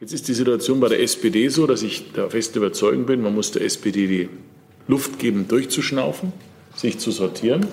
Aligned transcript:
Jetzt 0.00 0.12
ist 0.12 0.28
die 0.28 0.34
Situation 0.34 0.78
bei 0.78 0.88
der 0.88 1.02
SPD 1.02 1.48
so, 1.48 1.66
dass 1.66 1.82
ich 1.82 2.12
der 2.12 2.30
festen 2.30 2.58
Überzeugung 2.58 3.04
bin, 3.04 3.20
man 3.20 3.34
muss 3.34 3.50
der 3.50 3.62
SPD 3.62 4.06
die 4.06 4.28
Luft 4.86 5.18
geben, 5.18 5.48
durchzuschnaufen, 5.48 6.32
sich 6.76 7.00
zu 7.00 7.10
sortieren. 7.10 7.66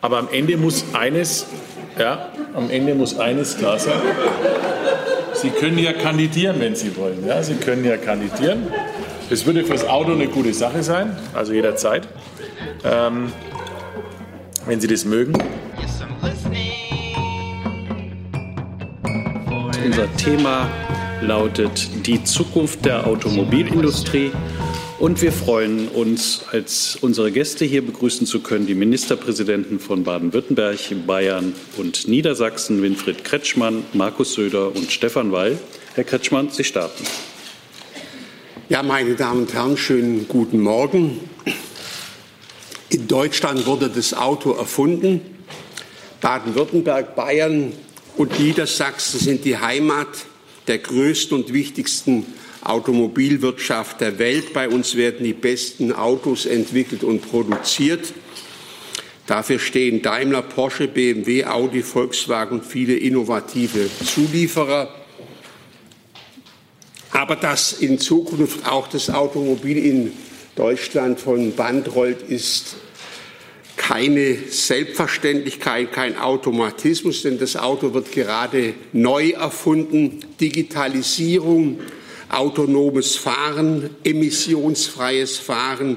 Aber 0.00 0.16
am 0.16 0.28
Ende 0.32 0.56
muss 0.56 0.86
eines, 0.94 1.44
ja, 1.98 2.32
am 2.54 2.70
Ende 2.70 2.94
muss 2.94 3.18
eines 3.18 3.58
klar 3.58 3.78
sein. 3.78 4.00
Sie 5.34 5.50
können 5.50 5.78
ja 5.78 5.92
kandidieren, 5.92 6.56
wenn 6.60 6.74
Sie 6.74 6.96
wollen. 6.96 7.26
Ja, 7.26 7.42
Sie 7.42 7.56
können 7.56 7.84
ja 7.84 7.98
kandidieren. 7.98 8.66
Das 9.28 9.44
würde 9.44 9.64
fürs 9.64 9.84
Auto 9.86 10.12
eine 10.12 10.28
gute 10.28 10.54
Sache 10.54 10.82
sein, 10.82 11.14
also 11.34 11.52
jederzeit, 11.52 12.08
ähm, 12.84 13.30
wenn 14.64 14.80
Sie 14.80 14.88
das 14.88 15.04
mögen. 15.04 15.34
Unser 19.90 20.16
Thema 20.18 20.70
lautet 21.20 22.06
die 22.06 22.22
Zukunft 22.22 22.84
der 22.84 23.08
Automobilindustrie. 23.08 24.30
Und 25.00 25.20
wir 25.20 25.32
freuen 25.32 25.88
uns, 25.88 26.44
als 26.52 26.96
unsere 27.00 27.32
Gäste 27.32 27.64
hier 27.64 27.84
begrüßen 27.84 28.24
zu 28.24 28.38
können, 28.38 28.68
die 28.68 28.76
Ministerpräsidenten 28.76 29.80
von 29.80 30.04
Baden-Württemberg, 30.04 30.78
Bayern 31.08 31.56
und 31.76 32.06
Niedersachsen, 32.06 32.82
Winfried 32.82 33.24
Kretschmann, 33.24 33.82
Markus 33.92 34.34
Söder 34.34 34.68
und 34.76 34.92
Stefan 34.92 35.32
Weil. 35.32 35.58
Herr 35.96 36.04
Kretschmann, 36.04 36.50
Sie 36.50 36.62
starten. 36.62 37.02
Ja, 38.68 38.84
meine 38.84 39.16
Damen 39.16 39.40
und 39.40 39.52
Herren, 39.52 39.76
schönen 39.76 40.28
guten 40.28 40.60
Morgen. 40.60 41.18
In 42.90 43.08
Deutschland 43.08 43.66
wurde 43.66 43.88
das 43.88 44.14
Auto 44.14 44.52
erfunden. 44.52 45.20
Baden-Württemberg, 46.20 47.16
Bayern 47.16 47.72
und 48.16 48.38
Niedersachsen 48.38 49.20
sind 49.20 49.44
die 49.44 49.58
Heimat 49.58 50.08
der 50.66 50.78
größten 50.78 51.36
und 51.36 51.52
wichtigsten 51.52 52.26
Automobilwirtschaft 52.62 54.00
der 54.00 54.18
Welt. 54.18 54.52
Bei 54.52 54.68
uns 54.68 54.94
werden 54.94 55.24
die 55.24 55.32
besten 55.32 55.92
Autos 55.92 56.46
entwickelt 56.46 57.02
und 57.04 57.20
produziert. 57.28 58.12
Dafür 59.26 59.58
stehen 59.58 60.02
Daimler, 60.02 60.42
Porsche, 60.42 60.88
BMW, 60.88 61.44
Audi, 61.44 61.82
Volkswagen 61.82 62.58
und 62.58 62.66
viele 62.66 62.96
innovative 62.96 63.88
Zulieferer. 64.04 64.94
Aber 67.12 67.36
dass 67.36 67.72
in 67.72 67.98
Zukunft 67.98 68.66
auch 68.66 68.88
das 68.88 69.10
Automobil 69.10 69.78
in 69.78 70.12
Deutschland 70.56 71.20
von 71.20 71.54
Band 71.54 71.94
rollt, 71.94 72.22
ist 72.22 72.76
keine 73.80 74.36
Selbstverständlichkeit, 74.50 75.90
kein 75.90 76.18
Automatismus, 76.18 77.22
denn 77.22 77.38
das 77.38 77.56
Auto 77.56 77.94
wird 77.94 78.12
gerade 78.12 78.74
neu 78.92 79.30
erfunden. 79.30 80.20
Digitalisierung, 80.38 81.80
autonomes 82.28 83.16
Fahren, 83.16 83.88
emissionsfreies 84.04 85.38
Fahren, 85.38 85.96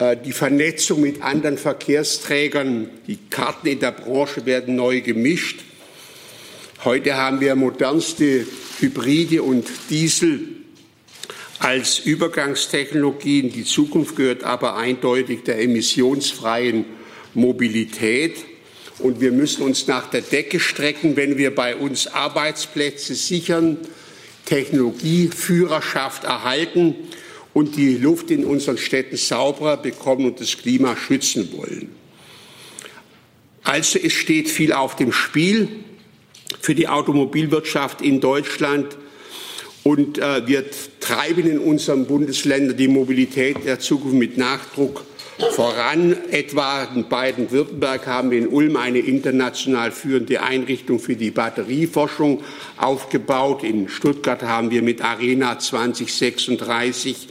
äh, 0.00 0.16
die 0.16 0.32
Vernetzung 0.32 1.00
mit 1.00 1.22
anderen 1.22 1.56
Verkehrsträgern, 1.56 2.90
die 3.06 3.18
Karten 3.30 3.68
in 3.68 3.78
der 3.78 3.92
Branche 3.92 4.44
werden 4.44 4.74
neu 4.74 5.00
gemischt. 5.00 5.60
Heute 6.84 7.16
haben 7.16 7.40
wir 7.40 7.54
modernste 7.54 8.44
Hybride 8.80 9.44
und 9.44 9.68
Diesel 9.88 10.57
als 11.58 11.98
Übergangstechnologien. 11.98 13.50
Die 13.50 13.64
Zukunft 13.64 14.16
gehört 14.16 14.44
aber 14.44 14.76
eindeutig 14.76 15.42
der 15.42 15.60
emissionsfreien 15.60 16.84
Mobilität. 17.34 18.44
Und 18.98 19.20
wir 19.20 19.32
müssen 19.32 19.62
uns 19.62 19.86
nach 19.86 20.10
der 20.10 20.22
Decke 20.22 20.60
strecken, 20.60 21.16
wenn 21.16 21.38
wir 21.38 21.54
bei 21.54 21.76
uns 21.76 22.06
Arbeitsplätze 22.08 23.14
sichern, 23.14 23.78
Technologieführerschaft 24.44 26.24
erhalten 26.24 26.94
und 27.54 27.76
die 27.76 27.96
Luft 27.96 28.30
in 28.30 28.44
unseren 28.44 28.78
Städten 28.78 29.16
sauberer 29.16 29.76
bekommen 29.76 30.26
und 30.26 30.40
das 30.40 30.56
Klima 30.58 30.96
schützen 30.96 31.52
wollen. 31.56 31.90
Also 33.62 33.98
es 33.98 34.14
steht 34.14 34.48
viel 34.48 34.72
auf 34.72 34.96
dem 34.96 35.12
Spiel 35.12 35.68
für 36.60 36.74
die 36.74 36.88
Automobilwirtschaft 36.88 38.00
in 38.00 38.20
Deutschland. 38.20 38.96
Und 39.88 40.18
äh, 40.18 40.46
wir 40.46 40.66
treiben 41.00 41.48
in 41.48 41.58
unseren 41.58 42.04
Bundesländern 42.04 42.76
die 42.76 42.88
Mobilität 42.88 43.64
der 43.64 43.80
Zukunft 43.80 44.16
mit 44.16 44.36
Nachdruck 44.36 45.02
voran. 45.52 46.14
Etwa 46.30 46.82
in 46.94 47.08
Baden-Württemberg 47.08 48.06
haben 48.06 48.30
wir 48.30 48.36
in 48.36 48.48
Ulm 48.48 48.76
eine 48.76 48.98
international 48.98 49.90
führende 49.90 50.42
Einrichtung 50.42 50.98
für 50.98 51.16
die 51.16 51.30
Batterieforschung 51.30 52.42
aufgebaut. 52.76 53.64
In 53.64 53.88
Stuttgart 53.88 54.42
haben 54.42 54.70
wir 54.70 54.82
mit 54.82 55.02
Arena 55.02 55.58
2036 55.58 57.28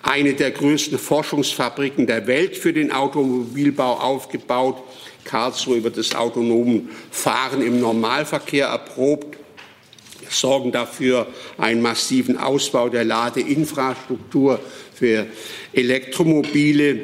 eine 0.00 0.32
der 0.32 0.52
größten 0.52 0.98
Forschungsfabriken 0.98 2.06
der 2.06 2.26
Welt 2.26 2.56
für 2.56 2.72
den 2.72 2.92
Automobilbau 2.92 3.98
aufgebaut. 3.98 4.82
Karlsruhe 5.24 5.84
wird 5.84 5.98
das 5.98 6.14
autonome 6.14 6.84
Fahren 7.10 7.60
im 7.60 7.78
Normalverkehr 7.78 8.68
erprobt 8.68 9.39
sorgen 10.30 10.72
dafür 10.72 11.26
einen 11.58 11.82
massiven 11.82 12.36
Ausbau 12.36 12.88
der 12.88 13.04
Ladeinfrastruktur 13.04 14.60
für 14.94 15.26
Elektromobile, 15.72 17.00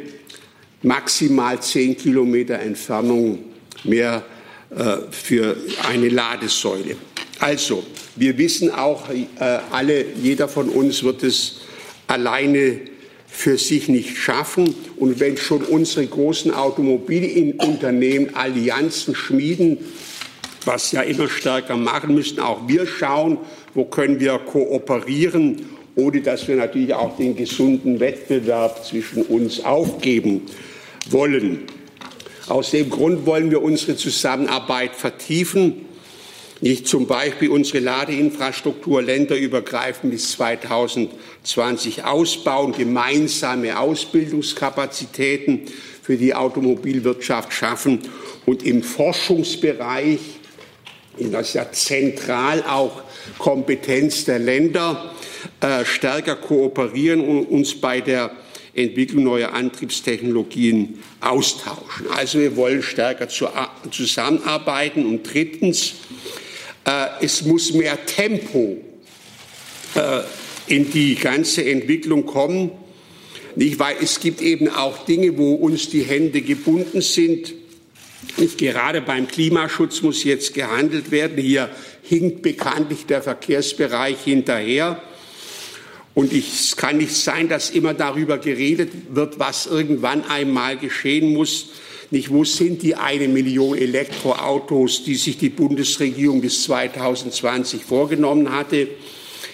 maximal 0.83 1.61
zehn 1.61 1.97
Kilometer 1.97 2.59
Entfernung 2.59 3.39
mehr 3.85 4.25
äh, 4.71 4.97
für 5.11 5.57
eine 5.89 6.09
Ladesäule. 6.09 6.97
Also, 7.39 7.85
wir 8.17 8.39
wissen 8.39 8.71
auch, 8.71 9.11
äh, 9.11 9.25
alle, 9.71 10.07
jeder 10.23 10.49
von 10.49 10.69
uns 10.69 11.03
wird 11.03 11.23
es 11.23 11.61
alleine 12.07 12.81
für 13.27 13.59
sich 13.59 13.89
nicht 13.89 14.17
schaffen. 14.17 14.75
Und 14.97 15.21
wenn 15.21 15.37
schon 15.37 15.63
unsere 15.63 16.07
großen 16.07 16.55
Automobilunternehmen 16.55 18.35
Allianzen 18.35 19.15
schmieden, 19.15 19.79
was 20.67 20.93
ja 20.93 21.03
immer 21.03 21.29
stärker 21.29 21.77
machen 21.77 22.15
müssen. 22.15 22.41
Auch 22.41 22.69
wir 22.69 22.87
schauen, 22.87 23.39
wo 23.75 23.85
können 23.85 24.21
wir 24.21 24.39
kooperieren, 24.39 25.67
ohne 25.95 26.21
dass 26.21 26.47
wir 26.49 26.57
natürlich 26.57 26.93
auch 26.93 27.17
den 27.17 27.37
gesunden 27.37 28.01
Wettbewerb 28.01 28.85
zwischen 28.85 29.23
uns 29.23 29.65
aufgeben 29.65 30.43
wollen. 31.09 31.65
Aus 32.49 32.71
dem 32.71 32.91
Grund 32.91 33.27
wollen 33.27 33.51
wir 33.51 33.63
unsere 33.63 33.97
Zusammenarbeit 33.97 34.95
vertiefen, 34.95 35.87
nicht 36.61 36.87
zum 36.87 37.07
Beispiel 37.07 37.51
unsere 37.51 37.81
Ladeinfrastruktur 37.81 39.03
länderübergreifend 39.03 40.11
bis 40.13 40.33
2020 40.33 42.05
ausbauen, 42.05 42.73
gemeinsame 42.73 43.79
Ausbildungskapazitäten 43.79 45.63
für 46.03 46.17
die 46.17 46.35
Automobilwirtschaft 46.35 47.53
schaffen 47.53 48.01
und 48.47 48.63
im 48.65 48.83
Forschungsbereich 48.83 50.21
das 51.19 51.49
ist 51.49 51.55
ja 51.55 51.71
zentral 51.73 52.63
auch 52.63 53.03
Kompetenz 53.39 54.25
der 54.25 54.39
Länder, 54.39 55.15
äh, 55.61 55.85
stärker 55.85 56.37
kooperieren 56.37 57.21
und 57.21 57.47
uns 57.47 57.75
bei 57.75 58.01
der 58.01 58.31
Entwicklung 58.75 59.25
neuer 59.25 59.55
Antriebstechnologien 59.55 60.99
austauschen. 61.21 62.09
Also 62.15 62.39
wir 62.39 62.57
wollen 62.57 62.83
stärker 62.83 63.27
zusammenarbeiten. 63.91 65.07
Und 65.07 65.23
drittens, 65.33 65.95
äh, 66.85 67.07
es 67.23 67.43
muss 67.43 67.73
mehr 67.73 68.05
Tempo 68.05 68.77
äh, 69.95 70.21
in 70.67 70.91
die 70.91 71.15
ganze 71.15 71.65
Entwicklung 71.65 72.27
kommen. 72.27 72.71
Nicht, 73.55 73.79
weil 73.79 73.97
es 74.03 74.21
gibt 74.21 74.43
eben 74.43 74.69
auch 74.69 75.07
Dinge, 75.07 75.39
wo 75.39 75.55
uns 75.55 75.89
die 75.89 76.03
Hände 76.03 76.43
gebunden 76.43 77.01
sind 77.01 77.55
nicht 78.39 78.59
gerade 78.59 79.01
beim 79.01 79.29
Klimaschutz 79.29 80.03
muss 80.03 80.25
jetzt 80.25 80.55
gehandelt 80.55 81.11
werden. 81.11 81.39
Hier 81.39 81.71
hinkt 82.03 82.43
bekanntlich 82.43 83.07
der 83.07 83.23
Verkehrsbereich 83.23 84.19
hinterher. 84.25 85.03
Und 86.15 86.33
es 86.33 86.77
kann 86.77 86.99
nicht 86.99 87.15
sein, 87.15 87.49
dass 87.49 87.71
immer 87.71 87.93
darüber 87.93 88.39
geredet 88.39 88.91
wird, 89.11 89.39
was 89.39 89.67
irgendwann 89.67 90.25
einmal 90.25 90.79
geschehen 90.79 91.35
muss. 91.35 91.71
Nicht, 92.11 92.31
wo 92.31 92.45
sind 92.45 92.83
die 92.83 92.95
eine 92.95 93.29
Million 93.29 93.77
Elektroautos, 93.77 95.05
die 95.05 95.17
sich 95.17 95.39
die 95.39 95.51
Bundesregierung 95.51 96.41
bis 96.41 96.63
2020 96.63 97.85
vorgenommen 97.85 98.53
hatte? 98.53 98.89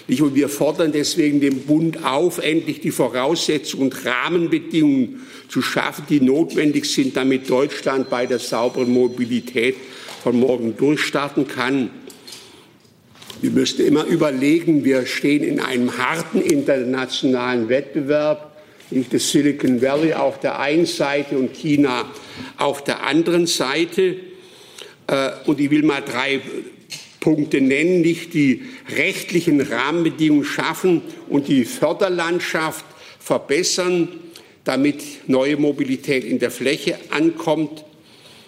Und 0.07 0.35
wir 0.35 0.49
fordern 0.49 0.91
deswegen 0.91 1.39
den 1.39 1.61
Bund 1.61 2.03
auf, 2.03 2.39
endlich 2.39 2.81
die 2.81 2.91
Voraussetzungen 2.91 3.83
und 3.83 4.05
Rahmenbedingungen 4.05 5.21
zu 5.47 5.61
schaffen, 5.61 6.05
die 6.09 6.19
notwendig 6.19 6.85
sind, 6.85 7.15
damit 7.15 7.49
Deutschland 7.49 8.09
bei 8.09 8.25
der 8.25 8.39
sauberen 8.39 8.91
Mobilität 8.91 9.75
von 10.21 10.39
morgen 10.39 10.75
durchstarten 10.75 11.47
kann. 11.47 11.89
Wir 13.41 13.51
müssen 13.51 13.85
immer 13.85 14.05
überlegen, 14.05 14.83
wir 14.83 15.05
stehen 15.05 15.43
in 15.43 15.59
einem 15.59 15.97
harten 15.97 16.41
internationalen 16.41 17.69
Wettbewerb. 17.69 18.57
Nicht 18.89 19.13
das 19.13 19.31
Silicon 19.31 19.81
Valley 19.81 20.13
auf 20.13 20.39
der 20.39 20.59
einen 20.59 20.85
Seite 20.85 21.37
und 21.37 21.53
China 21.53 22.05
auf 22.57 22.83
der 22.83 23.03
anderen 23.03 23.47
Seite. 23.47 24.17
Äh, 25.07 25.31
und 25.45 25.59
ich 25.59 25.71
will 25.71 25.83
mal 25.83 26.01
drei 26.01 26.41
Punkte 27.23 27.61
nennen, 27.61 28.01
nicht 28.01 28.33
die 28.33 28.63
rechtlichen 28.97 29.61
Rahmenbedingungen 29.61 30.43
schaffen 30.43 31.01
und 31.29 31.47
die 31.47 31.63
Förderlandschaft 31.63 32.83
verbessern, 33.17 34.09
damit 34.65 35.01
neue 35.27 35.55
Mobilität 35.55 36.25
in 36.25 36.39
der 36.39 36.51
Fläche 36.51 36.97
ankommt. 37.11 37.85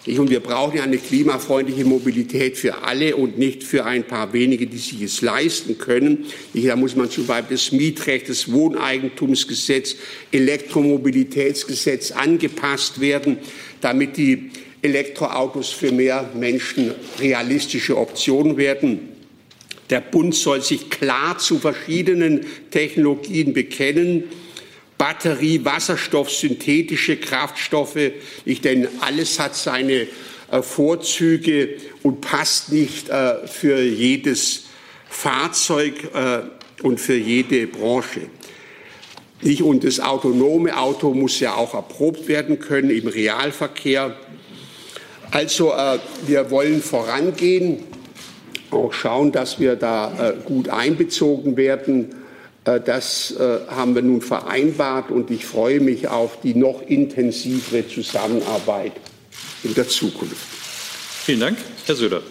Und 0.05 0.29
wir 0.29 0.41
brauchen 0.41 0.77
ja 0.77 0.83
eine 0.83 0.97
klimafreundliche 0.97 1.85
Mobilität 1.85 2.57
für 2.57 2.83
alle 2.83 3.15
und 3.15 3.37
nicht 3.39 3.63
für 3.63 3.85
ein 3.85 4.03
paar 4.03 4.33
wenige, 4.33 4.67
die 4.67 4.77
sich 4.77 5.01
es 5.01 5.21
leisten 5.21 5.77
können. 5.77 6.25
Da 6.53 6.75
muss 6.75 6.97
man 6.97 7.09
zum 7.09 7.27
Beispiel 7.27 7.55
das 7.55 7.71
Mietrecht, 7.71 8.27
das 8.27 8.51
Wohneigentumsgesetz, 8.51 9.95
Elektromobilitätsgesetz 10.33 12.11
angepasst 12.11 12.99
werden, 12.99 13.37
damit 13.79 14.17
die 14.17 14.51
Elektroautos 14.85 15.71
für 15.71 15.91
mehr 15.91 16.29
Menschen 16.35 16.93
realistische 17.19 17.97
Optionen 17.97 18.55
werden. 18.55 19.09
Der 19.89 20.01
Bund 20.01 20.35
soll 20.35 20.61
sich 20.61 20.89
klar 20.89 21.37
zu 21.39 21.59
verschiedenen 21.59 22.45
Technologien 22.69 23.53
bekennen. 23.53 24.25
Batterie, 24.97 25.65
Wasserstoff, 25.65 26.31
synthetische 26.31 27.17
Kraftstoffe. 27.17 28.11
Ich 28.45 28.61
denke, 28.61 28.89
alles 29.01 29.39
hat 29.39 29.55
seine 29.55 30.07
äh, 30.51 30.61
Vorzüge 30.61 31.77
und 32.03 32.21
passt 32.21 32.71
nicht 32.71 33.09
äh, 33.09 33.47
für 33.47 33.81
jedes 33.81 34.65
Fahrzeug 35.09 35.95
äh, 36.13 36.41
und 36.83 36.99
für 36.99 37.17
jede 37.17 37.67
Branche. 37.67 38.21
Und 39.61 39.83
das 39.83 39.99
autonome 39.99 40.77
Auto 40.77 41.13
muss 41.13 41.39
ja 41.39 41.55
auch 41.55 41.73
erprobt 41.73 42.27
werden 42.27 42.59
können 42.59 42.89
im 42.89 43.07
Realverkehr. 43.07 44.15
Also 45.31 45.73
wir 46.25 46.49
wollen 46.51 46.81
vorangehen, 46.81 47.83
auch 48.71 48.93
schauen, 48.93 49.31
dass 49.31 49.59
wir 49.59 49.75
da 49.75 50.33
gut 50.45 50.69
einbezogen 50.69 51.57
werden 51.57 52.13
äh, 52.65 52.81
das 52.81 53.31
äh, 53.31 53.59
haben 53.67 53.95
wir 53.95 54.01
nun 54.01 54.21
vereinbart 54.21 55.11
und 55.11 55.31
ich 55.31 55.45
freue 55.45 55.79
mich 55.79 56.07
auf 56.07 56.41
die 56.41 56.55
noch 56.55 56.81
intensivere 56.81 57.87
Zusammenarbeit 57.87 58.93
in 59.63 59.73
der 59.73 59.87
Zukunft. 59.87 60.35
Vielen 61.25 61.39
Dank, 61.39 61.57
Herr 61.85 61.95
Söder. 61.95 62.21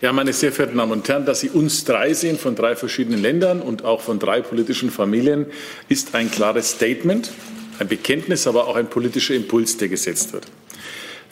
Ja, 0.00 0.12
meine 0.12 0.32
sehr 0.32 0.50
verehrten 0.50 0.78
Damen 0.78 0.92
und 0.92 1.08
Herren, 1.08 1.26
dass 1.26 1.40
Sie 1.40 1.50
uns 1.50 1.84
drei 1.84 2.12
sehen 2.12 2.36
von 2.36 2.56
drei 2.56 2.74
verschiedenen 2.74 3.22
Ländern 3.22 3.62
und 3.62 3.84
auch 3.84 4.00
von 4.00 4.18
drei 4.18 4.40
politischen 4.40 4.90
Familien, 4.90 5.46
ist 5.88 6.16
ein 6.16 6.28
klares 6.28 6.72
Statement, 6.72 7.30
ein 7.78 7.86
Bekenntnis, 7.86 8.48
aber 8.48 8.66
auch 8.66 8.74
ein 8.74 8.90
politischer 8.90 9.34
Impuls, 9.34 9.76
der 9.76 9.88
gesetzt 9.88 10.32
wird. 10.32 10.46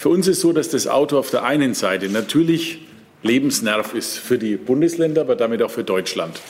Für 0.00 0.08
uns 0.08 0.26
ist 0.29 0.41
so, 0.41 0.55
dass 0.55 0.70
das 0.70 0.87
Auto 0.87 1.19
auf 1.19 1.31
der 1.31 1.44
einen 1.44 1.75
Seite 1.75 2.08
natürlich 2.08 2.79
Lebensnerv 3.23 3.93
ist 3.93 4.17
für 4.17 4.38
die 4.38 4.56
Bundesländer, 4.56 5.20
aber 5.20 5.37
damit 5.37 5.62
auch 5.62 5.70
für 5.70 5.85
Deutschland. 5.85 6.41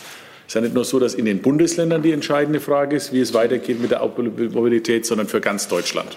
Es 0.46 0.50
ist 0.50 0.54
ja 0.54 0.60
nicht 0.60 0.74
nur 0.74 0.84
so, 0.84 1.00
dass 1.00 1.14
in 1.14 1.24
den 1.24 1.42
Bundesländern 1.42 2.00
die 2.00 2.12
entscheidende 2.12 2.60
Frage 2.60 2.94
ist, 2.94 3.12
wie 3.12 3.18
es 3.18 3.34
weitergeht 3.34 3.80
mit 3.80 3.90
der 3.90 4.02
Mobilität, 4.02 5.04
sondern 5.04 5.26
für 5.26 5.40
ganz 5.40 5.66
Deutschland. 5.66 6.16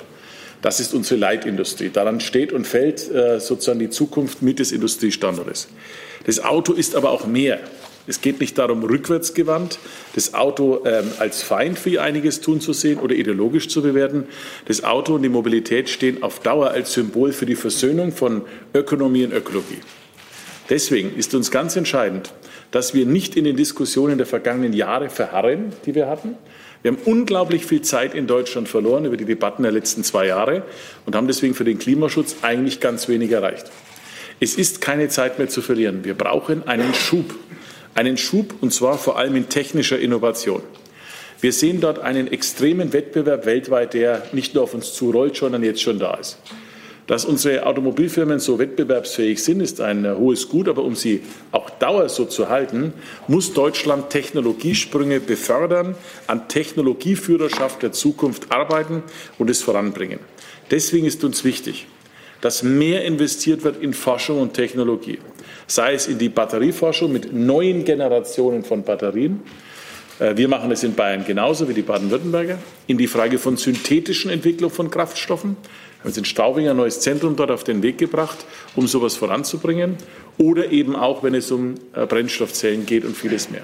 Das 0.62 0.80
ist 0.80 0.94
unsere 0.94 1.20
Leitindustrie. 1.20 1.90
Daran 1.90 2.20
steht 2.20 2.54
und 2.54 2.68
fällt 2.68 3.12
äh, 3.12 3.40
sozusagen 3.40 3.80
die 3.80 3.90
Zukunft 3.90 4.44
mit 4.44 4.60
des 4.60 4.72
Industriestandortes. 4.72 5.70
Das 6.28 6.40
Auto 6.44 6.74
ist 6.74 6.96
aber 6.96 7.10
auch 7.10 7.26
mehr. 7.26 7.62
Es 8.06 8.20
geht 8.20 8.42
nicht 8.42 8.58
darum, 8.58 8.84
rückwärtsgewandt 8.84 9.80
das 10.14 10.34
Auto 10.34 10.82
ähm, 10.86 11.06
als 11.20 11.42
Feind 11.42 11.80
für 11.80 12.02
einiges 12.02 12.42
tun 12.42 12.60
zu 12.60 12.74
sehen 12.74 13.00
oder 13.00 13.16
ideologisch 13.16 13.70
zu 13.70 13.82
bewerten. 13.82 14.26
Das 14.66 14.84
Auto 14.84 15.16
und 15.16 15.24
die 15.24 15.30
Mobilität 15.30 15.90
stehen 15.90 16.22
auf 16.22 16.40
Dauer 16.40 16.72
als 16.72 16.94
Symbol 16.94 17.32
für 17.32 17.46
die 17.46 17.56
Versöhnung 17.56 18.12
von 18.12 18.42
Ökonomie 18.74 19.24
und 19.24 19.34
Ökologie. 19.34 19.80
Deswegen 20.70 21.16
ist 21.16 21.34
uns 21.34 21.52
ganz 21.52 21.76
entscheidend, 21.76 22.34
dass 22.72 22.94
wir 22.94 23.06
nicht 23.06 23.36
in 23.36 23.44
den 23.46 23.56
Diskussionen 23.56 24.18
der 24.18 24.28
vergangenen 24.28 24.74
Jahre 24.74 25.10
verharren, 25.10 25.74
die 25.86 25.96
wir 25.96 26.08
hatten. 26.08 26.36
Wir 26.82 26.92
haben 26.92 27.00
unglaublich 27.06 27.66
viel 27.66 27.82
Zeit 27.82 28.14
in 28.14 28.28
Deutschland 28.28 28.68
verloren 28.68 29.06
über 29.06 29.16
die 29.16 29.26
Debatten 29.26 29.64
der 29.64 29.72
letzten 29.72 30.04
zwei 30.04 30.28
Jahre 30.28 30.64
und 31.06 31.16
haben 31.16 31.28
deswegen 31.28 31.54
für 31.54 31.64
den 31.64 31.80
Klimaschutz 31.80 32.38
eigentlich 32.42 32.82
ganz 32.82 33.08
wenig 33.08 33.32
erreicht. 33.32 33.72
Es 34.42 34.56
ist 34.56 34.82
keine 34.82 35.08
Zeit 35.08 35.38
mehr 35.38 35.48
zu 35.48 35.62
verlieren. 35.62 36.04
Wir 36.04 36.16
brauchen 36.16 36.68
einen 36.68 36.94
Schub. 36.94 37.34
Einen 37.96 38.18
Schub, 38.18 38.56
und 38.62 38.74
zwar 38.74 38.98
vor 38.98 39.18
allem 39.18 39.36
in 39.36 39.50
technischer 39.50 40.00
Innovation. 40.00 40.62
Wir 41.42 41.52
sehen 41.54 41.82
dort 41.82 42.00
einen 42.00 42.28
extremen 42.28 42.94
Wettbewerb 42.94 43.46
weltweit, 43.46 43.94
der 43.94 44.24
nicht 44.32 44.56
nur 44.56 44.64
auf 44.64 44.74
uns 44.74 44.94
zurollt, 44.94 45.36
sondern 45.36 45.64
jetzt 45.64 45.82
schon 45.82 46.00
da 46.00 46.16
ist. 46.16 46.38
Dass 47.06 47.26
unsere 47.26 47.66
Automobilfirmen 47.66 48.40
so 48.40 48.60
wettbewerbsfähig 48.60 49.44
sind, 49.44 49.60
ist 49.60 49.82
ein 49.82 50.06
äh, 50.06 50.16
hohes 50.18 50.48
Gut, 50.48 50.70
aber 50.70 50.84
um 50.84 50.96
sie 50.96 51.22
auch 51.52 51.70
Dauer 51.70 52.08
so 52.08 52.24
zu 52.24 52.48
halten, 52.48 52.94
muss 53.28 53.54
Deutschland 53.54 54.10
Technologiesprünge 54.10 55.20
befördern, 55.20 55.96
an 56.28 56.48
Technologieführerschaft 56.48 57.84
der 57.84 57.92
Zukunft 57.92 58.54
arbeiten 58.54 59.04
und 59.38 59.50
es 59.50 59.62
voranbringen. 59.62 60.20
Deswegen 60.72 61.06
ist 61.06 61.26
uns 61.26 61.44
wichtig, 61.44 61.88
dass 62.44 62.62
mehr 62.62 63.06
investiert 63.06 63.64
wird 63.64 63.82
in 63.82 63.94
Forschung 63.94 64.42
und 64.42 64.54
Technologie, 64.54 65.20
sei 65.66 65.94
es 65.94 66.08
in 66.08 66.18
die 66.18 66.28
Batterieforschung 66.28 67.12
mit 67.12 67.32
neuen 67.32 67.86
Generationen 67.86 68.66
von 68.66 68.84
Batterien, 68.84 69.40
äh, 70.20 70.36
wir 70.36 70.50
machen 70.50 70.70
es 70.70 70.84
in 70.84 70.94
Bayern 70.94 71.24
genauso 71.26 71.70
wie 71.70 71.74
die 71.74 71.84
Baden-Württemberger. 71.84 72.60
In 72.88 72.98
die 72.98 73.08
Frage 73.08 73.40
von 73.40 73.56
synthetischen 73.56 74.30
Entwicklung 74.30 74.72
von 74.72 74.92
Kraftstoffen 74.92 75.56
haben 76.00 76.10
jetzt 76.10 76.18
in 76.18 76.26
Straubing 76.26 76.68
ein 76.68 76.76
neues 76.76 77.00
Zentrum 77.00 77.38
dort 77.38 77.50
auf 77.50 77.64
den 77.64 77.82
Weg 77.82 77.98
gebracht, 77.98 78.46
um 78.76 78.88
sowas 78.88 79.16
voranzubringen. 79.16 79.96
Oder 80.38 80.70
eben 80.70 80.98
auch, 80.98 81.24
wenn 81.24 81.36
es 81.36 81.50
um 81.50 81.76
äh, 81.94 82.06
Brennstoffzellen 82.06 82.86
geht 82.86 83.06
und 83.06 83.16
vieles 83.16 83.52
mehr. 83.52 83.64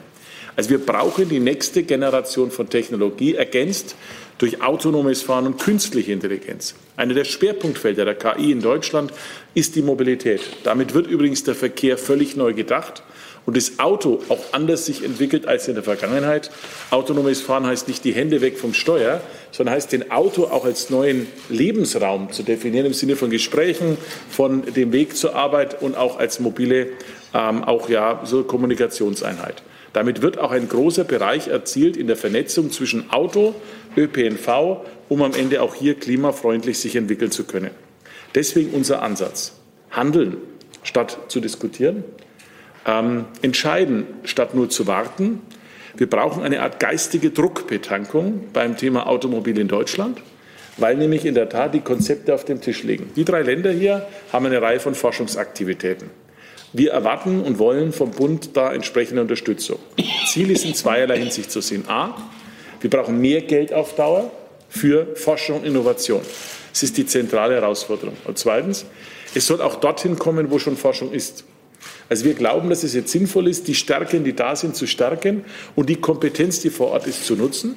Also 0.55 0.69
wir 0.69 0.79
brauchen 0.79 1.27
die 1.27 1.39
nächste 1.39 1.83
Generation 1.83 2.49
von 2.49 2.69
Technologie, 2.69 3.35
ergänzt 3.35 3.95
durch 4.39 4.61
autonomes 4.61 5.21
Fahren 5.21 5.45
und 5.45 5.59
künstliche 5.59 6.11
Intelligenz. 6.11 6.73
Eine 6.97 7.13
der 7.13 7.25
Schwerpunktfelder 7.25 8.05
der 8.05 8.15
KI 8.15 8.51
in 8.51 8.61
Deutschland 8.61 9.13
ist 9.53 9.75
die 9.75 9.81
Mobilität. 9.81 10.41
Damit 10.63 10.93
wird 10.93 11.07
übrigens 11.07 11.43
der 11.43 11.55
Verkehr 11.55 11.97
völlig 11.97 12.35
neu 12.35 12.53
gedacht 12.53 13.03
und 13.45 13.57
das 13.57 13.79
Auto 13.79 14.21
auch 14.29 14.39
anders 14.53 14.85
sich 14.85 15.03
entwickelt 15.03 15.45
als 15.45 15.67
in 15.67 15.75
der 15.75 15.83
Vergangenheit. 15.83 16.51
Autonomes 16.89 17.41
Fahren 17.41 17.65
heißt 17.65 17.87
nicht 17.87 18.03
die 18.05 18.13
Hände 18.13 18.41
weg 18.41 18.57
vom 18.57 18.73
Steuer, 18.73 19.21
sondern 19.51 19.75
heißt 19.75 19.91
den 19.91 20.11
Auto 20.11 20.45
auch 20.45 20.65
als 20.65 20.89
neuen 20.89 21.27
Lebensraum 21.49 22.31
zu 22.31 22.43
definieren 22.43 22.85
im 22.85 22.93
Sinne 22.93 23.15
von 23.15 23.29
Gesprächen, 23.29 23.97
von 24.29 24.63
dem 24.73 24.93
Weg 24.93 25.17
zur 25.17 25.35
Arbeit 25.35 25.81
und 25.81 25.97
auch 25.97 26.17
als 26.17 26.39
mobile 26.39 26.87
ähm, 27.33 27.63
auch 27.63 27.89
ja 27.89 28.21
so 28.23 28.43
Kommunikationseinheit. 28.43 29.63
Damit 29.93 30.21
wird 30.21 30.37
auch 30.37 30.51
ein 30.51 30.69
großer 30.69 31.03
Bereich 31.03 31.47
erzielt 31.47 31.97
in 31.97 32.07
der 32.07 32.15
Vernetzung 32.15 32.71
zwischen 32.71 33.09
Auto, 33.09 33.55
ÖPNV, 33.97 34.85
um 35.07 35.21
am 35.21 35.33
Ende 35.33 35.61
auch 35.61 35.75
hier 35.75 35.95
klimafreundlich 35.95 36.77
sich 36.79 36.95
entwickeln 36.95 37.31
zu 37.31 37.45
können. 37.45 37.71
Deswegen 38.35 38.71
unser 38.71 39.01
Ansatz. 39.01 39.53
Handeln 39.91 40.37
statt 40.83 41.17
zu 41.27 41.39
diskutieren, 41.39 42.03
ähm, 42.85 43.25
entscheiden, 43.41 44.05
statt 44.23 44.53
nur 44.53 44.69
zu 44.69 44.87
warten. 44.87 45.41
Wir 45.97 46.07
brauchen 46.07 46.43
eine 46.43 46.61
Art 46.61 46.79
geistige 46.79 47.31
Druckbetankung 47.31 48.47
beim 48.53 48.77
Thema 48.77 49.07
Automobil 49.07 49.57
in 49.57 49.67
Deutschland, 49.67 50.21
weil 50.77 50.95
nämlich 50.95 51.25
in 51.25 51.33
der 51.33 51.49
Tat 51.49 51.73
die 51.73 51.81
Konzepte 51.81 52.33
auf 52.33 52.45
dem 52.45 52.61
Tisch 52.61 52.83
liegen. 52.83 53.11
Die 53.15 53.25
drei 53.25 53.41
Länder 53.41 53.71
hier 53.71 54.07
haben 54.31 54.45
eine 54.45 54.61
Reihe 54.61 54.79
von 54.79 54.95
Forschungsaktivitäten. 54.95 56.09
Wir 56.71 56.91
erwarten 56.91 57.41
und 57.41 57.57
wollen 57.57 57.91
vom 57.93 58.11
Bund 58.11 58.51
da 58.53 58.71
entsprechende 58.71 59.21
Unterstützung. 59.21 59.79
Ziel 60.27 60.51
ist 60.51 60.65
in 60.65 60.75
zweierlei 60.75 61.17
Hinsicht 61.17 61.51
zu 61.51 61.61
sehen. 61.61 61.85
A, 61.87 62.15
wir 62.81 62.89
brauchen 62.89 63.19
mehr 63.19 63.41
Geld 63.41 63.73
auf 63.73 63.95
Dauer 63.95 64.31
für 64.69 65.15
Forschung 65.15 65.61
und 65.61 65.65
Innovation. 65.65 66.21
Das 66.71 66.83
ist 66.83 66.97
die 66.97 67.05
zentrale 67.05 67.55
Herausforderung. 67.55 68.15
Und 68.25 68.37
zweitens, 68.37 68.85
es 69.33 69.47
soll 69.47 69.61
auch 69.61 69.75
dorthin 69.75 70.19
kommen, 70.19 70.51
wo 70.51 70.59
schon 70.59 70.77
Forschung 70.77 71.11
ist. 71.11 71.43
Also 72.07 72.25
wir 72.25 72.33
glauben, 72.33 72.69
dass 72.69 72.83
es 72.83 72.93
jetzt 72.93 73.11
sinnvoll 73.11 73.47
ist, 73.47 73.67
die 73.67 73.75
Stärken, 73.75 74.23
die 74.23 74.35
da 74.35 74.55
sind, 74.55 74.75
zu 74.75 74.85
stärken 74.85 75.45
und 75.75 75.89
die 75.89 75.95
Kompetenz, 75.95 76.59
die 76.59 76.69
vor 76.69 76.91
Ort 76.91 77.07
ist, 77.07 77.25
zu 77.25 77.35
nutzen. 77.35 77.75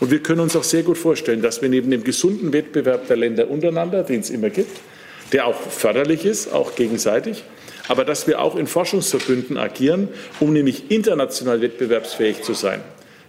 Und 0.00 0.10
wir 0.10 0.20
können 0.20 0.40
uns 0.40 0.56
auch 0.56 0.64
sehr 0.64 0.82
gut 0.82 0.98
vorstellen, 0.98 1.40
dass 1.40 1.62
wir 1.62 1.68
neben 1.68 1.90
dem 1.90 2.02
gesunden 2.02 2.52
Wettbewerb 2.52 3.06
der 3.06 3.16
Länder 3.16 3.48
untereinander, 3.48 4.02
den 4.02 4.20
es 4.20 4.30
immer 4.30 4.50
gibt, 4.50 4.80
der 5.32 5.46
auch 5.46 5.54
förderlich 5.54 6.24
ist, 6.24 6.52
auch 6.52 6.74
gegenseitig, 6.74 7.44
aber 7.88 8.04
dass 8.04 8.26
wir 8.26 8.40
auch 8.40 8.56
in 8.56 8.66
Forschungsverbünden 8.66 9.58
agieren, 9.58 10.08
um 10.40 10.52
nämlich 10.52 10.90
international 10.90 11.60
wettbewerbsfähig 11.60 12.42
zu 12.42 12.54
sein. 12.54 12.80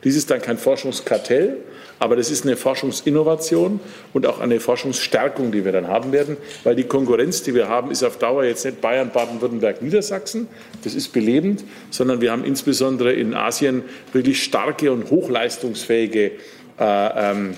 Dies 0.04 0.16
ist 0.16 0.30
dann 0.30 0.42
kein 0.42 0.58
Forschungskartell, 0.58 1.58
aber 1.98 2.16
das 2.16 2.30
ist 2.30 2.46
eine 2.46 2.58
Forschungsinnovation 2.58 3.80
und 4.14 4.28
auch 4.28 4.40
eine 4.40 4.60
Forschungsstärkung, 4.60 5.52
die 5.52 5.66
wir 5.66 5.72
dann 5.72 5.88
haben 5.88 6.12
werden, 6.12 6.38
weil 6.64 6.76
die 6.76 6.84
Konkurrenz, 6.84 7.42
die 7.42 7.56
wir 7.56 7.70
haben, 7.70 7.90
ist 7.90 8.04
auf 8.04 8.18
Dauer 8.18 8.44
jetzt 8.44 8.66
nicht 8.66 8.82
Bayern, 8.82 9.12
Baden-Württemberg, 9.12 9.82
Niedersachsen. 9.82 10.48
Das 10.84 10.94
ist 10.94 11.14
belebend, 11.14 11.64
sondern 11.90 12.22
wir 12.22 12.32
haben 12.32 12.44
insbesondere 12.44 13.14
in 13.14 13.34
Asien 13.34 13.84
wirklich 14.14 14.44
starke 14.44 14.92
und 14.92 15.10
hochleistungsfähige 15.10 16.34
äh, 16.80 17.32
ähm, 17.32 17.56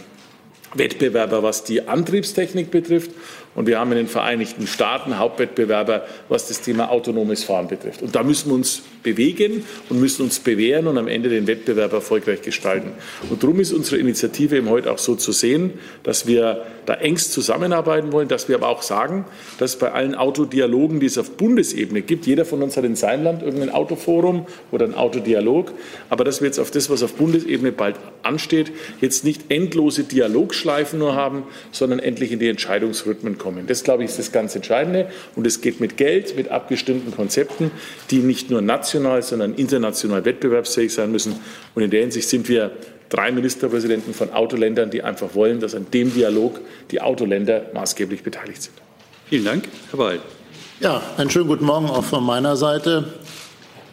Wettbewerber, 0.74 1.44
was 1.44 1.63
die 1.63 1.88
Antriebstechnik 1.88 2.72
betrifft 2.72 3.12
Und 3.58 3.66
wir 3.66 3.80
haben 3.80 3.92
in 3.92 3.98
den 3.98 4.08
Vereinigten 4.08 4.68
Staaten 4.68 5.18
Hauptwettbewerber, 5.18 6.04
was 6.30 6.48
das 6.48 6.62
Thema 6.62 6.92
autonomes 6.92 7.44
Fahren 7.44 7.68
betrifft. 7.68 8.04
Und 8.04 8.16
da 8.16 8.22
müssen 8.22 8.52
wir 8.52 8.54
uns 8.56 8.84
bewegen 9.08 9.64
und 9.90 10.00
müssen 10.02 10.24
uns 10.24 10.40
bewähren 10.40 10.88
und 10.88 10.98
am 10.98 11.08
Ende 11.08 11.30
den 11.30 11.48
Wettbewerb 11.48 11.94
erfolgreich 11.94 12.42
gestalten. 12.42 12.92
Und 13.30 13.42
darum 13.42 13.60
ist 13.60 13.72
unsere 13.72 13.98
Initiative 13.98 14.58
eben 14.58 14.70
heute 14.70 14.92
auch 14.92 14.98
so 14.98 15.16
zu 15.16 15.32
sehen, 15.32 15.74
dass 16.04 16.28
wir 16.28 16.66
da 16.86 16.94
engst 16.96 17.34
zusammenarbeiten 17.34 18.12
wollen, 18.12 18.28
dass 18.28 18.50
wir 18.50 18.56
aber 18.56 18.70
auch 18.70 18.82
sagen, 18.82 19.26
dass 19.60 19.78
bei 19.78 19.92
allen 19.92 20.16
Autodialogen, 20.16 21.00
die 21.00 21.06
es 21.06 21.18
auf 21.18 21.32
Bundesebene 21.32 22.02
gibt, 22.02 22.26
jeder 22.26 22.46
von 22.46 22.62
uns 22.64 22.76
hat 22.78 22.86
in 22.86 22.96
seinem 22.96 23.24
Land 23.24 23.44
irgendein 23.44 23.70
Autoforum 23.70 24.46
oder 24.72 24.86
ein 24.86 24.94
Autodialog, 24.94 25.72
aber 26.10 26.24
dass 26.24 26.42
wir 26.42 26.48
jetzt 26.48 26.60
auf 26.60 26.72
das, 26.72 26.90
was 26.90 27.04
auf 27.04 27.14
Bundesebene 27.14 27.72
bald 27.72 27.96
ansteht, 28.24 28.72
jetzt 29.02 29.24
nicht 29.24 29.50
endlose 29.50 30.04
Dialogschleifen 30.04 31.00
nur 31.00 31.16
haben, 31.16 31.44
sondern 31.72 32.00
endlich 32.00 32.32
in 32.32 32.40
die 32.40 32.48
Entscheidungsrhythmen 32.48 33.38
kommen. 33.38 33.68
Das, 33.68 33.84
glaube 33.84 34.04
ich, 34.04 34.10
ist 34.10 34.20
das 34.20 34.32
ganz 34.32 34.56
Entscheidende. 34.56 35.10
Und 35.36 35.46
es 35.46 35.62
geht 35.62 35.80
mit 35.80 35.98
Geld, 35.98 36.36
mit 36.36 36.50
abgestimmten 36.50 37.14
Konzepten, 37.14 37.72
die 38.12 38.20
nicht 38.20 38.50
nur 38.50 38.62
national, 38.62 38.97
sondern 39.30 39.54
international 39.56 40.25
wettbewerbsfähig 40.25 40.94
sein 40.94 41.12
müssen. 41.12 41.36
Und 41.75 41.84
in 41.84 41.89
der 41.89 42.01
Hinsicht 42.01 42.30
sind 42.30 42.48
wir 42.50 42.72
drei 43.10 43.32
Ministerpräsidenten 43.32 44.13
von 44.13 44.32
Autoländern, 44.34 44.89
die 44.89 45.04
einfach 45.04 45.34
wollen, 45.34 45.60
dass 45.60 45.75
an 45.75 45.88
dem 45.94 46.13
Dialog 46.13 46.60
die 46.92 47.01
Autoländer 47.01 47.68
maßgeblich 47.74 48.24
beteiligt 48.24 48.63
sind. 48.63 48.75
Vielen 49.30 49.46
Dank, 49.46 49.68
Herr 49.92 50.00
Weil. 50.00 50.20
Ja, 50.80 51.01
einen 51.18 51.30
schönen 51.30 51.48
guten 51.48 51.66
Morgen 51.66 51.88
auch 51.88 52.04
von 52.04 52.24
meiner 52.24 52.56
Seite. 52.56 53.06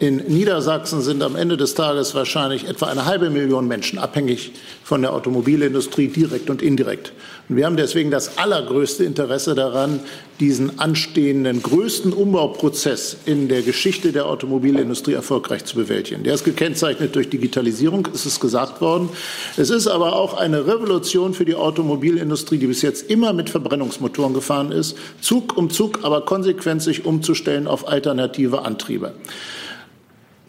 In 0.05 0.17
Niedersachsen 0.17 1.01
sind 1.01 1.23
am 1.23 1.35
Ende 1.35 1.57
des 1.57 1.73
Tages 1.73 2.13
wahrscheinlich 2.13 2.67
etwa 2.67 2.85
eine 2.85 3.05
halbe 3.05 3.31
Million 3.31 3.67
Menschen 3.67 3.97
abhängig 3.97 4.51
von 4.83 5.01
der 5.01 5.13
Automobilindustrie, 5.13 6.09
direkt 6.09 6.51
und 6.51 6.61
indirekt. 6.61 7.11
Und 7.49 7.55
wir 7.55 7.65
haben 7.65 7.75
deswegen 7.75 8.11
das 8.11 8.37
allergrößte 8.37 9.03
Interesse 9.03 9.55
daran, 9.55 9.99
diesen 10.39 10.77
anstehenden 10.77 11.63
größten 11.63 12.13
Umbauprozess 12.13 13.17
in 13.25 13.47
der 13.47 13.63
Geschichte 13.63 14.11
der 14.11 14.27
Automobilindustrie 14.27 15.13
erfolgreich 15.13 15.65
zu 15.65 15.75
bewältigen. 15.75 16.21
Der 16.21 16.35
ist 16.35 16.43
gekennzeichnet 16.43 17.15
durch 17.15 17.31
Digitalisierung, 17.31 18.07
ist 18.13 18.27
es 18.27 18.39
gesagt 18.39 18.81
worden. 18.81 19.09
Es 19.57 19.71
ist 19.71 19.87
aber 19.87 20.15
auch 20.15 20.35
eine 20.35 20.67
Revolution 20.67 21.33
für 21.33 21.45
die 21.45 21.55
Automobilindustrie, 21.55 22.59
die 22.59 22.67
bis 22.67 22.83
jetzt 22.83 23.09
immer 23.09 23.33
mit 23.33 23.49
Verbrennungsmotoren 23.49 24.35
gefahren 24.35 24.71
ist, 24.71 24.97
Zug 25.19 25.57
um 25.57 25.71
Zug 25.71 26.01
aber 26.03 26.21
konsequent 26.25 26.83
sich 26.83 27.05
umzustellen 27.05 27.65
auf 27.65 27.87
alternative 27.87 28.61
Antriebe. 28.61 29.13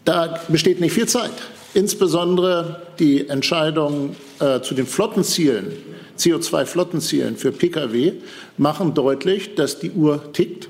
Da 0.07 0.39
besteht 0.47 0.79
nicht 0.79 0.93
viel 0.93 1.05
Zeit. 1.05 1.33
Insbesondere 1.73 2.81
die 2.97 3.27
Entscheidungen 3.27 4.15
äh, 4.39 4.61
zu 4.61 4.73
den 4.73 4.87
Flottenzielen, 4.87 5.73
CO2-Flottenzielen 6.17 7.35
für 7.35 7.51
Pkw 7.51 8.13
machen 8.57 8.93
deutlich, 8.93 9.55
dass 9.55 9.79
die 9.79 9.91
Uhr 9.91 10.31
tickt. 10.31 10.69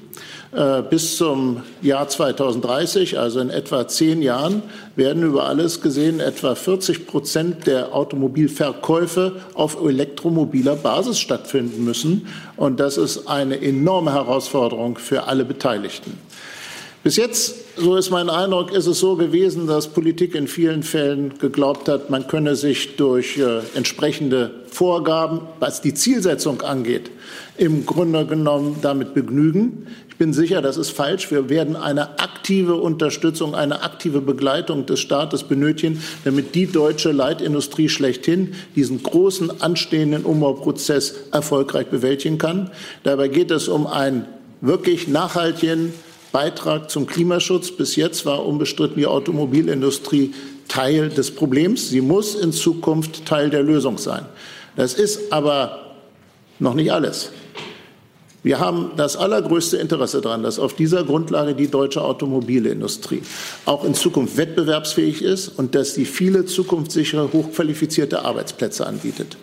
Äh, 0.53 0.82
bis 0.89 1.17
zum 1.17 1.62
Jahr 1.84 2.10
2030, 2.10 3.20
also 3.20 3.39
in 3.39 3.51
etwa 3.51 3.88
zehn 3.88 4.24
Jahren, 4.24 4.63
werden 4.96 5.22
über 5.22 5.44
alles 5.44 5.82
gesehen 5.82 6.20
etwa 6.20 6.56
40 6.56 7.06
Prozent 7.06 7.67
der 7.67 7.94
Automobilverkäufe 7.94 9.34
auf 9.53 9.79
elektromobiler 9.79 10.77
Basis 10.77 11.20
stattfinden 11.20 11.86
müssen. 11.86 12.27
Und 12.56 12.79
das 12.79 12.98
ist 12.98 13.27
eine 13.27 13.62
enorme 13.62 14.13
Herausforderung 14.13 14.98
für 14.98 15.25
alle 15.25 15.46
Beteiligten. 15.46 16.17
Bis 17.03 17.17
jetzt, 17.17 17.67
so 17.77 17.96
ist 17.96 18.10
mein 18.10 18.29
Eindruck, 18.29 18.72
ist 18.72 18.88
es 18.88 19.00
so 19.00 19.15
gewesen, 19.15 19.67
dass 19.67 19.88
Politik 19.88 20.36
in 20.36 20.48
vielen 20.48 20.84
Fällen 20.84 21.38
geglaubt 21.38 21.88
hat, 21.88 22.10
man 22.10 22.27
könne 22.27 22.55
sich 22.55 22.96
durch 22.96 23.38
äh, 23.38 23.60
entsprechende 23.75 24.51
Vorgaben, 24.69 25.41
was 25.60 25.81
die 25.81 25.93
Zielsetzung 25.93 26.62
angeht, 26.62 27.12
im 27.57 27.86
Grunde 27.86 28.25
genommen 28.25 28.77
damit 28.81 29.13
begnügen. 29.13 29.88
Ich 30.10 30.17
bin 30.17 30.34
sicher, 30.34 30.63
das 30.63 30.77
ist 30.77 30.89
falsch. 30.89 31.29
Wir 31.29 31.50
werden 31.50 31.75
eine 31.75 32.19
aktive 32.19 32.75
Unterstützung, 32.75 33.53
eine 33.53 33.84
aktive 33.84 34.22
Begleitung 34.22 34.88
des 34.88 35.00
Staates 35.00 35.43
benötigen, 35.43 36.01
damit 36.24 36.55
die 36.55 36.65
deutsche 36.65 37.12
Leitindustrie 37.12 37.88
schlechthin 37.88 38.55
diesen 38.75 39.03
großen 39.03 39.62
anstehenden 39.62 40.25
Umbauprozess 40.25 41.13
erfolgreich 41.31 41.88
bewältigen 41.88 42.39
kann. 42.39 42.72
Dabei 43.03 43.27
geht 43.27 43.51
es 43.51 43.67
um 43.67 43.86
einen 43.86 44.25
wirklich 44.62 45.07
nachhaltigen, 45.07 45.93
Beitrag 46.31 46.89
zum 46.89 47.07
Klimaschutz. 47.07 47.72
Bis 47.72 47.96
jetzt 47.96 48.25
war 48.25 48.46
unbestritten 48.46 48.98
die 48.98 49.07
Automobilindustrie 49.07 50.34
Teil 50.67 51.10
des 51.10 51.31
Problems. 51.31 51.89
Sie 51.89 52.01
muss 52.01 52.36
in 52.36 52.51
Zukunft 52.51 53.25
Teil 53.25 53.50
der 53.50 53.63
Lösung 53.63 53.98
sein. 53.98 54.25
Das 54.75 54.93
ist 54.93 55.31
aber 55.31 55.96
noch 56.60 56.74
nicht 56.74 56.91
alles. 56.91 57.31
Wir 58.43 58.60
haben 58.60 58.91
das 58.96 59.17
allergrößte 59.17 59.77
Interesse 59.77 60.22
daran, 60.22 60.43
dass 60.43 60.57
auf 60.57 60.74
dieser 60.74 61.03
Grundlage 61.03 61.53
die 61.53 61.67
deutsche 61.67 62.01
Automobilindustrie 62.01 63.22
auch 63.65 63.84
in 63.84 63.93
Zukunft 63.93 64.38
wettbewerbsfähig 64.38 65.22
ist 65.22 65.50
und 65.50 65.75
dass 65.75 65.96
sie 65.96 66.05
viele 66.05 66.46
zukunftssichere, 66.46 67.34
hochqualifizierte 67.34 68.24
Arbeitsplätze 68.24 68.88
anbietet. 68.88 69.38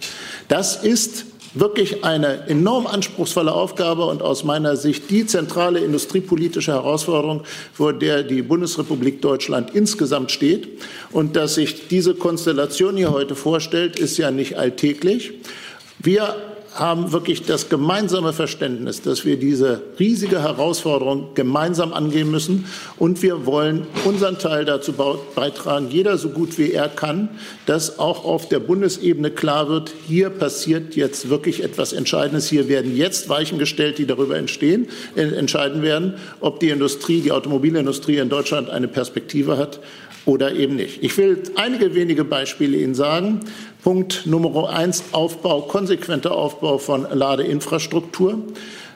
Das 0.49 0.83
ist 0.83 1.27
wirklich 1.55 2.05
eine 2.05 2.49
enorm 2.49 2.87
anspruchsvolle 2.87 3.53
Aufgabe 3.53 4.05
und 4.05 4.23
aus 4.23 4.45
meiner 4.45 4.77
Sicht 4.77 5.11
die 5.11 5.25
zentrale 5.27 5.81
industriepolitische 5.81 6.73
Herausforderung, 6.73 7.43
vor 7.73 7.93
der 7.93 8.23
die 8.23 8.43
Bundesrepublik 8.43 9.23
Deutschland 9.23 9.75
insgesamt 9.75 10.33
steht. 10.33 10.69
Und 11.13 11.37
dass 11.37 11.55
sich 11.55 11.89
diese 11.89 12.15
Konstellation 12.15 12.97
hier 12.97 13.13
heute 13.13 13.37
vorstellt, 13.37 13.99
ist 13.99 14.19
ja 14.19 14.31
nicht 14.31 14.59
alltäglich. 14.59 15.33
Wir 16.01 16.35
haben 16.75 17.13
wirklich 17.13 17.45
das 17.45 17.69
gemeinsame 17.69 18.33
Verständnis, 18.33 19.01
dass 19.01 19.25
wir 19.25 19.37
diese 19.37 19.81
riesige 19.99 20.43
Herausforderung 20.43 21.29
gemeinsam 21.35 21.93
angehen 21.93 22.31
müssen. 22.31 22.67
Und 22.99 23.23
wir 23.23 23.47
wollen 23.47 23.87
unseren 24.05 24.39
Teil 24.39 24.65
dazu 24.65 24.93
beitragen, 25.35 25.89
jeder 25.91 26.19
so 26.19 26.31
gut 26.31 26.59
wie 26.59 26.73
er 26.73 26.89
kann, 26.89 27.29
dass 27.67 28.01
auch 28.01 28.25
auf 28.25 28.49
der 28.49 28.59
Bundesebene 28.59 29.31
klar 29.31 29.69
wird, 29.69 29.93
hier 30.09 30.31
passiert 30.31 30.97
jetzt 30.97 31.31
wirklich 31.31 31.63
etwas 31.63 31.93
Entscheidendes. 31.93 32.49
Hier 32.49 32.69
werden 32.69 32.97
jetzt 32.97 33.29
Weichen 33.29 33.59
gestellt, 33.59 33.99
die 33.99 34.07
darüber 34.07 34.37
entstehen, 34.37 34.89
äh, 35.15 35.23
entscheiden 35.23 35.83
werden, 35.83 36.15
ob 36.41 36.59
die 36.59 36.71
Industrie, 36.71 37.21
die 37.21 37.31
Automobilindustrie 37.31 38.17
in 38.17 38.29
Deutschland 38.29 38.69
eine 38.69 38.89
Perspektive 38.89 39.59
hat 39.59 39.79
oder 40.27 40.55
eben 40.55 40.77
nicht. 40.77 41.03
Ich 41.03 41.17
will 41.19 41.43
einige 41.57 41.95
wenige 41.95 42.25
Beispiele 42.25 42.79
Ihnen 42.79 42.95
sagen. 42.95 43.41
Punkt 43.85 44.25
Nummer 44.25 44.71
eins, 44.71 45.05
Aufbau, 45.13 45.61
konsequenter 45.61 46.33
Aufbau 46.33 46.79
von 46.79 47.07
Ladeinfrastruktur. 47.13 48.39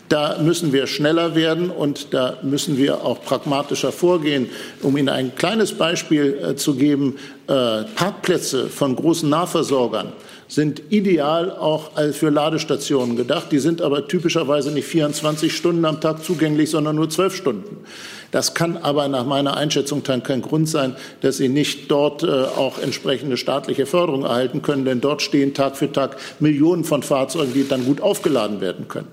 Da 0.08 0.38
müssen 0.38 0.72
wir 0.72 0.86
schneller 0.86 1.34
werden 1.34 1.68
und 1.68 2.14
da 2.14 2.38
müssen 2.42 2.78
wir 2.78 3.04
auch 3.04 3.22
pragmatischer 3.22 3.92
vorgehen. 3.92 4.48
Um 4.80 4.96
Ihnen 4.96 5.10
ein 5.10 5.34
kleines 5.34 5.74
Beispiel 5.74 6.38
äh, 6.42 6.56
zu 6.56 6.74
geben, 6.74 7.16
äh, 7.48 7.84
Parkplätze 7.96 8.70
von 8.70 8.96
großen 8.96 9.28
Nahversorgern 9.28 10.14
sind 10.50 10.80
ideal 10.88 11.50
auch 11.50 11.90
für 12.12 12.30
Ladestationen 12.30 13.16
gedacht. 13.16 13.52
Die 13.52 13.58
sind 13.58 13.82
aber 13.82 14.08
typischerweise 14.08 14.72
nicht 14.72 14.86
24 14.86 15.54
Stunden 15.54 15.84
am 15.84 16.00
Tag 16.00 16.24
zugänglich, 16.24 16.70
sondern 16.70 16.96
nur 16.96 17.10
12 17.10 17.36
Stunden. 17.36 17.84
Das 18.30 18.54
kann 18.54 18.76
aber 18.76 19.08
nach 19.08 19.24
meiner 19.24 19.56
Einschätzung 19.56 20.02
dann 20.02 20.22
kein 20.22 20.42
Grund 20.42 20.68
sein, 20.68 20.96
dass 21.22 21.38
Sie 21.38 21.48
nicht 21.48 21.90
dort 21.90 22.22
äh, 22.22 22.26
auch 22.26 22.78
entsprechende 22.78 23.36
staatliche 23.36 23.86
Förderung 23.86 24.24
erhalten 24.24 24.62
können, 24.62 24.84
denn 24.84 25.00
dort 25.00 25.22
stehen 25.22 25.54
Tag 25.54 25.76
für 25.76 25.90
Tag 25.90 26.16
Millionen 26.38 26.84
von 26.84 27.02
Fahrzeugen, 27.02 27.54
die 27.54 27.66
dann 27.66 27.84
gut 27.84 28.00
aufgeladen 28.00 28.60
werden 28.60 28.88
können. 28.88 29.08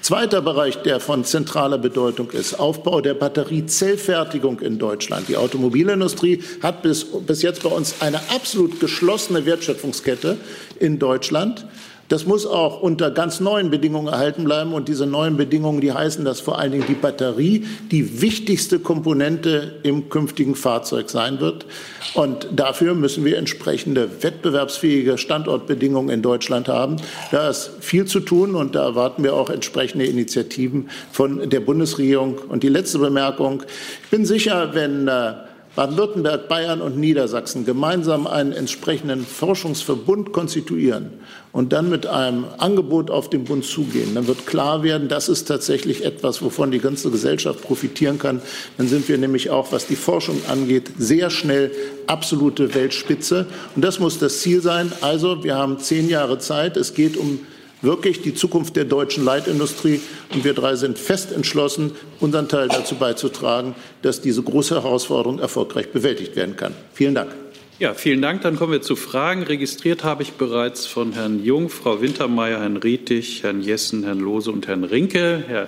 Zweiter 0.00 0.40
Bereich, 0.40 0.76
der 0.82 1.00
von 1.00 1.24
zentraler 1.24 1.78
Bedeutung 1.78 2.30
ist, 2.30 2.60
Aufbau 2.60 3.00
der 3.00 3.14
Batteriezellfertigung 3.14 4.60
in 4.60 4.78
Deutschland. 4.78 5.28
Die 5.28 5.36
Automobilindustrie 5.36 6.42
hat 6.62 6.82
bis, 6.82 7.04
bis 7.04 7.42
jetzt 7.42 7.62
bei 7.62 7.70
uns 7.70 7.96
eine 8.00 8.18
absolut 8.34 8.78
geschlossene 8.78 9.46
Wertschöpfungskette 9.46 10.36
in 10.78 10.98
Deutschland. 10.98 11.64
Das 12.10 12.26
muss 12.26 12.44
auch 12.44 12.82
unter 12.82 13.12
ganz 13.12 13.38
neuen 13.38 13.70
Bedingungen 13.70 14.08
erhalten 14.08 14.42
bleiben. 14.42 14.72
Und 14.72 14.88
diese 14.88 15.06
neuen 15.06 15.36
Bedingungen, 15.36 15.80
die 15.80 15.92
heißen, 15.92 16.24
dass 16.24 16.40
vor 16.40 16.58
allen 16.58 16.72
Dingen 16.72 16.84
die 16.88 16.94
Batterie 16.94 17.64
die 17.92 18.20
wichtigste 18.20 18.80
Komponente 18.80 19.78
im 19.84 20.08
künftigen 20.08 20.56
Fahrzeug 20.56 21.08
sein 21.08 21.38
wird. 21.38 21.66
Und 22.14 22.48
dafür 22.50 22.96
müssen 22.96 23.24
wir 23.24 23.38
entsprechende 23.38 24.22
wettbewerbsfähige 24.24 25.18
Standortbedingungen 25.18 26.10
in 26.10 26.20
Deutschland 26.20 26.66
haben. 26.66 26.96
Da 27.30 27.48
ist 27.48 27.70
viel 27.78 28.06
zu 28.06 28.18
tun 28.18 28.56
und 28.56 28.74
da 28.74 28.86
erwarten 28.86 29.22
wir 29.22 29.34
auch 29.34 29.48
entsprechende 29.48 30.04
Initiativen 30.04 30.90
von 31.12 31.48
der 31.48 31.60
Bundesregierung. 31.60 32.38
Und 32.48 32.64
die 32.64 32.68
letzte 32.68 32.98
Bemerkung. 32.98 33.62
Ich 34.02 34.10
bin 34.10 34.26
sicher, 34.26 34.74
wenn 34.74 35.06
äh, 35.06 35.34
Baden-Württemberg, 35.76 36.48
Bayern 36.48 36.80
und 36.80 36.96
Niedersachsen 36.98 37.64
gemeinsam 37.64 38.26
einen 38.26 38.52
entsprechenden 38.52 39.24
Forschungsverbund 39.24 40.32
konstituieren 40.32 41.12
und 41.52 41.72
dann 41.72 41.88
mit 41.88 42.06
einem 42.06 42.44
Angebot 42.58 43.10
auf 43.10 43.30
den 43.30 43.44
Bund 43.44 43.64
zugehen, 43.64 44.14
dann 44.14 44.26
wird 44.26 44.46
klar 44.46 44.82
werden, 44.82 45.08
das 45.08 45.28
ist 45.28 45.44
tatsächlich 45.44 46.04
etwas, 46.04 46.42
wovon 46.42 46.72
die 46.72 46.80
ganze 46.80 47.10
Gesellschaft 47.10 47.62
profitieren 47.62 48.18
kann. 48.18 48.42
Dann 48.78 48.88
sind 48.88 49.08
wir 49.08 49.16
nämlich 49.16 49.50
auch, 49.50 49.70
was 49.70 49.86
die 49.86 49.96
Forschung 49.96 50.40
angeht, 50.48 50.90
sehr 50.98 51.30
schnell 51.30 51.70
absolute 52.06 52.74
Weltspitze. 52.74 53.46
Und 53.76 53.84
das 53.84 54.00
muss 54.00 54.18
das 54.18 54.40
Ziel 54.40 54.62
sein. 54.62 54.92
Also, 55.00 55.44
wir 55.44 55.56
haben 55.56 55.78
zehn 55.78 56.08
Jahre 56.08 56.38
Zeit. 56.38 56.76
Es 56.76 56.94
geht 56.94 57.16
um 57.16 57.40
wirklich 57.82 58.22
die 58.22 58.34
Zukunft 58.34 58.76
der 58.76 58.84
deutschen 58.84 59.24
Leitindustrie. 59.24 60.00
Und 60.32 60.44
wir 60.44 60.54
drei 60.54 60.76
sind 60.76 60.98
fest 60.98 61.32
entschlossen, 61.32 61.92
unseren 62.20 62.48
Teil 62.48 62.68
dazu 62.68 62.94
beizutragen, 62.94 63.74
dass 64.02 64.20
diese 64.20 64.42
große 64.42 64.74
Herausforderung 64.74 65.38
erfolgreich 65.38 65.90
bewältigt 65.90 66.36
werden 66.36 66.56
kann. 66.56 66.74
Vielen 66.92 67.14
Dank. 67.14 67.34
Ja, 67.78 67.94
vielen 67.94 68.20
Dank. 68.20 68.42
Dann 68.42 68.56
kommen 68.56 68.72
wir 68.72 68.82
zu 68.82 68.94
Fragen. 68.94 69.42
Registriert 69.42 70.04
habe 70.04 70.22
ich 70.22 70.32
bereits 70.32 70.84
von 70.84 71.12
Herrn 71.12 71.42
Jung, 71.42 71.70
Frau 71.70 72.02
Wintermeyer, 72.02 72.60
Herrn 72.60 72.76
Rietig, 72.76 73.42
Herrn 73.42 73.62
Jessen, 73.62 74.04
Herrn 74.04 74.20
Lose 74.20 74.50
und 74.50 74.66
Herrn 74.66 74.84
Rinke. 74.84 75.42
Herr 75.46 75.66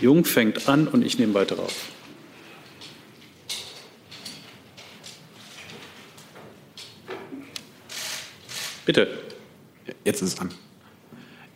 Jung 0.00 0.26
fängt 0.26 0.68
an 0.68 0.86
und 0.86 1.04
ich 1.04 1.18
nehme 1.18 1.32
weiter 1.32 1.58
auf. 1.58 1.74
Bitte. 8.84 9.08
Jetzt 10.04 10.20
ist 10.20 10.34
es 10.34 10.38
an. 10.38 10.50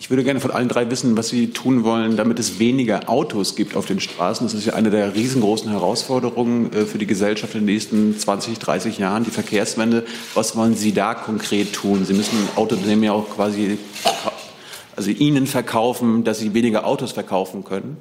Ich 0.08 0.10
würde 0.10 0.24
gerne 0.24 0.40
von 0.40 0.52
allen 0.52 0.70
drei 0.70 0.90
wissen, 0.90 1.18
was 1.18 1.28
Sie 1.28 1.50
tun 1.50 1.84
wollen, 1.84 2.16
damit 2.16 2.38
es 2.38 2.58
weniger 2.58 3.10
Autos 3.10 3.56
gibt 3.56 3.76
auf 3.76 3.84
den 3.84 4.00
Straßen. 4.00 4.46
Das 4.46 4.54
ist 4.54 4.64
ja 4.64 4.72
eine 4.72 4.88
der 4.88 5.14
riesengroßen 5.14 5.70
Herausforderungen 5.70 6.72
äh, 6.72 6.86
für 6.86 6.96
die 6.96 7.06
Gesellschaft 7.06 7.54
in 7.54 7.60
den 7.60 7.74
nächsten 7.74 8.18
20, 8.18 8.58
30 8.58 8.96
Jahren, 8.96 9.24
die 9.24 9.30
Verkehrswende. 9.30 10.06
Was 10.32 10.56
wollen 10.56 10.74
Sie 10.74 10.94
da 10.94 11.12
konkret 11.12 11.74
tun? 11.74 12.06
Sie 12.06 12.14
müssen 12.14 12.38
Autounternehmen 12.56 13.04
ja 13.04 13.12
auch 13.12 13.28
quasi, 13.28 13.76
also 14.96 15.10
Ihnen 15.10 15.46
verkaufen, 15.46 16.24
dass 16.24 16.38
Sie 16.38 16.54
weniger 16.54 16.86
Autos 16.86 17.12
verkaufen 17.12 17.64
können. 17.64 17.98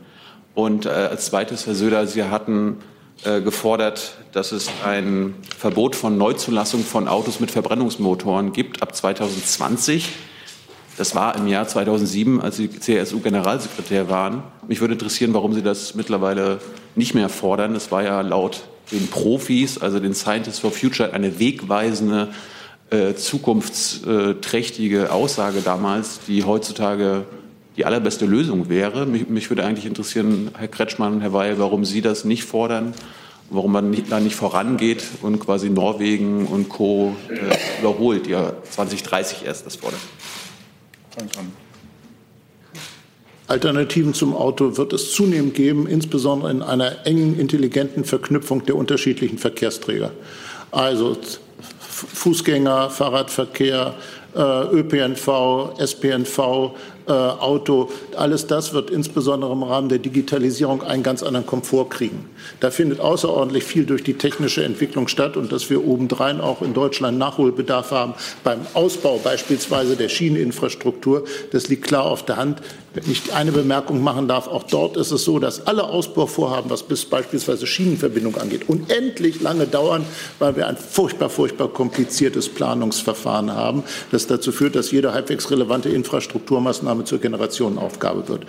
Und 0.56 0.86
äh, 0.86 0.92
als 0.92 1.26
zweites, 1.26 1.68
Herr 1.68 1.76
Söder, 1.76 2.08
Sie 2.08 2.24
hatten 2.24 2.78
äh, 3.26 3.42
gefordert, 3.42 4.18
dass 4.32 4.54
es 4.54 4.70
ein 4.86 5.36
Verbot 5.58 5.98
von 5.98 6.18
Neuzulassung 6.18 6.86
von 6.86 7.10
Autos 7.10 7.42
mit 7.42 7.52
Verbrennungsmotoren 7.52 8.54
gibt 8.54 8.82
ab 8.82 8.96
2020. 8.96 10.08
Das 10.98 11.14
war 11.14 11.36
im 11.38 11.48
Jahr 11.48 11.68
2007, 11.68 12.42
als 12.42 12.58
Sie 12.58 12.70
CSU-Generalsekretär 12.70 14.10
waren. 14.10 14.42
Mich 14.68 14.82
würde 14.82 14.96
interessieren, 14.96 15.34
warum 15.36 15.54
Sie 15.54 15.62
das 15.62 15.94
mittlerweile 15.94 16.60
nicht 16.96 17.14
mehr 17.14 17.30
fordern. 17.30 17.76
Es 17.76 17.92
war 17.92 18.04
ja 18.04 18.22
laut 18.22 18.64
den 18.92 19.08
Profis, 19.08 19.78
also 19.78 20.00
den 20.00 20.16
Scientists 20.16 20.60
for 20.60 20.72
Future, 20.72 21.14
eine 21.14 21.40
wegweisende, 21.40 22.30
äh, 22.90 23.14
zukunftsträchtige 23.14 25.12
Aussage 25.12 25.62
damals, 25.62 26.22
die 26.28 26.44
heutzutage 26.44 27.26
die 27.76 27.86
allerbeste 27.86 28.26
Lösung 28.26 28.70
wäre. 28.70 29.06
Mich, 29.06 29.30
mich 29.30 29.50
würde 29.50 29.66
eigentlich 29.66 29.86
interessieren, 29.86 30.52
Herr 30.58 30.68
Kretschmann, 30.68 31.22
Herr 31.22 31.34
Weil, 31.34 31.60
warum 31.60 31.86
Sie 31.86 32.02
das 32.02 32.26
nicht 32.26 32.44
fordern, 32.44 32.94
warum 33.52 33.72
man 33.72 33.92
nicht, 33.92 34.12
da 34.12 34.20
nicht 34.20 34.36
vorangeht 34.36 35.04
und 35.22 35.40
quasi 35.40 35.70
Norwegen 35.70 36.48
und 36.48 36.70
Co. 36.70 37.16
Äh, 37.30 37.82
überholt, 37.82 38.26
die 38.26 38.32
ja 38.32 38.54
2030 38.72 39.46
erst 39.46 39.66
das 39.66 39.76
fordern. 39.76 40.00
Alternativen 43.48 44.14
zum 44.14 44.36
Auto 44.36 44.78
wird 44.78 44.92
es 44.94 45.14
zunehmend 45.14 45.54
geben, 45.54 45.88
insbesondere 45.88 46.52
in 46.52 46.62
einer 46.62 47.06
engen, 47.06 47.40
intelligenten 47.40 48.04
Verknüpfung 48.04 48.66
der 48.66 48.76
unterschiedlichen 48.76 49.38
Verkehrsträger. 49.38 50.12
Also 50.72 51.18
Fußgänger, 51.90 52.90
Fahrradverkehr, 52.90 53.96
äh, 54.36 54.40
ÖPNV, 54.40 55.80
SPNV, 55.80 56.76
Auto, 57.14 57.90
alles 58.16 58.48
das 58.48 58.74
wird 58.74 58.90
insbesondere 58.90 59.52
im 59.52 59.64
Rahmen 59.64 59.90
der 59.90 60.00
Digitalisierung 60.00 60.84
einen 60.84 61.04
ganz 61.04 61.24
anderen 61.24 61.46
Komfort 61.46 61.90
kriegen. 61.90 62.30
Da 62.60 62.70
findet 62.70 63.00
außerordentlich 63.00 63.64
viel 63.64 63.86
durch 63.86 64.04
die 64.04 64.16
technische 64.16 64.64
Entwicklung 64.64 65.08
statt 65.08 65.38
und 65.38 65.52
dass 65.52 65.70
wir 65.70 65.86
obendrein 65.86 66.42
auch 66.42 66.62
in 66.62 66.74
Deutschland 66.74 67.18
Nachholbedarf 67.18 67.92
haben 67.92 68.14
beim 68.44 68.60
Ausbau 68.74 69.20
beispielsweise 69.24 69.96
der 69.96 70.10
Schieneninfrastruktur, 70.10 71.24
das 71.52 71.70
liegt 71.70 71.84
klar 71.84 72.06
auf 72.06 72.26
der 72.26 72.38
Hand. 72.38 72.62
Wenn 72.94 73.12
ich 73.12 73.34
eine 73.34 73.52
Bemerkung 73.52 74.04
machen 74.04 74.28
darf, 74.28 74.48
auch 74.48 74.64
dort 74.64 74.98
ist 74.98 75.12
es 75.12 75.24
so, 75.24 75.38
dass 75.38 75.68
alle 75.68 75.84
Ausbauvorhaben, 75.84 76.72
was 76.72 76.84
bis 76.84 77.06
beispielsweise 77.06 77.68
Schienenverbindung 77.68 78.38
angeht, 78.38 78.68
unendlich 78.68 79.40
lange 79.42 79.68
dauern, 79.68 80.04
weil 80.40 80.56
wir 80.56 80.68
ein 80.68 80.78
furchtbar, 80.78 81.30
furchtbar 81.30 81.68
kompliziertes 81.68 82.50
Planungsverfahren 82.50 83.54
haben, 83.54 83.84
das 84.12 84.26
dazu 84.26 84.52
führt, 84.52 84.76
dass 84.76 84.92
jede 84.92 85.14
halbwegs 85.14 85.52
relevante 85.52 85.90
Infrastrukturmaßnahme 85.90 86.97
zur 87.06 87.20
Generationenaufgabe 87.20 88.28
wird. 88.28 88.46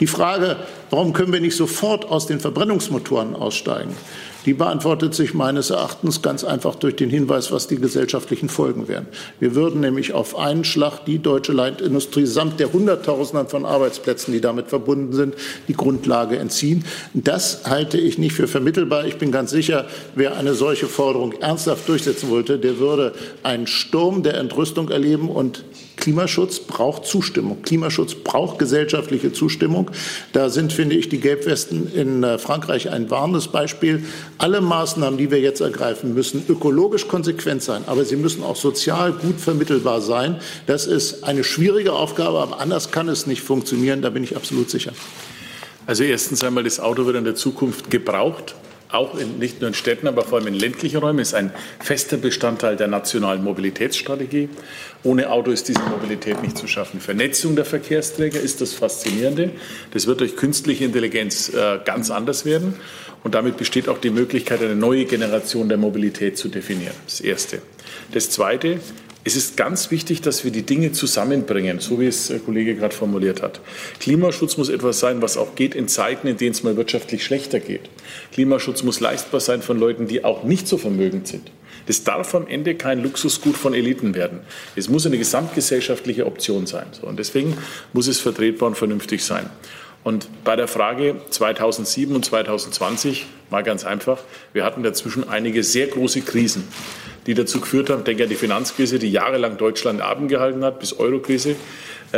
Die 0.00 0.06
Frage, 0.06 0.56
warum 0.90 1.12
können 1.12 1.32
wir 1.32 1.40
nicht 1.40 1.56
sofort 1.56 2.04
aus 2.06 2.26
den 2.26 2.40
Verbrennungsmotoren 2.40 3.34
aussteigen? 3.34 3.94
Die 4.46 4.54
beantwortet 4.54 5.14
sich 5.14 5.34
meines 5.34 5.68
Erachtens 5.68 6.22
ganz 6.22 6.44
einfach 6.44 6.74
durch 6.74 6.96
den 6.96 7.10
Hinweis, 7.10 7.52
was 7.52 7.66
die 7.66 7.76
gesellschaftlichen 7.76 8.48
Folgen 8.48 8.88
wären. 8.88 9.06
Wir 9.38 9.54
würden 9.54 9.80
nämlich 9.80 10.14
auf 10.14 10.38
einen 10.38 10.64
Schlag 10.64 11.04
die 11.04 11.18
deutsche 11.18 11.52
Leitindustrie 11.52 12.24
samt 12.24 12.58
der 12.58 12.72
Hunderttausenden 12.72 13.48
von 13.48 13.66
Arbeitsplätzen, 13.66 14.32
die 14.32 14.40
damit 14.40 14.68
verbunden 14.68 15.12
sind, 15.12 15.34
die 15.68 15.74
Grundlage 15.74 16.38
entziehen. 16.38 16.84
Das 17.12 17.64
halte 17.64 17.98
ich 17.98 18.16
nicht 18.16 18.32
für 18.32 18.48
vermittelbar. 18.48 19.04
Ich 19.04 19.18
bin 19.18 19.30
ganz 19.30 19.50
sicher, 19.50 19.86
wer 20.14 20.36
eine 20.38 20.54
solche 20.54 20.86
Forderung 20.86 21.32
ernsthaft 21.32 21.86
durchsetzen 21.88 22.30
wollte, 22.30 22.58
der 22.58 22.78
würde 22.78 23.12
einen 23.42 23.66
Sturm 23.66 24.22
der 24.22 24.38
Entrüstung 24.38 24.88
erleben 24.88 25.28
und 25.28 25.64
Klimaschutz 26.00 26.58
braucht 26.58 27.04
Zustimmung. 27.04 27.62
Klimaschutz 27.62 28.14
braucht 28.14 28.58
gesellschaftliche 28.58 29.32
Zustimmung. 29.32 29.90
Da 30.32 30.48
sind, 30.48 30.72
finde 30.72 30.96
ich, 30.96 31.08
die 31.08 31.20
Gelbwesten 31.20 31.92
in 31.94 32.22
äh, 32.24 32.38
Frankreich 32.38 32.90
ein 32.90 33.10
warnendes 33.10 33.48
Beispiel. 33.48 34.04
Alle 34.38 34.60
Maßnahmen, 34.60 35.18
die 35.18 35.30
wir 35.30 35.40
jetzt 35.40 35.60
ergreifen, 35.60 36.14
müssen 36.14 36.42
ökologisch 36.48 37.06
konsequent 37.06 37.62
sein, 37.62 37.84
aber 37.86 38.04
sie 38.04 38.16
müssen 38.16 38.42
auch 38.42 38.56
sozial 38.56 39.12
gut 39.12 39.40
vermittelbar 39.40 40.00
sein. 40.00 40.40
Das 40.66 40.86
ist 40.86 41.22
eine 41.24 41.44
schwierige 41.44 41.92
Aufgabe, 41.92 42.38
aber 42.40 42.58
anders 42.60 42.90
kann 42.90 43.08
es 43.08 43.26
nicht 43.26 43.42
funktionieren. 43.42 44.02
Da 44.02 44.10
bin 44.10 44.24
ich 44.24 44.34
absolut 44.34 44.70
sicher. 44.70 44.92
Also 45.86 46.04
erstens 46.04 46.42
einmal, 46.42 46.64
das 46.64 46.80
Auto 46.80 47.06
wird 47.06 47.16
in 47.16 47.24
der 47.24 47.34
Zukunft 47.34 47.90
gebraucht 47.90 48.54
auch 48.92 49.16
in, 49.16 49.38
nicht 49.38 49.60
nur 49.60 49.68
in 49.68 49.74
Städten, 49.74 50.08
aber 50.08 50.24
vor 50.24 50.38
allem 50.38 50.48
in 50.48 50.54
ländlichen 50.54 50.98
Räumen, 50.98 51.20
ist 51.20 51.34
ein 51.34 51.52
fester 51.80 52.16
Bestandteil 52.16 52.76
der 52.76 52.88
nationalen 52.88 53.42
Mobilitätsstrategie. 53.42 54.48
Ohne 55.02 55.30
Auto 55.30 55.50
ist 55.50 55.68
diese 55.68 55.82
Mobilität 55.82 56.42
nicht 56.42 56.58
zu 56.58 56.66
schaffen. 56.66 57.00
Vernetzung 57.00 57.56
der 57.56 57.64
Verkehrsträger 57.64 58.40
ist 58.40 58.60
das 58.60 58.74
Faszinierende. 58.74 59.52
Das 59.92 60.06
wird 60.06 60.20
durch 60.20 60.36
künstliche 60.36 60.84
Intelligenz 60.84 61.48
äh, 61.48 61.78
ganz 61.84 62.10
anders 62.10 62.44
werden. 62.44 62.74
Und 63.22 63.34
damit 63.34 63.56
besteht 63.56 63.88
auch 63.88 63.98
die 63.98 64.10
Möglichkeit, 64.10 64.62
eine 64.62 64.76
neue 64.76 65.04
Generation 65.04 65.68
der 65.68 65.78
Mobilität 65.78 66.38
zu 66.38 66.48
definieren. 66.48 66.94
Das 67.06 67.20
Erste. 67.20 67.60
Das 68.12 68.30
Zweite, 68.30 68.80
es 69.22 69.36
ist 69.36 69.56
ganz 69.56 69.90
wichtig, 69.90 70.22
dass 70.22 70.44
wir 70.44 70.50
die 70.50 70.62
Dinge 70.62 70.92
zusammenbringen, 70.92 71.80
so 71.80 72.00
wie 72.00 72.06
es 72.06 72.28
der 72.28 72.38
Kollege 72.38 72.74
gerade 72.74 72.94
formuliert 72.94 73.42
hat. 73.42 73.60
Klimaschutz 73.98 74.56
muss 74.56 74.70
etwas 74.70 75.00
sein, 75.00 75.20
was 75.20 75.36
auch 75.36 75.54
geht 75.54 75.74
in 75.74 75.88
Zeiten, 75.88 76.26
in 76.26 76.38
denen 76.38 76.52
es 76.52 76.62
mal 76.62 76.76
wirtschaftlich 76.76 77.24
schlechter 77.24 77.60
geht. 77.60 77.90
Klimaschutz 78.32 78.82
muss 78.82 79.00
leistbar 79.00 79.40
sein 79.40 79.60
von 79.60 79.78
Leuten, 79.78 80.06
die 80.06 80.24
auch 80.24 80.44
nicht 80.44 80.66
so 80.66 80.78
vermögend 80.78 81.28
sind. 81.28 81.50
Das 81.86 82.04
darf 82.04 82.34
am 82.34 82.46
Ende 82.46 82.74
kein 82.76 83.02
Luxusgut 83.02 83.56
von 83.56 83.74
Eliten 83.74 84.14
werden. 84.14 84.40
Es 84.76 84.88
muss 84.88 85.06
eine 85.06 85.18
gesamtgesellschaftliche 85.18 86.26
Option 86.26 86.66
sein. 86.66 86.86
und 87.02 87.18
deswegen 87.18 87.56
muss 87.92 88.06
es 88.06 88.20
vertretbar 88.20 88.68
und 88.68 88.76
vernünftig 88.76 89.24
sein. 89.24 89.50
Und 90.02 90.28
bei 90.44 90.56
der 90.56 90.66
Frage 90.66 91.16
2007 91.28 92.14
und 92.14 92.24
2020 92.24 93.26
mal 93.50 93.62
ganz 93.62 93.84
einfach, 93.84 94.18
wir 94.52 94.64
hatten 94.64 94.82
dazwischen 94.82 95.28
einige 95.28 95.62
sehr 95.62 95.88
große 95.88 96.22
Krisen 96.22 96.66
die 97.26 97.34
dazu 97.34 97.60
geführt 97.60 97.90
haben, 97.90 98.04
denke 98.04 98.24
an 98.24 98.28
die 98.28 98.34
Finanzkrise, 98.34 98.98
die 98.98 99.10
jahrelang 99.10 99.56
Deutschland 99.56 100.00
abgehalten 100.00 100.64
hat, 100.64 100.80
bis 100.80 100.98
Eurokrise, 100.98 101.56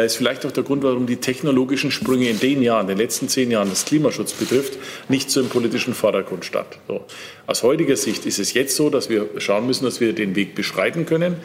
ist 0.00 0.16
vielleicht 0.16 0.46
auch 0.46 0.52
der 0.52 0.62
Grund, 0.62 0.82
warum 0.82 1.06
die 1.06 1.16
technologischen 1.16 1.90
Sprünge 1.90 2.28
in 2.28 2.40
den 2.40 2.62
Jahren, 2.62 2.86
den 2.86 2.96
letzten 2.96 3.28
zehn 3.28 3.50
Jahren, 3.50 3.68
das 3.68 3.84
Klimaschutz 3.84 4.32
betrifft, 4.32 4.78
nicht 5.08 5.30
so 5.30 5.40
im 5.40 5.48
politischen 5.48 5.92
Vordergrund 5.92 6.44
statt. 6.44 6.78
So. 6.88 7.04
Aus 7.46 7.62
heutiger 7.62 7.96
Sicht 7.96 8.24
ist 8.24 8.38
es 8.38 8.54
jetzt 8.54 8.74
so, 8.76 8.88
dass 8.88 9.10
wir 9.10 9.28
schauen 9.38 9.66
müssen, 9.66 9.84
dass 9.84 10.00
wir 10.00 10.14
den 10.14 10.34
Weg 10.34 10.54
beschreiten 10.54 11.04
können. 11.04 11.36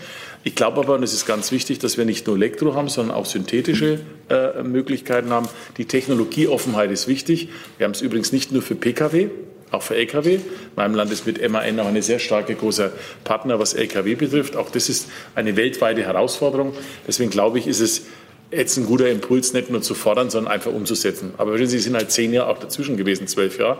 Ich 0.44 0.56
glaube 0.56 0.80
aber, 0.80 0.96
und 0.96 1.04
es 1.04 1.14
ist 1.14 1.26
ganz 1.26 1.52
wichtig, 1.52 1.80
dass 1.80 1.98
wir 1.98 2.06
nicht 2.06 2.26
nur 2.26 2.38
Elektro 2.38 2.74
haben, 2.74 2.88
sondern 2.88 3.18
auch 3.18 3.26
synthetische 3.26 4.00
äh, 4.30 4.64
Möglichkeiten 4.64 5.30
haben. 5.32 5.50
Die 5.78 5.84
Technologieoffenheit 5.86 6.90
ist 6.90 7.10
wichtig. 7.10 7.50
Wir 7.78 7.84
haben 7.84 7.92
es 7.92 8.02
übrigens 8.02 8.32
nicht 8.32 8.54
nur 8.54 8.62
für 8.62 8.76
Pkw, 8.76 9.28
auch 9.72 9.82
für 9.82 9.98
Lkw. 9.98 10.36
In 10.36 10.42
meinem 10.78 10.96
Land 10.96 11.12
ist 11.12 11.28
mit 11.28 11.42
MAN 11.50 11.80
auch 11.82 11.88
eine 11.88 12.02
sehr 12.02 12.20
starke 12.20 12.56
großer 12.56 12.92
Partner, 13.26 13.60
was 13.60 13.74
Lkw 13.74 14.16
betrifft. 14.16 14.56
Auch 14.56 14.70
das 14.70 14.88
ist 14.88 15.10
eine 15.36 15.58
weltweite 15.58 16.04
Herausforderung. 16.04 16.74
Deswegen 17.06 17.30
glaube 17.30 17.60
ich, 17.60 17.68
ist 17.68 17.82
es 17.82 18.04
jetzt 18.52 18.78
ein 18.78 18.86
guter 18.86 19.10
Impuls, 19.10 19.54
nicht 19.54 19.70
nur 19.70 19.82
zu 19.82 19.94
fordern, 19.94 20.30
sondern 20.30 20.54
einfach 20.54 20.72
umzusetzen. 20.72 21.34
Aber 21.38 21.58
Sie 21.58 21.80
sind 21.80 21.96
halt 21.96 22.12
zehn 22.12 22.34
Jahre 22.34 22.50
auch 22.50 22.60
dazwischen 22.60 22.98
gewesen, 22.98 23.28
zwölf 23.28 23.60
Jahre. 23.60 23.80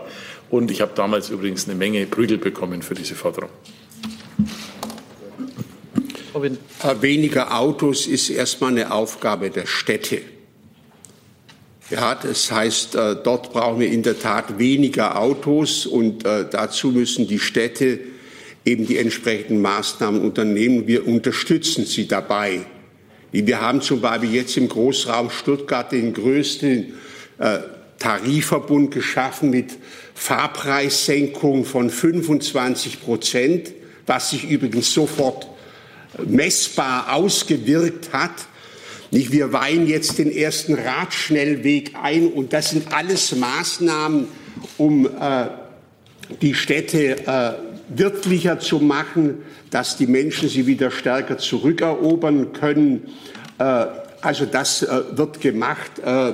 Und 0.50 0.70
ich 0.70 0.80
habe 0.80 0.92
damals 0.94 1.30
übrigens 1.30 1.66
eine 1.66 1.76
Menge 1.76 2.06
Prügel 2.06 2.38
bekommen 2.38 2.82
für 2.82 2.94
diese 2.94 3.14
Forderung. 3.14 3.50
Weniger 7.00 7.58
Autos 7.58 8.06
ist 8.06 8.30
erstmal 8.30 8.70
eine 8.70 8.92
Aufgabe 8.92 9.50
der 9.50 9.66
Städte. 9.66 10.20
Ja, 11.90 12.14
das 12.14 12.52
heißt, 12.52 12.94
äh, 12.96 13.16
dort 13.24 13.52
brauchen 13.52 13.80
wir 13.80 13.90
in 13.90 14.02
der 14.02 14.18
Tat 14.18 14.58
weniger 14.58 15.18
Autos 15.18 15.86
und 15.86 16.24
äh, 16.26 16.44
dazu 16.48 16.88
müssen 16.88 17.26
die 17.26 17.38
Städte 17.38 17.98
eben 18.66 18.86
die 18.86 18.98
entsprechenden 18.98 19.62
Maßnahmen 19.62 20.20
unternehmen. 20.20 20.86
Wir 20.86 21.08
unterstützen 21.08 21.86
sie 21.86 22.06
dabei. 22.06 22.66
Wir 23.30 23.60
haben 23.60 23.82
zum 23.82 24.00
Beispiel 24.00 24.34
jetzt 24.34 24.56
im 24.56 24.68
Großraum 24.68 25.30
Stuttgart 25.30 25.92
den 25.92 26.14
größten 26.14 26.94
äh, 27.38 27.58
Tarifverbund 27.98 28.90
geschaffen 28.90 29.50
mit 29.50 29.76
Fahrpreissenkung 30.14 31.64
von 31.64 31.90
25 31.90 33.02
Prozent, 33.02 33.72
was 34.06 34.30
sich 34.30 34.48
übrigens 34.48 34.92
sofort 34.92 35.46
messbar 36.26 37.12
ausgewirkt 37.12 38.12
hat. 38.12 38.32
Nicht, 39.10 39.32
wir 39.32 39.52
weihen 39.52 39.86
jetzt 39.86 40.18
den 40.18 40.30
ersten 40.30 40.74
Radschnellweg 40.74 41.92
ein 42.02 42.28
und 42.28 42.52
das 42.52 42.70
sind 42.70 42.92
alles 42.92 43.34
Maßnahmen, 43.34 44.26
um 44.76 45.06
äh, 45.06 45.48
die 46.42 46.54
Städte 46.54 47.26
äh, 47.26 47.67
wirklicher 47.88 48.58
zu 48.58 48.78
machen, 48.78 49.42
dass 49.70 49.96
die 49.96 50.06
Menschen 50.06 50.48
sie 50.48 50.66
wieder 50.66 50.90
stärker 50.90 51.38
zurückerobern 51.38 52.52
können. 52.52 53.08
Äh, 53.58 53.86
also 54.20 54.46
das 54.46 54.82
äh, 54.82 55.02
wird 55.12 55.40
gemacht 55.40 55.98
äh, 56.04 56.32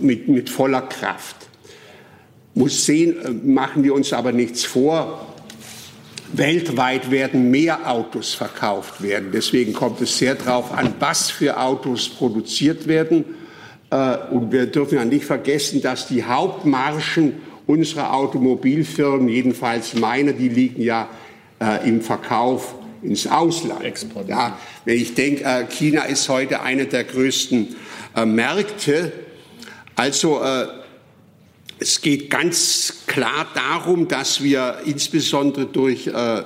mit, 0.00 0.28
mit 0.28 0.50
voller 0.50 0.82
Kraft. 0.82 1.36
Muss 2.54 2.86
sehen, 2.86 3.40
machen 3.44 3.84
wir 3.84 3.94
uns 3.94 4.12
aber 4.12 4.32
nichts 4.32 4.64
vor. 4.64 5.34
Weltweit 6.32 7.12
werden 7.12 7.48
mehr 7.48 7.88
Autos 7.88 8.34
verkauft 8.34 9.00
werden. 9.00 9.28
Deswegen 9.32 9.72
kommt 9.72 10.00
es 10.00 10.18
sehr 10.18 10.34
darauf 10.34 10.72
an, 10.72 10.92
was 10.98 11.30
für 11.30 11.56
Autos 11.56 12.08
produziert 12.08 12.88
werden. 12.88 13.24
Und 14.32 14.50
wir 14.50 14.66
dürfen 14.66 14.96
ja 14.96 15.04
nicht 15.04 15.24
vergessen, 15.24 15.80
dass 15.82 16.08
die 16.08 16.24
Hauptmargen 16.24 17.34
unserer 17.68 18.12
Automobilfirmen, 18.12 19.28
jedenfalls 19.28 19.94
meiner, 19.94 20.32
die 20.32 20.48
liegen 20.48 20.82
ja 20.82 21.08
äh, 21.60 21.88
im 21.88 22.00
Verkauf 22.00 22.74
ins 23.02 23.28
Ausland. 23.28 23.84
Export. 23.84 24.28
Ja, 24.28 24.58
wenn 24.84 24.96
ich 24.96 25.14
denke, 25.14 25.44
äh, 25.44 25.66
China 25.66 26.02
ist 26.02 26.28
heute 26.28 26.62
einer 26.62 26.86
der 26.86 27.04
größten 27.04 27.76
Märkte. 28.24 29.12
Also 29.94 30.40
es 31.78 32.00
geht 32.00 32.30
ganz 32.30 33.04
klar 33.06 33.46
darum, 33.54 34.08
dass 34.08 34.42
wir 34.42 34.78
insbesondere 34.84 35.66
durch 35.66 36.08
äh, 36.08 36.42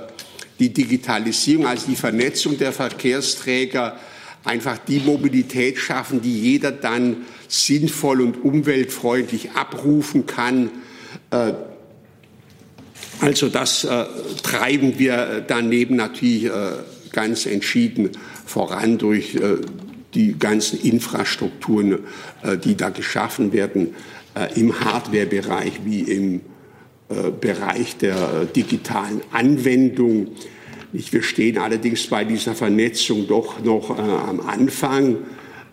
die 0.59 0.73
Digitalisierung, 0.73 1.67
also 1.67 1.87
die 1.87 1.97
Vernetzung 1.97 2.59
der 2.59 2.73
Verkehrsträger, 2.73 3.99
einfach 4.45 4.79
die 4.79 5.01
Mobilität 5.01 5.79
schaffen, 5.79 6.21
die 6.21 6.41
jeder 6.41 6.73
dann 6.73 7.25
sinnvoll 7.49 8.21
und 8.21 8.45
umweltfreundlich 8.45 9.53
abrufen 9.53 10.27
kann. 10.27 10.71
Äh, 11.33 11.55
also 13.21 13.49
das 13.49 13.85
äh, 13.85 14.05
treiben 14.43 14.99
wir 14.99 15.45
daneben 15.47 15.97
natürlich 15.97 16.45
äh, 16.45 16.51
ganz 17.11 17.47
entschieden 17.47 18.11
voran 18.47 18.99
durch 18.99 19.35
äh, 19.35 19.59
die 20.15 20.39
ganzen 20.39 20.81
Infrastrukturen, 20.81 22.01
äh, 22.43 22.57
die 22.59 22.77
da 22.77 22.91
geschaffen 22.91 23.53
werden. 23.53 23.95
Äh, 24.35 24.59
im 24.59 24.81
Hardware-Bereich 24.81 25.85
wie 25.85 26.01
im 26.01 26.41
äh, 27.11 27.31
Bereich 27.39 27.99
der 27.99 28.15
äh, 28.15 28.47
digitalen 28.47 29.21
Anwendung. 29.31 30.29
Wir 30.93 31.23
stehen 31.23 31.59
allerdings 31.59 32.07
bei 32.07 32.25
dieser 32.25 32.55
Vernetzung 32.55 33.27
doch 33.27 33.63
noch 33.63 33.99
am 33.99 34.41
Anfang 34.41 35.17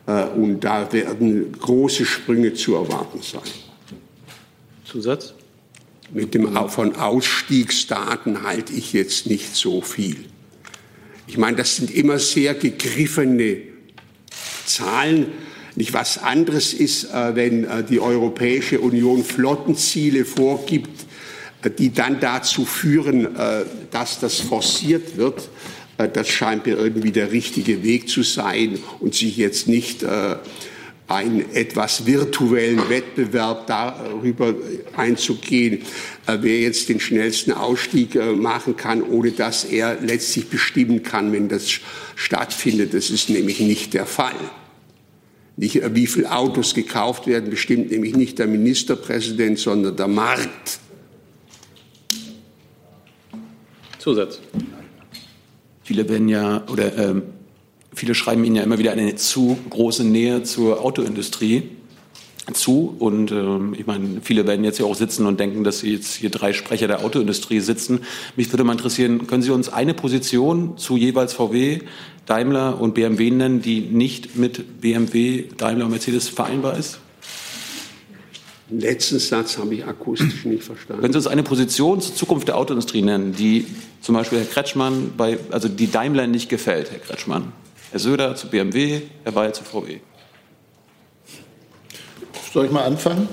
und 0.06 0.62
da 0.62 0.94
werden 0.94 1.52
große 1.52 2.06
Sprünge 2.06 2.54
zu 2.54 2.76
erwarten 2.76 3.20
sein. 3.22 3.42
Zusatz? 4.86 5.34
Mit 6.12 6.34
dem 6.34 6.50
von 6.70 6.96
Ausstiegsdaten 6.96 8.44
halte 8.44 8.74
ich 8.74 8.94
jetzt 8.94 9.28
nicht 9.28 9.56
so 9.56 9.82
viel. 9.82 10.26
Ich 11.28 11.38
meine, 11.38 11.58
das 11.58 11.76
sind 11.76 11.92
immer 11.92 12.18
sehr 12.18 12.56
gegriffene 12.56 13.58
Zahlen. 14.66 15.28
Nicht 15.76 15.94
was 15.94 16.18
anderes 16.18 16.74
ist, 16.74 17.06
äh, 17.06 17.36
wenn 17.36 17.64
äh, 17.64 17.84
die 17.84 18.00
Europäische 18.00 18.80
Union 18.80 19.24
Flottenziele 19.24 20.26
vorgibt, 20.26 21.06
äh, 21.62 21.70
die 21.70 21.94
dann 21.94 22.20
dazu 22.20 22.66
führen, 22.66 23.28
dass 23.92 24.20
das 24.20 24.40
forciert 24.40 25.18
wird. 25.18 25.50
Das 25.98 26.30
scheint 26.30 26.66
mir 26.66 26.78
irgendwie 26.78 27.12
der 27.12 27.32
richtige 27.32 27.84
Weg 27.84 28.10
zu 28.10 28.24
sein 28.24 28.80
und 29.00 29.14
sich 29.14 29.36
jetzt 29.38 29.68
nicht 29.68 30.06
einen 31.10 31.54
etwas 31.54 32.06
virtuellen 32.06 32.88
Wettbewerb 32.90 33.68
darüber 33.68 34.54
einzugehen, 34.96 35.82
wer 36.28 36.60
jetzt 36.60 36.88
den 36.88 37.00
schnellsten 37.00 37.52
Ausstieg 37.52 38.16
machen 38.16 38.78
kann, 38.78 39.02
ohne 39.02 39.32
dass 39.32 39.66
er 39.66 40.00
letztlich 40.02 40.50
bestimmen 40.50 41.04
kann, 41.04 41.32
wenn 41.34 41.50
das 41.50 41.68
stattfindet. 42.16 42.94
Das 42.94 43.10
ist 43.10 43.30
nämlich 43.30 43.60
nicht 43.60 43.94
der 43.94 44.06
Fall. 44.06 44.36
Nicht, 45.60 45.84
äh, 45.84 45.94
wie 45.94 46.08
viele 46.08 46.32
Autos 46.32 46.74
gekauft 46.74 47.28
werden, 47.28 47.50
bestimmt 47.50 47.92
nämlich 47.92 48.16
nicht 48.16 48.40
der 48.40 48.48
Ministerpräsident, 48.48 49.60
sondern 49.60 49.98
der 49.98 50.08
Markt. 50.08 50.80
Zusatz. 53.98 54.40
Viele 55.84 56.08
werden 56.08 56.30
ja 56.30 56.66
oder 56.70 56.98
äh, 56.98 57.22
viele 58.00 58.16
schreiben 58.16 58.44
Ihnen 58.46 58.56
ja 58.56 58.64
immer 58.64 58.80
wieder 58.80 58.94
eine 58.94 59.16
zu 59.16 59.58
große 59.70 60.06
Nähe 60.06 60.44
zur 60.44 60.84
Autoindustrie 60.84 61.64
zu. 62.54 62.96
Und 62.98 63.32
ähm, 63.32 63.76
ich 63.78 63.86
meine, 63.86 64.22
viele 64.24 64.48
werden 64.48 64.64
jetzt 64.64 64.78
hier 64.78 64.86
auch 64.86 64.96
sitzen 64.96 65.26
und 65.26 65.40
denken, 65.40 65.64
dass 65.66 65.80
Sie 65.80 65.94
jetzt 65.94 66.16
hier 66.16 66.30
drei 66.30 66.54
Sprecher 66.54 66.88
der 66.88 67.04
Autoindustrie 67.04 67.60
sitzen. 67.60 68.00
Mich 68.38 68.52
würde 68.52 68.64
mal 68.64 68.72
interessieren, 68.72 69.28
können 69.28 69.44
Sie 69.44 69.52
uns 69.52 69.68
eine 69.68 69.94
Position 69.94 70.78
zu 70.78 70.96
jeweils 70.96 71.34
VW, 71.34 71.82
Daimler 72.26 72.80
und 72.80 72.94
BMW 72.94 73.32
nennen, 73.32 73.62
die 73.62 73.82
nicht 73.82 74.38
mit 74.38 74.82
BMW, 74.82 75.46
Daimler 75.58 75.86
und 75.86 75.92
Mercedes 75.92 76.30
vereinbar 76.30 76.78
ist? 76.78 77.00
Den 78.70 78.80
letzten 78.80 79.20
Satz 79.20 79.58
habe 79.58 79.74
ich 79.74 79.86
akustisch 79.86 80.46
nicht 80.46 80.64
verstanden. 80.64 81.02
Können 81.02 81.14
Sie 81.14 81.20
uns 81.20 81.28
eine 81.28 81.44
Position 81.44 82.00
zur 82.00 82.16
Zukunft 82.16 82.48
der 82.48 82.56
Autoindustrie 82.56 83.02
nennen, 83.02 83.34
die 83.34 83.66
zum 84.00 84.16
Beispiel 84.16 84.40
Herr 84.40 84.46
Kretschmann 84.46 85.12
bei, 85.18 85.38
also 85.52 85.68
die 85.68 85.92
Daimler 85.92 86.28
nicht 86.28 86.48
gefällt, 86.48 86.92
Herr 86.92 87.00
Kretschmann? 87.00 87.52
Herr 87.92 88.00
Söder 88.00 88.36
zu 88.36 88.48
BMW, 88.48 89.02
Herr 89.24 89.36
Weil 89.36 89.54
zu 89.54 89.64
VW. 89.64 90.00
Soll 92.54 92.66
ich 92.66 92.72
mal 92.72 92.84
anfangen? 92.84 93.28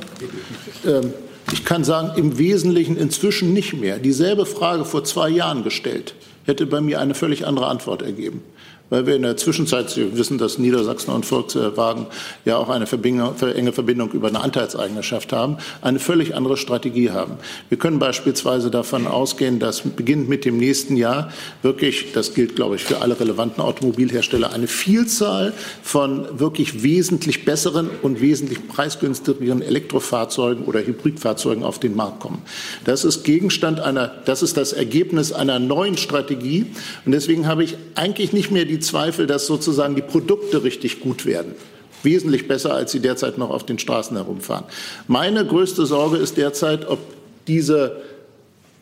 Ähm, 0.87 1.12
ich 1.53 1.64
kann 1.64 1.85
sagen, 1.85 2.12
im 2.16 2.38
Wesentlichen 2.38 2.97
inzwischen 2.97 3.53
nicht 3.53 3.75
mehr. 3.75 3.99
Dieselbe 3.99 4.47
Frage 4.47 4.85
vor 4.85 5.05
zwei 5.05 5.29
Jahren 5.29 5.62
gestellt, 5.62 6.14
hätte 6.45 6.66
bei 6.66 6.81
mir 6.81 7.01
eine 7.01 7.14
völlig 7.14 7.47
andere 7.47 7.66
Antwort 7.66 8.03
ergeben 8.03 8.42
weil 8.90 9.07
wir 9.07 9.16
in 9.16 9.22
der 9.22 9.37
Zwischenzeit, 9.37 9.90
Sie 9.90 10.16
wissen, 10.16 10.38
dass 10.38 10.59
Niedersachsen 10.59 11.11
und 11.12 11.27
Volkswagen 11.27 12.07
ja 12.44 12.57
auch 12.57 12.68
eine 12.68 12.87
enge 12.87 13.72
Verbindung 13.72 14.12
über 14.12 14.29
eine 14.29 14.40
Anteilseignerschaft 14.40 15.33
haben, 15.33 15.59
eine 15.83 15.99
völlig 15.99 16.35
andere 16.35 16.57
Strategie 16.57 17.11
haben. 17.11 17.35
Wir 17.68 17.79
können 17.79 17.99
beispielsweise 17.99 18.70
davon 18.70 19.07
ausgehen, 19.07 19.59
dass 19.59 19.81
beginnend 19.81 20.29
mit 20.29 20.44
dem 20.44 20.59
nächsten 20.59 20.96
Jahr 20.96 21.33
wirklich, 21.62 22.12
das 22.12 22.35
gilt, 22.35 22.57
glaube 22.57 22.77
ich, 22.77 22.85
für 22.85 23.01
alle 23.01 23.18
relevanten 23.18 23.62
Automobilhersteller, 23.62 24.53
eine 24.53 24.68
Vielzahl 24.68 25.53
von 25.83 26.38
wirklich 26.38 26.83
wesentlich 26.83 27.44
besseren 27.44 27.90
und 28.03 28.20
wesentlich 28.20 28.68
preisgünstigeren 28.68 29.62
Elektrofahrzeugen 29.62 30.64
oder 30.64 30.81
Hybridfahrzeugen 30.81 31.64
auf 31.64 31.79
den 31.79 31.96
Markt 31.96 32.20
kommen. 32.20 32.42
Das 32.85 33.05
ist 33.05 33.25
Gegenstand 33.25 33.81
einer, 33.81 34.09
das 34.25 34.42
ist 34.42 34.57
das 34.57 34.72
Ergebnis 34.72 35.33
einer 35.33 35.59
neuen 35.59 35.96
Strategie. 35.96 36.66
Und 37.05 37.12
deswegen 37.12 37.46
habe 37.46 37.64
ich 37.64 37.77
eigentlich 37.94 38.33
nicht 38.33 38.51
mehr 38.51 38.64
die 38.64 38.76
die 38.77 38.81
Zweifel, 38.81 39.27
dass 39.27 39.47
sozusagen 39.47 39.95
die 39.95 40.03
Produkte 40.03 40.62
richtig 40.62 41.01
gut 41.01 41.25
werden. 41.25 41.55
Wesentlich 42.03 42.47
besser, 42.47 42.75
als 42.75 42.93
sie 42.93 43.01
derzeit 43.01 43.39
noch 43.39 43.51
auf 43.51 43.65
den 43.65 43.79
Straßen 43.79 44.17
herumfahren. 44.17 44.67
Meine 45.09 45.47
größte 45.47 45.87
Sorge 45.87 46.19
ist 46.19 46.37
derzeit, 46.37 46.87
ob 46.87 46.99
diese 47.47 48.03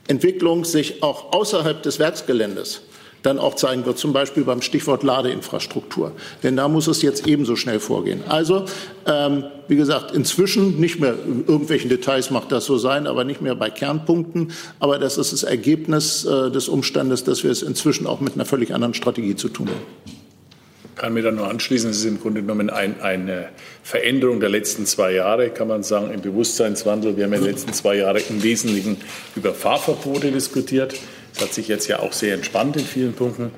Entwicklung 0.08 0.64
sich 0.64 1.02
auch 1.02 1.32
außerhalb 1.32 1.80
des 1.82 2.00
Werksgeländes 2.00 2.82
dann 3.24 3.38
auch 3.38 3.54
zeigen 3.54 3.86
wird, 3.86 3.98
zum 3.98 4.12
Beispiel 4.12 4.44
beim 4.44 4.60
Stichwort 4.60 5.02
Ladeinfrastruktur. 5.02 6.12
Denn 6.42 6.56
da 6.56 6.68
muss 6.68 6.86
es 6.86 7.00
jetzt 7.00 7.26
ebenso 7.26 7.56
schnell 7.56 7.80
vorgehen. 7.80 8.22
Also, 8.28 8.66
ähm, 9.06 9.44
wie 9.66 9.76
gesagt, 9.76 10.14
inzwischen 10.14 10.78
nicht 10.78 11.00
mehr 11.00 11.14
in 11.26 11.46
irgendwelchen 11.46 11.88
Details 11.88 12.30
mag 12.30 12.50
das 12.50 12.66
so 12.66 12.76
sein, 12.76 13.06
aber 13.06 13.24
nicht 13.24 13.40
mehr 13.40 13.54
bei 13.54 13.70
Kernpunkten. 13.70 14.52
Aber 14.78 14.98
das 14.98 15.16
ist 15.16 15.32
das 15.32 15.42
Ergebnis 15.42 16.26
äh, 16.26 16.50
des 16.50 16.68
Umstandes, 16.68 17.24
dass 17.24 17.42
wir 17.44 17.50
es 17.50 17.62
inzwischen 17.62 18.06
auch 18.06 18.20
mit 18.20 18.34
einer 18.34 18.44
völlig 18.44 18.74
anderen 18.74 18.92
Strategie 18.92 19.36
zu 19.36 19.48
tun 19.48 19.68
haben 19.68 20.12
Ich 20.94 21.00
kann 21.00 21.14
mir 21.14 21.22
da 21.22 21.30
nur 21.30 21.48
anschließen. 21.48 21.90
Es 21.90 22.00
ist 22.00 22.04
im 22.04 22.20
Grunde 22.20 22.42
genommen 22.42 22.68
ein, 22.68 23.00
eine 23.00 23.48
Veränderung 23.82 24.40
der 24.40 24.50
letzten 24.50 24.84
zwei 24.84 25.12
Jahre, 25.12 25.48
kann 25.48 25.68
man 25.68 25.82
sagen, 25.82 26.12
im 26.12 26.20
Bewusstseinswandel. 26.20 27.16
Wir 27.16 27.24
haben 27.24 27.32
in 27.32 27.40
den 27.40 27.50
letzten 27.50 27.72
zwei 27.72 27.96
Jahren 27.96 28.20
im 28.28 28.42
Wesentlichen 28.42 28.98
über 29.34 29.54
Fahrverbote 29.54 30.30
diskutiert. 30.30 30.94
Das 31.34 31.42
hat 31.42 31.54
sich 31.54 31.66
jetzt 31.66 31.88
ja 31.88 31.98
auch 31.98 32.12
sehr 32.12 32.34
entspannt 32.34 32.76
in 32.76 32.84
vielen 32.84 33.12
Punkten, 33.12 33.50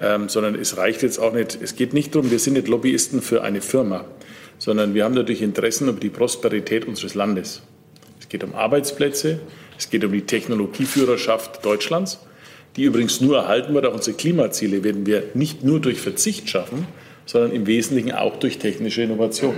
ähm, 0.00 0.28
sondern 0.28 0.54
es 0.54 0.76
reicht 0.76 1.02
jetzt 1.02 1.18
auch 1.18 1.32
nicht, 1.32 1.58
es 1.60 1.74
geht 1.74 1.92
nicht 1.92 2.14
darum, 2.14 2.30
wir 2.30 2.38
sind 2.38 2.54
nicht 2.54 2.68
Lobbyisten 2.68 3.22
für 3.22 3.42
eine 3.42 3.60
Firma, 3.60 4.04
sondern 4.58 4.94
wir 4.94 5.04
haben 5.04 5.14
natürlich 5.14 5.42
Interessen 5.42 5.88
über 5.88 5.98
die 5.98 6.10
Prosperität 6.10 6.86
unseres 6.86 7.14
Landes. 7.14 7.62
Es 8.20 8.28
geht 8.28 8.44
um 8.44 8.54
Arbeitsplätze, 8.54 9.40
es 9.76 9.90
geht 9.90 10.04
um 10.04 10.12
die 10.12 10.22
Technologieführerschaft 10.22 11.64
Deutschlands, 11.64 12.20
die 12.76 12.84
übrigens 12.84 13.20
nur 13.20 13.38
erhalten 13.38 13.74
wird. 13.74 13.86
Auch 13.86 13.94
unsere 13.94 14.16
Klimaziele 14.16 14.84
werden 14.84 15.04
wir 15.04 15.24
nicht 15.34 15.64
nur 15.64 15.80
durch 15.80 16.00
Verzicht 16.00 16.48
schaffen, 16.48 16.86
sondern 17.26 17.50
im 17.50 17.66
Wesentlichen 17.66 18.12
auch 18.12 18.36
durch 18.36 18.58
technische 18.58 19.02
Innovation. 19.02 19.54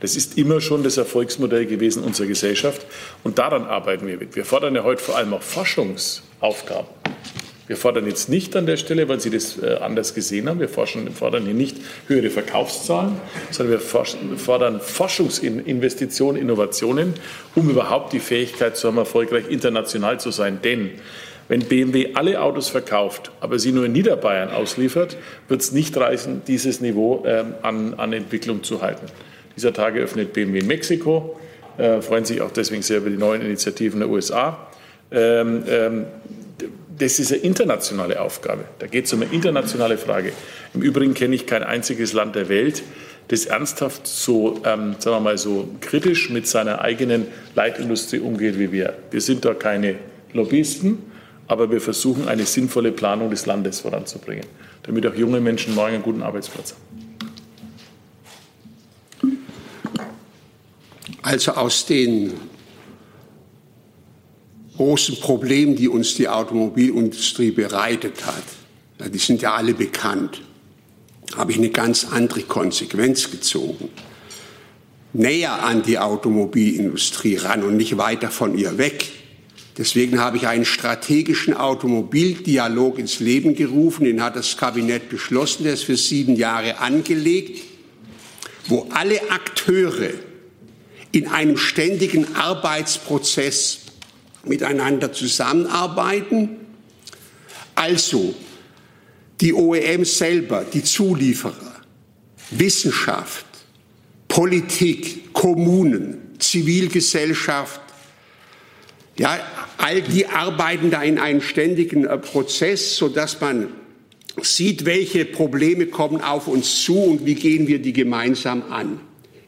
Das 0.00 0.16
ist 0.16 0.38
immer 0.38 0.60
schon 0.60 0.82
das 0.82 0.96
Erfolgsmodell 0.96 1.66
gewesen 1.66 2.02
unserer 2.02 2.26
Gesellschaft 2.26 2.86
und 3.22 3.38
daran 3.38 3.64
arbeiten 3.64 4.06
wir 4.06 4.16
mit. 4.16 4.34
Wir 4.34 4.44
fordern 4.44 4.74
ja 4.74 4.82
heute 4.82 5.02
vor 5.02 5.16
allem 5.16 5.34
auch 5.34 5.42
Forschungsaufgaben. 5.42 6.88
Wir 7.70 7.76
fordern 7.76 8.06
jetzt 8.06 8.28
nicht 8.28 8.56
an 8.56 8.66
der 8.66 8.76
Stelle, 8.76 9.08
weil 9.08 9.20
Sie 9.20 9.30
das 9.30 9.56
äh, 9.62 9.76
anders 9.76 10.12
gesehen 10.12 10.48
haben, 10.48 10.58
wir 10.58 10.68
fordern 10.68 11.44
hier 11.44 11.54
nicht 11.54 11.76
höhere 12.08 12.28
Verkaufszahlen, 12.28 13.12
sondern 13.52 13.78
wir 13.78 14.36
fordern 14.38 14.80
Forschungsinvestitionen, 14.80 16.42
Innovationen, 16.42 17.14
um 17.54 17.70
überhaupt 17.70 18.12
die 18.12 18.18
Fähigkeit 18.18 18.76
zu 18.76 18.88
haben, 18.88 18.98
erfolgreich 18.98 19.44
international 19.48 20.18
zu 20.18 20.32
sein. 20.32 20.58
Denn 20.64 20.90
wenn 21.46 21.60
BMW 21.60 22.14
alle 22.14 22.40
Autos 22.42 22.68
verkauft, 22.68 23.30
aber 23.40 23.60
sie 23.60 23.70
nur 23.70 23.84
in 23.84 23.92
Niederbayern 23.92 24.50
ausliefert, 24.50 25.16
wird 25.46 25.60
es 25.60 25.70
nicht 25.70 25.96
reichen, 25.96 26.42
dieses 26.48 26.80
Niveau 26.80 27.22
ähm, 27.24 27.54
an, 27.62 27.94
an 27.94 28.12
Entwicklung 28.12 28.64
zu 28.64 28.82
halten. 28.82 29.06
Dieser 29.60 29.74
Tage 29.74 30.00
öffnet 30.00 30.32
BMW 30.32 30.60
in 30.60 30.66
Mexiko, 30.66 31.38
äh, 31.76 32.00
freuen 32.00 32.24
sich 32.24 32.40
auch 32.40 32.50
deswegen 32.50 32.80
sehr 32.80 32.96
über 32.96 33.10
die 33.10 33.18
neuen 33.18 33.42
Initiativen 33.42 34.00
der 34.00 34.08
USA. 34.08 34.68
Ähm, 35.12 35.64
ähm, 35.68 36.06
das 36.96 37.18
ist 37.18 37.30
eine 37.30 37.42
internationale 37.42 38.22
Aufgabe. 38.22 38.64
Da 38.78 38.86
geht 38.86 39.04
es 39.04 39.12
um 39.12 39.20
eine 39.20 39.30
internationale 39.30 39.98
Frage. 39.98 40.32
Im 40.72 40.80
Übrigen 40.80 41.12
kenne 41.12 41.34
ich 41.34 41.46
kein 41.46 41.62
einziges 41.62 42.14
Land 42.14 42.36
der 42.36 42.48
Welt, 42.48 42.82
das 43.28 43.44
ernsthaft 43.44 44.06
so, 44.06 44.62
ähm, 44.64 44.94
sagen 44.98 45.16
wir 45.16 45.20
mal, 45.20 45.36
so 45.36 45.68
kritisch 45.82 46.30
mit 46.30 46.46
seiner 46.46 46.80
eigenen 46.80 47.26
Leitindustrie 47.54 48.20
umgeht 48.20 48.58
wie 48.58 48.72
wir. 48.72 48.94
Wir 49.10 49.20
sind 49.20 49.44
da 49.44 49.52
keine 49.52 49.96
Lobbyisten, 50.32 51.00
aber 51.48 51.70
wir 51.70 51.82
versuchen 51.82 52.28
eine 52.28 52.46
sinnvolle 52.46 52.92
Planung 52.92 53.28
des 53.28 53.44
Landes 53.44 53.80
voranzubringen, 53.80 54.46
damit 54.84 55.06
auch 55.06 55.14
junge 55.14 55.42
Menschen 55.42 55.74
morgen 55.74 55.96
einen 55.96 56.02
guten 56.02 56.22
Arbeitsplatz 56.22 56.72
haben. 56.72 56.99
Also 61.22 61.52
aus 61.52 61.86
den 61.86 62.32
großen 64.76 65.20
Problemen, 65.20 65.76
die 65.76 65.88
uns 65.88 66.14
die 66.14 66.28
Automobilindustrie 66.28 67.50
bereitet 67.50 68.24
hat, 68.24 69.12
die 69.12 69.18
sind 69.18 69.42
ja 69.42 69.54
alle 69.54 69.74
bekannt, 69.74 70.40
habe 71.36 71.52
ich 71.52 71.58
eine 71.58 71.70
ganz 71.70 72.06
andere 72.10 72.42
Konsequenz 72.42 73.30
gezogen. 73.30 73.90
Näher 75.12 75.62
an 75.62 75.82
die 75.82 75.98
Automobilindustrie 75.98 77.36
ran 77.36 77.62
und 77.64 77.76
nicht 77.76 77.98
weiter 77.98 78.30
von 78.30 78.56
ihr 78.56 78.78
weg. 78.78 79.06
Deswegen 79.76 80.20
habe 80.20 80.36
ich 80.36 80.46
einen 80.46 80.64
strategischen 80.64 81.54
Automobildialog 81.54 82.98
ins 82.98 83.20
Leben 83.20 83.54
gerufen, 83.54 84.04
den 84.04 84.22
hat 84.22 84.36
das 84.36 84.56
Kabinett 84.56 85.08
beschlossen, 85.08 85.64
der 85.64 85.74
ist 85.74 85.84
für 85.84 85.96
sieben 85.96 86.36
Jahre 86.36 86.78
angelegt, 86.78 87.64
wo 88.66 88.88
alle 88.90 89.30
Akteure 89.30 90.12
in 91.12 91.28
einem 91.28 91.56
ständigen 91.56 92.36
Arbeitsprozess 92.36 93.80
miteinander 94.44 95.12
zusammenarbeiten. 95.12 96.50
Also 97.74 98.34
die 99.40 99.54
OEM 99.54 100.04
selber, 100.04 100.64
die 100.64 100.84
Zulieferer, 100.84 101.80
Wissenschaft, 102.50 103.46
Politik, 104.28 105.32
Kommunen, 105.32 106.36
Zivilgesellschaft, 106.38 107.80
ja, 109.18 109.38
all 109.76 110.00
die 110.02 110.26
arbeiten 110.26 110.90
da 110.90 111.02
in 111.02 111.18
einem 111.18 111.42
ständigen 111.42 112.06
äh, 112.06 112.16
Prozess, 112.16 112.96
sodass 112.96 113.40
man 113.40 113.68
sieht, 114.40 114.84
welche 114.84 115.24
Probleme 115.24 115.86
kommen 115.86 116.22
auf 116.22 116.46
uns 116.46 116.82
zu 116.82 116.96
und 116.96 117.26
wie 117.26 117.34
gehen 117.34 117.66
wir 117.66 117.80
die 117.80 117.92
gemeinsam 117.92 118.62
an. 118.70 119.00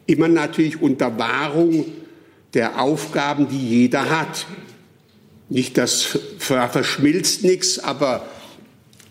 Immer 0.06 0.28
natürlich 0.28 0.80
unter 0.80 1.18
Wahrung 1.18 1.86
der 2.54 2.80
Aufgaben, 2.80 3.48
die 3.48 3.68
jeder 3.80 4.10
hat. 4.10 4.46
Nicht, 5.48 5.78
das 5.78 6.18
verschmilzt 6.38 7.44
nichts, 7.44 7.78
aber 7.78 8.26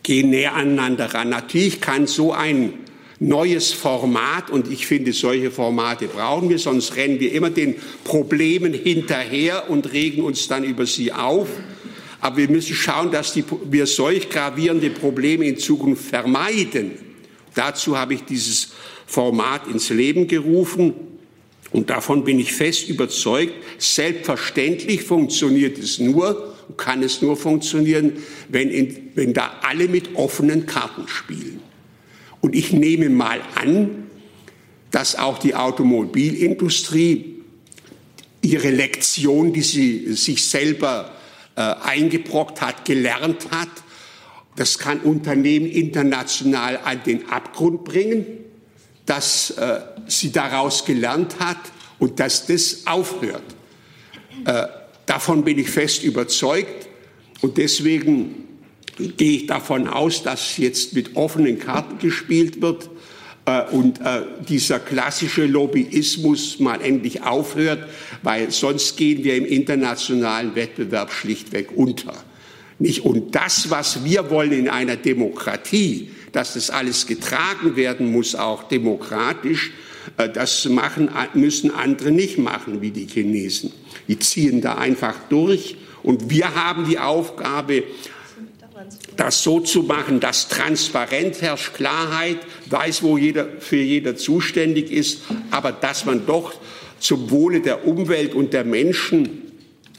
gehen 0.04 0.32
näher 0.32 0.54
aneinander 0.54 1.14
ran. 1.14 1.30
Natürlich 1.30 1.82
kann 1.82 2.08
so 2.08 2.34
ein 2.34 2.74
neues 3.20 3.72
Format, 3.72 4.50
und 4.50 4.72
ich 4.72 4.88
finde, 4.88 5.14
solche 5.14 5.52
Formate 5.52 6.08
brauchen 6.08 6.50
wir, 6.50 6.58
sonst 6.58 6.96
rennen 6.96 7.20
wir 7.20 7.32
immer 7.32 7.52
den 7.52 7.76
Problemen 8.04 8.74
hinterher 8.74 9.70
und 9.70 9.94
regen 9.94 10.24
uns 10.24 10.48
dann 10.48 10.64
über 10.64 10.88
sie 10.88 11.14
auf. 11.14 11.48
Aber 12.20 12.38
wir 12.38 12.50
müssen 12.50 12.76
schauen, 12.76 13.12
dass 13.12 13.34
die, 13.34 13.44
wir 13.70 13.86
solch 13.86 14.30
gravierende 14.30 14.90
Probleme 14.90 15.46
in 15.46 15.58
Zukunft 15.58 16.06
vermeiden. 16.06 16.92
Dazu 17.54 17.98
habe 17.98 18.16
ich 18.16 18.24
dieses 18.24 18.70
Format 19.12 19.68
ins 19.68 19.90
Leben 19.90 20.28
gerufen. 20.30 20.94
Und 21.72 21.90
davon 21.90 22.24
bin 22.24 22.40
ich 22.40 22.54
fest 22.54 22.88
überzeugt, 22.88 23.54
selbstverständlich 23.78 25.04
funktioniert 25.04 25.78
es 25.78 26.00
nur, 26.00 26.56
kann 26.78 27.04
es 27.04 27.22
nur 27.22 27.36
funktionieren, 27.36 28.14
wenn, 28.48 28.70
in, 28.70 29.12
wenn 29.16 29.34
da 29.34 29.60
alle 29.64 29.90
mit 29.90 30.16
offenen 30.16 30.66
Karten 30.66 31.10
spielen. 31.10 31.60
Und 32.40 32.56
ich 32.56 32.72
nehme 32.72 33.10
mal 33.10 33.42
an, 33.56 34.08
dass 34.92 35.18
auch 35.18 35.40
die 35.40 35.56
Automobilindustrie 35.56 37.42
ihre 38.42 38.70
Lektion, 38.70 39.52
die 39.52 39.62
sie 39.62 40.14
sich 40.14 40.46
selber 40.46 41.12
äh, 41.58 41.62
eingebrockt 41.62 42.62
hat, 42.62 42.86
gelernt 42.86 43.52
hat. 43.52 43.70
Das 44.56 44.80
kann 44.80 45.02
Unternehmen 45.02 45.68
international 45.68 46.80
an 46.86 47.02
den 47.06 47.28
Abgrund 47.28 47.84
bringen 47.84 48.51
dass 49.12 49.50
äh, 49.58 49.82
sie 50.08 50.32
daraus 50.32 50.86
gelernt 50.86 51.36
hat 51.38 51.58
und 52.00 52.22
dass 52.22 52.46
das 52.46 52.88
aufhört. 52.88 53.44
Äh, 54.46 54.68
davon 55.06 55.44
bin 55.44 55.60
ich 55.60 55.70
fest 55.70 56.06
überzeugt 56.06 56.88
und 57.42 57.58
deswegen 57.58 58.48
gehe 59.18 59.40
ich 59.40 59.48
davon 59.48 59.90
aus, 59.90 60.24
dass 60.24 60.56
jetzt 60.56 60.94
mit 60.94 61.18
offenen 61.18 61.60
Karten 61.60 62.00
gespielt 62.00 62.62
wird 62.62 62.90
äh, 63.46 63.64
und 63.72 64.00
äh, 64.00 64.22
dieser 64.48 64.80
klassische 64.80 65.46
Lobbyismus 65.46 66.60
mal 66.60 66.82
endlich 66.82 67.22
aufhört, 67.22 67.90
weil 68.24 68.50
sonst 68.50 68.96
gehen 68.96 69.26
wir 69.26 69.36
im 69.36 69.46
internationalen 69.46 70.56
Wettbewerb 70.56 71.12
schlichtweg 71.12 71.68
unter. 71.76 72.14
Nicht? 72.82 73.06
Und 73.06 73.36
das, 73.36 73.70
was 73.70 74.04
wir 74.04 74.32
wollen 74.32 74.52
in 74.52 74.68
einer 74.68 74.96
Demokratie, 74.96 76.10
dass 76.32 76.56
das 76.56 76.72
alles 76.72 77.06
getragen 77.06 77.76
werden 77.76 78.12
muss, 78.12 78.34
auch 78.34 78.64
demokratisch, 78.64 79.72
äh, 80.18 80.28
das 80.28 80.66
machen, 80.66 81.10
müssen 81.36 81.72
andere 81.72 82.10
nicht 82.12 82.40
machen 82.40 82.82
wie 82.82 82.90
die 82.90 83.06
Chinesen. 83.06 83.72
Die 84.08 84.18
ziehen 84.18 84.62
da 84.62 84.76
einfach 84.76 85.16
durch. 85.30 85.78
Und 86.02 86.32
wir 86.32 86.56
haben 86.56 86.90
die 86.90 86.98
Aufgabe, 86.98 87.84
das 89.16 89.44
so 89.44 89.60
zu 89.60 89.84
machen, 89.84 90.20
dass 90.20 90.48
transparent 90.48 91.40
herrscht, 91.40 91.76
Klarheit, 91.76 92.40
weiß, 92.68 93.04
wo 93.04 93.16
jeder 93.16 93.48
für 93.60 93.78
jeder 93.78 94.16
zuständig 94.16 94.92
ist, 94.92 95.22
aber 95.52 95.72
dass 95.72 96.06
man 96.06 96.26
doch 96.26 96.54
zum 97.00 97.30
Wohle 97.30 97.62
der 97.62 97.86
Umwelt 97.86 98.34
und 98.34 98.54
der 98.54 98.64
Menschen 98.64 99.51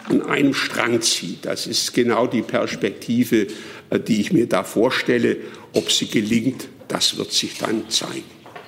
an 0.04 0.22
einem 0.22 0.54
Strang 0.54 1.00
zieht. 1.00 1.44
Das 1.44 1.66
ist 1.66 1.92
genau 1.92 2.26
die 2.26 2.42
Perspektive, 2.42 3.46
äh, 3.90 4.00
die 4.00 4.20
ich 4.20 4.32
mir 4.32 4.48
da 4.48 4.64
vorstelle. 4.64 5.36
Ob 5.72 5.90
sie 5.90 6.08
gelingt, 6.08 6.68
das 6.88 7.16
wird 7.16 7.32
sich 7.32 7.58
dann 7.58 7.88
zeigen. 7.88 8.24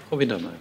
Frau 0.09 0.18
Wintermeyer. 0.18 0.55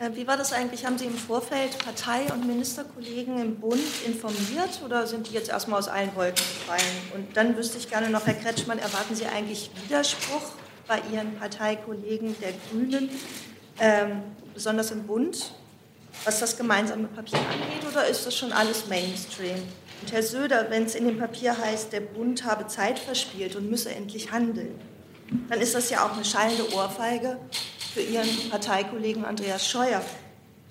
Äh, 0.00 0.10
wie 0.14 0.26
war 0.26 0.38
das 0.38 0.54
eigentlich? 0.54 0.86
Haben 0.86 0.96
Sie 0.96 1.04
im 1.04 1.14
Vorfeld 1.14 1.76
Partei- 1.78 2.32
und 2.32 2.46
Ministerkollegen 2.46 3.38
im 3.38 3.56
Bund 3.56 3.82
informiert 4.06 4.80
oder 4.82 5.06
sind 5.06 5.28
die 5.28 5.34
jetzt 5.34 5.50
erstmal 5.50 5.78
aus 5.78 5.88
allen 5.88 6.14
Wolken 6.16 6.36
gefallen? 6.36 6.80
Und 7.14 7.36
dann 7.36 7.54
wüsste 7.56 7.76
ich 7.76 7.90
gerne 7.90 8.08
noch, 8.08 8.26
Herr 8.26 8.34
Kretschmann, 8.34 8.78
erwarten 8.78 9.14
Sie 9.14 9.26
eigentlich 9.26 9.70
Widerspruch 9.84 10.52
bei 10.88 11.02
Ihren 11.12 11.36
Parteikollegen 11.36 12.34
der 12.40 12.52
Grünen, 12.70 13.10
ähm, 13.78 14.22
besonders 14.54 14.90
im 14.90 15.06
Bund, 15.06 15.52
was 16.24 16.40
das 16.40 16.56
gemeinsame 16.56 17.08
Papier 17.08 17.38
angeht, 17.38 17.88
oder 17.90 18.06
ist 18.06 18.26
das 18.26 18.36
schon 18.36 18.52
alles 18.52 18.86
Mainstream? 18.88 19.62
Und 20.02 20.12
Herr 20.12 20.22
Söder, 20.22 20.66
wenn 20.70 20.84
es 20.84 20.94
in 20.94 21.06
dem 21.06 21.18
Papier 21.18 21.56
heißt, 21.56 21.92
der 21.92 22.00
Bund 22.00 22.44
habe 22.44 22.66
Zeit 22.66 22.98
verspielt 22.98 23.56
und 23.56 23.70
müsse 23.70 23.90
endlich 23.90 24.32
handeln, 24.32 24.78
dann 25.48 25.60
ist 25.60 25.74
das 25.74 25.90
ja 25.90 26.04
auch 26.04 26.14
eine 26.14 26.24
schallende 26.24 26.72
Ohrfeige 26.74 27.38
für 27.94 28.00
Ihren 28.00 28.50
Parteikollegen 28.50 29.24
Andreas 29.24 29.66
Scheuer. 29.66 30.02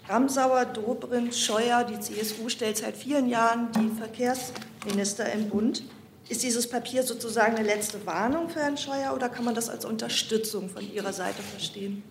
Ramsauer, 0.08 0.66
Dobrindt, 0.66 1.36
Scheuer, 1.36 1.84
die 1.84 2.00
CSU 2.00 2.50
stellt 2.50 2.78
seit 2.78 2.98
vielen 2.98 3.30
Jahren 3.30 3.72
die 3.74 3.96
Verkehrsminister 3.96 5.32
im 5.32 5.50
Bund. 5.50 5.84
Ist 6.30 6.44
dieses 6.44 6.68
Papier 6.68 7.04
sozusagen 7.04 7.56
eine 7.56 7.68
letzte 7.68 8.06
Warnung 8.06 8.50
für 8.50 8.60
Herrn 8.60 8.78
Scheuer 8.78 9.14
oder 9.14 9.30
kann 9.30 9.46
man 9.46 9.56
das 9.56 9.70
als 9.70 9.86
Unterstützung 9.86 10.70
von 10.70 10.92
Ihrer 10.92 11.14
Seite 11.14 11.42
verstehen? 11.44 12.04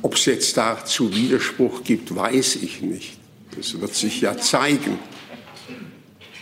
Ob 0.00 0.14
es 0.14 0.24
jetzt 0.24 0.56
dazu 0.56 1.14
Widerspruch 1.14 1.84
gibt, 1.84 2.14
weiß 2.14 2.56
ich 2.56 2.80
nicht. 2.80 3.18
Das 3.56 3.78
wird 3.78 3.94
sich 3.94 4.22
ja 4.22 4.36
zeigen. 4.38 4.98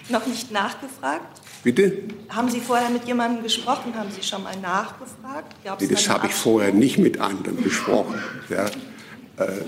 noch 0.08 0.26
nicht 0.26 0.52
nachgefragt? 0.52 1.40
Bitte? 1.62 1.98
Haben 2.28 2.48
Sie 2.48 2.60
vorher 2.60 2.88
mit 2.88 3.06
jemandem 3.06 3.42
gesprochen? 3.42 3.94
Haben 3.94 4.10
Sie 4.10 4.22
schon 4.22 4.42
mal 4.42 4.56
nachgefragt? 4.56 5.54
Nee, 5.80 5.88
das 5.88 6.08
habe 6.08 6.28
ich 6.28 6.32
vorher 6.32 6.72
nicht 6.72 6.98
mit 6.98 7.20
anderen 7.20 7.62
besprochen. 7.62 8.14
Ja. 8.48 8.66
Äh, 8.66 9.62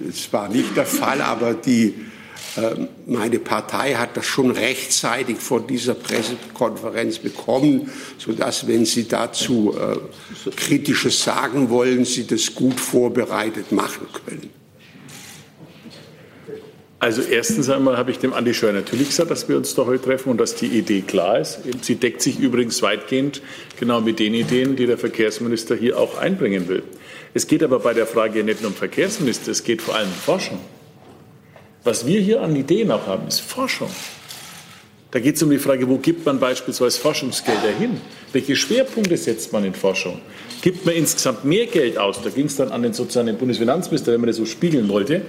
das 0.00 0.32
war 0.32 0.48
nicht 0.48 0.76
der 0.76 0.86
Fall, 0.86 1.22
aber 1.22 1.54
die, 1.54 1.94
meine 3.06 3.38
Partei 3.38 3.94
hat 3.94 4.16
das 4.16 4.26
schon 4.26 4.50
rechtzeitig 4.50 5.38
vor 5.38 5.60
dieser 5.60 5.94
Pressekonferenz 5.94 7.18
bekommen, 7.18 7.90
sodass, 8.18 8.66
wenn 8.68 8.84
Sie 8.84 9.08
dazu 9.08 9.74
äh, 9.76 10.50
Kritisches 10.50 11.22
sagen 11.22 11.70
wollen, 11.70 12.04
Sie 12.04 12.26
das 12.26 12.54
gut 12.54 12.78
vorbereitet 12.78 13.72
machen 13.72 14.06
können. 14.26 14.50
Also 17.04 17.20
erstens 17.20 17.68
einmal 17.68 17.98
habe 17.98 18.12
ich 18.12 18.18
dem 18.18 18.32
Andi 18.32 18.54
Scheuer 18.54 18.72
natürlich 18.72 19.08
gesagt, 19.08 19.30
dass 19.30 19.46
wir 19.46 19.58
uns 19.58 19.74
da 19.74 19.84
heute 19.84 20.04
treffen 20.04 20.30
und 20.30 20.38
dass 20.38 20.54
die 20.54 20.68
Idee 20.68 21.02
klar 21.02 21.38
ist. 21.38 21.58
Sie 21.82 21.96
deckt 21.96 22.22
sich 22.22 22.38
übrigens 22.38 22.80
weitgehend 22.80 23.42
genau 23.78 24.00
mit 24.00 24.18
den 24.18 24.32
Ideen, 24.32 24.74
die 24.74 24.86
der 24.86 24.96
Verkehrsminister 24.96 25.74
hier 25.74 25.98
auch 25.98 26.16
einbringen 26.16 26.66
will. 26.66 26.82
Es 27.34 27.46
geht 27.46 27.62
aber 27.62 27.80
bei 27.80 27.92
der 27.92 28.06
Frage 28.06 28.42
nicht 28.42 28.62
nur 28.62 28.70
um 28.70 28.76
Verkehrsminister, 28.76 29.50
es 29.50 29.64
geht 29.64 29.82
vor 29.82 29.96
allem 29.96 30.08
um 30.08 30.14
Forschung. 30.14 30.60
Was 31.84 32.06
wir 32.06 32.18
hier 32.18 32.40
an 32.40 32.56
Ideen 32.56 32.90
auch 32.90 33.06
haben, 33.06 33.28
ist 33.28 33.40
Forschung. 33.40 33.90
Da 35.10 35.20
geht 35.20 35.36
es 35.36 35.42
um 35.42 35.50
die 35.50 35.58
Frage, 35.58 35.86
wo 35.86 35.98
gibt 35.98 36.24
man 36.24 36.40
beispielsweise 36.40 36.98
Forschungsgelder 36.98 37.68
hin? 37.78 38.00
Welche 38.32 38.56
Schwerpunkte 38.56 39.16
setzt 39.18 39.52
man 39.52 39.64
in 39.64 39.74
Forschung? 39.74 40.18
Gibt 40.62 40.86
man 40.86 40.94
insgesamt 40.94 41.44
mehr 41.44 41.66
Geld 41.66 41.98
aus? 41.98 42.20
Da 42.22 42.30
ging 42.30 42.46
es 42.46 42.56
dann 42.56 42.72
an 42.72 42.82
den 42.82 42.94
sozusagen 42.94 43.36
Bundesfinanzminister, 43.36 44.12
wenn 44.12 44.20
man 44.20 44.28
das 44.28 44.36
so 44.36 44.46
spiegeln 44.46 44.88
wollte. 44.88 45.22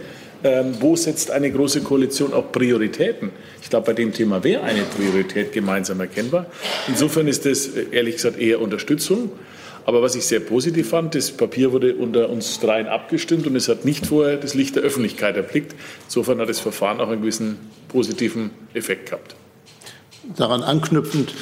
Ähm, 0.44 0.76
wo 0.80 0.96
setzt 0.96 1.30
eine 1.30 1.52
große 1.52 1.82
Koalition 1.82 2.34
auch 2.34 2.52
Prioritäten? 2.52 3.32
Ich 3.62 3.70
glaube, 3.70 3.88
bei 3.88 3.94
dem 3.94 4.13
Thema 4.13 4.44
wäre 4.44 4.63
eine 4.63 4.84
Priorität 4.84 5.52
gemeinsam 5.52 6.00
erkennbar. 6.00 6.46
Insofern 6.88 7.28
ist 7.28 7.46
das 7.46 7.68
äh, 7.68 7.86
ehrlich 7.91 8.15
gesagt 8.15 8.39
eher 8.39 8.62
Unterstützung. 8.62 9.30
Aber 9.86 10.02
was 10.02 10.15
ich 10.15 10.26
sehr 10.26 10.39
positiv 10.39 10.89
fand, 10.89 11.13
das 11.13 11.32
Papier 11.32 11.71
wurde 11.71 11.95
unter 11.95 12.30
uns 12.30 12.60
dreien 12.60 12.88
abgestimmt 12.88 13.45
und 13.45 13.56
es 13.56 13.69
hat 13.69 13.86
nicht 13.86 14.08
vorher 14.08 14.38
das 14.38 14.56
Licht 14.56 14.76
der 14.76 14.84
Öffentlichkeit 14.84 15.38
erblickt. 15.38 15.76
Insofern 16.06 16.39
hat 16.39 16.50
das 16.50 16.60
Verfahren 16.60 17.00
auch 17.00 17.10
einen 17.10 17.21
gewissen 17.21 17.58
positiven 17.88 18.50
Effekt 18.74 19.08
gehabt. 19.10 19.36
Daran 20.36 20.63
anknüpfend, 20.63 21.34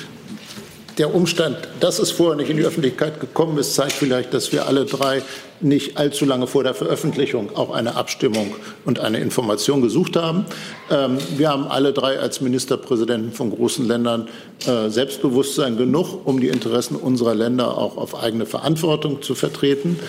der 0.97 1.15
Umstand, 1.15 1.57
dass 1.79 1.99
es 1.99 2.11
vorher 2.11 2.35
nicht 2.35 2.49
in 2.49 2.57
die 2.57 2.63
Öffentlichkeit 2.63 3.21
gekommen 3.21 3.57
ist, 3.57 3.75
zeigt 3.75 3.93
vielleicht, 3.93 4.33
dass 4.33 4.51
wir 4.51 4.67
alle 4.67 4.85
drei 4.85 5.21
nicht 5.63 5.97
allzu 5.97 6.25
lange 6.25 6.47
vor 6.47 6.63
der 6.63 6.73
Veröffentlichung 6.73 7.55
auch 7.55 7.71
eine 7.73 7.95
Abstimmung 7.95 8.53
und 8.85 8.99
eine 8.99 9.19
Information 9.19 9.81
gesucht 9.81 10.15
haben. 10.15 10.45
Ähm, 10.89 11.17
wir 11.37 11.49
haben 11.49 11.67
alle 11.67 11.93
drei 11.93 12.19
als 12.19 12.41
Ministerpräsidenten 12.41 13.31
von 13.31 13.51
großen 13.51 13.87
Ländern 13.87 14.27
äh, 14.65 14.89
Selbstbewusstsein 14.89 15.77
genug, 15.77 16.25
um 16.25 16.39
die 16.39 16.49
Interessen 16.49 16.95
unserer 16.95 17.35
Länder 17.35 17.77
auch 17.77 17.97
auf 17.97 18.21
eigene 18.21 18.45
Verantwortung 18.45 19.21
zu 19.21 19.35
vertreten. 19.35 19.99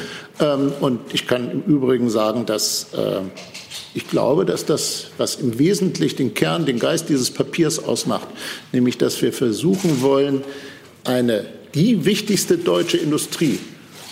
Ähm, 0.40 0.72
und 0.80 1.00
ich 1.12 1.26
kann 1.26 1.50
im 1.50 1.62
Übrigen 1.62 2.10
sagen, 2.10 2.46
dass 2.46 2.92
äh, 2.94 3.20
ich 3.94 4.08
glaube, 4.08 4.44
dass 4.44 4.66
das, 4.66 5.06
was 5.18 5.36
im 5.36 5.58
Wesentlichen 5.58 6.16
den 6.16 6.34
Kern, 6.34 6.66
den 6.66 6.78
Geist 6.78 7.08
dieses 7.08 7.30
Papiers 7.30 7.82
ausmacht, 7.82 8.28
nämlich 8.72 8.98
dass 8.98 9.22
wir 9.22 9.32
versuchen 9.32 10.02
wollen, 10.02 10.42
eine, 11.04 11.46
die 11.74 12.04
wichtigste 12.04 12.58
deutsche 12.58 12.96
Industrie 12.96 13.58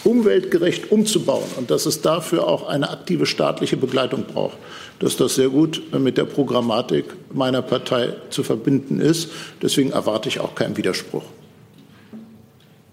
umweltgerecht 0.05 0.91
umzubauen 0.91 1.49
und 1.57 1.71
dass 1.71 1.87
es 1.87 2.01
dafür 2.03 2.47
auch 2.47 2.69
eine 2.69 2.91
aktive 2.91 3.27
staatliche 3.27 3.77
Begleitung 3.77 4.25
braucht, 4.25 4.57
dass 4.99 5.17
das 5.17 5.35
sehr 5.35 5.49
gut 5.49 5.83
mit 5.99 6.19
der 6.19 6.25
Programmatik 6.25 7.05
meiner 7.33 7.63
Partei 7.63 8.15
zu 8.31 8.43
verbinden 8.43 9.01
ist. 9.01 9.31
Deswegen 9.61 9.93
erwarte 9.93 10.29
ich 10.29 10.41
auch 10.41 10.55
keinen 10.55 10.77
Widerspruch. 10.77 11.25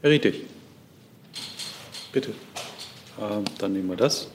Herr 0.02 0.12
Rietig, 0.12 0.46
bitte. 2.12 2.32
Ähm, 3.20 3.44
dann 3.58 3.74
nehmen 3.74 3.90
wir 3.90 3.98
das. 3.98 4.28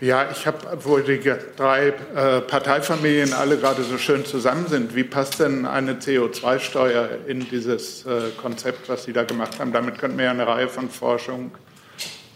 Ja, 0.00 0.28
ich 0.30 0.44
habe, 0.46 0.58
wo 0.82 0.98
die 0.98 1.20
drei 1.56 1.88
äh, 1.88 2.40
Parteifamilien 2.40 3.32
alle 3.32 3.56
gerade 3.56 3.84
so 3.84 3.96
schön 3.96 4.24
zusammen 4.24 4.66
sind, 4.66 4.96
wie 4.96 5.04
passt 5.04 5.38
denn 5.38 5.66
eine 5.66 5.94
CO2-Steuer 5.94 7.10
in 7.28 7.48
dieses 7.48 8.04
äh, 8.04 8.30
Konzept, 8.36 8.88
was 8.88 9.04
Sie 9.04 9.12
da 9.12 9.22
gemacht 9.22 9.58
haben? 9.60 9.72
Damit 9.72 9.98
könnten 9.98 10.18
wir 10.18 10.24
ja 10.24 10.32
eine 10.32 10.46
Reihe 10.46 10.68
von 10.68 10.90
Forschung 10.90 11.52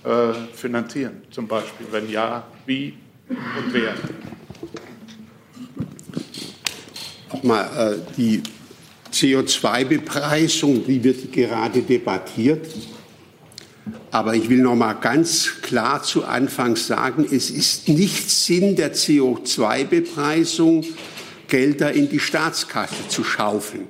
äh, 0.05 0.33
finanzieren, 0.55 1.23
zum 1.33 1.49
Beispiel. 1.49 1.87
Wenn 1.91 2.09
ja, 2.09 2.47
wie 2.65 2.97
und 3.29 3.75
wer? 3.75 3.95
Nochmal, 7.33 7.69
äh, 7.77 7.97
die 8.17 8.43
CO2-Bepreisung, 9.13 10.87
die 10.87 11.03
wird 11.03 11.33
gerade 11.33 11.83
debattiert. 11.83 12.67
Aber 14.11 14.35
ich 14.35 14.49
will 14.49 14.59
noch 14.59 14.75
mal 14.75 14.95
ganz 14.95 15.61
klar 15.61 16.03
zu 16.03 16.25
Anfang 16.25 16.77
sagen, 16.77 17.27
es 17.31 17.51
ist 17.51 17.89
nicht 17.89 18.31
Sinn 18.31 18.75
der 18.77 18.95
CO2-Bepreisung, 18.95 20.85
Gelder 21.49 21.93
in 21.93 22.09
die 22.09 22.21
Staatskasse 22.21 23.09
zu 23.09 23.25
schaufeln. 23.25 23.87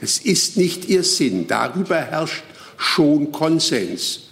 Es 0.00 0.18
ist 0.18 0.56
nicht 0.56 0.88
ihr 0.88 1.02
Sinn. 1.02 1.46
Darüber 1.46 1.96
herrscht 1.96 2.44
schon 2.76 3.32
Konsens. 3.32 4.28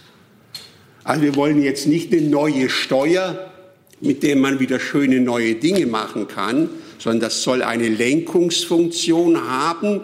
Also 1.03 1.21
wir 1.21 1.35
wollen 1.35 1.61
jetzt 1.61 1.87
nicht 1.87 2.13
eine 2.13 2.21
neue 2.21 2.69
Steuer, 2.69 3.51
mit 4.01 4.23
der 4.23 4.35
man 4.35 4.59
wieder 4.59 4.79
schöne 4.79 5.19
neue 5.19 5.55
Dinge 5.55 5.85
machen 5.85 6.27
kann, 6.27 6.69
sondern 6.97 7.21
das 7.21 7.43
soll 7.43 7.61
eine 7.61 7.87
Lenkungsfunktion 7.87 9.49
haben 9.49 10.01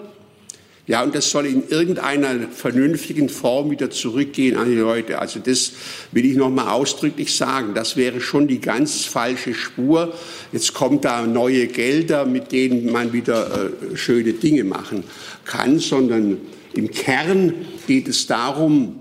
ja, 0.91 1.04
und 1.04 1.15
das 1.15 1.30
soll 1.32 1.45
in 1.45 1.69
irgendeiner 1.69 2.49
vernünftigen 2.49 3.30
Form 3.30 3.71
wieder 3.71 3.89
zurückgehen 3.91 4.58
an 4.58 4.69
die 4.69 4.75
Leute. 4.75 5.19
Also 5.19 5.39
das 5.39 5.71
will 6.12 6.25
ich 6.25 6.36
noch 6.36 6.49
mal 6.49 6.69
ausdrücklich 6.69 7.34
sagen. 7.34 7.73
Das 7.73 7.95
wäre 7.95 8.19
schon 8.19 8.49
die 8.49 8.60
ganz 8.60 9.06
falsche 9.06 9.54
Spur. 9.54 10.13
Jetzt 10.51 10.73
kommt 10.73 11.06
da 11.06 11.25
neue 11.25 11.67
Gelder, 11.67 12.25
mit 12.25 12.51
denen 12.51 12.91
man 12.91 13.13
wieder 13.13 13.71
äh, 13.71 13.95
schöne 13.95 14.34
Dinge 14.34 14.65
machen 14.65 15.06
kann, 15.45 15.80
sondern 15.80 16.39
im 16.73 16.91
Kern 16.91 17.54
geht 17.88 18.10
es 18.10 18.27
darum, 18.27 18.97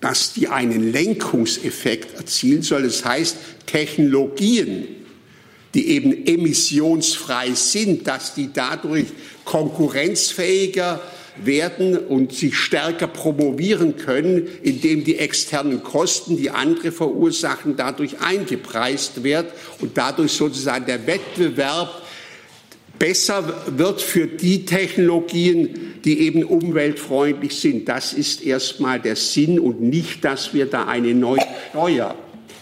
dass 0.00 0.34
die 0.34 0.46
einen 0.46 0.92
Lenkungseffekt 0.92 2.16
erzielen 2.16 2.62
soll. 2.62 2.84
Das 2.84 3.04
heißt, 3.04 3.38
Technologien, 3.66 4.86
die 5.74 5.88
eben 5.88 6.26
emissionsfrei 6.26 7.54
sind, 7.54 8.06
dass 8.06 8.36
die 8.36 8.52
dadurch 8.52 9.06
konkurrenzfähiger 9.46 11.00
werden 11.42 11.96
und 11.96 12.32
sich 12.32 12.56
stärker 12.56 13.06
promovieren 13.06 13.96
können, 13.96 14.46
indem 14.62 15.04
die 15.04 15.18
externen 15.18 15.82
Kosten, 15.82 16.36
die 16.36 16.50
andere 16.50 16.92
verursachen, 16.92 17.76
dadurch 17.76 18.20
eingepreist 18.20 19.22
wird 19.22 19.46
und 19.80 19.96
dadurch 19.96 20.32
sozusagen 20.32 20.86
der 20.86 21.06
Wettbewerb 21.06 22.02
besser 22.98 23.62
wird 23.76 24.00
für 24.00 24.26
die 24.26 24.64
Technologien, 24.64 25.94
die 26.04 26.20
eben 26.20 26.44
umweltfreundlich 26.44 27.54
sind. 27.54 27.88
Das 27.88 28.12
ist 28.12 28.42
erstmal 28.42 29.00
der 29.00 29.16
Sinn 29.16 29.58
und 29.60 29.80
nicht, 29.80 30.24
dass 30.24 30.54
wir 30.54 30.66
da 30.66 30.86
eine 30.86 31.14
neue 31.14 31.44
Steuer 31.70 32.14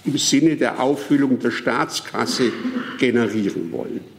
im 0.04 0.18
Sinne 0.18 0.56
der 0.56 0.80
Auffüllung 0.80 1.38
der 1.38 1.50
Staatskasse 1.50 2.52
generieren 2.98 3.70
wollen. 3.72 4.13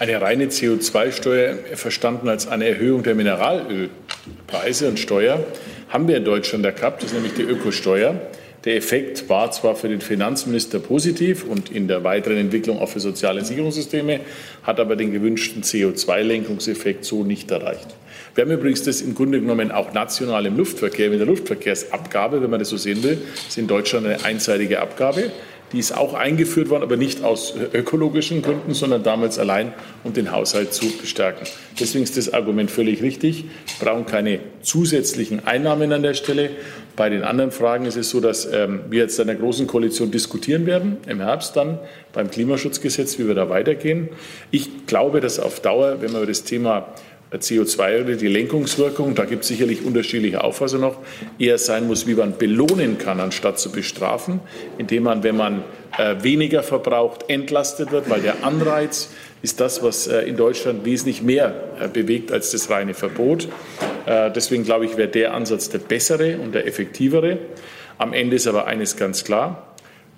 Eine 0.00 0.20
reine 0.20 0.46
CO2-Steuer, 0.46 1.56
verstanden 1.74 2.28
als 2.28 2.46
eine 2.46 2.68
Erhöhung 2.68 3.02
der 3.02 3.16
Mineralölpreise 3.16 4.88
und 4.88 5.00
Steuer, 5.00 5.44
haben 5.88 6.06
wir 6.06 6.18
in 6.18 6.24
Deutschland 6.24 6.62
gehabt, 6.76 7.02
das 7.02 7.10
ist 7.10 7.14
nämlich 7.14 7.34
die 7.34 7.42
Ökosteuer. 7.42 8.14
Der 8.64 8.76
Effekt 8.76 9.28
war 9.28 9.50
zwar 9.50 9.74
für 9.74 9.88
den 9.88 10.00
Finanzminister 10.00 10.78
positiv 10.78 11.44
und 11.44 11.72
in 11.72 11.88
der 11.88 12.04
weiteren 12.04 12.36
Entwicklung 12.36 12.78
auch 12.78 12.88
für 12.88 13.00
soziale 13.00 13.44
Sicherungssysteme, 13.44 14.20
hat 14.62 14.78
aber 14.78 14.94
den 14.94 15.12
gewünschten 15.12 15.64
CO2-Lenkungseffekt 15.64 17.04
so 17.04 17.24
nicht 17.24 17.50
erreicht. 17.50 17.88
Wir 18.36 18.44
haben 18.44 18.52
übrigens 18.52 18.84
das 18.84 19.00
im 19.00 19.16
Grunde 19.16 19.40
genommen 19.40 19.72
auch 19.72 19.92
national 19.94 20.46
im 20.46 20.56
Luftverkehr, 20.56 21.10
mit 21.10 21.18
der 21.18 21.26
Luftverkehrsabgabe, 21.26 22.40
wenn 22.40 22.50
man 22.50 22.60
das 22.60 22.68
so 22.68 22.76
sehen 22.76 23.02
will, 23.02 23.18
ist 23.48 23.58
in 23.58 23.66
Deutschland 23.66 24.06
eine 24.06 24.24
einseitige 24.24 24.80
Abgabe. 24.80 25.32
Die 25.72 25.78
ist 25.78 25.92
auch 25.92 26.14
eingeführt 26.14 26.70
worden, 26.70 26.82
aber 26.82 26.96
nicht 26.96 27.22
aus 27.22 27.54
ökologischen 27.74 28.40
Gründen, 28.42 28.72
sondern 28.72 29.02
damals 29.02 29.38
allein, 29.38 29.74
um 30.02 30.14
den 30.14 30.32
Haushalt 30.32 30.72
zu 30.72 30.86
bestärken. 30.98 31.46
Deswegen 31.78 32.04
ist 32.04 32.16
das 32.16 32.32
Argument 32.32 32.70
völlig 32.70 33.02
richtig. 33.02 33.44
Wir 33.78 33.86
brauchen 33.86 34.06
keine 34.06 34.40
zusätzlichen 34.62 35.46
Einnahmen 35.46 35.92
an 35.92 36.02
der 36.02 36.14
Stelle. 36.14 36.50
Bei 36.96 37.10
den 37.10 37.22
anderen 37.22 37.52
Fragen 37.52 37.84
ist 37.84 37.96
es 37.96 38.10
so, 38.10 38.20
dass 38.20 38.46
ähm, 38.46 38.80
wir 38.88 39.02
jetzt 39.02 39.18
in 39.18 39.28
einer 39.28 39.38
großen 39.38 39.66
Koalition 39.66 40.10
diskutieren 40.10 40.66
werden, 40.66 40.96
im 41.06 41.20
Herbst 41.20 41.54
dann 41.54 41.78
beim 42.12 42.30
Klimaschutzgesetz, 42.30 43.18
wie 43.18 43.28
wir 43.28 43.34
da 43.34 43.48
weitergehen. 43.48 44.08
Ich 44.50 44.86
glaube, 44.86 45.20
dass 45.20 45.38
auf 45.38 45.60
Dauer, 45.60 46.00
wenn 46.00 46.10
wir 46.12 46.18
über 46.18 46.26
das 46.26 46.44
Thema 46.44 46.94
CO2 47.32 48.04
oder 48.04 48.14
die 48.16 48.28
Lenkungswirkung, 48.28 49.14
da 49.14 49.24
gibt 49.24 49.42
es 49.42 49.48
sicherlich 49.48 49.84
unterschiedliche 49.84 50.42
Auffassungen 50.42 50.82
noch, 50.82 50.98
eher 51.38 51.58
sein 51.58 51.86
muss, 51.86 52.06
wie 52.06 52.14
man 52.14 52.38
belohnen 52.38 52.98
kann, 52.98 53.20
anstatt 53.20 53.58
zu 53.58 53.70
bestrafen, 53.70 54.40
indem 54.78 55.02
man, 55.04 55.22
wenn 55.22 55.36
man 55.36 55.62
äh, 55.98 56.16
weniger 56.22 56.62
verbraucht, 56.62 57.28
entlastet 57.28 57.92
wird, 57.92 58.08
weil 58.08 58.22
der 58.22 58.44
Anreiz, 58.44 59.10
ist 59.42 59.60
das, 59.60 59.82
was 59.82 60.06
äh, 60.06 60.22
in 60.22 60.36
Deutschland 60.36 60.84
wesentlich 60.84 61.22
mehr 61.22 61.54
äh, 61.80 61.88
bewegt 61.88 62.32
als 62.32 62.50
das 62.50 62.70
reine 62.70 62.94
Verbot. 62.94 63.48
Äh, 64.06 64.30
deswegen 64.32 64.64
glaube 64.64 64.86
ich, 64.86 64.96
wäre 64.96 65.08
der 65.08 65.34
Ansatz 65.34 65.68
der 65.68 65.78
bessere 65.78 66.38
und 66.38 66.54
der 66.54 66.66
effektivere. 66.66 67.38
Am 67.98 68.12
Ende 68.12 68.36
ist 68.36 68.46
aber 68.46 68.66
eines 68.66 68.96
ganz 68.96 69.24
klar. 69.24 69.64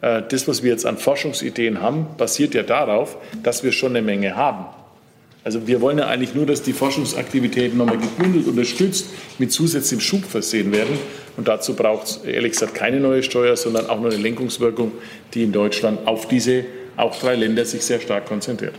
Das, 0.03 0.49
was 0.49 0.63
wir 0.63 0.71
jetzt 0.71 0.87
an 0.87 0.97
Forschungsideen 0.97 1.83
haben, 1.83 2.07
basiert 2.17 2.55
ja 2.55 2.63
darauf, 2.63 3.19
dass 3.43 3.65
wir 3.65 3.73
schon 3.73 3.91
eine 3.91 4.01
Menge 4.01 4.35
haben. 4.35 4.65
Also 5.43 5.66
wir 5.66 5.80
wollen 5.80 5.99
ja 5.99 6.07
eigentlich 6.07 6.34
nur, 6.34 6.45
dass 6.45 6.62
die 6.62 6.72
Forschungsaktivitäten 6.72 7.78
nochmal 7.78 7.99
gebündelt, 7.99 8.47
unterstützt, 8.47 9.07
mit 9.38 9.51
zusätzlichem 9.53 10.01
Schub 10.01 10.24
versehen 10.24 10.70
werden. 10.72 10.99
Und 11.36 11.49
dazu 11.49 11.74
braucht 11.74 12.07
es 12.07 12.16
ehrlich 12.18 12.53
gesagt 12.53 12.74
keine 12.74 13.01
neue 13.01 13.22
Steuer, 13.22 13.57
sondern 13.57 13.88
auch 13.88 14.01
nur 14.01 14.11
eine 14.11 14.20
Lenkungswirkung, 14.20 14.93
die 15.32 15.45
in 15.45 15.53
Deutschland 15.53 16.07
auf 16.07 16.28
diese 16.28 16.64
auch 16.97 17.18
drei 17.18 17.36
Länder 17.36 17.64
sich 17.64 17.82
sehr 17.82 18.01
stark 18.01 18.26
konzentriert. 18.26 18.74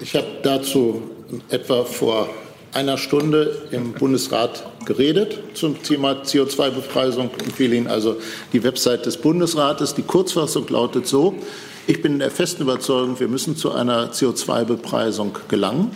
Ich 0.00 0.16
habe 0.16 0.26
dazu 0.42 1.02
etwa 1.48 1.84
vor 1.84 2.28
einer 2.74 2.98
Stunde 2.98 3.56
im 3.70 3.92
Bundesrat 3.92 4.64
geredet 4.84 5.38
zum 5.54 5.82
Thema 5.82 6.22
CO2-Bepreisung. 6.22 7.30
Ich 7.38 7.46
empfehle 7.46 7.76
Ihnen 7.76 7.86
also 7.86 8.16
die 8.52 8.62
Website 8.64 9.06
des 9.06 9.16
Bundesrates. 9.16 9.94
Die 9.94 10.02
Kurzfassung 10.02 10.68
lautet 10.68 11.06
so. 11.06 11.34
Ich 11.86 12.02
bin 12.02 12.18
der 12.18 12.30
festen 12.30 12.62
Überzeugung, 12.62 13.20
wir 13.20 13.28
müssen 13.28 13.56
zu 13.56 13.72
einer 13.72 14.10
CO2-Bepreisung 14.10 15.38
gelangen. 15.48 15.90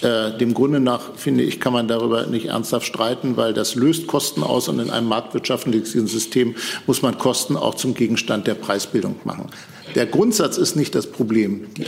Äh, 0.00 0.36
dem 0.38 0.54
Grunde 0.54 0.80
nach, 0.80 1.14
finde 1.16 1.44
ich, 1.44 1.60
kann 1.60 1.72
man 1.72 1.88
darüber 1.88 2.26
nicht 2.26 2.46
ernsthaft 2.46 2.86
streiten, 2.86 3.36
weil 3.36 3.52
das 3.52 3.74
löst 3.74 4.06
Kosten 4.06 4.42
aus 4.42 4.68
und 4.68 4.80
in 4.80 4.90
einem 4.90 5.08
marktwirtschaftlichen 5.08 6.06
System 6.06 6.56
muss 6.86 7.02
man 7.02 7.18
Kosten 7.18 7.56
auch 7.56 7.74
zum 7.74 7.94
Gegenstand 7.94 8.46
der 8.46 8.54
Preisbildung 8.54 9.16
machen. 9.24 9.50
Der 9.94 10.06
Grundsatz 10.06 10.56
ist 10.56 10.74
nicht 10.74 10.94
das 10.94 11.06
Problem. 11.06 11.66
Die 11.76 11.86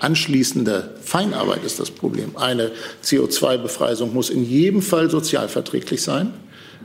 anschließende 0.00 0.94
Feinarbeit 1.02 1.64
ist 1.64 1.80
das 1.80 1.90
Problem. 1.90 2.36
Eine 2.36 2.70
CO2-Befreiung 3.04 4.12
muss 4.12 4.30
in 4.30 4.44
jedem 4.44 4.82
Fall 4.82 5.10
sozialverträglich 5.10 6.02
sein. 6.02 6.32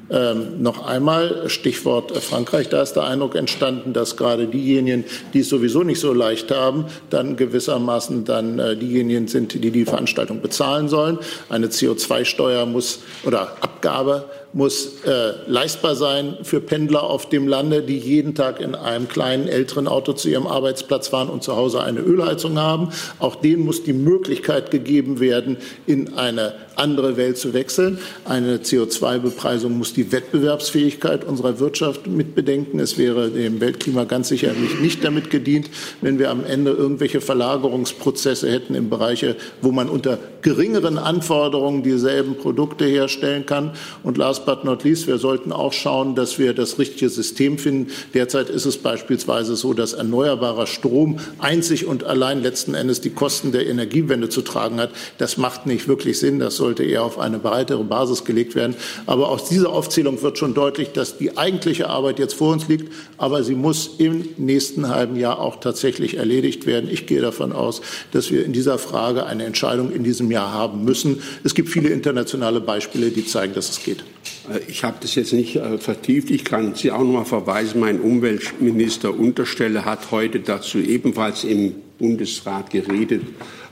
Ähm, 0.10 0.62
noch 0.62 0.86
einmal 0.86 1.50
Stichwort 1.50 2.16
Frankreich. 2.18 2.68
Da 2.68 2.82
ist 2.82 2.94
der 2.94 3.04
Eindruck 3.04 3.36
entstanden, 3.36 3.94
dass 3.94 4.18
gerade 4.18 4.48
diejenigen, 4.48 5.06
die 5.34 5.40
es 5.40 5.50
sowieso 5.50 5.84
nicht 5.84 6.00
so 6.00 6.14
leicht 6.14 6.52
haben, 6.52 6.86
dann 7.10 7.38
gewissermaßen 7.38 8.26
dann 8.26 8.60
äh, 8.60 8.76
diejenigen 8.76 9.28
sind, 9.28 9.54
die 9.54 9.72
die 9.72 9.86
Veranstaltung 9.86 10.42
bezahlen 10.42 10.90
sollen. 10.90 11.20
Eine 11.50 11.68
CO2-Steuer 11.68 12.66
muss 12.66 13.00
oder 13.24 13.54
Abgabe 13.62 14.26
muss 14.54 15.04
äh, 15.06 15.34
leistbar 15.48 15.96
sein 15.96 16.38
für 16.44 16.62
Pendler 16.62 17.04
auf 17.04 17.28
dem 17.28 17.48
Lande, 17.48 17.82
die 17.82 17.98
jeden 17.98 18.36
Tag 18.36 18.62
in 18.62 18.76
einem 18.76 19.08
kleinen 19.08 19.48
älteren 19.48 19.88
Auto 19.88 20.14
zu 20.14 20.30
ihrem 20.30 20.46
Arbeitsplatz 20.46 21.08
fahren 21.08 21.30
und 21.30 21.44
zu 21.44 21.56
Hause 21.56 21.82
eine 21.82 22.00
Ölheizung 22.00 22.60
haben. 22.60 22.90
Auch 23.20 23.36
denen 23.36 23.66
muss 23.66 23.84
die 23.84 23.94
Möglichkeit 23.94 24.70
gegeben 24.70 25.20
werden, 25.20 25.58
in 25.88 26.14
eine 26.14 26.54
andere 26.76 27.18
Welt 27.18 27.38
zu 27.38 27.54
wechseln. 27.54 27.98
Eine 28.26 28.58
CO2-Bepreisung 28.58 29.78
muss 29.78 29.94
die 29.94 30.12
Wettbewerbsfähigkeit 30.12 31.24
unserer 31.26 31.60
Wirtschaft 31.60 32.08
mitbedenken. 32.08 32.80
Es 32.80 32.98
wäre 32.98 33.30
dem 33.30 33.60
Weltklima 33.60 34.04
ganz 34.04 34.28
sicherlich 34.28 34.80
nicht 34.80 35.04
damit 35.04 35.30
gedient, 35.30 35.70
wenn 36.02 36.20
wir 36.20 36.30
am 36.30 36.46
Ende 36.46 36.72
irgendwelche 36.72 37.22
Verlagerungsprozesse 37.22 38.52
hätten 38.52 38.76
im 38.76 38.90
Bereiche, 38.90 39.36
wo 39.62 39.72
man 39.72 39.90
unter 39.90 40.20
geringeren 40.44 40.98
Anforderungen 40.98 41.82
dieselben 41.82 42.38
Produkte 42.38 42.86
herstellen 42.86 43.46
kann. 43.46 43.72
Und 44.04 44.18
last 44.18 44.46
but 44.46 44.64
not 44.64 44.84
least, 44.84 45.08
wir 45.08 45.18
sollten 45.18 45.52
auch 45.52 45.74
schauen, 45.74 46.16
dass 46.16 46.38
wir 46.38 46.54
das 46.54 46.78
richtige 46.78 47.10
System 47.10 47.58
finden. 47.58 47.92
Derzeit 48.14 48.50
ist 48.50 48.66
es 48.66 48.78
beispielsweise 48.78 49.56
so, 49.56 49.74
dass 49.74 49.94
erneuerbarer 49.94 50.68
Strom 50.68 51.20
einzig 51.40 51.86
und 51.86 52.04
allein 52.04 52.44
letzten 52.44 52.76
Endes 52.76 53.02
die 53.02 53.10
Kosten 53.10 53.52
der 53.52 53.68
Energiewende 53.68 54.30
zu 54.30 54.42
tragen 54.42 54.80
hat. 54.80 54.92
Das 55.18 55.38
macht 55.38 55.66
nicht 55.66 55.88
wirklich 55.88 56.20
Sinn. 56.20 56.40
Das 56.40 56.58
sollte 56.58 56.84
eher 56.84 57.04
auf 57.04 57.18
eine 57.18 57.40
breitere 57.40 57.84
Basis 57.84 58.26
gelegt 58.26 58.56
werden. 58.56 58.76
Aber 59.06 59.30
aus 59.30 59.50
dieser 59.50 59.72
Aufzählung 59.72 60.22
wird 60.22 60.38
schon 60.38 60.54
deutlich, 60.54 60.92
dass 60.92 61.18
die 61.18 61.38
eigentliche 61.38 61.90
Arbeit 61.90 62.20
jetzt 62.20 62.34
vor 62.34 62.52
uns 62.52 62.68
liegt, 62.68 62.92
aber 63.18 63.44
sie 63.44 63.56
muss 63.56 63.92
im 63.98 64.28
nächsten 64.38 64.90
halben 64.90 65.16
Jahr 65.16 65.40
auch 65.40 65.60
tatsächlich 65.60 66.18
erledigt 66.18 66.66
werden. 66.66 66.90
Ich 66.92 67.06
gehe 67.06 67.22
davon 67.22 67.54
aus, 67.54 67.82
dass 68.12 68.32
wir 68.32 68.46
in 68.46 68.54
dieser 68.54 68.78
Frage 68.78 69.26
eine 69.26 69.46
Entscheidung 69.46 69.92
in 69.92 70.04
diesem 70.04 70.33
Jahr 70.34 70.52
haben 70.52 70.84
müssen. 70.84 71.22
Es 71.44 71.56
gibt 71.56 71.70
viele 71.70 71.90
internationale 71.90 72.60
Beispiele, 72.60 73.10
die 73.12 73.26
zeigen, 73.26 73.54
dass 73.54 73.70
es 73.70 73.84
geht. 73.84 74.04
Äh, 74.52 74.60
ich 74.68 74.84
habe 74.84 74.98
das 75.00 75.16
jetzt 75.16 75.34
nicht 75.34 75.56
äh, 75.56 75.78
vertieft. 75.78 76.30
Ich 76.30 76.44
kann 76.44 76.76
Sie 76.76 76.92
auch 76.92 77.00
noch 77.00 77.14
mal 77.14 77.26
verweisen. 77.26 77.80
Mein 77.80 78.02
Umweltminister 78.02 79.18
Unterstelle 79.18 79.86
hat 79.86 80.12
heute 80.12 80.40
dazu 80.42 80.80
ebenfalls 80.80 81.44
im 81.44 81.76
Bundesrat 81.98 82.70
geredet. 82.70 83.24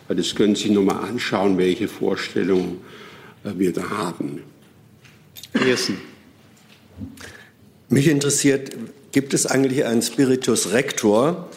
Das 0.07 0.35
können 0.35 0.55
Sie 0.55 0.69
noch 0.69 0.83
mal 0.83 0.99
anschauen, 0.99 1.57
welche 1.57 1.87
Vorstellungen 1.87 2.81
äh, 3.43 3.51
wir 3.57 3.73
da 3.73 3.89
haben. 3.89 4.41
Jessen. 5.65 5.97
Mich 7.89 8.07
interessiert, 8.07 8.71
gibt 9.11 9.33
es 9.33 9.45
eigentlich 9.45 9.85
einen 9.85 10.01
Spiritus 10.01 10.71
Rector 10.71 11.49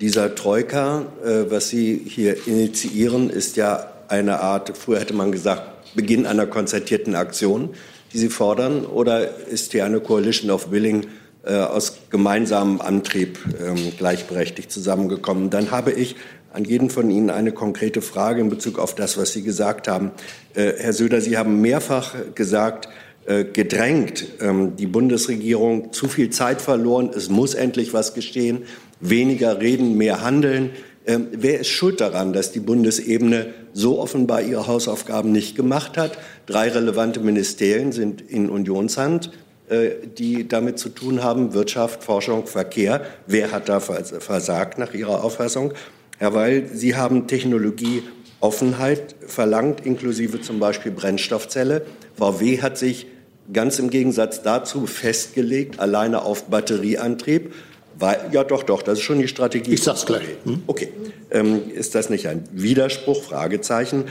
dieser 0.00 0.34
Troika? 0.34 1.06
Äh, 1.24 1.50
was 1.50 1.68
Sie 1.68 2.00
hier 2.04 2.46
initiieren, 2.46 3.30
ist 3.30 3.56
ja 3.56 3.92
eine 4.10 4.40
Art, 4.40 4.76
früher 4.76 5.00
hätte 5.00 5.14
man 5.14 5.32
gesagt, 5.32 5.94
Beginn 5.94 6.26
einer 6.26 6.46
konzertierten 6.46 7.14
Aktion, 7.14 7.70
die 8.12 8.18
Sie 8.18 8.28
fordern? 8.28 8.84
Oder 8.84 9.38
ist 9.46 9.72
hier 9.72 9.84
eine 9.84 10.00
Coalition 10.00 10.50
of 10.50 10.70
Willing 10.70 11.06
äh, 11.44 11.54
aus 11.54 11.98
gemeinsamem 12.10 12.80
Antrieb 12.80 13.38
ähm, 13.60 13.92
gleichberechtigt 13.96 14.70
zusammengekommen? 14.70 15.50
Dann 15.50 15.70
habe 15.70 15.92
ich 15.92 16.16
an 16.52 16.64
jeden 16.64 16.90
von 16.90 17.10
Ihnen 17.10 17.30
eine 17.30 17.52
konkrete 17.52 18.02
Frage 18.02 18.40
in 18.40 18.50
Bezug 18.50 18.78
auf 18.78 18.94
das, 18.94 19.16
was 19.16 19.32
Sie 19.32 19.42
gesagt 19.42 19.88
haben. 19.88 20.10
Äh, 20.54 20.72
Herr 20.78 20.92
Söder, 20.92 21.20
Sie 21.20 21.38
haben 21.38 21.60
mehrfach 21.60 22.14
gesagt, 22.34 22.88
äh, 23.26 23.44
gedrängt, 23.44 24.26
ähm, 24.40 24.76
die 24.76 24.86
Bundesregierung 24.86 25.92
zu 25.92 26.08
viel 26.08 26.30
Zeit 26.30 26.60
verloren, 26.60 27.10
es 27.14 27.28
muss 27.28 27.54
endlich 27.54 27.92
was 27.92 28.14
geschehen, 28.14 28.62
weniger 28.98 29.60
reden, 29.60 29.96
mehr 29.96 30.22
handeln. 30.22 30.70
Ähm, 31.10 31.26
wer 31.32 31.58
ist 31.58 31.68
schuld 31.68 32.00
daran, 32.00 32.32
dass 32.32 32.52
die 32.52 32.60
Bundesebene 32.60 33.52
so 33.72 33.98
offenbar 33.98 34.42
ihre 34.42 34.68
Hausaufgaben 34.68 35.32
nicht 35.32 35.56
gemacht 35.56 35.96
hat? 35.96 36.16
Drei 36.46 36.68
relevante 36.68 37.18
Ministerien 37.18 37.90
sind 37.90 38.20
in 38.20 38.48
Unionshand, 38.48 39.32
äh, 39.68 39.90
die 40.16 40.46
damit 40.46 40.78
zu 40.78 40.88
tun 40.88 41.24
haben, 41.24 41.52
Wirtschaft, 41.52 42.04
Forschung, 42.04 42.46
Verkehr. 42.46 43.00
Wer 43.26 43.50
hat 43.50 43.68
da 43.68 43.80
versagt 43.80 44.78
nach 44.78 44.94
Ihrer 44.94 45.24
Auffassung? 45.24 45.72
Ja, 46.20 46.32
weil 46.32 46.68
Sie 46.72 46.94
haben 46.94 47.26
Technologieoffenheit 47.26 49.16
verlangt, 49.26 49.84
inklusive 49.84 50.40
zum 50.40 50.60
Beispiel 50.60 50.92
Brennstoffzelle. 50.92 51.86
VW 52.14 52.62
hat 52.62 52.78
sich 52.78 53.08
ganz 53.52 53.80
im 53.80 53.90
Gegensatz 53.90 54.42
dazu 54.42 54.86
festgelegt, 54.86 55.80
alleine 55.80 56.22
auf 56.22 56.44
Batterieantrieb. 56.44 57.52
Weil, 57.98 58.30
ja, 58.32 58.44
doch, 58.44 58.62
doch, 58.62 58.82
das 58.82 58.98
ist 58.98 59.04
schon 59.04 59.18
die 59.18 59.28
Strategie. 59.28 59.74
Ich 59.74 59.82
sag's 59.82 60.06
gleich. 60.06 60.24
Hm? 60.44 60.62
Okay. 60.66 60.88
Ähm, 61.30 61.70
ist 61.72 61.94
das 61.94 62.10
nicht 62.10 62.26
ein 62.26 62.44
Widerspruch? 62.52 63.22
Fragezeichen. 63.22 64.04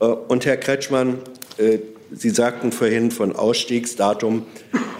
Äh, 0.00 0.04
und 0.04 0.46
Herr 0.46 0.56
Kretschmann, 0.56 1.18
äh, 1.58 1.78
Sie 2.14 2.30
sagten 2.30 2.72
vorhin, 2.72 3.10
von 3.10 3.34
Ausstiegsdatum 3.34 4.44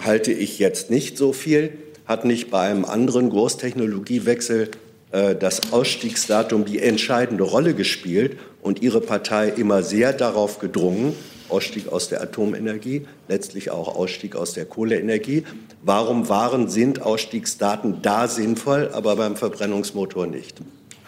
halte 0.03 0.33
ich 0.33 0.59
jetzt 0.59 0.91
nicht 0.91 1.19
so 1.19 1.33
viel. 1.33 1.75
Hat 2.07 2.25
nicht 2.25 2.51
bei 2.51 2.63
einem 2.63 2.85
anderen 2.85 3.29
Großtechnologiewechsel 3.29 4.71
äh, 5.13 5.37
das 5.37 5.73
Ausstiegsdatum 5.73 6.65
die 6.65 6.81
entscheidende 6.81 7.45
Rolle 7.45 7.75
gespielt 7.75 8.39
und 8.63 8.83
Ihre 8.83 9.01
Partei 9.01 9.49
immer 9.49 9.83
sehr 9.83 10.13
darauf 10.13 10.59
gedrungen, 10.59 11.15
Ausstieg 11.53 11.89
aus 11.89 12.09
der 12.09 12.23
Atomenergie, 12.23 13.07
letztlich 13.29 13.71
auch 13.71 13.95
Ausstieg 13.95 14.35
aus 14.35 14.55
der 14.55 14.65
Kohleenergie. 14.65 15.45
Warum 15.83 16.29
waren, 16.29 16.69
sind 16.69 17.03
Ausstiegsdaten 17.03 18.03
da 18.03 18.27
sinnvoll, 18.27 18.91
aber 18.93 19.17
beim 19.17 19.37
Verbrennungsmotor 19.37 20.27
nicht? 20.27 20.61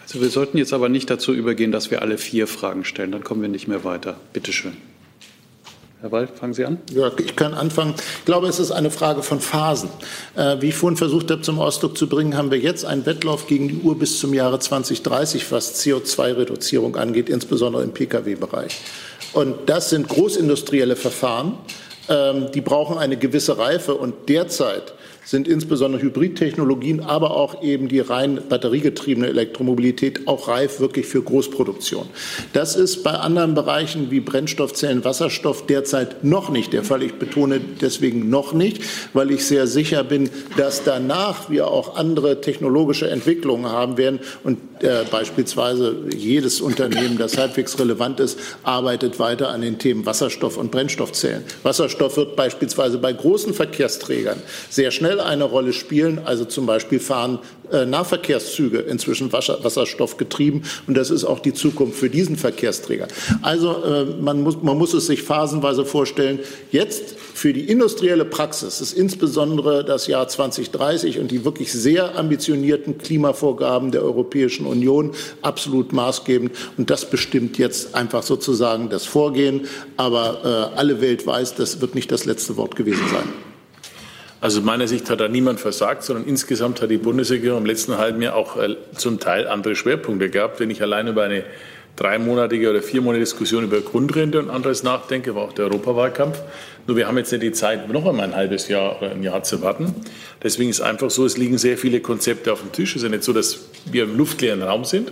Also 0.03 0.21
wir 0.21 0.29
sollten 0.29 0.57
jetzt 0.57 0.71
aber 0.71 0.87
nicht 0.87 1.09
dazu 1.09 1.33
übergehen, 1.33 1.71
dass 1.71 1.89
wir 1.89 2.01
alle 2.03 2.17
vier 2.17 2.47
Fragen 2.47 2.85
stellen. 2.85 3.11
Dann 3.11 3.23
kommen 3.23 3.41
wir 3.41 3.49
nicht 3.49 3.67
mehr 3.67 3.83
weiter. 3.83 4.17
Bitte 4.33 4.53
schön. 4.53 4.77
Herr 6.05 6.11
Wald, 6.11 6.29
fangen 6.37 6.53
Sie 6.53 6.63
an. 6.63 6.77
Ja, 6.91 7.11
ich 7.17 7.35
kann 7.35 7.55
anfangen. 7.55 7.95
Ich 8.19 8.25
glaube, 8.25 8.47
es 8.47 8.59
ist 8.59 8.69
eine 8.69 8.91
Frage 8.91 9.23
von 9.23 9.39
Phasen. 9.39 9.89
Äh, 10.35 10.61
wie 10.61 10.67
ich 10.67 10.75
vorhin 10.75 10.97
versucht 10.97 11.31
habe, 11.31 11.41
zum 11.41 11.57
Ausdruck 11.57 11.97
zu 11.97 12.07
bringen, 12.07 12.37
haben 12.37 12.51
wir 12.51 12.59
jetzt 12.59 12.85
einen 12.85 13.07
Wettlauf 13.07 13.47
gegen 13.47 13.69
die 13.69 13.77
Uhr 13.77 13.97
bis 13.97 14.19
zum 14.19 14.35
Jahre 14.35 14.59
2030, 14.59 15.51
was 15.51 15.83
CO2-Reduzierung 15.83 16.95
angeht, 16.95 17.27
insbesondere 17.27 17.81
im 17.81 17.91
Pkw-Bereich. 17.91 18.77
Und 19.35 19.69
das 19.69 19.89
sind 19.89 20.07
großindustrielle 20.07 20.95
Verfahren. 20.95 21.57
Ähm, 22.07 22.51
die 22.53 22.61
brauchen 22.61 22.97
eine 22.97 23.17
gewisse 23.17 23.57
Reife. 23.57 23.93
Und 23.93 24.29
derzeit 24.29 24.93
sind 25.25 25.47
insbesondere 25.47 26.01
Hybridtechnologien, 26.01 27.01
aber 27.01 27.31
auch 27.31 27.61
eben 27.61 27.87
die 27.87 27.99
rein 27.99 28.39
batteriegetriebene 28.47 29.27
Elektromobilität 29.27 30.27
auch 30.27 30.47
reif 30.47 30.79
wirklich 30.79 31.07
für 31.07 31.21
Großproduktion. 31.21 32.05
Das 32.53 32.75
ist 32.75 33.03
bei 33.03 33.11
anderen 33.11 33.55
Bereichen 33.55 34.11
wie 34.11 34.19
Brennstoffzellen, 34.19 35.03
Wasserstoff 35.03 35.65
derzeit 35.65 36.23
noch 36.23 36.49
nicht 36.49 36.73
der 36.73 36.83
Fall. 36.83 37.03
Ich 37.03 37.15
betone 37.15 37.59
deswegen 37.59 38.29
noch 38.29 38.53
nicht, 38.53 38.83
weil 39.13 39.31
ich 39.31 39.45
sehr 39.45 39.67
sicher 39.67 40.03
bin, 40.03 40.29
dass 40.57 40.83
danach 40.83 41.49
wir 41.49 41.67
auch 41.67 41.95
andere 41.95 42.41
technologische 42.41 43.09
Entwicklungen 43.09 43.71
haben 43.71 43.97
werden 43.97 44.19
und 44.43 44.59
äh, 44.81 45.03
beispielsweise 45.09 45.95
jedes 46.15 46.61
Unternehmen, 46.61 47.17
das 47.17 47.37
halbwegs 47.37 47.79
relevant 47.79 48.19
ist, 48.19 48.37
arbeitet 48.63 49.19
weiter 49.19 49.49
an 49.49 49.61
den 49.61 49.79
Themen 49.79 50.05
Wasserstoff 50.05 50.57
und 50.57 50.69
Brennstoffzellen. 50.69 51.43
Wasserstoff 51.63 52.17
wird 52.17 52.35
beispielsweise 52.35 52.99
bei 52.99 53.11
großen 53.11 53.53
Verkehrsträgern 53.53 54.37
sehr 54.69 54.91
schnell 54.91 55.14
eine 55.19 55.43
Rolle 55.43 55.73
spielen. 55.73 56.19
Also 56.25 56.45
zum 56.45 56.65
Beispiel 56.65 56.99
fahren 56.99 57.39
äh, 57.71 57.85
Nahverkehrszüge 57.85 58.79
inzwischen 58.79 59.31
Wasserstoff 59.31 60.17
getrieben. 60.17 60.63
Und 60.87 60.95
das 60.95 61.09
ist 61.09 61.23
auch 61.23 61.39
die 61.39 61.53
Zukunft 61.53 61.97
für 61.97 62.09
diesen 62.09 62.35
Verkehrsträger. 62.35 63.07
Also 63.41 63.83
äh, 63.83 64.05
man, 64.05 64.41
muss, 64.41 64.61
man 64.61 64.77
muss 64.77 64.93
es 64.93 65.07
sich 65.07 65.23
phasenweise 65.23 65.85
vorstellen. 65.85 66.39
Jetzt 66.71 67.15
für 67.33 67.53
die 67.53 67.69
industrielle 67.69 68.25
Praxis 68.25 68.81
ist 68.81 68.93
insbesondere 68.93 69.83
das 69.83 70.07
Jahr 70.07 70.27
2030 70.27 71.19
und 71.19 71.31
die 71.31 71.43
wirklich 71.43 71.71
sehr 71.71 72.17
ambitionierten 72.17 72.97
Klimavorgaben 72.97 73.91
der 73.91 74.03
Europäischen 74.03 74.65
Union 74.65 75.11
absolut 75.41 75.91
maßgebend. 75.91 76.51
Und 76.77 76.89
das 76.89 77.09
bestimmt 77.09 77.57
jetzt 77.57 77.95
einfach 77.95 78.23
sozusagen 78.23 78.89
das 78.89 79.05
Vorgehen. 79.05 79.67
Aber 79.97 80.71
äh, 80.73 80.77
alle 80.77 81.01
Welt 81.01 81.25
weiß, 81.25 81.55
das 81.55 81.81
wird 81.81 81.95
nicht 81.95 82.11
das 82.11 82.25
letzte 82.25 82.57
Wort 82.57 82.75
gewesen 82.75 83.03
sein. 83.11 83.54
Also 84.45 84.61
meiner 84.61 84.87
Sicht 84.87 85.09
hat 85.09 85.21
da 85.21 85.27
niemand 85.27 85.59
versagt, 85.59 86.03
sondern 86.03 86.27
insgesamt 86.27 86.79
hat 86.79 86.91
die 86.91 86.99
Bundesregierung 86.99 87.61
im 87.61 87.65
letzten 87.65 87.97
halben 87.97 88.21
Jahr 88.21 88.35
auch 88.35 88.57
äh, 88.57 88.75
zum 88.95 89.19
Teil 89.19 89.47
andere 89.47 89.75
Schwerpunkte 89.75 90.29
gehabt. 90.29 90.59
Wenn 90.59 90.69
ich 90.69 90.83
allein 90.83 91.07
über 91.07 91.23
eine 91.23 91.43
dreimonatige 91.95 92.69
oder 92.69 92.83
viermonatige 92.83 93.25
Diskussion 93.25 93.63
über 93.63 93.81
Grundrente 93.81 94.37
und 94.37 94.51
anderes 94.51 94.83
nachdenke, 94.83 95.33
war 95.33 95.45
auch 95.45 95.53
der 95.53 95.65
Europawahlkampf. 95.65 96.37
Nur 96.85 96.95
wir 96.95 97.07
haben 97.07 97.17
jetzt 97.17 97.31
nicht 97.31 97.41
die 97.41 97.53
Zeit, 97.53 97.91
noch 97.91 98.05
einmal 98.05 98.25
ein 98.25 98.35
halbes 98.35 98.67
Jahr 98.67 99.01
oder 99.01 99.09
ein 99.09 99.23
Jahr 99.23 99.41
zu 99.41 99.63
warten. 99.63 99.95
Deswegen 100.43 100.69
ist 100.69 100.77
es 100.77 100.85
einfach 100.85 101.09
so, 101.09 101.25
es 101.25 101.37
liegen 101.37 101.57
sehr 101.57 101.79
viele 101.79 101.99
Konzepte 101.99 102.53
auf 102.53 102.61
dem 102.61 102.71
Tisch. 102.71 102.91
Es 102.91 102.97
ist 102.97 103.03
ja 103.03 103.09
nicht 103.09 103.23
so, 103.23 103.33
dass 103.33 103.69
wir 103.85 104.03
im 104.03 104.15
luftleeren 104.15 104.61
Raum 104.61 104.85
sind, 104.85 105.11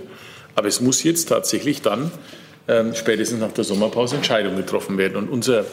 aber 0.54 0.68
es 0.68 0.80
muss 0.80 1.02
jetzt 1.02 1.30
tatsächlich 1.30 1.82
dann 1.82 2.12
ähm, 2.68 2.94
spätestens 2.94 3.40
nach 3.40 3.52
der 3.52 3.64
Sommerpause 3.64 4.16
Entscheidungen 4.16 4.58
getroffen 4.58 5.00
werden. 5.00 5.18
Und 5.18 5.30
unser 5.30 5.66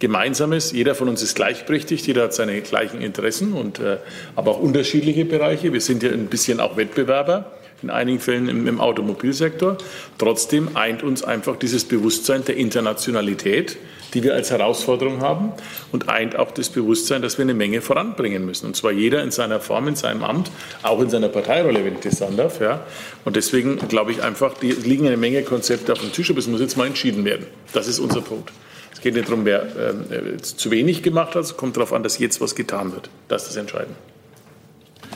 Gemeinsames, 0.00 0.72
jeder 0.72 0.94
von 0.94 1.08
uns 1.08 1.22
ist 1.22 1.34
gleichberechtigt, 1.34 2.06
jeder 2.06 2.24
hat 2.24 2.34
seine 2.34 2.60
gleichen 2.60 3.00
Interessen 3.00 3.52
und 3.52 3.80
äh, 3.80 3.98
aber 4.36 4.52
auch 4.52 4.60
unterschiedliche 4.60 5.24
Bereiche. 5.24 5.72
Wir 5.72 5.80
sind 5.80 6.02
ja 6.02 6.10
ein 6.10 6.26
bisschen 6.26 6.60
auch 6.60 6.76
Wettbewerber 6.76 7.52
in 7.82 7.90
einigen 7.90 8.20
Fällen 8.20 8.48
im, 8.48 8.66
im 8.66 8.80
Automobilsektor. 8.80 9.78
Trotzdem 10.18 10.76
eint 10.76 11.02
uns 11.02 11.22
einfach 11.22 11.56
dieses 11.56 11.84
Bewusstsein 11.84 12.44
der 12.44 12.56
Internationalität, 12.56 13.76
die 14.14 14.22
wir 14.22 14.34
als 14.34 14.50
Herausforderung 14.50 15.20
haben 15.20 15.52
und 15.92 16.08
eint 16.08 16.36
auch 16.36 16.50
das 16.50 16.70
Bewusstsein, 16.70 17.22
dass 17.22 17.38
wir 17.38 17.44
eine 17.44 17.54
Menge 17.54 17.80
voranbringen 17.80 18.44
müssen. 18.44 18.66
Und 18.66 18.76
zwar 18.76 18.90
jeder 18.90 19.22
in 19.22 19.30
seiner 19.30 19.60
Form, 19.60 19.86
in 19.88 19.96
seinem 19.96 20.24
Amt, 20.24 20.50
auch 20.82 21.00
in 21.00 21.10
seiner 21.10 21.28
Parteirolle, 21.28 21.84
wenn 21.84 21.94
ich 21.94 22.00
das 22.00 22.18
sagen 22.18 22.36
darf. 22.36 22.60
Ja. 22.60 22.84
Und 23.24 23.36
deswegen 23.36 23.76
glaube 23.88 24.12
ich 24.12 24.22
einfach, 24.22 24.54
die 24.54 24.72
liegen 24.72 25.06
eine 25.06 25.16
Menge 25.16 25.42
Konzepte 25.42 25.92
auf 25.92 26.00
dem 26.00 26.12
Tisch, 26.12 26.30
aber 26.30 26.38
es 26.38 26.46
muss 26.46 26.60
jetzt 26.60 26.76
mal 26.76 26.86
entschieden 26.86 27.24
werden. 27.24 27.46
Das 27.72 27.86
ist 27.86 27.98
unser 27.98 28.22
Punkt. 28.22 28.50
Es 28.98 29.02
geht 29.02 29.14
nicht 29.14 29.28
darum, 29.28 29.44
wer 29.44 29.62
äh, 29.62 30.38
zu 30.42 30.72
wenig 30.72 31.04
gemacht 31.04 31.36
hat, 31.36 31.44
es 31.44 31.56
kommt 31.56 31.76
darauf 31.76 31.92
an, 31.92 32.02
dass 32.02 32.18
jetzt 32.18 32.40
was 32.40 32.56
getan 32.56 32.90
wird. 32.90 33.08
Das 33.28 33.42
ist 33.42 33.50
das 33.50 33.56
Entscheidende. 33.56 33.94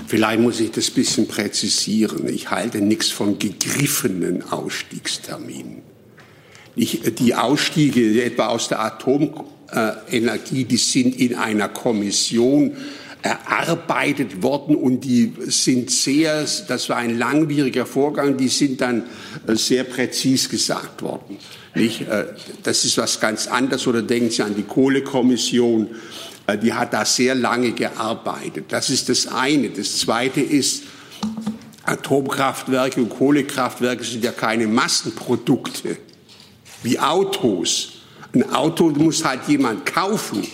Vielleicht 0.06 0.38
muss 0.38 0.60
ich 0.60 0.70
das 0.70 0.88
ein 0.90 0.94
bisschen 0.94 1.26
präzisieren. 1.26 2.28
Ich 2.28 2.52
halte 2.52 2.80
nichts 2.80 3.10
von 3.10 3.40
gegriffenen 3.40 4.48
Ausstiegsterminen. 4.52 5.82
Ich, 6.76 7.00
die 7.18 7.34
Ausstiege 7.34 8.22
etwa 8.22 8.46
aus 8.46 8.68
der 8.68 8.84
Atomenergie, 8.84 10.62
die 10.62 10.76
sind 10.76 11.18
in 11.18 11.34
einer 11.34 11.68
Kommission 11.68 12.76
erarbeitet 13.20 14.44
worden 14.44 14.76
und 14.76 15.00
die 15.00 15.32
sind 15.46 15.90
sehr, 15.90 16.46
das 16.68 16.88
war 16.88 16.98
ein 16.98 17.18
langwieriger 17.18 17.86
Vorgang, 17.86 18.36
die 18.36 18.48
sind 18.48 18.80
dann 18.80 19.06
äh, 19.48 19.56
sehr 19.56 19.82
präzis 19.82 20.48
gesagt 20.48 21.02
worden. 21.02 21.36
Nicht? 21.74 22.02
Äh, 22.02 22.26
das 22.62 22.84
ist 22.84 22.98
was 22.98 23.20
ganz 23.20 23.46
anderes 23.46 23.86
oder 23.86 24.02
denken 24.02 24.30
Sie 24.30 24.42
an 24.42 24.54
die 24.54 24.62
Kohlekommission 24.62 25.88
äh, 26.46 26.58
die 26.58 26.72
hat 26.72 26.92
da 26.92 27.04
sehr 27.04 27.34
lange 27.34 27.72
gearbeitet. 27.72 28.66
Das 28.68 28.90
ist 28.90 29.08
das 29.08 29.26
eine. 29.26 29.70
Das 29.70 29.98
zweite 29.98 30.40
ist, 30.40 30.84
Atomkraftwerke 31.84 33.00
und 33.00 33.10
Kohlekraftwerke 33.10 34.04
sind 34.04 34.24
ja 34.24 34.32
keine 34.32 34.66
Massenprodukte 34.66 35.98
wie 36.82 36.98
Autos. 36.98 38.02
Ein 38.34 38.50
Auto 38.52 38.90
muss 38.90 39.24
halt 39.24 39.42
jemand 39.48 39.86
kaufen. 39.86 40.46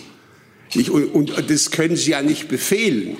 Und 1.12 1.32
das 1.50 1.70
können 1.70 1.96
Sie 1.96 2.10
ja 2.10 2.22
nicht 2.22 2.48
befehlen. 2.48 3.16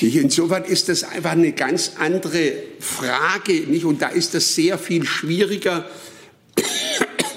Insofern 0.00 0.64
ist 0.64 0.88
das 0.88 1.04
einfach 1.04 1.32
eine 1.32 1.52
ganz 1.52 1.92
andere 1.98 2.52
Frage. 2.80 3.64
Und 3.84 4.02
da 4.02 4.08
ist 4.08 4.34
das 4.34 4.54
sehr 4.54 4.78
viel 4.78 5.04
schwieriger. 5.04 5.86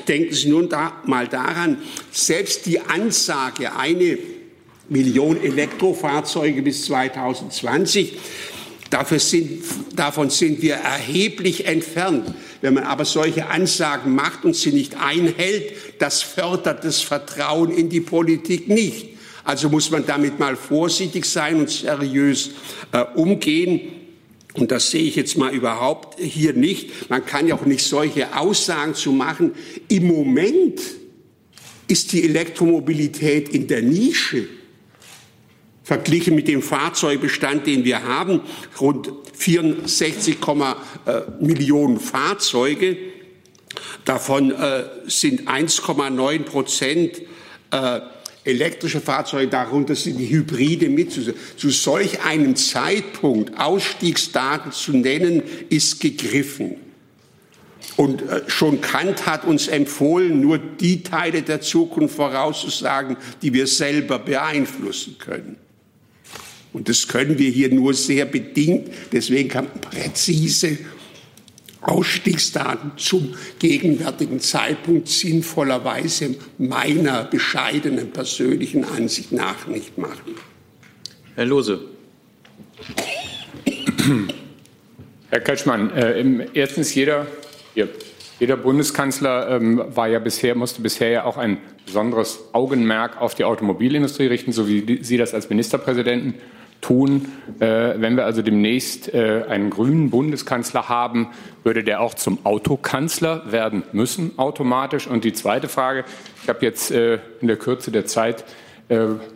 Denken 0.07 0.33
Sie 0.33 0.49
nun 0.49 0.69
da 0.69 1.01
mal 1.05 1.27
daran, 1.27 1.77
selbst 2.11 2.65
die 2.65 2.79
Ansage, 2.79 3.75
eine 3.75 4.17
Million 4.89 5.41
Elektrofahrzeuge 5.41 6.61
bis 6.61 6.85
2020. 6.85 8.17
Dafür 8.89 9.19
sind, 9.19 9.63
davon 9.95 10.29
sind 10.29 10.61
wir 10.61 10.75
erheblich 10.75 11.65
entfernt. 11.65 12.33
Wenn 12.61 12.75
man 12.75 12.83
aber 12.83 13.05
solche 13.05 13.47
Ansagen 13.47 14.13
macht 14.15 14.45
und 14.45 14.55
sie 14.55 14.71
nicht 14.71 14.95
einhält, 14.99 15.73
das 15.99 16.21
fördert 16.21 16.83
das 16.83 17.01
Vertrauen 17.01 17.71
in 17.71 17.89
die 17.89 18.01
Politik 18.01 18.67
nicht. 18.67 19.09
Also 19.43 19.69
muss 19.69 19.91
man 19.91 20.05
damit 20.05 20.39
mal 20.39 20.55
vorsichtig 20.55 21.25
sein 21.25 21.57
und 21.57 21.69
seriös 21.69 22.51
äh, 22.91 23.03
umgehen. 23.15 23.91
Und 24.55 24.71
das 24.71 24.91
sehe 24.91 25.03
ich 25.03 25.15
jetzt 25.15 25.37
mal 25.37 25.53
überhaupt 25.53 26.19
hier 26.19 26.53
nicht. 26.53 27.09
Man 27.09 27.25
kann 27.25 27.47
ja 27.47 27.55
auch 27.55 27.65
nicht 27.65 27.83
solche 27.83 28.37
Aussagen 28.37 28.95
zu 28.95 29.11
machen. 29.11 29.53
Im 29.89 30.07
Moment 30.07 30.79
ist 31.87 32.13
die 32.13 32.23
Elektromobilität 32.23 33.49
in 33.49 33.67
der 33.67 33.81
Nische 33.81 34.47
verglichen 35.83 36.33
mit 36.33 36.47
dem 36.47 36.63
Fahrzeugbestand, 36.63 37.67
den 37.67 37.85
wir 37.85 38.03
haben, 38.03 38.41
rund 38.81 39.11
64, 39.33 40.37
äh, 41.05 41.21
Millionen 41.39 41.99
Fahrzeuge. 41.99 42.97
Davon 44.03 44.51
äh, 44.51 44.85
sind 45.05 45.47
1,9 45.47 46.39
Prozent 46.43 47.21
äh, 47.71 47.99
elektrische 48.45 49.01
Fahrzeuge, 49.01 49.49
darunter 49.49 49.95
sind 49.95 50.17
die 50.17 50.29
Hybride 50.29 50.89
mit. 50.89 51.11
Zu 51.11 51.69
solch 51.69 52.23
einem 52.23 52.55
Zeitpunkt 52.55 53.59
Ausstiegsdaten 53.59 54.71
zu 54.71 54.93
nennen, 54.93 55.43
ist 55.69 55.99
gegriffen. 55.99 56.75
Und 57.97 58.23
schon 58.47 58.81
Kant 58.81 59.25
hat 59.25 59.45
uns 59.45 59.67
empfohlen, 59.67 60.41
nur 60.41 60.57
die 60.57 61.01
Teile 61.01 61.41
der 61.41 61.61
Zukunft 61.61 62.15
vorauszusagen, 62.15 63.17
die 63.41 63.53
wir 63.53 63.67
selber 63.67 64.19
beeinflussen 64.19 65.17
können. 65.17 65.57
Und 66.73 66.89
das 66.89 67.07
können 67.07 67.39
wir 67.39 67.49
hier 67.49 67.73
nur 67.73 67.93
sehr 67.93 68.25
bedingt. 68.25 68.89
Deswegen 69.13 69.47
kann 69.47 69.65
man 69.65 69.79
präzise 69.79 70.77
Ausstiegsdaten 71.87 72.91
zum 72.97 73.35
gegenwärtigen 73.59 74.39
Zeitpunkt 74.39 75.07
sinnvollerweise 75.07 76.35
meiner 76.57 77.25
bescheidenen 77.25 78.11
persönlichen 78.11 78.83
Ansicht 78.83 79.31
nach 79.31 79.67
nicht 79.67 79.97
machen. 79.97 80.35
Herr 81.35 81.45
Lose. 81.45 81.79
Herr 85.29 85.39
Kretschmann, 85.39 85.91
äh, 85.91 86.47
erstens 86.53 86.93
jeder, 86.95 87.27
hier, 87.73 87.89
jeder 88.39 88.57
Bundeskanzler 88.57 89.49
ähm, 89.49 89.83
war 89.87 90.07
ja 90.07 90.19
bisher, 90.19 90.55
musste 90.55 90.81
bisher 90.81 91.09
ja 91.09 91.23
auch 91.25 91.37
ein 91.37 91.57
besonderes 91.85 92.39
Augenmerk 92.53 93.21
auf 93.21 93.35
die 93.35 93.43
Automobilindustrie 93.43 94.27
richten, 94.27 94.51
so 94.51 94.67
wie 94.67 95.03
Sie 95.03 95.17
das 95.17 95.33
als 95.33 95.49
Ministerpräsidenten 95.49 96.35
tun. 96.85 97.31
Äh, 97.59 97.93
wenn 97.97 98.15
wir 98.15 98.25
also 98.25 98.41
demnächst 98.41 99.13
äh, 99.13 99.45
einen 99.47 99.69
grünen 99.69 100.11
Bundeskanzler 100.11 100.87
haben, 100.87 101.29
würde 101.63 101.83
der 101.83 101.99
auch 101.99 102.13
zum 102.13 102.45
Autokanzler 102.45 103.51
werden 103.51 103.83
müssen, 103.91 104.37
automatisch. 104.37 105.07
Und 105.07 105.23
die 105.23 105.33
zweite 105.33 105.67
Frage, 105.67 106.05
ich 106.43 106.49
habe 106.49 106.59
jetzt 106.61 106.91
äh, 106.91 107.19
in 107.41 107.47
der 107.47 107.57
Kürze 107.57 107.91
der 107.91 108.05
Zeit 108.05 108.45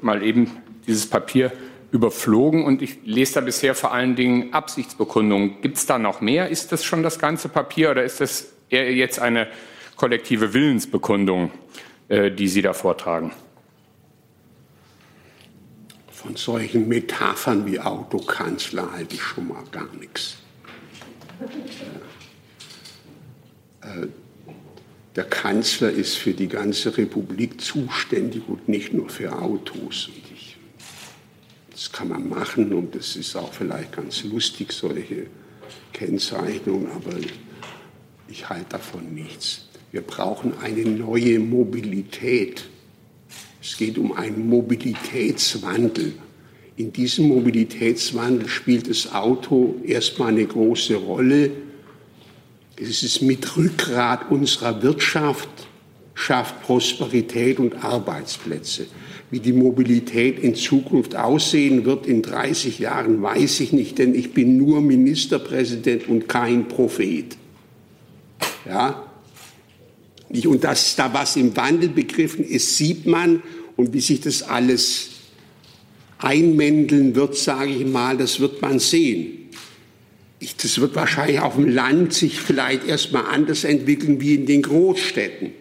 mal 0.02 0.22
eben 0.22 0.52
dieses 0.86 1.08
Papier 1.08 1.52
überflogen 1.92 2.66
und 2.66 2.84
ich 2.84 3.00
lese 3.04 3.34
da 3.34 3.42
bisher 3.42 3.74
vor 3.74 3.92
allen 3.92 4.16
Dingen 4.16 4.54
Absichtsbekundungen. 4.54 5.60
Gibt 5.64 5.78
es 5.78 5.88
da 5.88 5.98
noch 5.98 6.22
mehr? 6.22 6.50
Ist 6.50 6.72
das 6.72 6.84
schon 6.84 7.02
das 7.02 7.18
ganze 7.18 7.50
Papier 7.50 7.90
oder 7.90 8.04
ist 8.04 8.22
das 8.22 8.54
eher 8.70 8.94
jetzt 8.94 9.20
eine 9.20 9.48
kollektive 9.96 10.54
Willensbekundung, 10.54 11.50
die 12.10 12.48
Sie 12.48 12.62
da 12.62 12.74
vortragen? 12.74 13.32
Von 16.22 16.36
solchen 16.36 16.90
Metaphern 16.90 17.66
wie 17.66 17.80
Autokanzler 17.80 18.92
halte 18.92 19.16
ich 19.16 19.22
schon 19.22 19.48
mal 19.48 19.64
gar 19.72 19.88
nichts. 19.96 20.36
Äh, 23.80 24.08
der 25.16 25.24
Kanzler 25.24 25.90
ist 25.90 26.18
für 26.18 26.34
die 26.34 26.50
ganze 26.50 26.98
Republik 26.98 27.62
zuständig 27.62 28.50
und 28.50 28.68
nicht 28.68 28.92
nur 28.92 29.08
für 29.08 29.32
Autos. 29.32 30.10
Ich, 30.34 30.58
das 31.72 31.90
kann 31.90 32.10
man 32.10 32.28
machen 32.28 32.74
und 32.74 32.96
das 32.96 33.16
ist 33.16 33.38
auch 33.38 33.54
vielleicht 33.54 33.94
ganz 33.94 34.26
lustig, 34.26 34.74
solche 34.74 35.28
Kennzeichnungen, 35.94 36.92
aber 36.92 37.16
ich 38.28 38.50
halte 38.50 38.72
davon 38.72 39.14
nichts. 39.14 39.70
Wir 39.94 40.02
brauchen 40.02 40.52
eine 40.60 40.84
neue 40.84 41.40
Mobilität. 41.40 42.68
Es 43.62 43.78
geht 43.78 43.98
um 43.98 44.14
einen 44.14 44.48
Mobilitätswandel. 44.48 46.14
In 46.78 46.94
diesem 46.94 47.28
Mobilitätswandel 47.28 48.48
spielt 48.48 48.90
das 48.90 49.14
Auto 49.14 49.76
erstmal 49.84 50.30
eine 50.30 50.46
große 50.46 50.96
Rolle. 50.96 51.52
Es 52.78 53.04
ist 53.04 53.22
mit 53.22 53.58
Rückgrat 53.58 54.32
unserer 54.32 54.82
Wirtschaft, 54.82 55.50
schafft 56.14 56.62
Prosperität 56.64 57.60
und 57.60 57.84
Arbeitsplätze. 57.84 58.88
Wie 59.30 59.42
die 59.42 59.52
Mobilität 59.52 60.40
in 60.40 60.56
Zukunft 60.56 61.18
aussehen 61.18 61.84
wird 61.84 62.08
in 62.08 62.22
30 62.22 62.80
Jahren, 62.80 63.22
weiß 63.22 63.60
ich 63.60 63.74
nicht, 63.74 64.00
denn 64.00 64.16
ich 64.16 64.34
bin 64.34 64.58
nur 64.58 64.80
Ministerpräsident 64.80 66.08
und 66.08 66.30
kein 66.30 66.70
Prophet. 66.70 67.36
Ja? 68.66 69.09
Und 70.30 70.64
dass 70.64 70.96
da 70.96 71.14
was 71.14 71.36
im 71.36 71.56
Wandel 71.56 71.90
begriffen 71.90 72.46
ist, 72.46 72.78
sieht 72.78 73.06
man. 73.06 73.42
Und 73.76 73.94
wie 73.94 74.02
sich 74.02 74.22
das 74.22 74.44
alles 74.44 75.10
einmändeln 76.20 77.16
wird, 77.16 77.36
sage 77.36 77.72
ich 77.72 77.86
mal, 77.86 78.18
das 78.18 78.40
wird 78.40 78.62
man 78.62 78.80
sehen. 78.80 79.50
Ich, 80.40 80.56
das 80.56 80.80
wird 80.80 80.96
wahrscheinlich 80.96 81.40
auf 81.40 81.56
dem 81.56 81.68
Land 81.68 82.14
sich 82.14 82.40
vielleicht 82.40 82.88
erstmal 82.88 83.26
anders 83.26 83.64
entwickeln 83.64 84.22
wie 84.22 84.36
in 84.36 84.46
den 84.46 84.62
Großstädten. 84.62 85.52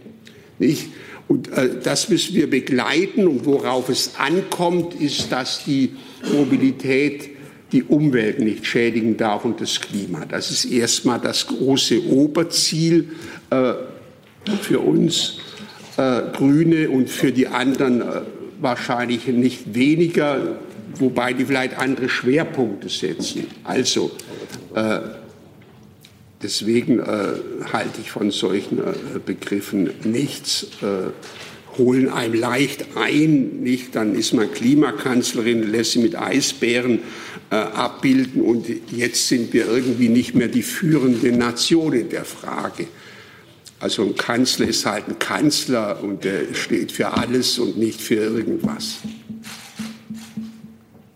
Nicht? 0.58 0.88
Und 1.28 1.48
äh, 1.52 1.80
das 1.82 2.08
müssen 2.08 2.34
wir 2.34 2.48
begleiten. 2.48 3.26
Und 3.26 3.44
worauf 3.44 3.88
es 3.88 4.16
ankommt, 4.16 4.94
ist, 5.00 5.30
dass 5.32 5.64
die 5.64 5.90
Mobilität 6.32 7.30
die 7.72 7.82
Umwelt 7.82 8.40
nicht 8.40 8.66
schädigen 8.66 9.16
darf 9.16 9.44
und 9.44 9.60
das 9.60 9.80
Klima. 9.80 10.24
Das 10.24 10.50
ist 10.50 10.64
erstmal 10.64 11.20
das 11.20 11.46
große 11.46 12.02
Oberziel 12.08 13.10
äh, 13.50 13.74
für 14.56 14.80
uns 14.80 15.38
äh, 15.96 16.22
Grüne 16.32 16.90
und 16.90 17.10
für 17.10 17.32
die 17.32 17.48
anderen 17.48 18.00
äh, 18.00 18.04
wahrscheinlich 18.60 19.26
nicht 19.26 19.74
weniger, 19.74 20.58
wobei 20.94 21.32
die 21.32 21.44
vielleicht 21.44 21.78
andere 21.78 22.08
Schwerpunkte 22.08 22.88
setzen. 22.88 23.46
Also 23.64 24.10
äh, 24.74 25.00
deswegen 26.42 27.00
äh, 27.00 27.04
halte 27.72 28.00
ich 28.00 28.10
von 28.10 28.30
solchen 28.30 28.78
äh, 28.78 28.92
Begriffen 29.24 29.90
nichts. 30.04 30.68
Äh, 30.82 31.10
holen 31.76 32.08
einem 32.08 32.34
leicht 32.34 32.86
ein, 32.96 33.60
nicht? 33.62 33.94
Dann 33.94 34.16
ist 34.16 34.32
man 34.32 34.50
Klimakanzlerin, 34.50 35.62
lässt 35.70 35.92
sie 35.92 36.00
mit 36.00 36.16
Eisbären 36.16 37.00
abbilden 37.50 38.42
und 38.42 38.66
jetzt 38.90 39.28
sind 39.28 39.52
wir 39.52 39.68
irgendwie 39.68 40.08
nicht 40.08 40.34
mehr 40.34 40.48
die 40.48 40.64
führende 40.64 41.30
Nation 41.30 41.92
in 41.92 42.08
der 42.08 42.24
Frage. 42.24 42.88
Also 43.80 44.02
ein 44.02 44.16
Kanzler 44.16 44.66
ist 44.66 44.84
halt 44.86 45.08
ein 45.08 45.18
Kanzler 45.18 46.02
und 46.02 46.24
der 46.24 46.54
steht 46.54 46.90
für 46.90 47.12
alles 47.12 47.58
und 47.58 47.78
nicht 47.78 48.00
für 48.00 48.14
irgendwas. 48.14 48.98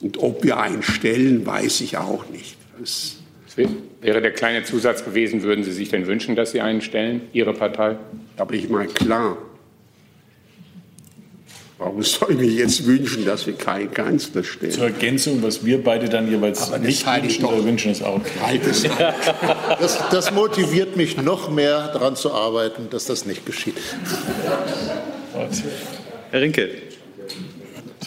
Und 0.00 0.18
ob 0.18 0.44
wir 0.44 0.58
einen 0.58 0.82
stellen, 0.82 1.44
weiß 1.44 1.80
ich 1.80 1.96
auch 1.96 2.28
nicht. 2.28 2.56
Das 2.78 3.16
wäre 4.00 4.20
der 4.20 4.32
kleine 4.32 4.64
Zusatz 4.64 5.04
gewesen, 5.04 5.42
würden 5.42 5.64
Sie 5.64 5.72
sich 5.72 5.88
denn 5.88 6.06
wünschen, 6.06 6.36
dass 6.36 6.52
Sie 6.52 6.60
einen 6.60 6.80
stellen, 6.80 7.22
Ihre 7.32 7.52
Partei? 7.52 7.98
Aber 8.36 8.54
ich 8.54 8.68
meine, 8.68 8.92
klar, 8.92 9.36
Warum 11.82 12.00
soll 12.04 12.30
ich 12.30 12.38
mir 12.38 12.46
jetzt 12.46 12.86
wünschen, 12.86 13.24
dass 13.24 13.44
wir 13.44 13.54
keinen 13.54 13.92
Kanzler 13.92 14.44
stellen? 14.44 14.70
Zur 14.70 14.84
Ergänzung, 14.84 15.42
was 15.42 15.64
wir 15.64 15.82
beide 15.82 16.08
dann 16.08 16.30
jeweils 16.30 16.68
Aber 16.68 16.78
nicht 16.78 17.04
wünschen 17.04 17.44
oder 17.44 17.64
wünschen, 17.64 17.90
ist 17.90 18.04
auch 18.04 18.20
klar. 18.22 18.52
Das, 19.80 19.98
das 20.10 20.30
motiviert 20.30 20.96
mich 20.96 21.16
noch 21.16 21.50
mehr 21.50 21.88
daran 21.88 22.14
zu 22.14 22.32
arbeiten, 22.32 22.88
dass 22.88 23.06
das 23.06 23.26
nicht 23.26 23.44
geschieht. 23.46 23.74
Herr 26.30 26.40
Rinke. 26.40 26.70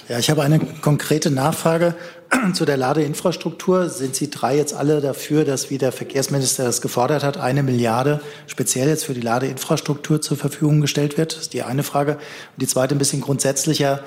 Ja, 0.08 0.20
ich 0.20 0.30
habe 0.30 0.44
eine 0.44 0.60
konkrete 0.60 1.32
Nachfrage 1.32 1.96
zu 2.54 2.66
der 2.66 2.78
Ladeinfrastruktur. 2.78 3.90
Sind 3.90 4.16
Sie 4.16 4.30
drei 4.30 4.56
jetzt 4.56 4.76
alle 4.76 5.02
dafür, 5.02 5.46
dass, 5.46 5.72
wie 5.72 5.80
der 5.80 5.92
Verkehrsminister 5.92 6.64
das 6.64 6.82
gefordert 6.82 7.24
hat, 7.24 7.38
eine 7.38 7.64
Milliarde 7.64 8.22
speziell 8.46 8.88
jetzt 8.88 9.06
für 9.06 9.16
die 9.16 9.22
Ladeinfrastruktur 9.22 10.22
zur 10.22 10.38
Verfügung 10.38 10.80
gestellt 10.80 11.18
wird? 11.18 11.34
Das 11.34 11.42
ist 11.42 11.54
die 11.54 11.64
eine 11.64 11.82
Frage. 11.82 12.14
Und 12.14 12.62
die 12.62 12.68
zweite 12.68 12.94
ein 12.94 13.00
bisschen 13.00 13.22
grundsätzlicher. 13.22 14.02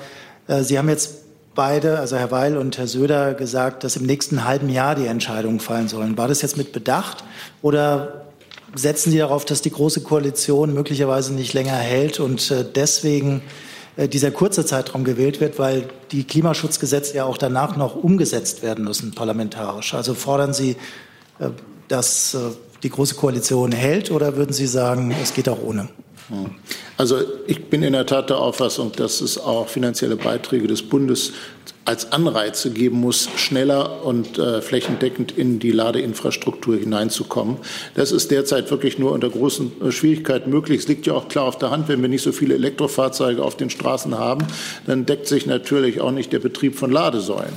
Äh, 0.47 0.63
Sie 0.63 0.77
haben 0.77 0.87
jetzt 0.87 1.15
beide, 1.53 1.99
also 1.99 2.15
Herr 2.15 2.31
Weil 2.31 2.55
und 2.55 2.77
Herr 2.77 2.87
Söder, 2.87 3.33
gesagt, 3.33 3.83
dass 3.83 3.97
im 3.97 4.05
nächsten 4.05 4.45
halben 4.45 4.69
Jahr 4.69 4.95
die 4.95 5.05
Entscheidungen 5.05 5.59
fallen 5.59 5.89
sollen. 5.89 6.17
War 6.17 6.29
das 6.29 6.41
jetzt 6.41 6.55
mit 6.55 6.71
Bedacht 6.71 7.25
oder 7.61 8.25
setzen 8.73 9.11
Sie 9.11 9.17
darauf, 9.17 9.43
dass 9.43 9.61
die 9.61 9.71
Große 9.71 9.99
Koalition 9.99 10.73
möglicherweise 10.73 11.33
nicht 11.33 11.53
länger 11.53 11.73
hält 11.73 12.21
und 12.21 12.51
äh, 12.51 12.63
deswegen 12.63 13.41
dieser 13.97 14.31
kurze 14.31 14.65
Zeitraum 14.65 15.03
gewählt 15.03 15.41
wird, 15.41 15.59
weil 15.59 15.85
die 16.11 16.23
Klimaschutzgesetze 16.23 17.15
ja 17.15 17.25
auch 17.25 17.37
danach 17.37 17.75
noch 17.75 17.95
umgesetzt 17.95 18.63
werden 18.63 18.85
müssen, 18.85 19.11
parlamentarisch. 19.11 19.93
Also 19.93 20.13
fordern 20.13 20.53
Sie, 20.53 20.77
äh, 21.39 21.49
dass 21.87 22.33
äh, 22.33 22.39
die 22.83 22.89
Große 22.89 23.15
Koalition 23.15 23.71
hält 23.71 24.11
oder 24.11 24.37
würden 24.37 24.53
Sie 24.53 24.67
sagen, 24.67 25.13
es 25.21 25.33
geht 25.33 25.49
auch 25.49 25.61
ohne? 25.61 25.89
Also 26.97 27.17
ich 27.47 27.65
bin 27.65 27.81
in 27.81 27.93
der 27.93 28.05
Tat 28.05 28.29
der 28.29 28.37
Auffassung, 28.37 28.91
dass 28.91 29.19
es 29.21 29.37
auch 29.37 29.67
finanzielle 29.67 30.15
Beiträge 30.15 30.67
des 30.67 30.83
Bundes 30.83 31.33
als 31.89 32.11
Anreize 32.11 32.69
geben 32.69 32.99
muss, 32.99 33.29
schneller 33.35 34.05
und 34.05 34.37
äh, 34.37 34.61
flächendeckend 34.61 35.35
in 35.35 35.57
die 35.57 35.71
Ladeinfrastruktur 35.71 36.77
hineinzukommen. 36.77 37.57
Das 37.95 38.11
ist 38.11 38.29
derzeit 38.29 38.69
wirklich 38.69 38.99
nur 38.99 39.11
unter 39.11 39.27
großen 39.27 39.71
äh, 39.81 39.91
Schwierigkeiten 39.91 40.51
möglich. 40.51 40.81
Es 40.81 40.87
liegt 40.87 41.07
ja 41.07 41.13
auch 41.13 41.27
klar 41.29 41.45
auf 41.45 41.57
der 41.57 41.71
Hand, 41.71 41.87
wenn 41.87 41.99
wir 42.03 42.07
nicht 42.07 42.21
so 42.21 42.31
viele 42.31 42.53
Elektrofahrzeuge 42.53 43.43
auf 43.43 43.57
den 43.57 43.71
Straßen 43.71 44.19
haben, 44.19 44.45
dann 44.85 45.07
deckt 45.07 45.25
sich 45.25 45.47
natürlich 45.47 45.99
auch 45.99 46.11
nicht 46.11 46.31
der 46.31 46.37
Betrieb 46.37 46.75
von 46.75 46.91
Ladesäulen. 46.91 47.53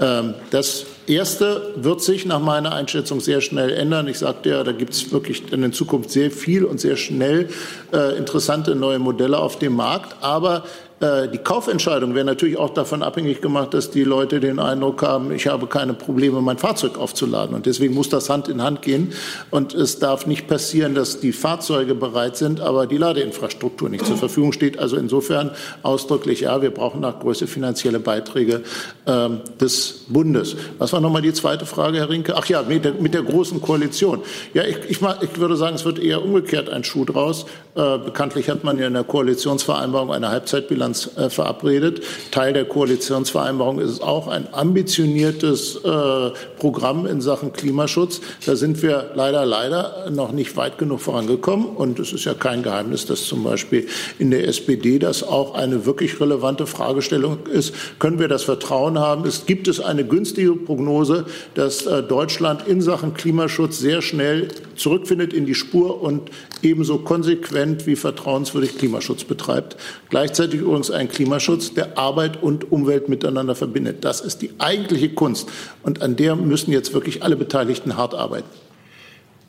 Ähm, 0.00 0.34
das 0.50 0.86
Erste 1.06 1.72
wird 1.76 2.02
sich 2.02 2.26
nach 2.26 2.40
meiner 2.40 2.72
Einschätzung 2.72 3.20
sehr 3.20 3.40
schnell 3.40 3.70
ändern. 3.70 4.08
Ich 4.08 4.18
sagte 4.18 4.48
ja, 4.48 4.64
da 4.64 4.72
gibt 4.72 4.94
es 4.94 5.12
wirklich 5.12 5.52
in 5.52 5.72
Zukunft 5.72 6.10
sehr 6.10 6.32
viel 6.32 6.64
und 6.64 6.80
sehr 6.80 6.96
schnell 6.96 7.50
äh, 7.92 8.18
interessante 8.18 8.74
neue 8.74 8.98
Modelle 8.98 9.38
auf 9.38 9.60
dem 9.60 9.76
Markt. 9.76 10.16
Aber 10.22 10.64
die 10.98 11.38
Kaufentscheidung 11.38 12.14
wäre 12.14 12.24
natürlich 12.24 12.56
auch 12.56 12.70
davon 12.70 13.02
abhängig 13.02 13.42
gemacht, 13.42 13.74
dass 13.74 13.90
die 13.90 14.02
Leute 14.02 14.40
den 14.40 14.58
Eindruck 14.58 15.02
haben, 15.02 15.30
ich 15.30 15.46
habe 15.46 15.66
keine 15.66 15.92
Probleme, 15.92 16.40
mein 16.40 16.56
Fahrzeug 16.56 16.96
aufzuladen. 16.96 17.54
Und 17.54 17.66
deswegen 17.66 17.92
muss 17.92 18.08
das 18.08 18.30
Hand 18.30 18.48
in 18.48 18.62
Hand 18.62 18.80
gehen. 18.80 19.12
Und 19.50 19.74
es 19.74 19.98
darf 19.98 20.26
nicht 20.26 20.48
passieren, 20.48 20.94
dass 20.94 21.20
die 21.20 21.32
Fahrzeuge 21.32 21.94
bereit 21.94 22.38
sind, 22.38 22.60
aber 22.60 22.86
die 22.86 22.96
Ladeinfrastruktur 22.96 23.90
nicht 23.90 24.06
zur 24.06 24.16
Verfügung 24.16 24.52
steht. 24.52 24.78
Also 24.78 24.96
insofern 24.96 25.50
ausdrücklich 25.82 26.40
ja, 26.40 26.62
wir 26.62 26.70
brauchen 26.70 27.02
nach 27.02 27.20
Größe 27.20 27.46
finanzielle 27.46 28.00
Beiträge 28.00 28.62
ähm, 29.06 29.40
des 29.60 30.06
Bundes. 30.08 30.56
Was 30.78 30.94
war 30.94 31.02
nochmal 31.02 31.20
die 31.20 31.34
zweite 31.34 31.66
Frage, 31.66 31.98
Herr 31.98 32.08
Rinke? 32.08 32.34
Ach 32.36 32.46
ja, 32.46 32.62
mit 32.62 32.86
der, 32.86 32.94
mit 32.94 33.12
der 33.12 33.22
großen 33.22 33.60
Koalition. 33.60 34.22
Ja, 34.54 34.64
ich, 34.64 34.78
ich, 34.88 35.00
ich 35.02 35.38
würde 35.38 35.56
sagen, 35.56 35.76
es 35.76 35.84
wird 35.84 35.98
eher 35.98 36.24
umgekehrt 36.24 36.70
ein 36.70 36.84
Schuh 36.84 37.04
draus. 37.04 37.44
Äh, 37.76 37.98
bekanntlich 37.98 38.48
hat 38.48 38.64
man 38.64 38.78
ja 38.78 38.86
in 38.86 38.94
der 38.94 39.04
Koalitionsvereinbarung 39.04 40.10
eine 40.10 40.30
Halbzeitbilanz 40.30 40.76
Bilanz 40.76 41.18
äh, 41.18 41.28
verabredet. 41.28 42.02
Teil 42.30 42.54
der 42.54 42.64
Koalitionsvereinbarung 42.64 43.80
ist 43.80 44.02
auch 44.02 44.28
ein 44.28 44.48
ambitioniertes 44.50 45.76
äh, 45.84 46.30
Programm 46.58 47.06
in 47.06 47.20
Sachen 47.20 47.52
Klimaschutz. 47.52 48.22
Da 48.46 48.56
sind 48.56 48.82
wir 48.82 49.10
leider, 49.14 49.44
leider 49.44 50.08
noch 50.10 50.32
nicht 50.32 50.56
weit 50.56 50.78
genug 50.78 51.00
vorangekommen. 51.00 51.66
Und 51.66 51.98
es 51.98 52.14
ist 52.14 52.24
ja 52.24 52.32
kein 52.32 52.62
Geheimnis, 52.62 53.04
dass 53.04 53.24
zum 53.24 53.44
Beispiel 53.44 53.88
in 54.18 54.30
der 54.30 54.48
SPD 54.48 54.98
das 54.98 55.22
auch 55.22 55.54
eine 55.54 55.84
wirklich 55.84 56.18
relevante 56.18 56.66
Fragestellung 56.66 57.46
ist. 57.52 57.74
Können 57.98 58.18
wir 58.18 58.28
das 58.28 58.44
Vertrauen 58.44 58.98
haben? 58.98 59.26
Es 59.26 59.44
gibt 59.44 59.68
es 59.68 59.80
eine 59.80 60.06
günstige 60.06 60.54
Prognose, 60.56 61.26
dass 61.54 61.84
Deutschland 61.84 62.66
in 62.66 62.80
Sachen 62.80 63.12
Klimaschutz 63.12 63.78
sehr 63.78 64.00
schnell 64.00 64.48
zurückfindet 64.76 65.32
in 65.32 65.44
die 65.44 65.54
Spur 65.54 66.00
und 66.02 66.30
ebenso 66.62 66.98
konsequent 66.98 67.65
wie 67.86 67.96
vertrauenswürdig 67.96 68.78
Klimaschutz 68.78 69.24
betreibt. 69.24 69.76
Gleichzeitig 70.08 70.60
übrigens 70.60 70.90
ein 70.90 71.08
Klimaschutz, 71.08 71.74
der 71.74 71.98
Arbeit 71.98 72.42
und 72.42 72.70
Umwelt 72.70 73.08
miteinander 73.08 73.54
verbindet. 73.54 74.04
Das 74.04 74.20
ist 74.20 74.42
die 74.42 74.50
eigentliche 74.58 75.10
Kunst. 75.10 75.48
Und 75.82 76.02
an 76.02 76.16
der 76.16 76.36
müssen 76.36 76.72
jetzt 76.72 76.94
wirklich 76.94 77.22
alle 77.22 77.36
Beteiligten 77.36 77.96
hart 77.96 78.14
arbeiten. 78.14 78.48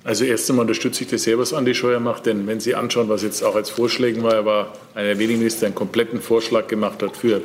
Also 0.04 0.24
erst 0.24 0.50
einmal 0.50 0.64
unterstütze 0.64 1.04
ich 1.04 1.10
das 1.10 1.24
sehr, 1.24 1.38
was 1.38 1.54
Andi 1.54 1.76
Scheuer 1.76 2.00
macht, 2.00 2.26
denn 2.26 2.48
wenn 2.48 2.62
Sie 2.62 2.76
anschauen, 2.76 3.10
was 3.10 3.24
jetzt 3.24 3.44
auch 3.44 3.56
als 3.56 3.70
Vorschlägen 3.70 4.24
war, 4.24 4.34
er 4.34 4.46
war 4.46 4.74
einer 4.96 5.08
der 5.08 5.20
wenigen 5.20 5.40
Minister, 5.40 5.62
der 5.62 5.68
einen 5.68 5.76
kompletten 5.76 6.22
Vorschlag 6.22 6.68
gemacht 6.68 7.04
hat 7.04 7.18
für 7.18 7.42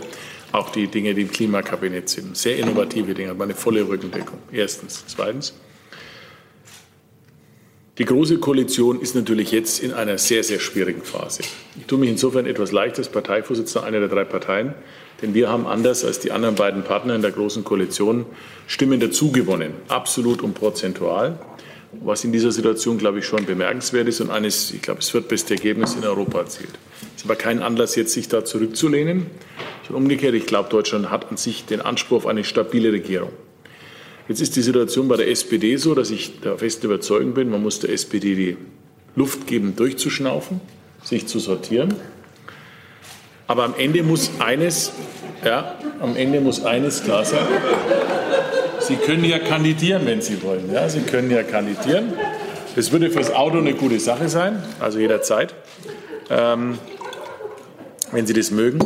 Auch 0.53 0.71
die 0.71 0.87
Dinge, 0.87 1.15
die 1.15 1.23
im 1.23 1.31
Klimakabinett 1.31 2.09
sind. 2.09 2.37
Sehr 2.37 2.59
innovative 2.59 3.15
Dinge, 3.15 3.31
aber 3.31 3.45
eine 3.45 3.55
volle 3.55 3.89
Rückendeckung. 3.89 4.39
Erstens. 4.53 5.03
Zweitens. 5.09 5.55
Die 7.99 8.07
Große 8.07 8.39
Koalition 8.39 9.03
ist 9.03 9.15
natürlich 9.15 9.53
jetzt 9.53 9.83
in 9.83 9.93
einer 9.93 10.17
sehr, 10.17 10.43
sehr 10.43 10.61
schwierigen 10.61 11.03
Phase. 11.03 11.43
Ich 11.79 11.85
tue 11.85 11.99
mich 11.99 12.09
insofern 12.09 12.47
etwas 12.47 12.73
leicht 12.73 12.97
als 12.97 13.11
Parteivorsitzender 13.11 13.87
einer 13.87 14.01
der 14.01 14.09
drei 14.09 14.25
Parteien, 14.25 14.73
denn 15.21 15.35
wir 15.35 15.51
haben 15.51 15.67
anders 15.67 16.03
als 16.03 16.19
die 16.19 16.33
anderen 16.33 16.55
beiden 16.55 16.85
Partner 16.85 17.15
in 17.15 17.21
der 17.21 17.33
Großen 17.33 17.65
Koalition 17.65 18.25
Stimmen 18.67 18.99
dazugewonnen, 18.99 19.75
absolut 19.89 20.41
und 20.41 20.55
prozentual, 20.55 21.39
was 22.01 22.25
in 22.25 22.33
dieser 22.33 22.51
Situation, 22.51 22.97
glaube 22.97 23.19
ich, 23.19 23.27
schon 23.27 23.45
bemerkenswert 23.45 24.09
ist 24.09 24.23
und 24.23 24.31
eines, 24.31 24.71
ich 24.71 24.81
glaube, 24.81 25.01
das 25.01 25.11
viertbeste 25.11 25.53
Ergebnis 25.53 25.95
in 25.95 26.05
Europa 26.05 26.39
erzielt. 26.39 26.73
Es 27.15 27.21
ist 27.21 27.25
aber 27.27 27.37
kein 27.37 27.61
Anlass, 27.61 27.95
jetzt 27.95 28.15
sich 28.15 28.27
da 28.27 28.43
zurückzulehnen, 28.43 29.27
sondern 29.87 30.05
umgekehrt, 30.05 30.33
ich 30.35 30.47
glaube, 30.47 30.71
Deutschland 30.71 31.11
hat 31.11 31.31
an 31.31 31.37
sich 31.37 31.67
den 31.67 31.83
Anspruch 31.83 32.17
auf 32.17 32.27
eine 32.27 32.43
stabile 32.43 32.91
Regierung. 32.91 33.33
Jetzt 34.29 34.41
ist 34.41 34.55
die 34.55 34.63
Situation 34.63 35.09
bei 35.09 35.17
der 35.17 35.29
SPD 35.29 35.77
so, 35.77 35.95
dass 35.95 36.11
ich 36.11 36.41
der 36.41 36.57
festen 36.57 36.87
Überzeugung 36.87 37.35
bin, 37.35 37.51
man 37.51 37.63
muss 37.63 37.81
der 37.81 37.91
SPD 37.91 38.35
die 38.35 38.57
Luft 39.17 39.47
geben, 39.47 39.75
durchzuschnaufen, 39.77 40.61
sich 41.03 41.27
zu 41.27 41.39
sortieren. 41.39 41.95
Aber 43.49 43.65
am 43.65 43.75
Ende 43.77 44.03
muss 44.03 44.31
eines, 44.39 44.93
ja, 45.45 45.77
am 46.01 46.17
Ende 46.17 46.41
muss 46.41 46.65
eines 46.65 47.03
klar 47.03 47.25
sein. 47.25 47.47
Sie 48.81 48.97
können 48.97 49.25
ja 49.25 49.39
kandidieren, 49.39 50.07
wenn 50.07 50.23
Sie 50.23 50.43
wollen. 50.43 50.73
Ja, 50.73 50.89
Sie 50.89 51.01
können 51.01 51.31
ja 51.31 51.43
kandidieren. 51.43 52.15
Das 52.75 52.93
würde 52.93 53.11
fürs 53.11 53.33
Auto 53.33 53.59
eine 53.59 53.75
gute 53.75 54.01
Sache 54.01 54.29
sein, 54.29 54.63
also 54.81 54.99
jederzeit, 54.99 55.55
ähm, 56.31 56.79
wenn 58.13 58.27
Sie 58.27 58.33
das 58.33 58.51
mögen. 58.51 58.79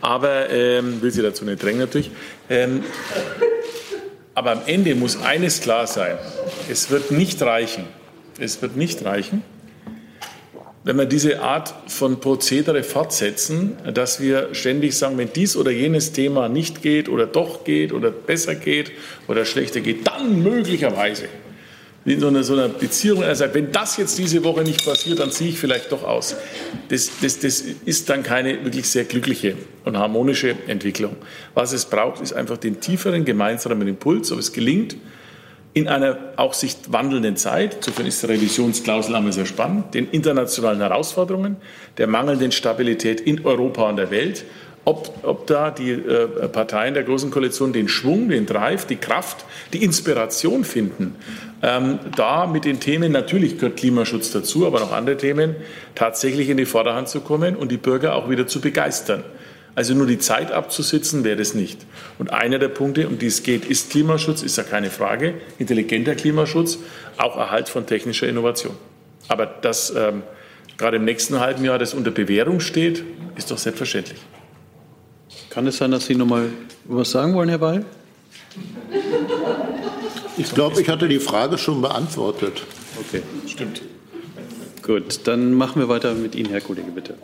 Aber 0.00 0.50
ähm, 0.50 1.00
will 1.00 1.12
Sie 1.12 1.22
dazu 1.22 1.44
nicht 1.44 1.62
drängen 1.62 1.78
natürlich. 1.78 2.10
Ähm, 2.50 2.82
aber 4.34 4.52
am 4.52 4.62
Ende 4.66 4.94
muss 4.94 5.20
eines 5.22 5.60
klar 5.60 5.86
sein. 5.86 6.18
Es 6.70 6.90
wird 6.90 7.10
nicht 7.10 7.42
reichen. 7.42 7.84
Es 8.38 8.62
wird 8.62 8.76
nicht 8.76 9.04
reichen, 9.04 9.42
wenn 10.84 10.98
wir 10.98 11.06
diese 11.06 11.42
Art 11.42 11.72
von 11.86 12.18
Prozedere 12.18 12.82
fortsetzen, 12.82 13.76
dass 13.94 14.20
wir 14.20 14.52
ständig 14.52 14.96
sagen, 14.96 15.16
wenn 15.16 15.32
dies 15.32 15.56
oder 15.56 15.70
jenes 15.70 16.10
Thema 16.10 16.48
nicht 16.48 16.82
geht 16.82 17.08
oder 17.08 17.26
doch 17.26 17.62
geht 17.62 17.92
oder 17.92 18.10
besser 18.10 18.56
geht 18.56 18.90
oder 19.28 19.44
schlechter 19.44 19.80
geht, 19.80 20.08
dann 20.08 20.42
möglicherweise 20.42 21.28
in 22.04 22.20
so 22.20 22.28
einer, 22.28 22.42
so 22.42 22.54
einer 22.54 22.68
Beziehung, 22.68 23.22
er 23.22 23.34
sagt, 23.36 23.54
wenn 23.54 23.70
das 23.70 23.96
jetzt 23.96 24.18
diese 24.18 24.42
Woche 24.42 24.62
nicht 24.62 24.84
passiert, 24.84 25.20
dann 25.20 25.30
ziehe 25.30 25.50
ich 25.50 25.58
vielleicht 25.58 25.92
doch 25.92 26.02
aus. 26.02 26.36
Das, 26.88 27.10
das, 27.20 27.38
das 27.38 27.60
ist 27.60 28.08
dann 28.10 28.22
keine 28.22 28.64
wirklich 28.64 28.88
sehr 28.88 29.04
glückliche 29.04 29.54
und 29.84 29.96
harmonische 29.96 30.56
Entwicklung. 30.66 31.16
Was 31.54 31.72
es 31.72 31.84
braucht, 31.84 32.20
ist 32.20 32.32
einfach 32.32 32.56
den 32.56 32.80
tieferen 32.80 33.24
gemeinsamen 33.24 33.86
Impuls, 33.86 34.32
ob 34.32 34.38
es 34.38 34.52
gelingt, 34.52 34.96
in 35.74 35.88
einer 35.88 36.18
auch 36.36 36.52
sich 36.52 36.76
wandelnden 36.88 37.36
Zeit, 37.36 37.76
insofern 37.76 38.06
ist 38.06 38.22
die 38.22 38.26
Revisionsklausel 38.26 39.14
einmal 39.14 39.32
sehr 39.32 39.46
spannend, 39.46 39.94
den 39.94 40.10
internationalen 40.10 40.80
Herausforderungen, 40.80 41.56
der 41.96 42.08
mangelnden 42.08 42.52
Stabilität 42.52 43.22
in 43.22 43.46
Europa 43.46 43.88
und 43.88 43.96
der 43.96 44.10
Welt 44.10 44.44
ob, 44.84 45.20
ob 45.22 45.46
da 45.46 45.70
die 45.70 45.92
äh, 45.92 46.26
Parteien 46.48 46.94
der 46.94 47.04
Großen 47.04 47.30
Koalition 47.30 47.72
den 47.72 47.88
Schwung, 47.88 48.28
den 48.28 48.46
Drive, 48.46 48.86
die 48.86 48.96
Kraft, 48.96 49.44
die 49.72 49.84
Inspiration 49.84 50.64
finden, 50.64 51.14
ähm, 51.62 52.00
da 52.16 52.46
mit 52.46 52.64
den 52.64 52.80
Themen, 52.80 53.12
natürlich 53.12 53.58
gehört 53.58 53.76
Klimaschutz 53.76 54.32
dazu, 54.32 54.66
aber 54.66 54.80
noch 54.80 54.92
andere 54.92 55.16
Themen, 55.16 55.54
tatsächlich 55.94 56.48
in 56.48 56.56
die 56.56 56.66
Vorderhand 56.66 57.08
zu 57.08 57.20
kommen 57.20 57.54
und 57.54 57.70
die 57.70 57.76
Bürger 57.76 58.16
auch 58.16 58.28
wieder 58.28 58.46
zu 58.46 58.60
begeistern. 58.60 59.22
Also 59.74 59.94
nur 59.94 60.06
die 60.06 60.18
Zeit 60.18 60.52
abzusitzen, 60.52 61.24
wäre 61.24 61.36
das 61.36 61.54
nicht. 61.54 61.86
Und 62.18 62.30
einer 62.32 62.58
der 62.58 62.68
Punkte, 62.68 63.08
um 63.08 63.18
die 63.18 63.26
es 63.26 63.42
geht, 63.42 63.64
ist 63.64 63.90
Klimaschutz, 63.90 64.42
ist 64.42 64.58
ja 64.58 64.64
keine 64.64 64.90
Frage, 64.90 65.34
intelligenter 65.58 66.14
Klimaschutz, 66.14 66.78
auch 67.16 67.38
Erhalt 67.38 67.68
von 67.68 67.86
technischer 67.86 68.28
Innovation. 68.28 68.74
Aber 69.28 69.46
dass 69.46 69.94
ähm, 69.96 70.24
gerade 70.76 70.98
im 70.98 71.04
nächsten 71.04 71.40
halben 71.40 71.64
Jahr 71.64 71.78
das 71.78 71.94
unter 71.94 72.10
Bewährung 72.10 72.60
steht, 72.60 73.02
ist 73.36 73.50
doch 73.50 73.58
selbstverständlich. 73.58 74.18
Kann 75.48 75.66
es 75.66 75.78
sein, 75.78 75.90
dass 75.90 76.06
Sie 76.06 76.16
noch 76.16 76.26
mal 76.26 76.50
was 76.84 77.10
sagen 77.10 77.34
wollen, 77.34 77.48
Herr 77.48 77.60
Weil? 77.60 77.84
Ich 80.36 80.54
glaube, 80.54 80.80
ich 80.80 80.88
hatte 80.88 81.08
die 81.08 81.18
Frage 81.18 81.58
schon 81.58 81.82
beantwortet. 81.82 82.62
Okay, 82.98 83.22
stimmt. 83.46 83.82
Gut, 84.82 85.20
dann 85.24 85.54
machen 85.54 85.80
wir 85.80 85.88
weiter 85.88 86.14
mit 86.14 86.34
Ihnen, 86.34 86.50
Herr 86.50 86.60
Kollege, 86.60 86.90
bitte. 86.90 87.14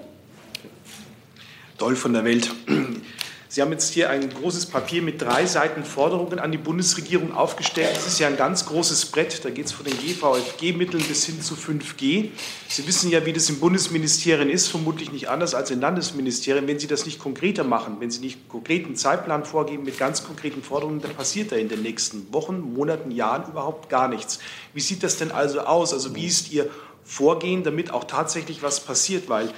Doll 1.79 1.97
von 1.97 2.13
der 2.13 2.25
Welt. 2.25 2.51
Sie 3.51 3.63
haben 3.63 3.73
jetzt 3.73 3.95
hier 3.95 4.11
ein 4.11 4.29
großes 4.29 4.67
Papier 4.67 5.01
mit 5.01 5.23
drei 5.23 5.47
Seiten 5.47 5.83
Forderungen 5.83 6.39
an 6.39 6.53
die 6.53 6.59
Bundesregierung 6.59 7.33
aufgestellt. 7.33 7.97
Das 7.97 8.07
ist 8.07 8.19
ja 8.19 8.27
ein 8.27 8.37
ganz 8.37 8.67
großes 8.67 9.07
Brett. 9.07 9.43
Da 9.43 9.49
geht 9.49 9.65
es 9.65 9.73
von 9.73 9.87
den 9.87 9.97
GVFG-Mitteln 9.97 11.03
bis 11.03 11.25
hin 11.25 11.41
zu 11.41 11.55
5G. 11.55 12.29
Sie 12.69 12.87
wissen 12.87 13.11
ja, 13.11 13.25
wie 13.25 13.33
das 13.33 13.49
im 13.49 13.59
Bundesministerien 13.59 14.51
ist, 14.51 14.69
vermutlich 14.69 15.13
nicht 15.13 15.31
anders 15.31 15.55
als 15.55 15.71
in 15.71 15.81
Landesministerien. 15.81 16.69
Wenn 16.69 16.79
Sie 16.79 16.89
das 16.89 17.07
nicht 17.07 17.19
konkreter 17.19 17.65
machen, 17.65 17.97
wenn 18.01 18.11
Sie 18.11 18.21
nicht 18.21 18.51
konkreten 18.51 18.97
Zeitplan 18.97 19.47
vorgeben 19.47 19.85
mit 19.85 19.99
ganz 19.99 20.25
konkreten 20.25 20.63
Forderungen, 20.63 21.01
dann 21.01 21.15
passiert 21.15 21.51
da 21.51 21.57
in 21.57 21.71
den 21.71 21.81
nächsten 21.81 22.31
Wochen, 22.35 22.61
Monaten, 22.61 23.11
Jahren 23.11 23.51
überhaupt 23.51 23.89
gar 23.89 24.09
nichts. 24.09 24.41
Wie 24.75 24.81
sieht 24.81 25.03
das 25.03 25.17
denn 25.17 25.31
also 25.31 25.61
aus? 25.61 25.95
Also 25.95 26.15
wie 26.15 26.27
ist 26.27 26.53
Ihr 26.53 26.69
Vorgehen, 27.03 27.63
damit 27.63 27.91
auch 27.91 28.05
tatsächlich 28.05 28.63
was 28.63 28.81
passiert? 28.81 29.31
Weil 29.31 29.49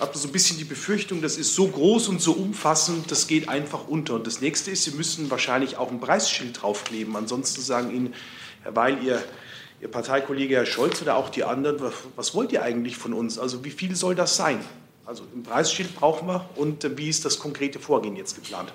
habe 0.00 0.16
so 0.16 0.28
ein 0.28 0.32
bisschen 0.32 0.58
die 0.58 0.64
Befürchtung, 0.64 1.22
das 1.22 1.36
ist 1.36 1.54
so 1.54 1.66
groß 1.66 2.08
und 2.08 2.20
so 2.20 2.32
umfassend, 2.32 3.10
das 3.10 3.26
geht 3.26 3.48
einfach 3.48 3.88
unter. 3.88 4.14
Und 4.14 4.26
das 4.26 4.40
nächste 4.40 4.70
ist, 4.70 4.84
Sie 4.84 4.92
müssen 4.92 5.30
wahrscheinlich 5.30 5.76
auch 5.76 5.90
ein 5.90 6.00
Preisschild 6.00 6.62
draufkleben. 6.62 7.16
Ansonsten 7.16 7.60
sagen 7.60 7.94
Ihnen, 7.94 8.14
Herr 8.62 8.76
Weil, 8.76 9.02
Ihr, 9.02 9.22
Ihr 9.80 9.88
Parteikollege 9.88 10.54
Herr 10.54 10.66
Scholz 10.66 11.02
oder 11.02 11.16
auch 11.16 11.28
die 11.30 11.44
anderen, 11.44 11.92
was 12.16 12.34
wollt 12.34 12.52
ihr 12.52 12.62
eigentlich 12.62 12.96
von 12.96 13.12
uns? 13.12 13.38
Also 13.38 13.64
wie 13.64 13.70
viel 13.70 13.96
soll 13.96 14.14
das 14.14 14.36
sein? 14.36 14.60
Also 15.04 15.22
ein 15.34 15.42
Preisschild 15.42 15.94
brauchen 15.94 16.28
wir 16.28 16.48
und 16.56 16.84
äh, 16.84 16.96
wie 16.98 17.08
ist 17.08 17.24
das 17.24 17.38
konkrete 17.38 17.78
Vorgehen 17.78 18.14
jetzt 18.14 18.34
geplant? 18.34 18.72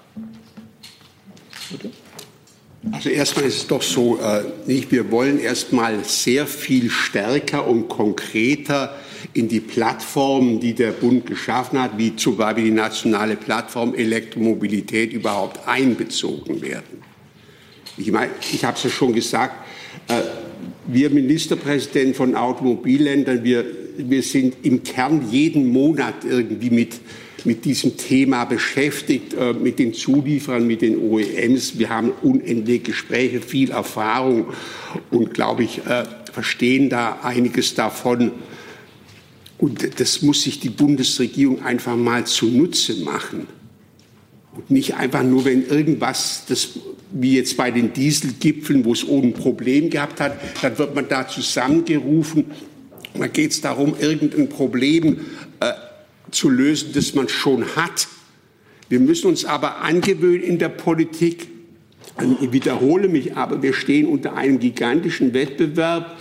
Also 2.92 3.10
erstmal 3.10 3.46
ist 3.46 3.58
es 3.58 3.68
doch 3.68 3.82
so, 3.82 4.20
äh, 4.20 4.44
nicht, 4.66 4.92
wir 4.92 5.12
wollen 5.12 5.40
erstmal 5.40 6.04
sehr 6.04 6.48
viel 6.48 6.90
stärker 6.90 7.68
und 7.68 7.88
konkreter 7.88 8.96
in 9.34 9.48
die 9.48 9.60
Plattformen, 9.60 10.60
die 10.60 10.74
der 10.74 10.92
Bund 10.92 11.26
geschaffen 11.26 11.80
hat, 11.80 11.98
wie 11.98 12.16
zum 12.16 12.38
Beispiel 12.38 12.66
die 12.66 12.72
nationale 12.72 13.36
Plattform 13.36 13.94
Elektromobilität 13.94 15.14
überhaupt 15.14 15.68
einbezogen 15.68 16.62
werden. 16.62 17.04
Ich 17.98 18.12
meine, 18.12 18.32
ich 18.52 18.66
habe 18.66 18.76
es 18.76 18.84
ja 18.84 18.90
schon 18.90 19.14
gesagt, 19.14 19.56
äh, 20.08 20.22
wir 20.88 21.10
Ministerpräsidenten 21.10 22.14
von 22.14 22.36
Automobilländern, 22.36 23.44
wir, 23.44 23.66
wir 23.98 24.22
sind 24.24 24.56
im 24.64 24.84
Kern 24.84 25.30
jeden 25.30 25.68
Monat 25.68 26.26
irgendwie 26.28 26.70
mit, 26.70 27.00
mit 27.46 27.66
diesem 27.66 27.96
Thema 27.96 28.46
beschäftigt, 28.46 29.34
äh, 29.34 29.54
mit 29.54 29.80
den 29.80 29.94
Zulieferern, 29.94 30.66
mit 30.66 30.82
den 30.82 30.98
OEMs. 30.98 31.78
Wir 31.78 31.90
haben 31.90 32.12
unendliche 32.22 32.80
Gespräche, 32.80 33.42
viel 33.42 33.72
Erfahrung 33.72 34.48
und, 35.12 35.34
glaube 35.34 35.64
ich, 35.64 35.86
äh, 35.86 36.04
verstehen 36.32 36.90
da 36.90 37.20
einiges 37.22 37.76
davon. 37.76 38.32
Und 39.64 39.98
das 40.02 40.22
muss 40.22 40.42
sich 40.42 40.60
die 40.60 40.70
Bundesregierung 40.70 41.64
einfach 41.64 41.96
mal 41.96 42.26
zunutze 42.26 42.96
machen. 42.96 43.48
Und 44.52 44.70
nicht 44.70 44.96
einfach 44.96 45.24
nur, 45.24 45.46
wenn 45.46 45.66
irgendwas, 45.66 46.44
das, 46.50 46.72
wie 47.14 47.38
jetzt 47.38 47.56
bei 47.56 47.72
den 47.72 47.94
Dieselgipfeln, 47.94 48.84
wo 48.84 48.92
es 48.92 49.08
oben 49.08 49.30
ein 49.30 49.34
Problem 49.34 49.90
gehabt 49.90 50.20
hat, 50.20 50.38
dann 50.62 50.78
wird 50.78 50.94
man 50.94 51.08
da 51.08 51.30
zusammengerufen. 51.30 52.48
Da 53.18 53.28
geht 53.28 53.52
es 53.52 53.62
darum, 53.62 53.96
irgendein 53.98 54.50
Problem 54.50 55.22
äh, 55.62 55.72
zu 56.30 56.50
lösen, 56.50 56.90
das 56.94 57.16
man 57.16 57.30
schon 57.30 57.66
hat. 57.78 58.10
Wir 58.90 59.00
müssen 59.00 59.28
uns 59.28 59.46
aber 59.46 59.78
angewöhnen 59.78 60.44
in 60.44 60.60
der 60.60 60.68
Politik, 60.68 61.48
ich 62.42 62.52
wiederhole 62.52 63.08
mich 63.08 63.38
aber, 63.38 63.64
wir 63.64 63.72
stehen 63.72 64.08
unter 64.08 64.36
einem 64.36 64.60
gigantischen 64.60 65.34
Wettbewerb 65.34 66.18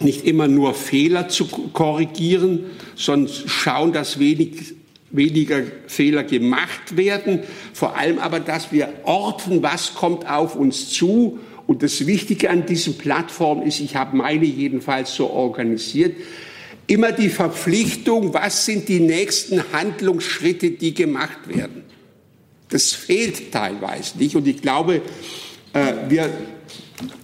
nicht 0.00 0.24
immer 0.24 0.48
nur 0.48 0.74
Fehler 0.74 1.28
zu 1.28 1.46
korrigieren, 1.46 2.66
sondern 2.94 3.32
schauen, 3.46 3.92
dass 3.92 4.18
wenig, 4.18 4.74
weniger 5.10 5.62
Fehler 5.86 6.24
gemacht 6.24 6.96
werden. 6.96 7.40
Vor 7.72 7.96
allem 7.96 8.18
aber, 8.18 8.40
dass 8.40 8.72
wir 8.72 8.92
orten, 9.04 9.62
was 9.62 9.94
kommt 9.94 10.28
auf 10.28 10.54
uns 10.54 10.90
zu. 10.90 11.38
Und 11.66 11.82
das 11.82 12.06
Wichtige 12.06 12.50
an 12.50 12.66
diesen 12.66 12.96
Plattformen 12.96 13.62
ist, 13.62 13.80
ich 13.80 13.96
habe 13.96 14.16
meine 14.16 14.46
jedenfalls 14.46 15.14
so 15.14 15.30
organisiert, 15.30 16.16
immer 16.86 17.12
die 17.12 17.28
Verpflichtung, 17.28 18.32
was 18.32 18.64
sind 18.64 18.88
die 18.88 19.00
nächsten 19.00 19.62
Handlungsschritte, 19.72 20.70
die 20.70 20.94
gemacht 20.94 21.38
werden. 21.46 21.84
Das 22.70 22.92
fehlt 22.92 23.52
teilweise 23.52 24.18
nicht. 24.18 24.36
Und 24.36 24.46
ich 24.46 24.62
glaube, 24.62 25.02
äh, 25.72 25.92
wir 26.08 26.30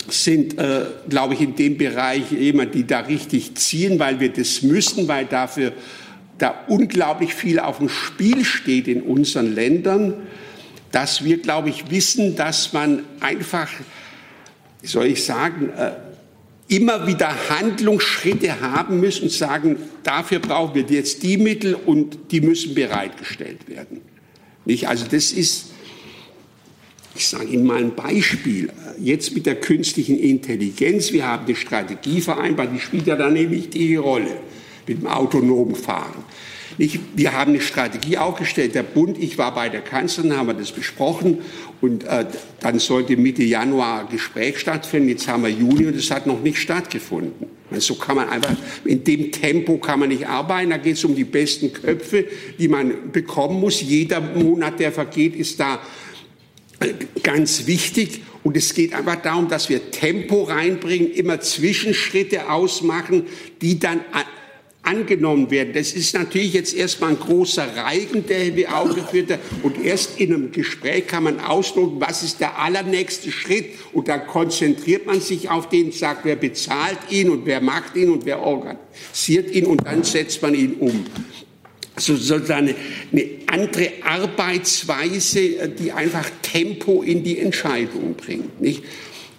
sind, 0.08 0.58
äh, 0.58 0.86
glaube 1.08 1.34
ich, 1.34 1.40
in 1.40 1.56
dem 1.56 1.76
Bereich 1.76 2.30
jemand, 2.30 2.74
die 2.74 2.86
da 2.86 3.00
richtig 3.00 3.54
ziehen, 3.56 3.98
weil 3.98 4.20
wir 4.20 4.32
das 4.32 4.62
müssen, 4.62 5.08
weil 5.08 5.26
dafür 5.26 5.72
da 6.38 6.64
unglaublich 6.68 7.34
viel 7.34 7.58
auf 7.58 7.78
dem 7.78 7.88
Spiel 7.88 8.44
steht 8.44 8.88
in 8.88 9.02
unseren 9.02 9.54
Ländern. 9.54 10.14
dass 10.94 11.24
wir, 11.24 11.38
glaube 11.38 11.70
ich, 11.70 11.90
wissen, 11.90 12.36
dass 12.36 12.72
man 12.72 13.02
einfach, 13.18 13.68
wie 14.80 14.86
soll 14.86 15.06
ich 15.06 15.24
sagen, 15.24 15.70
äh, 15.70 15.90
immer 16.68 17.08
wieder 17.08 17.34
Handlungsschritte 17.50 18.60
haben 18.60 19.00
müssen 19.00 19.24
und 19.24 19.32
sagen, 19.32 19.76
dafür 20.04 20.38
brauchen 20.38 20.76
wir 20.76 20.84
jetzt 20.84 21.24
die 21.24 21.36
Mittel 21.36 21.74
und 21.74 22.30
die 22.30 22.40
müssen 22.40 22.74
bereitgestellt 22.74 23.68
werden. 23.68 24.02
Nicht? 24.64 24.88
Also 24.88 25.06
das 25.10 25.32
ist, 25.32 25.72
ich 27.16 27.28
sage 27.28 27.46
Ihnen 27.46 27.64
mal 27.64 27.78
ein 27.78 27.94
Beispiel. 27.94 28.70
Jetzt 28.98 29.34
mit 29.34 29.46
der 29.46 29.56
künstlichen 29.56 30.18
Intelligenz, 30.18 31.12
wir 31.12 31.26
haben 31.26 31.46
eine 31.46 31.54
Strategie 31.54 32.20
vereinbart, 32.20 32.70
die 32.74 32.80
spielt 32.80 33.06
ja 33.06 33.16
da 33.16 33.26
eine 33.26 33.50
wichtige 33.50 34.00
Rolle 34.00 34.36
mit 34.86 34.98
dem 34.98 35.06
autonomen 35.06 35.76
Fahren. 35.76 36.24
Ich, 36.76 36.98
wir 37.14 37.32
haben 37.32 37.52
eine 37.52 37.60
Strategie 37.60 38.18
aufgestellt. 38.18 38.74
Der 38.74 38.82
Bund, 38.82 39.16
ich 39.18 39.38
war 39.38 39.54
bei 39.54 39.68
der 39.68 39.80
Kanzlerin, 39.80 40.36
haben 40.36 40.48
wir 40.48 40.54
das 40.54 40.72
besprochen. 40.72 41.38
Und 41.80 42.04
äh, 42.04 42.26
dann 42.60 42.80
sollte 42.80 43.16
Mitte 43.16 43.44
Januar 43.44 44.00
ein 44.00 44.08
Gespräch 44.08 44.58
stattfinden. 44.58 45.08
Jetzt 45.08 45.28
haben 45.28 45.44
wir 45.44 45.50
Juni 45.50 45.86
und 45.86 45.94
es 45.94 46.10
hat 46.10 46.26
noch 46.26 46.40
nicht 46.40 46.58
stattgefunden. 46.58 47.46
So 47.78 47.94
kann 47.94 48.16
man 48.16 48.28
einfach, 48.28 48.56
in 48.84 49.04
dem 49.04 49.30
Tempo 49.30 49.78
kann 49.78 50.00
man 50.00 50.08
nicht 50.08 50.26
arbeiten. 50.26 50.70
Da 50.70 50.76
geht 50.76 50.96
es 50.96 51.04
um 51.04 51.14
die 51.14 51.24
besten 51.24 51.72
Köpfe, 51.72 52.26
die 52.58 52.68
man 52.68 53.12
bekommen 53.12 53.60
muss. 53.60 53.80
Jeder 53.80 54.20
Monat, 54.20 54.80
der 54.80 54.90
vergeht, 54.90 55.36
ist 55.36 55.60
da 55.60 55.80
ganz 57.22 57.66
wichtig. 57.66 58.22
Und 58.42 58.56
es 58.56 58.74
geht 58.74 58.92
einfach 58.92 59.22
darum, 59.22 59.48
dass 59.48 59.68
wir 59.68 59.90
Tempo 59.90 60.42
reinbringen, 60.42 61.10
immer 61.12 61.40
Zwischenschritte 61.40 62.50
ausmachen, 62.50 63.26
die 63.62 63.78
dann 63.78 64.00
angenommen 64.84 65.50
werden. 65.50 65.72
Das 65.72 65.92
ist 65.92 66.14
natürlich 66.14 66.52
jetzt 66.52 66.74
erstmal 66.74 67.10
ein 67.10 67.18
großer 67.18 67.76
Reigen, 67.76 68.26
der 68.26 68.40
hier 68.40 68.76
aufgeführt 68.76 69.30
wird. 69.30 69.40
Und 69.62 69.82
erst 69.82 70.20
in 70.20 70.34
einem 70.34 70.52
Gespräch 70.52 71.06
kann 71.06 71.24
man 71.24 71.40
ausloten, 71.40 72.00
was 72.00 72.22
ist 72.22 72.40
der 72.40 72.58
allernächste 72.58 73.32
Schritt. 73.32 73.70
Und 73.92 74.08
dann 74.08 74.26
konzentriert 74.26 75.06
man 75.06 75.20
sich 75.20 75.48
auf 75.48 75.68
den, 75.68 75.90
sagt, 75.90 76.24
wer 76.24 76.36
bezahlt 76.36 76.98
ihn 77.10 77.30
und 77.30 77.46
wer 77.46 77.60
macht 77.60 77.96
ihn 77.96 78.10
und 78.10 78.26
wer 78.26 78.42
organisiert 78.42 79.50
ihn 79.50 79.66
und 79.66 79.86
dann 79.86 80.04
setzt 80.04 80.42
man 80.42 80.54
ihn 80.54 80.74
um. 80.74 81.06
Sozusagen 81.96 82.74
eine, 83.12 83.24
andere 83.46 83.92
Arbeitsweise, 84.02 85.68
die 85.68 85.92
einfach 85.92 86.28
Tempo 86.42 87.02
in 87.02 87.22
die 87.22 87.38
Entscheidung 87.38 88.14
bringt. 88.14 88.60
Nicht? 88.60 88.82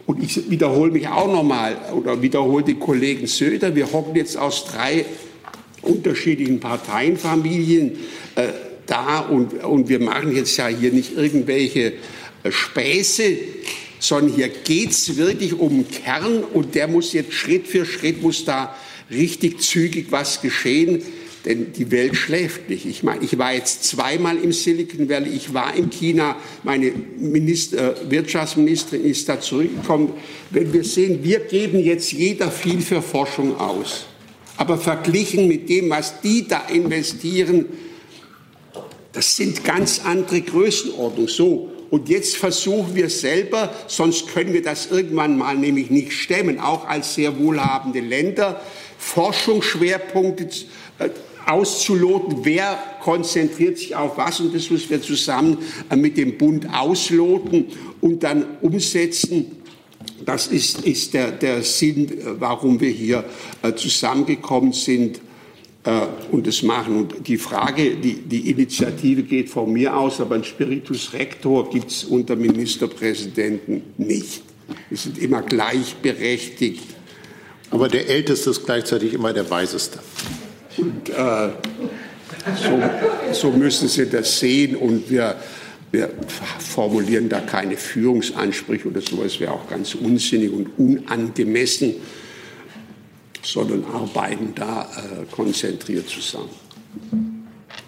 Und 0.05 0.23
ich 0.23 0.49
wiederhole 0.49 0.91
mich 0.91 1.07
auch 1.07 1.31
nochmal 1.31 1.75
oder 1.93 2.21
wiederhole 2.21 2.63
die 2.63 2.75
Kollegen 2.75 3.27
Söder. 3.27 3.75
Wir 3.75 3.91
hocken 3.91 4.15
jetzt 4.15 4.37
aus 4.37 4.65
drei 4.65 5.05
unterschiedlichen 5.81 6.59
Parteienfamilien 6.59 7.97
äh, 8.35 8.47
da 8.85 9.19
und, 9.19 9.63
und 9.63 9.89
wir 9.89 9.99
machen 9.99 10.35
jetzt 10.35 10.57
ja 10.57 10.67
hier 10.67 10.91
nicht 10.91 11.17
irgendwelche 11.17 11.93
äh, 12.43 12.51
Späße, 12.51 13.37
sondern 13.99 14.35
hier 14.35 14.49
geht 14.49 14.91
es 14.91 15.17
wirklich 15.17 15.53
um 15.53 15.83
den 15.83 15.89
Kern 15.89 16.43
und 16.43 16.75
der 16.75 16.87
muss 16.87 17.13
jetzt 17.13 17.33
Schritt 17.33 17.67
für 17.67 17.85
Schritt, 17.85 18.21
muss 18.21 18.45
da 18.45 18.75
richtig 19.09 19.61
zügig 19.61 20.07
was 20.11 20.41
geschehen, 20.41 21.01
denn 21.45 21.71
die 21.73 21.91
Welt 21.91 22.15
schläft 22.15 22.69
nicht. 22.69 22.85
Ich 22.85 23.03
meine, 23.03 23.23
ich 23.23 23.37
war 23.37 23.53
jetzt 23.53 23.83
zweimal 23.83 24.37
im 24.37 24.51
Silicon 24.51 25.07
Valley, 25.07 25.29
ich 25.29 25.53
war 25.53 25.75
in 25.75 25.89
China, 25.91 26.35
meine 26.63 26.91
Minister, 27.17 27.95
äh, 27.95 28.11
Wirtschaftsministerin 28.11 29.05
ist 29.05 29.29
da 29.29 29.39
zurückgekommen. 29.39 30.13
Wenn 30.49 30.73
wir 30.73 30.83
sehen, 30.83 31.23
wir 31.23 31.39
geben 31.39 31.79
jetzt 31.79 32.11
jeder 32.11 32.49
viel 32.49 32.81
für 32.81 33.01
Forschung 33.01 33.59
aus. 33.59 34.05
Aber 34.57 34.77
verglichen 34.77 35.47
mit 35.47 35.69
dem, 35.69 35.89
was 35.89 36.21
die 36.21 36.47
da 36.47 36.61
investieren, 36.67 37.65
das 39.13 39.35
sind 39.35 39.63
ganz 39.63 40.01
andere 40.03 40.41
Größenordnungen. 40.41 41.29
So. 41.29 41.71
Und 41.91 42.09
jetzt 42.09 42.35
versuchen 42.35 42.95
wir 42.95 43.09
selber, 43.09 43.73
sonst 43.87 44.27
können 44.27 44.53
wir 44.53 44.63
das 44.63 44.87
irgendwann 44.87 45.37
mal 45.37 45.55
nämlich 45.55 45.89
nicht 45.89 46.13
stemmen, 46.13 46.59
auch 46.59 46.87
als 46.87 47.13
sehr 47.15 47.37
wohlhabende 47.39 47.99
Länder, 47.99 48.61
Forschungsschwerpunkte 48.97 50.47
äh, 50.99 51.09
auszuloten, 51.45 52.39
wer 52.43 52.77
konzentriert 53.01 53.77
sich 53.77 53.95
auf 53.95 54.17
was 54.17 54.39
und 54.39 54.53
das 54.53 54.69
müssen 54.69 54.89
wir 54.89 55.01
zusammen 55.01 55.57
äh, 55.89 55.95
mit 55.95 56.17
dem 56.17 56.37
Bund 56.37 56.67
ausloten 56.73 57.65
und 58.01 58.23
dann 58.23 58.45
umsetzen. 58.61 59.57
Das 60.25 60.47
ist, 60.47 60.81
ist 60.81 61.13
der, 61.13 61.31
der, 61.31 61.63
Sinn, 61.63 62.09
äh, 62.09 62.39
warum 62.39 62.79
wir 62.79 62.89
hier 62.89 63.23
äh, 63.61 63.73
zusammengekommen 63.73 64.73
sind 64.73 65.21
und 66.31 66.47
es 66.47 66.63
machen. 66.63 66.97
Und 66.97 67.27
die 67.27 67.37
Frage, 67.37 67.95
die, 67.97 68.15
die 68.15 68.49
Initiative 68.49 69.21
geht 69.21 69.49
von 69.49 69.71
mir 69.71 69.95
aus, 69.95 70.19
aber 70.19 70.33
ein 70.33 70.43
Spiritus 70.43 71.13
Rector 71.13 71.69
gibt 71.69 71.91
es 71.91 72.05
unter 72.05 72.35
Ministerpräsidenten 72.35 73.83
nicht. 73.99 74.41
Wir 74.89 74.97
sind 74.97 75.19
immer 75.19 75.43
gleichberechtigt. 75.43 76.81
Aber 77.69 77.87
der 77.87 78.09
Älteste 78.09 78.49
ist 78.49 78.65
gleichzeitig 78.65 79.13
immer 79.13 79.31
der 79.31 79.47
Weiseste. 79.47 79.99
Und 80.77 81.09
äh, 81.09 81.49
so, 82.55 82.81
so 83.31 83.51
müssen 83.51 83.87
Sie 83.87 84.09
das 84.09 84.39
sehen. 84.39 84.75
Und 84.75 85.09
wir 85.09 85.35
wir 85.95 86.09
formulieren 86.59 87.29
da 87.29 87.39
keine 87.39 87.77
Führungsansprüche 87.77 88.89
oder 88.89 88.99
so, 88.99 89.23
es 89.23 89.39
wäre 89.39 89.53
auch 89.53 89.69
ganz 89.69 89.95
unsinnig 89.95 90.51
und 90.51 90.77
unangemessen, 90.77 91.95
sondern 93.41 93.85
arbeiten 93.85 94.53
da 94.55 94.81
äh, 94.81 95.25
konzentriert 95.33 96.09
zusammen. 96.09 96.49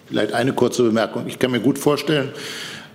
Vielleicht 0.08 0.32
eine 0.32 0.54
kurze 0.54 0.84
Bemerkung. 0.84 1.28
Ich 1.28 1.38
kann 1.38 1.52
mir 1.52 1.60
gut 1.60 1.78
vorstellen, 1.78 2.30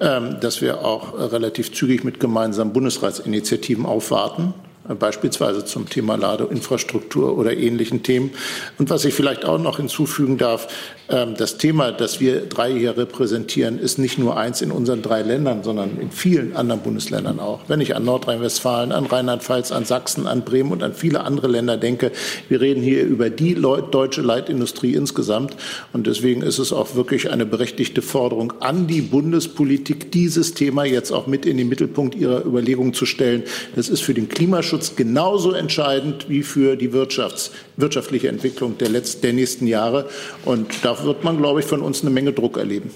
ähm, 0.01 0.39
dass 0.41 0.63
wir 0.63 0.83
auch 0.83 1.13
relativ 1.33 1.73
zügig 1.73 2.05
mit 2.05 2.19
gemeinsamen 2.19 2.73
Bundesratsinitiativen 2.73 3.85
aufwarten 3.85 4.55
beispielsweise 4.89 5.65
zum 5.65 5.89
Thema 5.89 6.17
Ladeinfrastruktur 6.17 7.37
oder 7.39 7.57
ähnlichen 7.57 8.03
Themen. 8.03 8.33
Und 8.79 8.91
was 8.91 9.05
ich 9.05 9.15
vielleicht 9.15 9.45
auch 9.45 9.59
noch 9.59 9.77
hinzufügen 9.77 10.39
darf, 10.39 10.69
ähm, 11.09 11.35
das 11.37 11.59
Thema, 11.59 11.93
das 11.93 12.21
wir 12.21 12.47
drei 12.47 12.73
hier 12.73 12.97
repräsentieren, 12.97 13.79
ist 13.79 13.99
nicht 13.99 14.19
nur 14.19 14.37
eins 14.37 14.61
in 14.61 14.73
unseren 14.73 15.03
drei 15.03 15.23
Ländern, 15.23 15.63
sondern 15.63 15.99
in 16.01 16.11
vielen 16.11 16.57
anderen 16.57 16.83
Bundesländern 16.83 17.39
auch. 17.39 17.61
Wenn 17.69 17.81
ich 17.81 17.95
an 17.95 18.05
Nordrhein-Westfalen, 18.05 18.91
an 18.91 19.07
Rheinland-Pfalz, 19.07 19.71
an 19.71 19.85
Sachsen, 19.85 20.27
an 20.27 20.43
Bremen 20.43 20.73
und 20.73 20.83
an 20.83 20.95
viele 20.95 21.23
andere 21.23 21.47
Länder 21.47 21.77
denke, 21.77 22.11
wir 22.49 22.61
reden 22.61 22.83
hier 22.83 23.05
über 23.05 23.31
die 23.31 23.55
deutsche 23.55 24.23
Leitindustrie 24.23 24.95
insgesamt. 24.95 25.57
Und 25.93 26.07
deswegen 26.07 26.43
ist 26.43 26.59
es 26.59 26.73
auch 26.73 26.97
wirklich 26.97 27.31
eine 27.31 27.47
berechtigte 27.47 28.03
Forderung 28.03 28.55
an 28.61 28.89
die 28.89 29.01
Bundespolitik, 29.01 30.11
dieses 30.11 30.55
Thema 30.55 30.85
jetzt 30.85 31.13
auch 31.13 31.27
mit 31.27 31.47
in 31.47 31.57
den 31.57 31.69
Mittelpunkt 31.69 32.15
ihrer 32.15 32.45
Überlegungen 32.45 32.95
zu 32.95 33.07
stellen. 33.07 33.45
Das 33.77 33.89
ist 33.89 34.03
für 34.03 34.15
den 34.15 34.29
Klimaschutz 34.29 34.72
genauso 34.97 35.53
entscheidend 35.53 36.29
wie 36.29 36.43
für 36.43 36.77
die 36.77 36.91
Wirtschafts-, 36.93 37.51
wirtschaftliche 37.77 38.29
Entwicklung 38.29 38.79
der, 38.79 38.89
letzten, 38.89 39.23
der 39.23 39.33
nächsten 39.33 39.67
Jahre. 39.67 40.09
Und 40.45 40.85
da 40.85 41.03
wird 41.05 41.25
man, 41.25 41.39
glaube 41.39 41.61
ich, 41.61 41.67
von 41.67 41.83
uns 41.83 42.03
eine 42.03 42.11
Menge 42.11 42.33
Druck 42.33 42.57
erleben. 42.57 42.91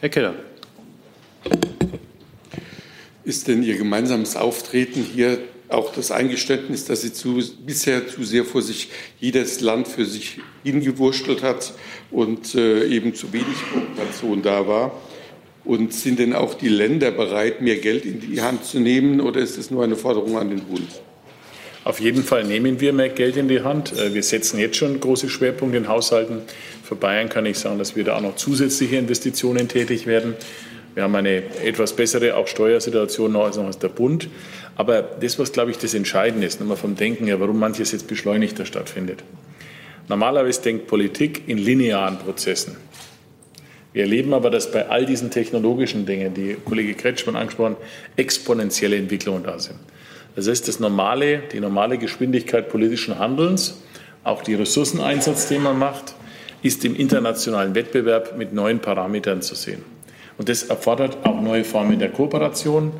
Herr 0.00 0.08
Keller. 0.08 0.34
Ist 3.24 3.48
denn 3.48 3.62
Ihr 3.62 3.76
gemeinsames 3.76 4.36
Auftreten 4.36 5.02
hier 5.02 5.38
auch 5.68 5.92
das 5.92 6.10
Eingeständnis, 6.10 6.84
dass 6.84 7.02
Sie 7.02 7.12
zu, 7.12 7.40
bisher 7.64 8.08
zu 8.08 8.24
sehr 8.24 8.44
vor 8.44 8.62
sich 8.62 8.88
jedes 9.20 9.60
Land 9.60 9.88
für 9.88 10.04
sich 10.04 10.38
hingewurschtelt 10.64 11.42
hat 11.42 11.74
und 12.10 12.54
äh, 12.54 12.86
eben 12.86 13.14
zu 13.14 13.32
wenig 13.32 13.56
Kooperation 13.72 14.42
da 14.42 14.66
war? 14.66 14.92
Und 15.64 15.92
sind 15.92 16.18
denn 16.18 16.32
auch 16.32 16.54
die 16.54 16.68
Länder 16.68 17.10
bereit, 17.10 17.60
mehr 17.60 17.76
Geld 17.76 18.04
in 18.04 18.20
die 18.20 18.40
Hand 18.40 18.64
zu 18.64 18.80
nehmen 18.80 19.20
oder 19.20 19.40
ist 19.40 19.58
es 19.58 19.70
nur 19.70 19.84
eine 19.84 19.96
Forderung 19.96 20.38
an 20.38 20.48
den 20.48 20.60
Bund? 20.60 20.88
Auf 21.82 21.98
jeden 22.00 22.22
Fall 22.22 22.44
nehmen 22.44 22.80
wir 22.80 22.92
mehr 22.92 23.08
Geld 23.08 23.36
in 23.36 23.48
die 23.48 23.62
Hand. 23.62 23.92
Äh, 23.98 24.12
wir 24.12 24.22
setzen 24.22 24.58
jetzt 24.58 24.76
schon 24.76 25.00
große 25.00 25.28
Schwerpunkte 25.28 25.78
in 25.78 25.88
Haushalten. 25.88 26.42
Für 26.82 26.94
Bayern 26.94 27.28
kann 27.28 27.46
ich 27.46 27.58
sagen, 27.58 27.78
dass 27.78 27.96
wir 27.96 28.04
da 28.04 28.16
auch 28.16 28.20
noch 28.20 28.36
zusätzliche 28.36 28.96
Investitionen 28.96 29.68
tätig 29.68 30.06
werden. 30.06 30.34
Wir 30.94 31.04
haben 31.04 31.14
eine 31.14 31.42
etwas 31.64 31.94
bessere 31.94 32.36
auch 32.36 32.48
Steuersituation 32.48 33.32
noch 33.32 33.44
als 33.44 33.56
noch 33.56 33.66
als 33.66 33.78
der 33.78 33.88
Bund. 33.88 34.28
Aber 34.76 35.02
das, 35.02 35.38
was, 35.38 35.52
glaube 35.52 35.70
ich, 35.70 35.78
das 35.78 35.94
Entscheidende 35.94 36.46
ist, 36.46 36.60
nochmal 36.60 36.76
vom 36.76 36.96
Denken 36.96 37.26
her, 37.26 37.40
warum 37.40 37.58
manches 37.58 37.92
jetzt 37.92 38.08
beschleunigter 38.08 38.66
stattfindet. 38.66 39.22
Normalerweise 40.08 40.60
denkt 40.62 40.88
Politik 40.88 41.42
in 41.46 41.58
linearen 41.58 42.18
Prozessen. 42.18 42.76
Wir 43.92 44.02
erleben 44.02 44.32
aber, 44.34 44.50
dass 44.50 44.70
bei 44.70 44.88
all 44.88 45.04
diesen 45.04 45.30
technologischen 45.30 46.06
Dingen, 46.06 46.32
die 46.34 46.56
Kollege 46.64 46.94
Kretschmann 46.94 47.36
angesprochen 47.36 47.76
exponentielle 48.16 48.96
Entwicklungen 48.96 49.42
da 49.42 49.58
sind. 49.58 49.78
Das 50.36 50.48
heißt, 50.48 50.68
das 50.68 50.78
normale, 50.78 51.42
die 51.52 51.58
normale 51.58 51.98
Geschwindigkeit 51.98 52.68
politischen 52.68 53.18
Handelns, 53.18 53.82
auch 54.22 54.42
die 54.42 54.54
Ressourceneinsatz, 54.54 55.48
den 55.48 55.62
man 55.62 55.78
macht, 55.78 56.14
ist 56.62 56.84
im 56.84 56.94
internationalen 56.94 57.74
Wettbewerb 57.74 58.36
mit 58.36 58.52
neuen 58.52 58.80
Parametern 58.80 59.42
zu 59.42 59.54
sehen. 59.54 59.82
Und 60.38 60.48
das 60.48 60.62
erfordert 60.62 61.18
auch 61.24 61.40
neue 61.40 61.64
Formen 61.64 61.98
der 61.98 62.10
Kooperation, 62.10 62.92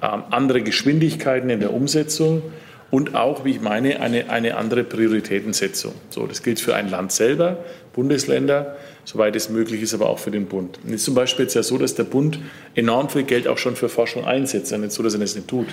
äh, 0.00 0.06
andere 0.30 0.62
Geschwindigkeiten 0.62 1.50
in 1.50 1.60
der 1.60 1.72
Umsetzung. 1.72 2.42
und 2.90 3.14
auch, 3.14 3.44
wie 3.44 3.52
ich 3.52 3.60
meine, 3.60 4.00
eine, 4.00 4.30
eine 4.30 4.56
andere 4.56 4.82
Prioritätensetzung. 4.82 5.94
So, 6.08 6.26
das 6.26 6.42
gilt 6.42 6.58
für 6.58 6.74
ein 6.74 6.90
Land 6.90 7.12
selber, 7.12 7.58
Bundesländer, 7.92 8.76
soweit 9.04 9.36
es 9.36 9.48
möglich 9.48 9.82
ist, 9.82 9.94
aber 9.94 10.08
auch 10.08 10.18
für 10.18 10.30
den 10.30 10.46
Bund. 10.46 10.78
Und 10.84 10.92
ist 10.92 11.04
zum 11.04 11.14
Beispiel 11.14 11.44
jetzt 11.44 11.54
ja 11.54 11.62
so, 11.62 11.78
dass 11.78 11.94
der 11.94 12.04
Bund 12.04 12.38
enorm 12.74 13.08
viel 13.08 13.24
Geld 13.24 13.48
auch 13.48 13.58
schon 13.58 13.76
für 13.76 13.88
Forschung 13.88 14.24
einsetzt. 14.24 14.72
Ist 14.72 14.78
nicht 14.78 14.92
so, 14.92 15.02
dass 15.02 15.14
er 15.14 15.20
das 15.20 15.34
nicht 15.34 15.48
tut. 15.48 15.68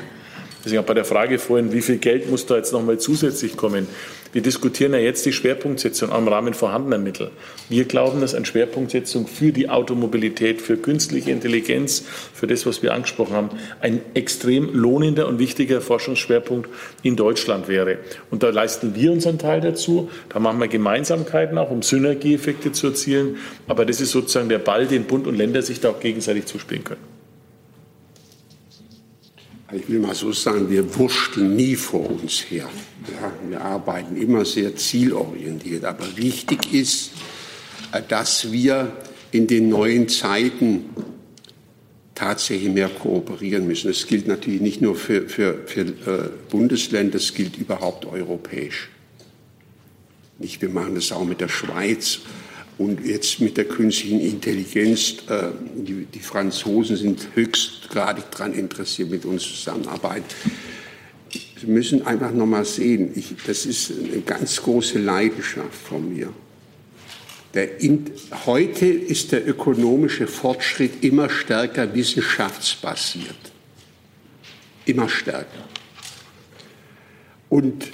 Deswegen 0.68 0.82
auch 0.82 0.86
bei 0.86 0.95
der 0.95 1.05
Frage 1.05 1.39
vorhin, 1.39 1.72
wie 1.72 1.82
viel 1.82 1.95
Geld 1.95 2.30
muss 2.30 2.45
da 2.45 2.57
jetzt 2.57 2.74
noch 2.74 2.84
mal 2.84 2.99
zusätzlich 2.99 3.55
kommen? 3.55 3.88
Wir 4.34 4.41
diskutieren 4.41 4.91
ja 4.91 4.99
jetzt 4.99 5.26
die 5.26 5.32
Schwerpunktsetzung 5.32 6.11
im 6.11 6.28
Rahmen 6.28 6.53
vorhandener 6.53 6.97
Mittel. 6.97 7.32
Wir 7.70 7.86
glauben, 7.86 8.20
dass 8.20 8.36
eine 8.36 8.45
Schwerpunktsetzung 8.45 9.28
für 9.28 9.53
die 9.53 9.70
Automobilität, 9.70 10.61
für 10.61 10.76
künstliche 10.76 11.32
Intelligenz, 11.32 12.03
für 12.34 12.47
das, 12.47 12.65
was 12.65 12.84
wir 12.84 12.93
angesprochen 12.93 13.34
haben, 13.34 13.49
ein 13.80 14.01
extrem 14.13 14.76
lohnender 14.76 15.30
und 15.30 15.39
wichtiger 15.39 15.80
Forschungsschwerpunkt 15.80 16.70
in 17.01 17.15
Deutschland 17.15 17.70
wäre. 17.70 17.99
Und 18.30 18.43
da 18.43 18.49
leisten 18.49 18.93
wir 18.93 19.13
unseren 19.13 19.39
Teil 19.39 19.61
dazu. 19.61 20.09
Da 20.28 20.39
machen 20.39 20.59
wir 20.59 20.68
Gemeinsamkeiten 20.68 21.57
auch, 21.57 21.72
um 21.72 21.82
Synergieeffekte 21.82 22.74
zu 22.74 22.88
erzielen. 22.88 23.38
Aber 23.70 23.86
das 23.86 24.01
ist 24.01 24.11
sozusagen 24.11 24.49
der 24.49 24.59
Ball, 24.59 24.86
den 24.86 25.05
Bund 25.05 25.28
und 25.28 25.38
Länder 25.38 25.61
sich 25.61 25.80
da 25.80 25.91
auch 25.91 26.01
gegenseitig 26.01 26.45
zuspielen 26.45 26.84
können. 26.84 27.16
Ich 29.72 29.89
will 29.89 29.99
mal 29.99 30.15
so 30.15 30.32
sagen, 30.32 30.70
wir 30.70 30.97
wurschteln 30.97 31.55
nie 31.57 31.76
vor 31.76 32.09
uns 32.09 32.39
her. 32.49 32.70
Ja, 33.11 33.34
wir 33.49 33.61
arbeiten 33.61 34.15
immer 34.15 34.45
sehr 34.45 34.76
zielorientiert. 34.76 35.84
Aber 35.84 36.05
wichtig 36.15 36.74
ist, 36.74 37.11
dass 38.07 38.51
wir 38.51 38.93
in 39.32 39.45
den 39.47 39.68
neuen 39.68 40.07
Zeiten 40.07 40.86
tatsächlich 42.15 42.72
mehr 42.72 42.88
kooperieren 42.88 43.68
müssen. 43.68 43.89
Das 43.89 44.07
gilt 44.07 44.28
natürlich 44.28 44.61
nicht 44.61 44.82
nur 44.82 44.95
für, 44.95 45.28
für, 45.28 45.59
für 45.68 45.82
äh, 45.82 46.30
Bundesländer, 46.49 47.13
das 47.13 47.34
gilt 47.34 47.57
überhaupt 47.57 48.05
europäisch. 48.05 48.89
Nicht, 50.39 50.61
wir 50.61 50.70
machen 50.70 50.95
das 50.95 51.11
auch 51.11 51.26
mit 51.26 51.41
der 51.41 51.49
Schweiz 51.49 52.22
und 52.78 53.03
jetzt 53.05 53.39
mit 53.41 53.57
der 53.57 53.65
künstlichen 53.65 54.19
Intelligenz, 54.19 55.15
äh, 55.30 55.49
die, 55.75 56.05
die, 56.05 56.19
Franzosen 56.19 56.95
sind 56.95 57.28
höchstgradig 57.34 58.30
daran 58.32 58.53
interessiert, 58.53 59.09
mit 59.09 59.25
uns 59.25 59.43
zusammenarbeiten. 59.43 60.25
Sie 61.59 61.67
müssen 61.67 62.05
einfach 62.05 62.32
noch 62.32 62.45
mal 62.45 62.65
sehen, 62.65 63.11
ich, 63.15 63.34
das 63.47 63.65
ist 63.65 63.91
eine 63.91 64.21
ganz 64.21 64.61
große 64.61 64.99
Leidenschaft 64.99 65.73
von 65.73 66.13
mir. 66.13 66.32
In, 67.80 68.11
heute 68.45 68.86
ist 68.86 69.32
der 69.32 69.47
ökonomische 69.47 70.28
Fortschritt 70.28 71.03
immer 71.03 71.28
stärker 71.28 71.91
wissenschaftsbasiert. 71.91 73.36
Immer 74.86 75.09
stärker. 75.09 75.67
Und 77.49 77.88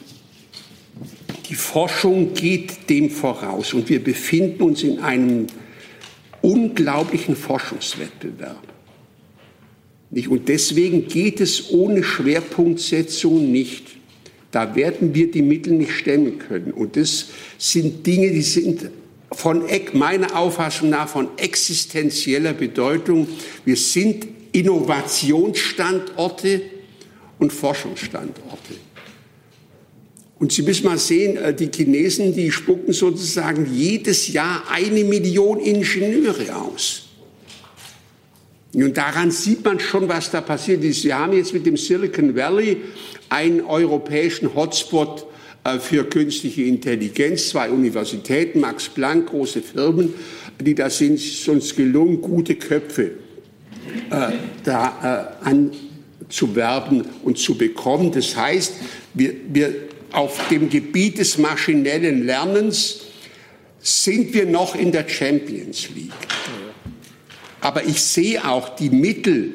die 1.50 1.56
Forschung 1.56 2.34
geht 2.34 2.90
dem 2.90 3.10
voraus 3.10 3.74
und 3.74 3.90
wir 3.90 4.02
befinden 4.04 4.64
uns 4.64 4.84
in 4.84 5.00
einem 5.00 5.48
unglaublichen 6.42 7.36
Forschungswettbewerb. 7.36 8.62
Und 10.30 10.48
deswegen 10.48 11.08
geht 11.08 11.42
es 11.42 11.72
ohne 11.72 12.04
Schwerpunktsetzung 12.04 13.52
nicht. 13.52 13.88
Da 14.52 14.76
werden 14.76 15.16
wir 15.16 15.32
die 15.32 15.42
Mittel 15.42 15.74
nicht 15.74 15.94
stemmen 15.94 16.38
können. 16.38 16.72
Und 16.72 16.96
das 16.96 17.30
sind 17.58 18.06
Dinge, 18.06 18.30
die 18.30 18.44
sind 18.44 18.92
von 19.32 19.64
meiner 19.94 20.38
Auffassung 20.38 20.92
nach 20.92 21.10
von 21.10 21.30
existenzieller 21.38 22.54
Bedeutung. 22.54 23.28
Wir 23.66 23.76
sind 23.76 24.28
Innovationsstandorte 24.52 26.62
und 27.40 27.52
Forschungsstandorte. 27.52 28.76
Und 30.44 30.52
Sie 30.52 30.62
müssen 30.62 30.88
mal 30.88 30.98
sehen, 30.98 31.38
äh, 31.38 31.54
die 31.54 31.70
Chinesen, 31.74 32.36
die 32.36 32.52
spucken 32.52 32.92
sozusagen 32.92 33.66
jedes 33.74 34.28
Jahr 34.28 34.64
eine 34.70 35.06
Million 35.06 35.58
Ingenieure 35.58 36.54
aus. 36.54 37.04
Und 38.74 38.98
daran 38.98 39.32
sieht 39.32 39.64
man 39.64 39.80
schon, 39.80 40.10
was 40.10 40.32
da 40.32 40.42
passiert 40.42 40.84
ist. 40.84 41.04
Sie 41.04 41.14
haben 41.14 41.32
jetzt 41.32 41.54
mit 41.54 41.66
dem 41.66 41.78
Silicon 41.78 42.36
Valley 42.36 42.76
einen 43.30 43.62
europäischen 43.62 44.54
Hotspot 44.54 45.26
äh, 45.64 45.80
für 45.80 46.04
künstliche 46.04 46.64
Intelligenz, 46.64 47.48
zwei 47.48 47.70
Universitäten, 47.70 48.60
Max 48.60 48.90
Planck, 48.90 49.28
große 49.28 49.62
Firmen, 49.62 50.14
die 50.60 50.76
da 50.76 50.90
sind, 50.90 51.20
es 51.20 51.48
uns 51.48 51.74
gelungen, 51.74 52.20
gute 52.20 52.56
Köpfe 52.56 53.12
äh, 54.10 54.32
da 54.66 55.38
äh, 55.46 55.50
anzuwerben 56.28 57.06
und 57.24 57.38
zu 57.38 57.58
bekommen. 57.58 58.12
Das 58.12 58.36
heißt, 58.36 58.74
wir, 59.14 59.36
wir 59.48 59.93
auf 60.14 60.48
dem 60.50 60.70
Gebiet 60.70 61.18
des 61.18 61.38
maschinellen 61.38 62.26
Lernens 62.26 63.02
sind 63.80 64.34
wir 64.34 64.46
noch 64.46 64.76
in 64.76 64.92
der 64.92 65.08
Champions 65.10 65.90
League. 65.94 66.12
Aber 67.60 67.84
ich 67.86 68.02
sehe 68.02 68.48
auch 68.48 68.70
die 68.76 68.90
Mittel, 68.90 69.52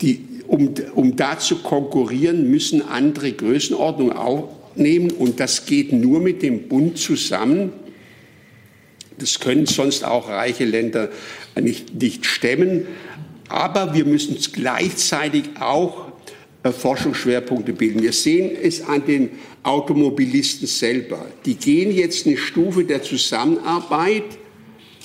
die, 0.00 0.24
um, 0.46 0.74
um 0.94 1.16
da 1.16 1.38
zu 1.38 1.56
konkurrieren, 1.56 2.50
müssen 2.50 2.82
andere 2.82 3.32
Größenordnungen 3.32 4.16
aufnehmen. 4.16 5.10
Und 5.10 5.40
das 5.40 5.66
geht 5.66 5.92
nur 5.92 6.20
mit 6.20 6.42
dem 6.42 6.68
Bund 6.68 6.98
zusammen. 6.98 7.72
Das 9.18 9.40
können 9.40 9.66
sonst 9.66 10.04
auch 10.04 10.28
reiche 10.28 10.64
Länder 10.64 11.08
nicht, 11.60 11.94
nicht 11.94 12.26
stemmen. 12.26 12.86
Aber 13.48 13.94
wir 13.94 14.04
müssen 14.04 14.36
gleichzeitig 14.52 15.44
auch 15.58 16.05
Forschungsschwerpunkte 16.72 17.72
bilden. 17.72 18.02
Wir 18.02 18.12
sehen 18.12 18.50
es 18.60 18.82
an 18.82 19.04
den 19.04 19.30
Automobilisten 19.62 20.66
selber. 20.66 21.26
Die 21.44 21.54
gehen 21.54 21.92
jetzt 21.92 22.26
eine 22.26 22.36
Stufe 22.36 22.84
der 22.84 23.02
Zusammenarbeit, 23.02 24.24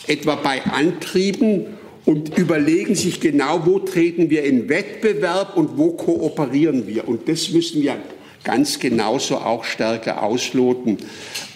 etwa 0.08 0.36
bei 0.36 0.64
Antrieben, 0.64 1.66
und 2.06 2.38
überlegen 2.38 2.96
sich 2.96 3.20
genau, 3.20 3.66
wo 3.66 3.80
treten 3.80 4.30
wir 4.30 4.44
in 4.44 4.70
Wettbewerb 4.70 5.56
und 5.56 5.78
wo 5.78 5.92
kooperieren 5.92 6.88
wir. 6.88 7.08
Und 7.08 7.30
das 7.30 7.50
müssen 7.50 7.82
wir 7.82 7.98
ganz 8.44 8.80
genauso 8.80 9.38
auch 9.38 9.64
stärker 9.64 10.24
ausloten 10.24 10.98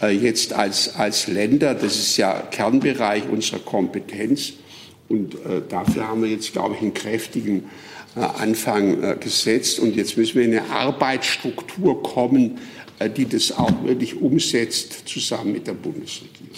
äh, 0.01 0.11
jetzt 0.11 0.53
als, 0.53 0.95
als 0.95 1.27
Länder. 1.27 1.73
Das 1.73 1.95
ist 1.95 2.17
ja 2.17 2.41
Kernbereich 2.51 3.23
unserer 3.27 3.59
Kompetenz. 3.59 4.53
Und 5.09 5.33
äh, 5.33 5.61
dafür 5.67 6.07
haben 6.07 6.23
wir 6.23 6.29
jetzt, 6.29 6.53
glaube 6.53 6.75
ich, 6.75 6.81
einen 6.81 6.93
kräftigen 6.93 7.65
Anfang 8.15 9.03
äh, 9.03 9.15
gesetzt. 9.19 9.79
Und 9.79 9.95
jetzt 9.95 10.17
müssen 10.17 10.35
wir 10.35 10.43
in 10.45 10.57
eine 10.57 10.69
Arbeitsstruktur 10.69 12.01
kommen, 12.01 12.59
äh, 12.99 13.09
die 13.09 13.27
das 13.27 13.51
auch 13.51 13.83
wirklich 13.83 14.19
umsetzt, 14.21 15.07
zusammen 15.07 15.53
mit 15.53 15.67
der 15.67 15.73
Bundesregierung. 15.73 16.49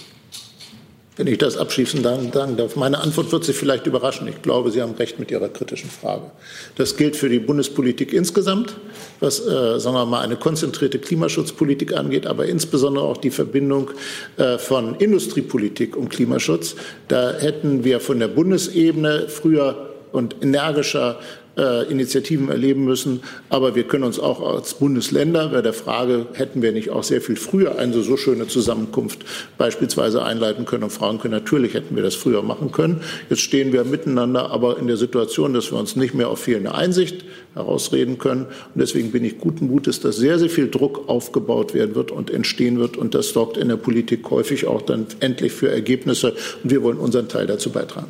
Wenn 1.18 1.26
ich 1.26 1.40
das 1.40 1.58
abschließend 1.58 2.04
sagen 2.04 2.32
darf. 2.32 2.76
Meine 2.76 3.00
Antwort 3.00 3.32
wird 3.32 3.44
Sie 3.44 3.54
vielleicht 3.54 3.88
überraschen. 3.88 4.28
Ich 4.28 4.44
glaube, 4.44 4.70
Sie 4.70 4.84
haben 4.84 4.94
recht 4.94 5.18
mit 5.18 5.32
Ihrer 5.32 5.50
kritischen 5.50 5.90
Frage. 5.90 6.30
Das 6.76 6.96
gilt 6.96 7.16
für 7.16 7.28
die 7.28 7.40
Bundespolitik 7.40 8.14
insgesamt, 8.14 8.76
was, 9.20 9.40
äh, 9.40 9.80
sagen 9.80 9.96
wir 9.96 10.06
mal, 10.06 10.22
eine 10.22 10.36
konzentrierte 10.36 11.00
Klimaschutzpolitik 11.00 11.94
angeht, 11.94 12.28
aber 12.28 12.46
insbesondere 12.46 13.06
auch 13.06 13.18
die 13.18 13.32
Verbindung 13.32 13.90
äh, 14.38 14.60
von 14.60 14.94
Industriepolitik 14.98 15.98
und 15.98 16.10
Klimaschutz. 16.10 16.76
Da 17.08 17.34
hätten 17.34 17.84
wir 17.84 18.00
von 18.00 18.20
der 18.20 18.28
Bundesebene 18.28 19.28
früher 19.28 19.96
und 20.12 20.36
energischer 20.44 21.20
äh, 21.58 21.90
Initiativen 21.92 22.50
erleben 22.50 22.86
müssen. 22.86 23.22
Aber 23.50 23.76
wir 23.76 23.84
können 23.84 24.04
uns 24.04 24.20
auch 24.20 24.42
als 24.42 24.76
Bundesländer 24.76 25.50
bei 25.50 25.62
der 25.62 25.74
Frage, 25.74 26.28
hätten 26.34 26.62
wir 26.62 26.72
nicht 26.72 26.90
auch 26.90 27.04
sehr 27.04 27.22
viel 27.22 27.36
früher 27.36 27.78
eine 27.78 28.02
so 28.02 28.18
schöne 28.18 28.48
Zusammenkunft 28.48 29.20
beispielsweise 29.58 30.24
einleiten 30.24 30.66
können 30.66 30.84
und 30.84 30.92
fragen 30.92 31.20
können, 31.20 31.34
natürlich 31.34 31.74
hätten 31.74 31.96
wir 31.96 32.04
das 32.04 32.16
früher 32.16 32.44
machen 32.44 32.72
können. 32.72 33.02
Jetzt 33.30 33.42
stehen 33.42 33.74
wir 33.74 33.84
miteinander 33.84 34.52
aber 34.52 34.78
in 34.78 34.88
der 34.88 34.98
Situation, 34.98 35.54
dass 35.54 35.72
wir 35.72 35.80
uns 35.80 35.96
nicht 35.96 36.14
mehr 36.14 36.30
auf 36.30 36.40
fehlende 36.40 36.76
Einsicht 36.76 37.26
herausreden 37.54 38.18
können. 38.18 38.46
Und 38.46 38.82
deswegen 38.82 39.12
bin 39.12 39.24
ich 39.24 39.40
guten 39.40 39.68
Mutes, 39.68 40.00
dass 40.00 40.18
sehr, 40.18 40.40
sehr 40.40 40.50
viel 40.50 40.70
Druck 40.70 41.10
aufgebaut 41.10 41.74
werden 41.74 41.96
wird 41.96 42.12
und 42.12 42.30
entstehen 42.30 42.80
wird. 42.80 42.98
Und 42.98 43.16
das 43.16 43.30
sorgt 43.30 43.58
in 43.58 43.70
der 43.70 43.78
Politik 43.78 44.30
häufig 44.30 44.68
auch 44.68 44.82
dann 44.82 45.08
endlich 45.20 45.54
für 45.54 45.70
Ergebnisse. 45.70 46.36
Und 46.64 46.70
wir 46.70 46.84
wollen 46.84 46.98
unseren 46.98 47.28
Teil 47.28 47.48
dazu 47.48 47.72
beitragen. 47.72 48.08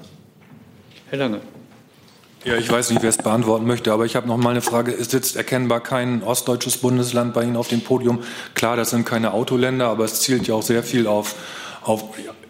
Herr 1.09 1.19
Lange. 1.19 1.56
Ja, 2.43 2.55
ich 2.55 2.71
weiß 2.71 2.91
nicht, 2.91 3.01
wer 3.01 3.09
es 3.09 3.17
beantworten 3.17 3.65
möchte, 3.65 3.91
aber 3.91 4.05
ich 4.05 4.15
habe 4.15 4.27
noch 4.27 4.37
mal 4.37 4.51
eine 4.51 4.61
Frage. 4.61 4.93
Es 4.93 5.09
sitzt 5.09 5.35
erkennbar 5.35 5.81
kein 5.81 6.23
ostdeutsches 6.23 6.77
Bundesland 6.77 7.33
bei 7.33 7.43
Ihnen 7.43 7.57
auf 7.57 7.67
dem 7.67 7.81
Podium. 7.81 8.19
Klar, 8.53 8.77
das 8.77 8.91
sind 8.91 9.05
keine 9.05 9.33
Autoländer, 9.33 9.87
aber 9.87 10.05
es 10.05 10.21
zielt 10.21 10.47
ja 10.47 10.55
auch 10.55 10.61
sehr 10.61 10.83
viel 10.83 11.07
auf, 11.07 11.35
auf 11.83 12.05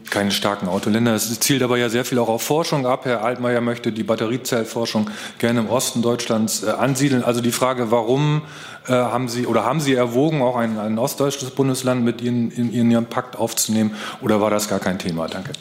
keine 0.09 0.31
starken 0.31 0.67
Autoländer. 0.67 1.15
Es 1.15 1.39
zielt 1.39 1.63
aber 1.63 1.77
ja 1.77 1.89
sehr 1.89 2.05
viel 2.05 2.19
auch 2.19 2.29
auf 2.29 2.41
Forschung 2.41 2.85
ab. 2.85 3.05
Herr 3.05 3.23
Altmaier 3.23 3.61
möchte 3.61 3.91
die 3.91 4.03
Batteriezellforschung 4.03 5.09
gerne 5.39 5.61
im 5.61 5.69
Osten 5.69 6.01
Deutschlands 6.01 6.63
äh, 6.63 6.69
ansiedeln. 6.69 7.23
Also 7.23 7.41
die 7.41 7.51
Frage, 7.51 7.91
warum 7.91 8.41
äh, 8.87 8.91
haben 8.93 9.27
Sie 9.27 9.47
oder 9.47 9.65
haben 9.65 9.79
Sie 9.79 9.93
erwogen, 9.93 10.41
auch 10.41 10.55
ein, 10.55 10.77
ein 10.79 10.97
ostdeutsches 10.97 11.51
Bundesland 11.51 12.03
mit 12.03 12.21
Ihnen 12.21 12.51
in, 12.51 12.73
in 12.73 12.91
Ihren 12.91 13.05
Pakt 13.05 13.35
aufzunehmen 13.35 13.95
oder 14.21 14.41
war 14.41 14.49
das 14.49 14.69
gar 14.69 14.79
kein 14.79 14.99
Thema? 14.99 15.27
Danke. 15.27 15.51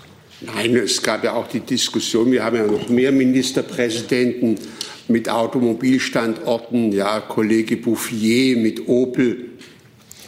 Nein, 0.55 0.77
es 0.77 1.03
gab 1.03 1.25
ja 1.25 1.33
auch 1.33 1.49
die 1.49 1.61
Diskussion, 1.61 2.31
wir 2.31 2.45
haben 2.45 2.57
ja 2.57 2.67
noch 2.67 2.89
mehr 2.89 3.11
Ministerpräsidenten 3.11 4.57
mit 5.09 5.29
Automobilstandorten, 5.29 6.93
ja, 6.93 7.21
Kollege 7.21 7.77
Bouffier 7.77 8.57
mit 8.57 8.87
Opel, 8.89 9.47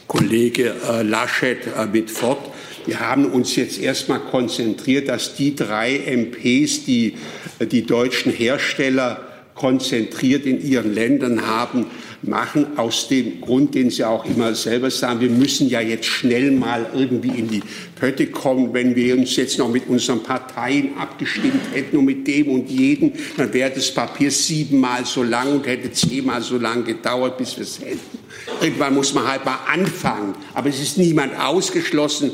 Kollege 0.08 0.74
äh, 0.88 1.02
Laschet 1.02 1.58
äh, 1.66 1.86
mit 1.86 2.10
Ford. 2.10 2.38
Wir 2.86 2.98
haben 2.98 3.26
uns 3.26 3.54
jetzt 3.54 3.78
erstmal 3.80 4.20
konzentriert, 4.20 5.08
dass 5.08 5.36
die 5.36 5.54
drei 5.54 5.98
MPs, 5.98 6.84
die 6.84 7.14
äh, 7.60 7.66
die 7.66 7.82
deutschen 7.82 8.32
Hersteller 8.32 9.24
konzentriert 9.54 10.46
in 10.46 10.60
ihren 10.60 10.94
Ländern 10.94 11.46
haben, 11.46 11.86
machen, 12.22 12.78
aus 12.78 13.08
dem 13.08 13.40
Grund, 13.40 13.74
den 13.74 13.90
Sie 13.90 14.04
auch 14.04 14.24
immer 14.24 14.54
selber 14.54 14.90
sagen, 14.90 15.20
wir 15.20 15.30
müssen 15.30 15.68
ja 15.68 15.80
jetzt 15.80 16.06
schnell 16.06 16.50
mal 16.50 16.86
irgendwie 16.94 17.38
in 17.38 17.48
die 17.48 17.62
Pötte 17.94 18.26
kommen. 18.26 18.72
Wenn 18.74 18.96
wir 18.96 19.16
uns 19.16 19.36
jetzt 19.36 19.58
noch 19.58 19.68
mit 19.68 19.88
unseren 19.88 20.22
Parteien 20.22 20.96
abgestimmt 20.98 21.62
hätten 21.72 21.96
und 21.96 22.04
mit 22.04 22.26
dem 22.26 22.48
und 22.48 22.68
jedem, 22.68 23.12
dann 23.36 23.52
wäre 23.52 23.70
das 23.70 23.92
Papier 23.92 24.30
siebenmal 24.30 25.04
so 25.04 25.22
lang 25.22 25.52
und 25.52 25.66
hätte 25.66 25.92
zehnmal 25.92 26.42
so 26.42 26.58
lang 26.58 26.84
gedauert, 26.84 27.38
bis 27.38 27.56
wir 27.56 27.64
es 27.64 27.80
hätten. 27.80 28.18
Irgendwann 28.60 28.94
muss 28.94 29.14
man 29.14 29.26
halt 29.26 29.44
mal 29.44 29.58
anfangen. 29.72 30.34
Aber 30.54 30.68
es 30.68 30.80
ist 30.80 30.98
niemand 30.98 31.38
ausgeschlossen, 31.38 32.32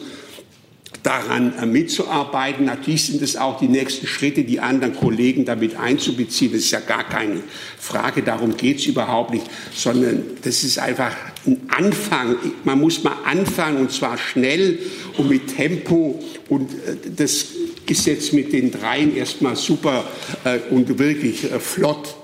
daran 1.05 1.57
äh, 1.59 1.67
mitzuarbeiten. 1.67 2.65
Natürlich 2.65 3.07
sind 3.07 3.23
es 3.23 3.37
auch 3.37 3.61
die 3.61 3.69
nächsten 3.69 4.07
Schritte, 4.09 4.43
die 4.43 4.59
anderen 4.59 4.97
Kollegen 4.97 5.45
damit 5.45 5.77
einzubeziehen. 5.77 6.53
Das 6.53 6.63
ist 6.63 6.71
ja 6.73 6.81
gar 6.81 7.05
keine 7.05 7.43
Frage, 7.79 8.23
darum 8.23 8.57
geht 8.57 8.79
es 8.79 8.87
überhaupt 8.87 9.33
nicht, 9.33 9.45
sondern 9.73 10.23
das 10.43 10.65
ist 10.65 10.79
einfach 10.79 11.15
ein 11.47 11.61
Anfang. 11.69 12.37
Man 12.65 12.81
muss 12.81 13.05
mal 13.05 13.17
anfangen 13.25 13.77
und 13.77 13.93
zwar 13.93 14.19
schnell 14.19 14.79
und 15.19 15.29
mit 15.29 15.55
Tempo. 15.55 16.21
Und 16.49 16.73
äh, 16.73 16.97
das 17.15 17.49
ist 17.87 18.07
jetzt 18.07 18.33
mit 18.33 18.53
den 18.53 18.73
dreien 18.73 19.15
erstmal 19.15 19.57
super 19.57 20.05
äh, 20.45 20.59
und 20.71 20.99
wirklich 20.99 21.41
flott 21.61 22.17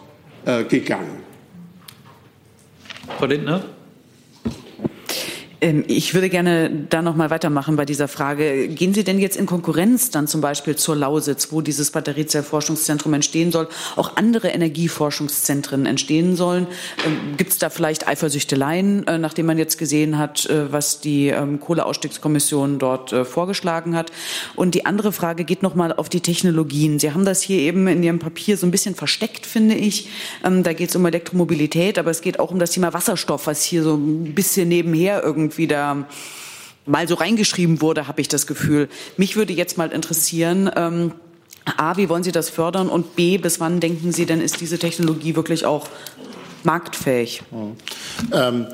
gegangen. 0.70 1.18
Frau 3.18 3.26
Lindner? 3.26 3.62
Ähm, 5.60 5.84
ich 5.86 6.14
würde 6.14 6.28
gerne 6.28 6.70
da 6.88 7.02
noch 7.02 7.16
mal 7.16 7.30
weitermachen 7.30 7.76
bei 7.76 7.84
dieser 7.84 8.08
Frage. 8.08 8.68
Gehen 8.68 8.94
Sie 8.94 9.04
denn 9.04 9.18
jetzt 9.18 9.36
in 9.36 9.46
Konkurrenz 9.46 10.10
dann 10.10 10.26
zum 10.26 10.40
Beispiel 10.40 10.76
zur 10.76 10.96
Lausitz, 10.96 11.52
wo 11.52 11.60
dieses 11.60 11.90
Batteriezellforschungszentrum 11.90 13.12
entstehen 13.14 13.52
soll, 13.52 13.68
auch 13.96 14.16
andere 14.16 14.48
Energieforschungszentren 14.48 15.86
entstehen 15.86 16.36
sollen? 16.36 16.66
Ähm, 17.06 17.36
Gibt 17.36 17.52
es 17.52 17.58
da 17.58 17.70
vielleicht 17.70 18.08
Eifersüchteleien, 18.08 19.06
äh, 19.06 19.18
nachdem 19.18 19.46
man 19.46 19.58
jetzt 19.58 19.78
gesehen 19.78 20.18
hat, 20.18 20.46
äh, 20.46 20.72
was 20.72 21.00
die 21.00 21.28
ähm, 21.28 21.60
Kohleausstiegskommission 21.60 22.78
dort 22.78 23.12
äh, 23.12 23.24
vorgeschlagen 23.24 23.94
hat? 23.96 24.12
Und 24.56 24.74
die 24.74 24.86
andere 24.86 25.12
Frage 25.12 25.44
geht 25.44 25.62
noch 25.62 25.74
mal 25.74 25.92
auf 25.92 26.08
die 26.08 26.20
Technologien. 26.20 26.98
Sie 26.98 27.12
haben 27.12 27.24
das 27.24 27.42
hier 27.42 27.60
eben 27.60 27.86
in 27.86 28.02
Ihrem 28.02 28.18
Papier 28.18 28.56
so 28.56 28.66
ein 28.66 28.70
bisschen 28.70 28.94
versteckt, 28.94 29.46
finde 29.46 29.74
ich. 29.74 30.08
Da 30.42 30.72
geht 30.72 30.90
es 30.90 30.96
um 30.96 31.04
Elektromobilität, 31.06 31.98
aber 31.98 32.10
es 32.10 32.20
geht 32.22 32.38
auch 32.40 32.50
um 32.50 32.58
das 32.58 32.70
Thema 32.70 32.92
Wasserstoff, 32.92 33.46
was 33.46 33.62
hier 33.62 33.82
so 33.82 33.94
ein 33.94 34.34
bisschen 34.34 34.68
nebenher 34.68 35.22
irgendwie 35.22 35.49
irgendwie 35.50 35.66
da 35.66 36.06
mal 36.86 37.08
so 37.08 37.14
reingeschrieben 37.14 37.80
wurde, 37.82 38.06
habe 38.06 38.20
ich 38.20 38.28
das 38.28 38.46
Gefühl. 38.46 38.88
Mich 39.16 39.36
würde 39.36 39.52
jetzt 39.52 39.76
mal 39.78 39.90
interessieren, 39.90 40.70
ähm, 40.76 41.12
A, 41.76 41.96
wie 41.96 42.08
wollen 42.08 42.22
Sie 42.22 42.32
das 42.32 42.48
fördern? 42.50 42.88
Und 42.88 43.16
B, 43.16 43.36
bis 43.36 43.60
wann 43.60 43.80
denken 43.80 44.12
Sie 44.12 44.26
denn, 44.26 44.40
ist 44.40 44.60
diese 44.60 44.78
Technologie 44.78 45.36
wirklich 45.36 45.66
auch 45.66 45.88
marktfähig? 46.62 47.42
Ähm, 48.32 48.66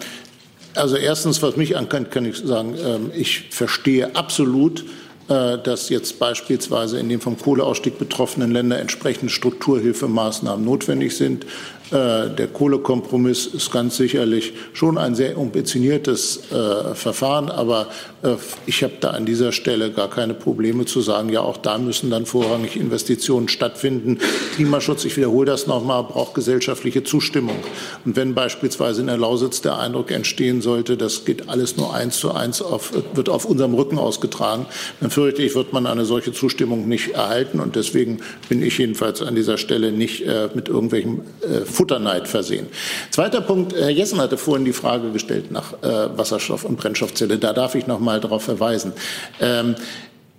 also 0.74 0.96
erstens, 0.96 1.42
was 1.42 1.56
mich 1.56 1.76
ankennt, 1.76 2.10
kann 2.10 2.24
ich 2.26 2.36
sagen, 2.36 2.74
ähm, 2.78 3.10
ich 3.14 3.48
verstehe 3.50 4.14
absolut, 4.14 4.84
äh, 5.28 5.58
dass 5.58 5.88
jetzt 5.88 6.18
beispielsweise 6.18 7.00
in 7.00 7.08
den 7.08 7.20
vom 7.20 7.38
Kohleausstieg 7.38 7.98
betroffenen 7.98 8.52
Ländern 8.52 8.78
entsprechende 8.78 9.32
Strukturhilfemaßnahmen 9.32 10.64
notwendig 10.64 11.16
sind. 11.16 11.46
Äh, 11.92 12.30
der 12.30 12.48
Kohlekompromiss 12.48 13.46
ist 13.46 13.70
ganz 13.70 13.96
sicherlich 13.96 14.54
schon 14.72 14.98
ein 14.98 15.14
sehr 15.14 15.36
ambitioniertes 15.36 16.50
äh, 16.50 16.94
Verfahren, 16.94 17.48
aber 17.48 17.86
äh, 18.24 18.34
ich 18.66 18.82
habe 18.82 18.94
da 18.98 19.10
an 19.10 19.24
dieser 19.24 19.52
Stelle 19.52 19.92
gar 19.92 20.10
keine 20.10 20.34
Probleme 20.34 20.84
zu 20.84 21.00
sagen, 21.00 21.28
ja, 21.28 21.42
auch 21.42 21.58
da 21.58 21.78
müssen 21.78 22.10
dann 22.10 22.26
vorrangig 22.26 22.76
Investitionen 22.76 23.48
stattfinden. 23.48 24.18
Klimaschutz, 24.56 25.04
ich 25.04 25.16
wiederhole 25.16 25.46
das 25.46 25.68
nochmal, 25.68 26.02
braucht 26.02 26.34
gesellschaftliche 26.34 27.04
Zustimmung. 27.04 27.56
Und 28.04 28.16
wenn 28.16 28.34
beispielsweise 28.34 29.02
in 29.02 29.06
der 29.06 29.18
Lausitz 29.18 29.60
der 29.60 29.78
Eindruck 29.78 30.10
entstehen 30.10 30.62
sollte, 30.62 30.96
das 30.96 31.24
geht 31.24 31.48
alles 31.48 31.76
nur 31.76 31.94
eins 31.94 32.18
zu 32.18 32.32
eins 32.32 32.62
auf, 32.62 32.92
wird 33.14 33.28
auf 33.28 33.44
unserem 33.44 33.74
Rücken 33.74 33.98
ausgetragen, 33.98 34.66
dann 35.00 35.10
fürchte 35.10 35.42
ich, 35.42 35.54
wird 35.54 35.72
man 35.72 35.86
eine 35.86 36.04
solche 36.04 36.32
Zustimmung 36.32 36.88
nicht 36.88 37.10
erhalten. 37.10 37.60
Und 37.60 37.76
deswegen 37.76 38.18
bin 38.48 38.60
ich 38.60 38.78
jedenfalls 38.78 39.22
an 39.22 39.36
dieser 39.36 39.56
Stelle 39.56 39.92
nicht 39.92 40.26
äh, 40.26 40.48
mit 40.52 40.68
irgendwelchen 40.68 41.20
äh, 41.42 41.64
Futterneid 41.76 42.26
versehen. 42.26 42.68
Zweiter 43.10 43.42
Punkt, 43.42 43.74
Herr 43.74 43.90
Jessen 43.90 44.18
hatte 44.18 44.38
vorhin 44.38 44.64
die 44.64 44.72
Frage 44.72 45.10
gestellt 45.10 45.50
nach 45.50 45.74
äh, 45.82 46.16
Wasserstoff 46.16 46.64
und 46.64 46.76
Brennstoffzelle. 46.76 47.38
Da 47.38 47.52
darf 47.52 47.74
ich 47.74 47.86
noch 47.86 48.00
mal 48.00 48.18
darauf 48.18 48.42
verweisen. 48.42 48.92
Ähm, 49.40 49.74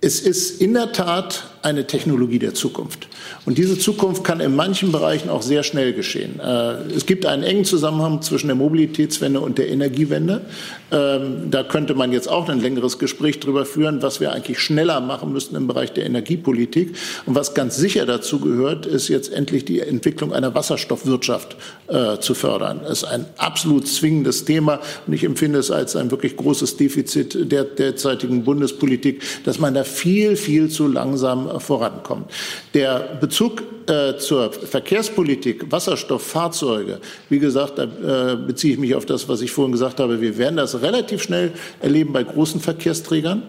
es 0.00 0.20
ist 0.20 0.60
in 0.60 0.74
der 0.74 0.92
Tat 0.92 1.44
eine 1.62 1.86
Technologie 1.86 2.38
der 2.38 2.54
Zukunft. 2.54 3.08
Und 3.44 3.58
diese 3.58 3.78
Zukunft 3.78 4.24
kann 4.24 4.40
in 4.40 4.54
manchen 4.54 4.92
Bereichen 4.92 5.28
auch 5.30 5.42
sehr 5.42 5.62
schnell 5.62 5.92
geschehen. 5.92 6.40
Äh, 6.40 6.92
es 6.94 7.06
gibt 7.06 7.26
einen 7.26 7.42
engen 7.42 7.64
Zusammenhang 7.64 8.22
zwischen 8.22 8.48
der 8.48 8.56
Mobilitätswende 8.56 9.40
und 9.40 9.58
der 9.58 9.68
Energiewende. 9.68 10.42
Ähm, 10.90 11.50
da 11.50 11.62
könnte 11.62 11.94
man 11.94 12.12
jetzt 12.12 12.28
auch 12.28 12.48
ein 12.48 12.60
längeres 12.60 12.98
Gespräch 12.98 13.40
darüber 13.40 13.64
führen, 13.64 14.02
was 14.02 14.20
wir 14.20 14.32
eigentlich 14.32 14.58
schneller 14.58 15.00
machen 15.00 15.32
müssten 15.32 15.56
im 15.56 15.66
Bereich 15.66 15.92
der 15.92 16.06
Energiepolitik. 16.06 16.96
Und 17.26 17.34
was 17.34 17.54
ganz 17.54 17.76
sicher 17.76 18.06
dazu 18.06 18.40
gehört, 18.40 18.86
ist 18.86 19.08
jetzt 19.08 19.32
endlich 19.32 19.64
die 19.64 19.80
Entwicklung 19.80 20.32
einer 20.32 20.54
Wasserstoffwirtschaft 20.54 21.56
äh, 21.88 22.18
zu 22.18 22.34
fördern. 22.34 22.80
Das 22.82 23.02
ist 23.02 23.04
ein 23.04 23.26
absolut 23.36 23.86
zwingendes 23.88 24.44
Thema 24.44 24.80
und 25.06 25.12
ich 25.12 25.24
empfinde 25.24 25.58
es 25.58 25.70
als 25.70 25.96
ein 25.96 26.10
wirklich 26.10 26.36
großes 26.36 26.76
Defizit 26.76 27.50
der 27.50 27.64
derzeitigen 27.64 28.44
Bundespolitik, 28.44 29.22
dass 29.44 29.58
man 29.58 29.74
da 29.74 29.84
viel, 29.84 30.36
viel 30.36 30.68
zu 30.68 30.86
langsam 30.86 31.47
vorankommt. 31.58 32.30
Der 32.74 33.18
Bezug 33.20 33.62
äh, 33.88 34.18
zur 34.18 34.52
Verkehrspolitik, 34.52 35.72
Wasserstofffahrzeuge, 35.72 37.00
wie 37.28 37.38
gesagt, 37.38 37.78
da 37.78 37.84
äh, 38.32 38.36
beziehe 38.36 38.74
ich 38.74 38.78
mich 38.78 38.94
auf 38.94 39.06
das, 39.06 39.28
was 39.28 39.40
ich 39.40 39.50
vorhin 39.50 39.72
gesagt 39.72 40.00
habe. 40.00 40.20
Wir 40.20 40.36
werden 40.36 40.56
das 40.56 40.82
relativ 40.82 41.22
schnell 41.22 41.52
erleben 41.80 42.12
bei 42.12 42.22
großen 42.22 42.60
Verkehrsträgern. 42.60 43.42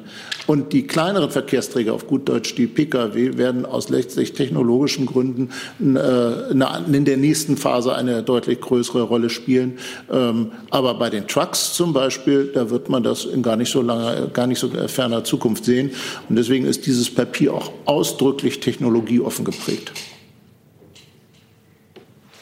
Und 0.48 0.74
die 0.74 0.88
kleineren 0.88 1.30
Verkehrsträger, 1.30 1.94
auf 1.94 2.08
gut 2.08 2.28
Deutsch 2.28 2.56
die 2.56 2.66
Pkw, 2.66 3.38
werden 3.38 3.68
aus 3.68 3.90
letztlich 3.90 4.34
technologischen 4.34 5.06
Gründen 5.06 5.52
äh, 5.80 6.52
in 6.52 7.06
der 7.06 7.18
nächsten 7.18 7.56
Phase 7.56 7.94
eine 7.94 8.24
deutlich 8.24 8.60
größere 8.60 9.04
Rolle 9.04 9.30
spielen. 9.30 9.78
Ähm, 10.12 10.54
aber 10.72 10.96
bei 10.96 11.12
den 11.12 11.28
Trucks 11.28 11.74
zum 11.74 11.94
Beispiel, 11.94 12.50
da 12.52 12.72
wird 12.72 12.90
man 12.90 13.04
das 13.04 13.26
in 13.26 13.44
gar 13.44 13.58
nicht 13.58 13.72
so 13.72 13.84
langer, 13.84 14.26
gar 14.34 14.48
nicht 14.48 14.58
so 14.58 14.70
ferner 14.88 15.24
Zukunft 15.24 15.66
sehen. 15.66 15.92
Und 16.30 16.36
deswegen 16.36 16.66
ist 16.66 16.88
dieses 16.88 17.14
Papier 17.14 17.54
auch 17.54 17.72
ausdrücklich 17.90 18.60
technologieoffen 18.60 19.44
geprägt. 19.44 19.92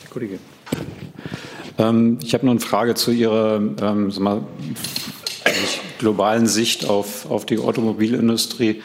Kollege. 0.09 0.39
Ähm, 1.77 2.19
ich 2.21 2.33
habe 2.33 2.45
noch 2.45 2.51
eine 2.51 2.59
Frage 2.59 2.95
zu 2.95 3.11
Ihrer 3.11 3.55
ähm, 3.55 4.11
mal, 4.19 4.41
globalen 5.97 6.47
Sicht 6.47 6.89
auf, 6.89 7.29
auf 7.29 7.45
die 7.45 7.57
Automobilindustrie. 7.57 8.81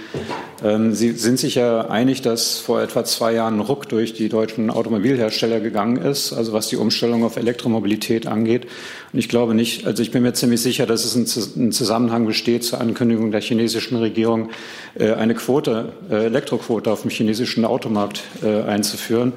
Ähm, 0.64 0.94
Sie 0.94 1.12
sind 1.12 1.38
sich 1.38 1.56
ja 1.56 1.88
einig, 1.88 2.22
dass 2.22 2.58
vor 2.58 2.80
etwa 2.80 3.04
zwei 3.04 3.34
Jahren 3.34 3.56
ein 3.56 3.60
Ruck 3.60 3.88
durch 3.88 4.14
die 4.14 4.28
deutschen 4.28 4.70
Automobilhersteller 4.70 5.60
gegangen 5.60 5.96
ist, 5.96 6.32
also 6.32 6.52
was 6.52 6.68
die 6.68 6.76
Umstellung 6.76 7.24
auf 7.24 7.36
Elektromobilität 7.36 8.26
angeht. 8.26 8.66
Und 9.12 9.18
ich 9.18 9.28
glaube 9.28 9.54
nicht, 9.54 9.86
also 9.86 10.02
ich 10.02 10.10
bin 10.10 10.22
mir 10.22 10.32
ziemlich 10.32 10.62
sicher, 10.62 10.86
dass 10.86 11.04
es 11.04 11.14
ein 11.14 11.72
Zusammenhang 11.72 12.26
besteht 12.26 12.64
zur 12.64 12.80
Ankündigung 12.80 13.30
der 13.30 13.40
chinesischen 13.40 13.96
Regierung, 13.96 14.50
äh, 14.94 15.12
eine 15.12 15.34
Quote, 15.34 15.92
äh, 16.10 16.26
Elektroquote 16.26 16.90
auf 16.90 17.02
dem 17.02 17.10
chinesischen 17.10 17.64
Automarkt 17.64 18.22
äh, 18.43 18.62
einzuführen, 18.62 19.32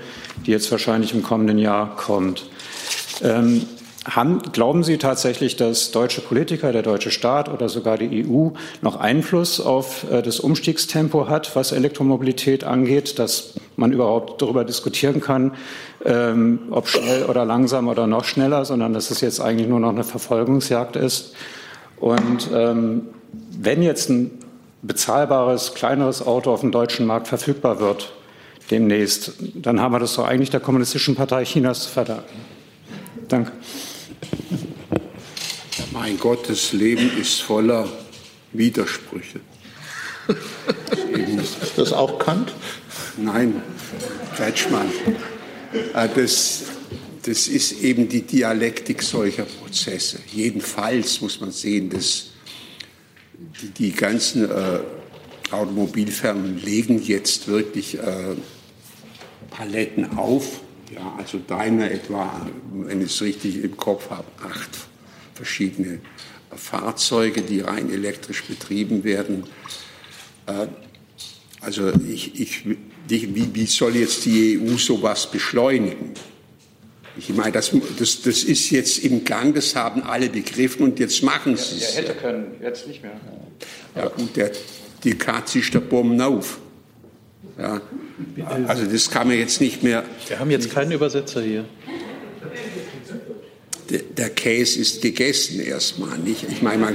die 0.46 0.52
jetzt 0.52 0.72
wahrscheinlich 0.72 1.14
im 1.14 1.24
kommenden 1.24 1.58
Jahr 1.58 1.96
kommt. 1.96 2.46
Ähm, 3.24 3.64
haben, 4.06 4.40
glauben 4.52 4.84
Sie 4.84 4.98
tatsächlich, 4.98 5.56
dass 5.56 5.92
deutsche 5.92 6.22
Politiker, 6.22 6.72
der 6.72 6.84
deutsche 6.84 7.10
Staat 7.10 7.50
oder 7.50 7.70
sogar 7.70 7.98
die 7.98 8.26
EU 8.26 8.50
noch 8.82 8.98
Einfluss 8.98 9.60
auf 9.60 10.10
äh, 10.12 10.22
das 10.22 10.40
Umstiegstempo 10.40 11.28
hat, 11.28 11.56
was 11.56 11.72
Elektromobilität 11.72 12.64
angeht, 12.64 13.18
dass 13.18 13.56
man 13.76 13.92
überhaupt 13.92 14.42
darüber 14.42 14.64
diskutieren 14.64 15.22
kann, 15.22 15.54
ähm, 16.06 16.60
ob 16.70 16.88
schnell 16.88 17.24
oder 17.24 17.46
langsam 17.46 17.88
oder 17.88 18.06
noch 18.06 18.26
schneller, 18.26 18.64
sondern 18.64 18.94
dass 18.94 19.10
es 19.10 19.22
jetzt 19.22 19.40
eigentlich 19.40 19.68
nur 19.68 19.80
noch 19.80 19.90
eine 19.90 20.04
Verfolgungsjagd 20.04 20.96
ist? 20.96 21.34
Und 21.98 22.50
ähm, 22.54 23.08
wenn 23.58 23.82
jetzt 23.82 24.10
ein 24.10 24.32
bezahlbares, 24.84 25.74
kleineres 25.74 26.26
Auto 26.26 26.52
auf 26.52 26.62
dem 26.62 26.72
deutschen 26.72 27.08
Markt 27.08 27.28
verfügbar 27.28 27.80
wird, 27.80 28.14
demnächst, 28.70 29.34
dann 29.56 29.82
haben 29.82 29.94
wir 29.94 30.00
das 30.00 30.16
doch 30.16 30.28
eigentlich 30.28 30.52
der 30.52 30.60
Kommunistischen 30.60 31.16
Partei 31.16 31.44
Chinas 31.44 31.84
zu 31.84 31.90
verdanken. 31.90 32.42
Danke. 33.28 33.52
Mein 35.92 36.18
Gott, 36.18 36.50
das 36.50 36.74
Leben 36.74 37.10
ist 37.20 37.42
voller 37.42 37.90
Widersprüche. 38.54 39.40
Ist 41.12 41.78
das 41.78 41.94
auch 41.94 42.20
Kant? 42.20 42.54
Nein, 43.18 43.62
Kretschmann. 44.36 44.88
Äh, 45.94 46.10
das, 46.16 46.64
das 47.24 47.48
ist 47.48 47.82
eben 47.82 48.10
die 48.10 48.22
Dialektik 48.22 49.02
solcher 49.02 49.46
Prozesse. 49.46 50.20
Jedenfalls 50.32 51.22
muss 51.22 51.40
man 51.40 51.52
sehen, 51.52 51.90
dass 51.90 52.32
die, 53.62 53.68
die 53.68 53.92
ganzen 53.92 54.50
äh, 54.50 54.80
Automobilfirmen 55.52 56.62
legen 56.62 57.02
jetzt 57.02 57.48
wirklich 57.48 57.98
äh, 58.00 58.36
Paletten 59.50 60.18
auf. 60.18 60.62
Ja, 60.94 61.16
also 61.18 61.40
Daimler 61.40 61.92
etwa, 61.92 62.48
wenn 62.72 63.02
ich 63.02 63.12
es 63.12 63.22
richtig 63.22 63.64
im 63.64 63.76
Kopf 63.76 64.10
habe, 64.10 64.28
acht 64.44 64.70
verschiedene 65.34 66.00
Fahrzeuge, 66.56 67.42
die 67.42 67.62
rein 67.62 67.92
elektrisch 67.92 68.44
betrieben 68.44 69.04
werden. 69.04 69.44
Äh, 70.46 70.68
also 71.62 71.92
ich, 72.08 72.40
ich, 72.40 72.66
wie, 73.08 73.56
wie 73.56 73.66
soll 73.66 73.96
jetzt 73.96 74.26
die 74.26 74.60
EU 74.60 74.78
sowas 74.78 75.30
beschleunigen? 75.32 76.12
Ich 77.18 77.30
meine, 77.30 77.54
das, 77.54 77.72
das, 77.98 78.22
das 78.22 78.44
ist 78.44 78.70
jetzt 78.72 79.00
im 79.00 79.24
Gang, 79.24 79.56
das 79.56 79.76
haben 79.76 80.04
alle 80.04 80.30
begriffen 80.30 80.84
und 80.84 81.00
jetzt 81.00 81.24
machen 81.24 81.56
sie 81.56 81.78
es. 81.78 81.96
Er 81.96 82.04
hätte 82.04 82.14
können, 82.14 82.56
jetzt 82.62 82.88
nicht 82.88 83.02
mehr. 83.02 83.20
Ja 83.96 84.10
gut, 84.10 84.36
der, 84.36 84.52
die 85.04 85.16
Katze 85.16 85.60
ist 85.60 85.74
der 85.74 85.80
Bomben 85.80 86.20
auf. 86.20 86.60
Ja, 87.58 87.82
also 88.68 88.86
das 88.86 89.10
kann 89.10 89.30
man 89.30 89.38
jetzt 89.38 89.62
nicht 89.62 89.82
mehr. 89.82 90.04
Wir 90.28 90.40
haben 90.40 90.52
jetzt 90.52 90.72
keinen 90.72 90.92
Übersetzer 90.92 91.42
hier. 91.42 91.66
Der, 93.90 94.00
der 94.00 94.30
Käse 94.32 94.80
ist 94.80 95.02
gegessen 95.02 95.62
erstmal, 95.62 96.18
nicht? 96.18 96.46
Ich 96.50 96.62
meine 96.62 96.82
mal, 96.82 96.94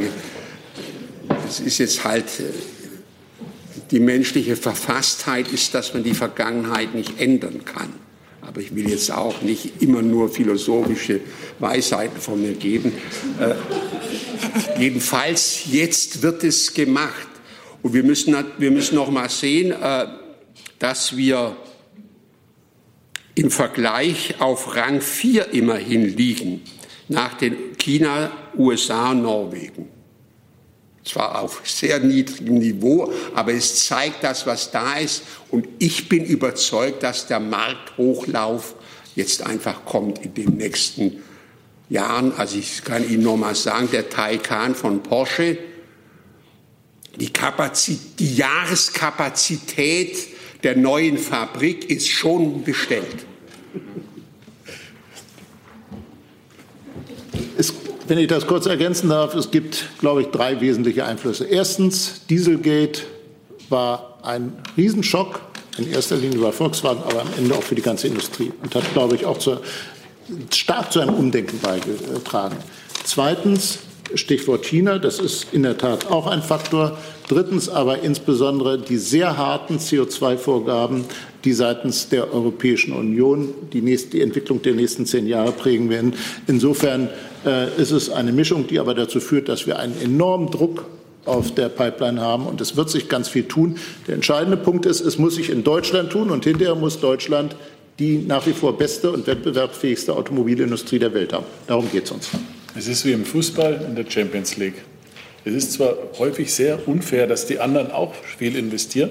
es 1.49 1.61
ist 1.61 1.79
jetzt 1.79 2.05
halt 2.05 2.27
äh, 2.41 2.45
die 3.91 4.01
menschliche 4.01 4.57
Verfasstheit 4.57 5.49
ist, 5.49 5.75
dass 5.75 5.95
man 5.95 6.03
die 6.03 6.15
Vergangenheit 6.15 6.95
nicht 6.95 7.21
ändern 7.21 7.65
kann. 7.65 7.93
Aber 8.43 8.61
ich 8.61 8.75
will 8.75 8.89
jetzt 8.91 9.11
auch 9.13 9.43
nicht 9.43 9.81
immer 9.81 10.03
nur 10.03 10.29
philosophische 10.29 11.21
Weisheiten 11.59 12.21
von 12.21 12.43
mir 12.43 12.53
geben. 12.53 12.93
Äh, 13.39 13.55
jedenfalls, 14.81 15.63
jetzt 15.71 16.23
wird 16.23 16.45
es 16.45 16.75
gemacht. 16.75 17.29
Und 17.83 17.95
wir 17.95 18.03
müssen, 18.03 18.37
wir 18.59 18.71
müssen 18.71 18.97
noch 18.97 19.11
mal 19.11 19.31
sehen, 19.31 19.73
äh, 19.73 20.07
dass 20.81 21.17
wir 21.17 21.57
im 23.37 23.51
Vergleich 23.51 24.41
auf 24.41 24.75
Rang 24.75 25.01
4 25.01 25.53
immerhin 25.53 26.05
liegen, 26.17 26.63
nach 27.09 27.35
den 27.35 27.77
China, 27.79 28.33
USA 28.57 29.15
Norwegen. 29.15 29.89
Zwar 31.05 31.41
auf 31.41 31.63
sehr 31.65 32.01
niedrigem 32.01 32.59
Niveau, 32.59 33.13
aber 33.35 33.53
es 33.55 33.87
zeigt 33.87 34.23
das, 34.25 34.47
was 34.47 34.71
da 34.71 34.95
ist. 34.99 35.23
Und 35.51 35.67
ich 35.79 36.09
bin 36.09 36.25
überzeugt, 36.25 37.03
dass 37.03 37.27
der 37.27 37.41
Markthochlauf 37.41 38.75
jetzt 39.17 39.45
einfach 39.45 39.85
kommt 39.85 40.25
in 40.25 40.35
den 40.35 40.57
nächsten 40.57 41.23
Jahren. 41.89 42.33
Also 42.37 42.59
ich 42.59 42.85
kann 42.85 43.09
Ihnen 43.09 43.23
noch 43.23 43.37
mal 43.37 43.55
sagen, 43.55 43.89
der 43.91 44.09
Taycan 44.09 44.75
von 44.75 45.03
Porsche, 45.03 45.59
die, 47.17 47.33
Kapazität, 47.33 48.21
die 48.21 48.37
Jahreskapazität 48.37 50.17
der 50.63 50.77
neuen 50.77 51.19
Fabrik 51.19 51.91
ist 51.91 52.09
schon 52.09 52.65
bestellt. 52.65 53.27
Es, 57.57 57.73
wenn 58.09 58.19
ich 58.19 58.27
das 58.27 58.47
kurz 58.47 58.67
ergänzen 58.67 59.09
darf, 59.09 59.35
es 59.35 59.51
gibt, 59.51 59.87
glaube 60.01 60.23
ich, 60.23 60.29
drei 60.29 60.61
wesentliche 60.61 61.05
Einflüsse. 61.05 61.45
Erstens, 61.45 62.23
Dieselgate 62.29 63.03
war 63.69 64.19
ein 64.23 64.53
Riesenschock, 64.77 65.41
in 65.79 65.91
erster 65.91 66.17
Linie 66.17 66.39
bei 66.41 66.53
Volkswagen, 66.53 67.03
aber 67.05 67.23
am 67.23 67.29
Ende 67.39 67.55
auch 67.55 67.63
für 67.63 67.75
die 67.75 67.83
ganze 67.83 68.07
Industrie 68.09 68.53
und 68.63 68.75
hat, 68.75 68.93
glaube 68.93 69.15
ich, 69.15 69.25
auch 69.25 69.39
zu, 69.39 69.61
stark 70.53 70.93
zu 70.93 71.01
einem 71.01 71.15
Umdenken 71.15 71.59
beigetragen. 71.61 72.57
Zweitens, 73.05 73.79
Stichwort 74.15 74.65
China, 74.65 74.99
das 74.99 75.19
ist 75.19 75.53
in 75.53 75.63
der 75.63 75.79
Tat 75.79 76.11
auch 76.11 76.27
ein 76.27 76.43
Faktor. 76.43 76.99
Drittens 77.29 77.69
aber 77.69 78.03
insbesondere 78.03 78.79
die 78.79 78.99
sehr 78.99 79.37
harten 79.37 79.79
CO2-Vorgaben, 79.79 81.05
die 81.45 81.53
seitens 81.53 82.09
der 82.09 82.33
Europäischen 82.33 82.93
Union 82.93 83.55
die, 83.73 83.83
nächste, 83.83 84.11
die 84.11 84.21
Entwicklung 84.21 84.63
der 84.63 84.75
nächsten 84.75 85.07
zehn 85.07 85.27
Jahre 85.27 85.53
prägen 85.53 85.91
werden. 85.91 86.15
Insofern 86.47 87.09
äh, 87.47 87.81
ist 87.81 87.93
es 87.93 88.11
eine 88.11 88.33
Mischung, 88.33 88.67
die 88.67 88.79
aber 88.79 88.95
dazu 88.95 89.21
führt, 89.21 89.49
dass 89.49 89.67
wir 89.67 89.79
einen 89.79 90.01
enormen 90.01 90.51
Druck 90.51 90.85
auf 91.25 91.55
der 91.55 91.69
Pipeline 91.69 92.21
haben. 92.21 92.47
Und 92.47 92.61
es 92.61 92.77
wird 92.77 92.91
sich 92.91 93.09
ganz 93.09 93.29
viel 93.29 93.45
tun. 93.45 93.77
Der 94.09 94.15
entscheidende 94.15 94.57
Punkt 94.57 94.87
ist, 94.87 95.01
es 95.01 95.19
muss 95.19 95.37
sich 95.37 95.51
in 95.51 95.65
Deutschland 95.65 96.11
tun 96.11 96.31
und 96.31 96.45
hinterher 96.45 96.75
muss 96.75 97.01
Deutschland 97.01 97.55
die 98.01 98.17
nach 98.17 98.47
wie 98.47 98.53
vor 98.53 98.77
beste 98.77 99.13
und 99.13 99.27
wettbewerbsfähigste 99.27 100.17
Automobilindustrie 100.17 100.99
der 100.99 101.13
Welt 101.13 101.35
haben. 101.35 101.45
Darum 101.67 101.91
geht 101.93 102.05
es 102.05 102.11
uns. 102.11 102.31
Es 102.77 102.87
ist 102.87 103.05
wie 103.05 103.13
im 103.13 103.25
Fußball 103.25 103.85
in 103.89 103.97
der 103.97 104.09
Champions 104.09 104.57
League. 104.57 104.75
Es 105.45 105.55
ist 105.55 105.73
zwar 105.73 105.97
häufig 106.19 106.53
sehr 106.53 106.87
unfair, 106.87 107.27
dass 107.27 107.47
die 107.47 107.59
anderen 107.59 107.91
auch 107.91 108.15
viel 108.15 108.57
investieren 108.57 109.11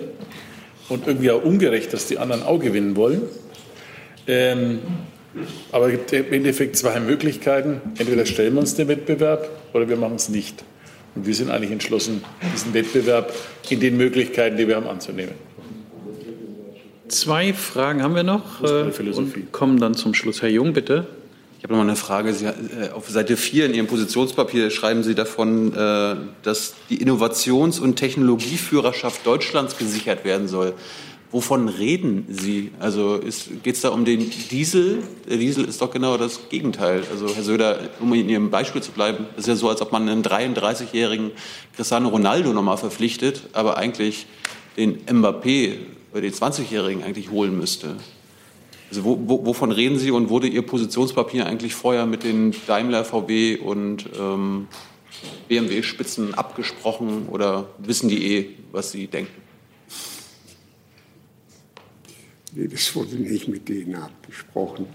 und 0.87 1.07
irgendwie 1.07 1.31
auch 1.31 1.43
ungerecht, 1.43 1.91
dass 1.91 2.07
die 2.07 2.17
anderen 2.17 2.43
auch 2.43 2.59
gewinnen 2.59 2.95
wollen. 2.95 3.23
Ähm, 4.27 4.79
aber 5.71 5.87
es 5.87 5.91
gibt 5.91 6.13
im 6.13 6.33
Endeffekt 6.33 6.77
zwei 6.77 6.99
Möglichkeiten. 6.99 7.81
Entweder 7.97 8.25
stellen 8.25 8.53
wir 8.53 8.61
uns 8.61 8.75
den 8.75 8.87
Wettbewerb 8.87 9.49
oder 9.73 9.89
wir 9.89 9.97
machen 9.97 10.15
es 10.15 10.29
nicht. 10.29 10.63
Und 11.15 11.25
wir 11.25 11.33
sind 11.33 11.49
eigentlich 11.49 11.71
entschlossen, 11.71 12.23
diesen 12.53 12.73
Wettbewerb 12.73 13.33
in 13.69 13.79
den 13.79 13.97
Möglichkeiten, 13.97 14.57
die 14.57 14.67
wir 14.67 14.75
haben, 14.75 14.87
anzunehmen. 14.87 15.33
Zwei 17.07 17.53
Fragen 17.53 18.03
haben 18.03 18.15
wir 18.15 18.23
noch 18.23 18.63
äh, 18.63 18.91
und 19.11 19.51
kommen 19.51 19.79
dann 19.79 19.95
zum 19.95 20.13
Schluss. 20.13 20.43
Herr 20.43 20.49
Jung, 20.49 20.73
bitte. 20.73 21.07
Ich 21.59 21.63
habe 21.65 21.73
noch 21.73 21.79
mal 21.79 21.89
eine 21.89 21.97
Frage. 21.97 22.33
Sie, 22.33 22.45
äh, 22.45 22.91
auf 22.95 23.09
Seite 23.09 23.35
4 23.35 23.65
in 23.65 23.73
Ihrem 23.73 23.87
Positionspapier 23.87 24.69
schreiben 24.71 25.03
Sie 25.03 25.13
davon, 25.13 25.73
äh, 25.73 26.15
dass 26.41 26.75
die 26.89 27.01
Innovations- 27.01 27.81
und 27.81 27.97
Technologieführerschaft 27.97 29.27
Deutschlands 29.27 29.77
gesichert 29.77 30.23
werden 30.23 30.47
soll. 30.47 30.73
Wovon 31.31 31.67
reden 31.67 32.27
Sie? 32.29 32.71
Also 32.79 33.19
geht 33.61 33.75
es 33.75 33.81
da 33.81 33.89
um 33.89 34.05
den 34.05 34.31
Diesel? 34.49 35.03
Der 35.29 35.35
Diesel 35.35 35.65
ist 35.65 35.81
doch 35.81 35.91
genau 35.91 36.15
das 36.15 36.47
Gegenteil. 36.47 37.03
Also 37.11 37.27
Herr 37.35 37.43
Söder, 37.43 37.77
um 37.99 38.13
in 38.13 38.29
Ihrem 38.29 38.51
Beispiel 38.51 38.81
zu 38.81 38.93
bleiben, 38.93 39.25
ist 39.35 39.49
ja 39.49 39.57
so, 39.57 39.67
als 39.67 39.81
ob 39.81 39.91
man 39.91 40.07
einen 40.07 40.23
33-jährigen 40.23 41.31
Cristiano 41.75 42.07
Ronaldo 42.07 42.53
nochmal 42.53 42.77
verpflichtet, 42.77 43.41
aber 43.51 43.75
eigentlich 43.75 44.27
den 44.77 44.97
Mbappé 45.07 45.75
oder 46.13 46.21
den 46.21 46.31
20-jährigen 46.31 47.03
eigentlich 47.03 47.31
holen 47.31 47.57
müsste. 47.57 47.97
Also 48.89 49.03
wo, 49.03 49.19
wo, 49.21 49.45
wovon 49.45 49.71
reden 49.71 49.99
Sie 49.99 50.11
und 50.11 50.29
wurde 50.29 50.47
Ihr 50.47 50.63
Positionspapier 50.63 51.45
eigentlich 51.45 51.75
vorher 51.75 52.05
mit 52.05 52.23
den 52.23 52.55
Daimler, 52.65 53.05
VW 53.05 53.57
und 53.57 54.09
ähm, 54.19 54.67
BMW-Spitzen 55.47 56.33
abgesprochen 56.33 57.27
oder 57.27 57.69
wissen 57.77 58.09
die 58.09 58.35
eh, 58.35 58.49
was 58.71 58.91
Sie 58.91 59.07
denken? 59.07 59.41
Nee, 62.53 62.67
das 62.67 62.95
wurde 62.95 63.15
nicht 63.15 63.47
mit 63.47 63.69
denen 63.69 63.95
abgesprochen. 63.95 64.87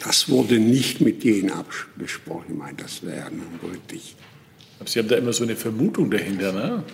Das 0.00 0.28
wurde 0.28 0.58
nicht 0.58 1.00
mit 1.00 1.24
denen 1.24 1.50
abgesprochen. 1.50 2.46
Ich 2.48 2.56
meine, 2.56 2.76
das 2.76 3.02
wäre 3.04 3.30
nun 3.30 3.60
wirklich 3.62 4.16
aber 4.80 4.88
Sie 4.88 5.00
haben 5.00 5.08
da 5.08 5.16
immer 5.16 5.32
so 5.32 5.42
eine 5.42 5.56
Vermutung 5.56 6.10
dahinter. 6.10 6.52
Ne? 6.52 6.84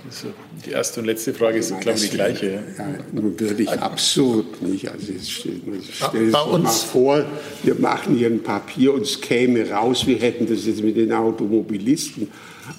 die 0.65 0.71
erste 0.71 1.01
und 1.01 1.07
letzte 1.07 1.35
Frage 1.35 1.59
ist, 1.59 1.79
glaube 1.81 1.99
ich, 1.99 2.11
die 2.11 2.17
gleiche. 2.17 2.63
Ja, 2.79 2.87
nun 3.13 3.39
wirklich 3.39 3.69
absurd. 3.69 4.63
Nicht? 4.63 4.89
Also 4.89 5.13
jetzt 5.13 5.31
stell, 5.31 5.61
stell 5.93 6.31
Bei 6.31 6.41
uns 6.41 6.65
mal 6.65 6.71
vor, 6.71 7.27
wir 7.63 7.75
machen 7.75 8.17
hier 8.17 8.29
ein 8.29 8.43
Papier 8.43 8.95
und 8.95 9.03
es 9.03 9.21
käme 9.21 9.69
raus, 9.71 10.07
wir 10.07 10.17
hätten 10.17 10.47
das 10.47 10.65
jetzt 10.65 10.83
mit 10.83 10.97
den 10.97 11.13
Automobilisten 11.13 12.29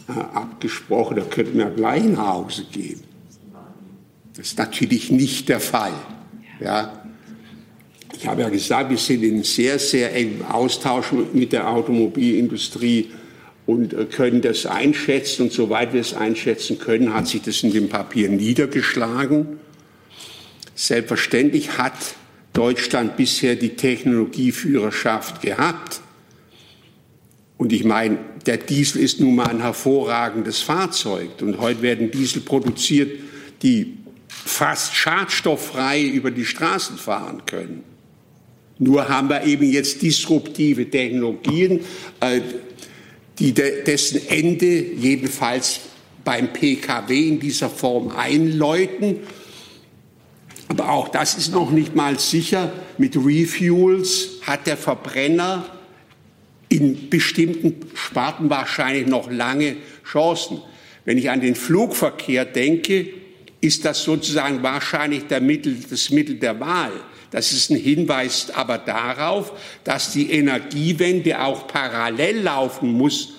äh, 0.09 0.19
abgesprochen, 0.35 1.17
da 1.17 1.23
könnten 1.23 1.59
wir 1.59 1.69
gleich 1.69 2.03
nach 2.03 2.33
Hause 2.33 2.65
gehen. 2.71 3.01
Das 4.35 4.47
ist 4.47 4.57
natürlich 4.57 5.11
nicht 5.11 5.47
der 5.49 5.59
Fall. 5.59 5.93
Ja. 6.59 7.03
Ich 8.17 8.27
habe 8.27 8.41
ja 8.41 8.49
gesagt, 8.49 8.89
wir 8.89 8.97
sind 8.97 9.23
in 9.23 9.43
sehr, 9.43 9.77
sehr 9.77 10.15
engem 10.15 10.45
Austausch 10.45 11.11
mit 11.33 11.51
der 11.51 11.69
Automobilindustrie 11.69 13.11
und 13.65 13.93
äh, 13.93 14.05
können 14.05 14.41
das 14.41 14.65
einschätzen. 14.65 15.43
Und 15.43 15.53
soweit 15.53 15.93
wir 15.93 16.01
es 16.01 16.13
einschätzen 16.13 16.79
können, 16.79 17.13
hat 17.13 17.27
sich 17.27 17.41
das 17.41 17.63
in 17.63 17.73
dem 17.73 17.89
Papier 17.89 18.29
niedergeschlagen. 18.29 19.59
Selbstverständlich 20.75 21.77
hat 21.77 21.93
Deutschland 22.53 23.17
bisher 23.17 23.55
die 23.55 23.75
Technologieführerschaft 23.75 25.41
gehabt. 25.41 26.01
Und 27.57 27.71
ich 27.71 27.85
meine, 27.85 28.17
der 28.45 28.57
Diesel 28.57 29.01
ist 29.01 29.19
nun 29.19 29.35
mal 29.35 29.47
ein 29.47 29.61
hervorragendes 29.61 30.61
Fahrzeug. 30.61 31.41
Und 31.41 31.59
heute 31.59 31.81
werden 31.81 32.11
Diesel 32.11 32.41
produziert, 32.41 33.19
die 33.61 33.97
fast 34.27 34.93
schadstofffrei 34.95 36.03
über 36.03 36.31
die 36.31 36.45
Straßen 36.45 36.97
fahren 36.97 37.43
können. 37.45 37.83
Nur 38.77 39.07
haben 39.07 39.29
wir 39.29 39.45
eben 39.45 39.71
jetzt 39.71 40.01
disruptive 40.01 40.89
Technologien, 40.89 41.79
äh, 42.19 42.41
die 43.39 43.53
de, 43.53 43.83
dessen 43.83 44.27
Ende 44.27 44.81
jedenfalls 44.81 45.81
beim 46.23 46.51
Pkw 46.51 47.27
in 47.27 47.39
dieser 47.39 47.69
Form 47.69 48.09
einläuten. 48.09 49.17
Aber 50.67 50.89
auch 50.89 51.09
das 51.09 51.37
ist 51.37 51.51
noch 51.51 51.71
nicht 51.71 51.95
mal 51.95 52.19
sicher. 52.19 52.71
Mit 52.97 53.15
Refuels 53.15 54.41
hat 54.41 54.67
der 54.67 54.77
Verbrenner 54.77 55.65
in 56.69 57.09
bestimmten 57.09 57.75
Sparten 57.93 58.49
wahrscheinlich 58.49 59.07
noch 59.07 59.29
lange 59.29 59.77
Chancen. 60.03 60.61
Wenn 61.05 61.17
ich 61.17 61.29
an 61.29 61.41
den 61.41 61.55
Flugverkehr 61.55 62.45
denke, 62.45 63.07
ist 63.61 63.85
das 63.85 64.03
sozusagen 64.03 64.63
wahrscheinlich 64.63 65.23
Mittel, 65.41 65.77
das 65.89 66.09
Mittel 66.09 66.35
der 66.35 66.59
Wahl. 66.59 66.91
Das 67.35 67.51
ist 67.51 67.69
ein 67.69 67.75
Hinweis 67.75 68.49
aber 68.55 68.77
darauf, 68.77 69.51
dass 69.83 70.13
die 70.13 70.31
Energiewende 70.31 71.41
auch 71.41 71.67
parallel 71.67 72.39
laufen 72.43 72.93
muss 72.93 73.33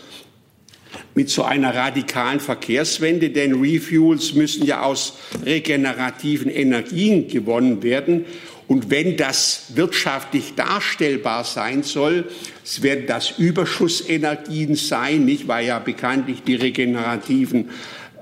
mit 1.14 1.30
so 1.30 1.44
einer 1.44 1.74
radikalen 1.74 2.40
Verkehrswende, 2.40 3.30
denn 3.30 3.54
Refuels 3.54 4.34
müssen 4.34 4.66
ja 4.66 4.82
aus 4.82 5.14
regenerativen 5.46 6.50
Energien 6.50 7.26
gewonnen 7.26 7.82
werden. 7.82 8.26
Und 8.68 8.90
wenn 8.90 9.16
das 9.16 9.68
wirtschaftlich 9.76 10.52
darstellbar 10.56 11.44
sein 11.44 11.82
soll, 11.82 12.28
es 12.62 12.82
werden 12.82 13.06
das 13.06 13.38
Überschussenergien 13.38 14.74
sein, 14.74 15.24
nicht, 15.24 15.48
weil 15.48 15.68
ja 15.68 15.78
bekanntlich 15.78 16.42
die 16.42 16.56
regenerativen 16.56 17.70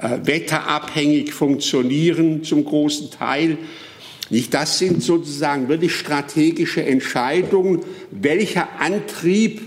äh, 0.00 0.18
wetterabhängig 0.22 1.34
funktionieren 1.34 2.44
zum 2.44 2.64
großen 2.64 3.10
Teil. 3.10 3.58
Nicht, 4.30 4.54
das 4.54 4.78
sind 4.78 5.02
sozusagen 5.02 5.68
wirklich 5.68 5.94
strategische 5.94 6.84
Entscheidungen, 6.84 7.80
welcher 8.10 8.80
Antrieb 8.80 9.62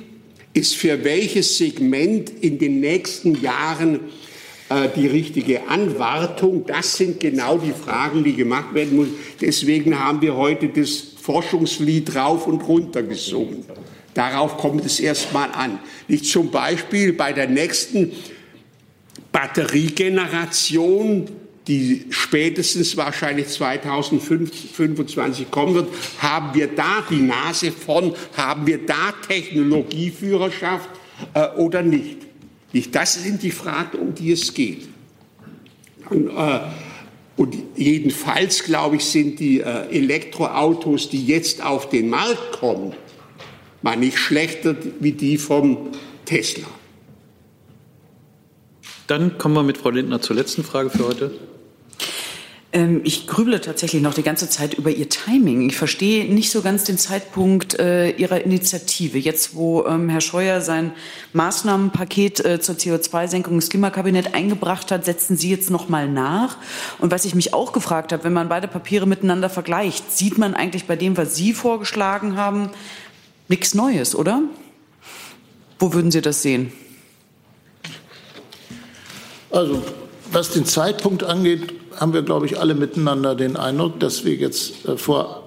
ist 0.54 0.76
für 0.76 1.04
welches 1.04 1.58
Segment 1.58 2.30
in 2.42 2.58
den 2.58 2.80
nächsten 2.80 3.40
Jahren 3.40 4.00
äh, 4.70 4.90
die 4.96 5.08
richtige 5.08 5.68
Anwartung. 5.68 6.66
Das 6.66 6.98
sind 6.98 7.20
genau 7.20 7.58
die 7.60 7.72
Fragen, 7.72 8.24
die 8.24 8.34
gemacht 8.34 8.74
werden 8.74 8.98
müssen. 8.98 9.16
Deswegen 9.40 10.00
haben 10.00 10.22
wir 10.22 10.36
heute 10.36 10.70
das 10.70 11.04
Forschungslied 11.22 12.16
rauf 12.16 12.48
und 12.48 12.62
runter 12.62 13.04
gesungen. 13.04 13.64
Darauf 14.14 14.58
kommt 14.58 14.84
es 14.84 15.00
erstmal 15.00 15.52
an. 15.52 15.78
Nicht 16.08 16.26
zum 16.26 16.50
Beispiel 16.50 17.14
bei 17.14 17.34
der 17.34 17.48
nächsten 17.48 18.12
Batteriegeneration, 19.32 21.28
die 21.68 22.06
spätestens 22.10 22.98
wahrscheinlich 22.98 23.48
2025 23.50 25.52
kommen 25.52 25.76
wird, 25.76 25.90
haben 26.20 26.54
wir 26.54 26.68
da 26.68 27.04
die 27.10 27.22
Nase 27.22 27.72
von, 27.72 28.14
haben 28.36 28.66
wir 28.66 28.86
da 28.86 29.14
Technologieführerschaft 29.28 30.90
äh, 31.34 31.48
oder 31.58 31.84
nicht? 31.84 32.18
Das 32.92 33.16
sind 33.16 33.44
die 33.44 33.52
Fragen, 33.52 33.98
um 33.98 34.14
die 34.14 34.32
es 34.32 34.54
geht. 34.54 34.88
Und, 36.10 36.30
äh, 36.30 36.60
und 37.36 37.56
jedenfalls, 37.76 38.64
glaube 38.64 38.98
ich, 38.98 39.06
sind 39.06 39.40
die 39.40 39.62
äh, 39.62 39.88
Elektroautos, 39.90 41.10
die 41.10 41.26
jetzt 41.26 41.64
auf 41.64 41.90
den 41.90 42.10
Markt 42.10 42.60
kommen, 42.60 42.94
mal 43.82 43.98
nicht 43.98 44.18
schlechter 44.18 44.76
wie 45.00 45.12
die 45.12 45.38
vom 45.38 45.90
Tesla. 46.26 46.68
Dann 49.08 49.38
kommen 49.38 49.56
wir 49.56 49.64
mit 49.64 49.78
Frau 49.78 49.90
Lindner 49.90 50.22
zur 50.22 50.36
letzten 50.36 50.64
Frage 50.64 50.90
für 50.90 51.08
heute. 51.08 51.32
Ähm, 52.74 53.02
ich 53.06 53.28
grüble 53.28 53.62
tatsächlich 53.62 54.02
noch 54.02 54.14
die 54.14 54.24
ganze 54.24 54.50
Zeit 54.50 54.74
über 54.74 54.90
Ihr 54.90 55.08
Timing. 55.08 55.70
Ich 55.70 55.78
verstehe 55.78 56.26
nicht 56.34 56.52
so 56.52 56.62
ganz 56.62 56.84
den 56.84 56.98
Zeitpunkt 56.98 57.80
äh, 57.80 58.10
Ihrer 58.12 58.42
Initiative. 58.42 59.18
Jetzt, 59.18 59.56
wo 59.56 59.86
ähm, 59.86 60.10
Herr 60.10 60.20
Scheuer 60.20 60.60
sein 60.60 60.92
Maßnahmenpaket 61.32 62.44
äh, 62.44 62.60
zur 62.60 62.76
CO2-Senkung 62.76 63.54
ins 63.56 63.70
Klimakabinett 63.70 64.34
eingebracht 64.34 64.92
hat, 64.92 65.06
setzen 65.06 65.38
Sie 65.38 65.50
jetzt 65.50 65.70
noch 65.70 65.88
mal 65.88 66.10
nach. 66.10 66.58
Und 67.00 67.10
was 67.12 67.24
ich 67.24 67.36
mich 67.36 67.54
auch 67.54 67.72
gefragt 67.72 68.12
habe, 68.12 68.26
wenn 68.26 68.34
man 68.34 68.50
beide 68.50 68.68
Papiere 68.68 69.08
miteinander 69.08 69.50
vergleicht, 69.50 70.12
sieht 70.12 70.38
man 70.38 70.54
eigentlich 70.54 70.86
bei 70.86 70.98
dem, 70.98 71.16
was 71.16 71.38
Sie 71.38 71.54
vorgeschlagen 71.54 72.36
haben, 72.36 72.70
nichts 73.48 73.76
Neues, 73.76 74.14
oder? 74.14 74.42
Wo 75.80 75.94
würden 75.94 76.12
Sie 76.12 76.22
das 76.22 76.42
sehen? 76.42 76.74
Also 79.50 79.82
was 80.32 80.52
den 80.52 80.66
Zeitpunkt 80.66 81.24
angeht, 81.24 81.74
haben 81.96 82.14
wir, 82.14 82.22
glaube 82.22 82.46
ich, 82.46 82.60
alle 82.60 82.76
miteinander 82.76 83.36
den 83.36 83.58
Eindruck, 83.58 84.00
dass 84.00 84.26
wir 84.26 84.36
jetzt 84.36 84.86
äh, 84.86 84.98
vor 84.98 85.44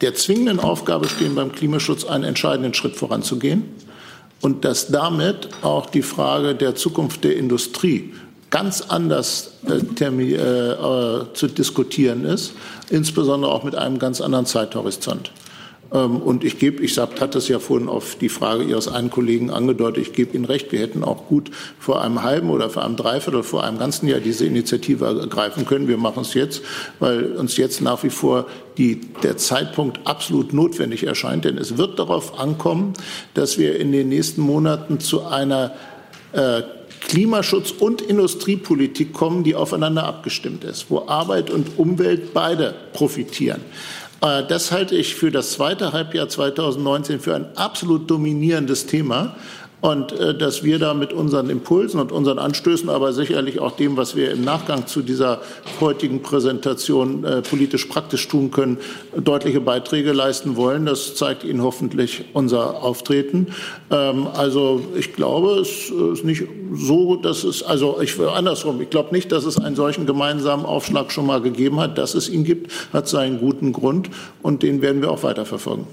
der 0.00 0.14
zwingenden 0.14 0.60
Aufgabe 0.60 1.08
stehen, 1.08 1.34
beim 1.34 1.52
Klimaschutz 1.52 2.04
einen 2.04 2.24
entscheidenden 2.24 2.74
Schritt 2.74 2.96
voranzugehen 2.96 3.64
und 4.40 4.64
dass 4.64 4.88
damit 4.88 5.48
auch 5.62 5.86
die 5.86 6.02
Frage 6.02 6.54
der 6.54 6.74
Zukunft 6.74 7.24
der 7.24 7.36
Industrie 7.36 8.12
ganz 8.50 8.82
anders 8.82 9.52
äh, 9.66 10.04
äh, 10.04 10.34
äh, 10.34 11.24
zu 11.32 11.46
diskutieren 11.46 12.24
ist, 12.24 12.52
insbesondere 12.90 13.50
auch 13.50 13.64
mit 13.64 13.74
einem 13.74 13.98
ganz 13.98 14.20
anderen 14.20 14.44
Zeithorizont. 14.44 15.32
Ähm, 15.92 16.16
und 16.16 16.44
ich 16.44 16.58
gebe, 16.58 16.82
ich 16.82 16.98
hatte 16.98 17.38
es 17.38 17.48
ja 17.48 17.58
vorhin 17.58 17.88
auf 17.88 18.16
die 18.16 18.28
Frage 18.28 18.64
Ihres 18.64 18.88
einen 18.88 19.10
Kollegen 19.10 19.50
angedeutet, 19.50 20.06
ich 20.06 20.12
gebe 20.12 20.34
Ihnen 20.36 20.44
recht, 20.44 20.72
wir 20.72 20.80
hätten 20.80 21.04
auch 21.04 21.26
gut 21.28 21.50
vor 21.78 22.02
einem 22.02 22.22
halben 22.22 22.50
oder 22.50 22.70
vor 22.70 22.84
einem 22.84 22.96
Dreiviertel, 22.96 23.42
vor 23.42 23.64
einem 23.64 23.78
ganzen 23.78 24.08
Jahr 24.08 24.20
diese 24.20 24.46
Initiative 24.46 25.04
ergreifen 25.04 25.66
können. 25.66 25.88
Wir 25.88 25.98
machen 25.98 26.22
es 26.22 26.34
jetzt, 26.34 26.62
weil 26.98 27.32
uns 27.32 27.56
jetzt 27.56 27.80
nach 27.80 28.02
wie 28.02 28.10
vor 28.10 28.46
die, 28.78 29.00
der 29.22 29.36
Zeitpunkt 29.36 30.00
absolut 30.06 30.52
notwendig 30.52 31.04
erscheint. 31.04 31.44
Denn 31.44 31.58
es 31.58 31.76
wird 31.76 31.98
darauf 31.98 32.38
ankommen, 32.38 32.94
dass 33.34 33.58
wir 33.58 33.78
in 33.78 33.92
den 33.92 34.08
nächsten 34.08 34.40
Monaten 34.40 35.00
zu 35.00 35.24
einer 35.26 35.72
äh, 36.32 36.62
Klimaschutz 37.08 37.72
und 37.72 38.00
Industriepolitik 38.00 39.12
kommen, 39.12 39.42
die 39.44 39.54
aufeinander 39.54 40.04
abgestimmt 40.04 40.64
ist, 40.64 40.86
wo 40.88 41.08
Arbeit 41.08 41.50
und 41.50 41.78
Umwelt 41.78 42.32
beide 42.32 42.74
profitieren. 42.92 43.60
Äh, 44.22 44.44
das 44.46 44.72
halte 44.72 44.94
ich 44.94 45.16
für 45.16 45.30
das 45.30 45.52
zweite 45.52 45.92
Halbjahr 45.92 46.28
2019 46.28 47.20
für 47.20 47.34
ein 47.34 47.46
absolut 47.56 48.10
dominierendes 48.10 48.86
Thema 48.86 49.36
und 49.82 50.12
äh, 50.12 50.32
dass 50.34 50.62
wir 50.62 50.78
da 50.78 50.94
mit 50.94 51.12
unseren 51.12 51.50
Impulsen 51.50 52.00
und 52.00 52.12
unseren 52.12 52.38
Anstößen, 52.38 52.88
aber 52.88 53.12
sicherlich 53.12 53.58
auch 53.58 53.72
dem, 53.72 53.96
was 53.96 54.14
wir 54.14 54.30
im 54.30 54.44
Nachgang 54.44 54.86
zu 54.86 55.02
dieser 55.02 55.40
heutigen 55.80 56.22
Präsentation 56.22 57.24
äh, 57.24 57.42
politisch 57.42 57.86
praktisch 57.86 58.28
tun 58.28 58.52
können, 58.52 58.78
deutliche 59.16 59.60
Beiträge 59.60 60.12
leisten 60.12 60.54
wollen. 60.54 60.86
Das 60.86 61.16
zeigt 61.16 61.42
Ihnen 61.42 61.62
hoffentlich 61.62 62.24
unser 62.32 62.80
Auftreten. 62.82 63.48
Ähm, 63.90 64.28
also 64.32 64.80
ich 64.96 65.14
glaube, 65.14 65.58
es 65.60 65.90
ist 65.90 66.24
nicht 66.24 66.44
so, 66.72 67.16
dass 67.16 67.42
es, 67.42 67.64
also 67.64 68.00
ich 68.00 68.20
andersrum, 68.20 68.80
ich 68.80 68.90
glaube 68.90 69.12
nicht, 69.12 69.32
dass 69.32 69.44
es 69.44 69.58
einen 69.58 69.74
solchen 69.74 70.06
gemeinsamen 70.06 70.64
Aufschlag 70.64 71.10
schon 71.10 71.26
mal 71.26 71.40
gegeben 71.40 71.80
hat. 71.80 71.98
Dass 71.98 72.14
es 72.14 72.28
ihn 72.28 72.44
gibt, 72.44 72.70
hat 72.92 73.08
seinen 73.08 73.40
guten 73.40 73.72
Grund 73.72 74.10
und 74.42 74.62
den 74.62 74.80
werden 74.80 75.02
wir 75.02 75.10
auch 75.10 75.24
weiterverfolgen. 75.24 75.86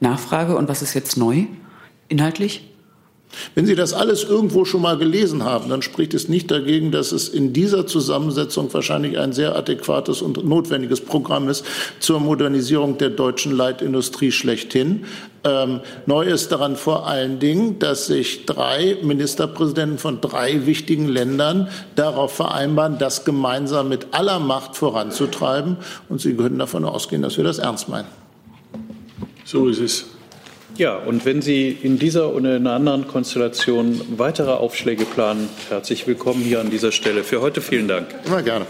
Nachfrage 0.00 0.56
und 0.56 0.68
was 0.68 0.82
ist 0.82 0.94
jetzt 0.94 1.16
neu? 1.16 1.44
Inhaltlich? 2.14 2.60
Wenn 3.56 3.66
Sie 3.66 3.74
das 3.74 3.92
alles 3.92 4.22
irgendwo 4.22 4.64
schon 4.64 4.82
mal 4.82 4.96
gelesen 4.96 5.42
haben, 5.42 5.68
dann 5.68 5.82
spricht 5.82 6.14
es 6.14 6.28
nicht 6.28 6.48
dagegen, 6.52 6.92
dass 6.92 7.10
es 7.10 7.28
in 7.28 7.52
dieser 7.52 7.88
Zusammensetzung 7.88 8.72
wahrscheinlich 8.72 9.18
ein 9.18 9.32
sehr 9.32 9.56
adäquates 9.56 10.22
und 10.22 10.44
notwendiges 10.44 11.00
Programm 11.00 11.48
ist 11.48 11.64
zur 11.98 12.20
Modernisierung 12.20 12.98
der 12.98 13.10
deutschen 13.10 13.50
Leitindustrie 13.50 14.30
schlechthin. 14.30 15.06
Ähm, 15.42 15.80
neu 16.06 16.26
ist 16.26 16.52
daran 16.52 16.76
vor 16.76 17.08
allen 17.08 17.40
Dingen, 17.40 17.80
dass 17.80 18.06
sich 18.06 18.46
drei 18.46 18.96
Ministerpräsidenten 19.02 19.98
von 19.98 20.20
drei 20.20 20.66
wichtigen 20.66 21.08
Ländern 21.08 21.68
darauf 21.96 22.32
vereinbaren, 22.32 22.98
das 22.98 23.24
gemeinsam 23.24 23.88
mit 23.88 24.06
aller 24.12 24.38
Macht 24.38 24.76
voranzutreiben. 24.76 25.78
Und 26.08 26.20
Sie 26.20 26.34
können 26.34 26.60
davon 26.60 26.84
ausgehen, 26.84 27.22
dass 27.22 27.36
wir 27.36 27.42
das 27.42 27.58
ernst 27.58 27.88
meinen. 27.88 28.06
So 29.44 29.66
ist 29.66 29.80
es. 29.80 30.13
Ja, 30.76 30.96
und 30.96 31.24
wenn 31.24 31.40
Sie 31.40 31.68
in 31.70 32.00
dieser 32.00 32.34
oder 32.34 32.56
in 32.56 32.66
einer 32.66 32.74
anderen 32.74 33.06
Konstellation 33.06 34.00
weitere 34.16 34.50
Aufschläge 34.50 35.04
planen, 35.04 35.48
herzlich 35.68 36.06
willkommen 36.08 36.42
hier 36.42 36.60
an 36.60 36.68
dieser 36.68 36.90
Stelle. 36.90 37.22
Für 37.22 37.40
heute 37.40 37.60
vielen 37.60 37.86
Dank. 37.86 38.08
Immer 38.26 38.42
gerne. 38.42 38.66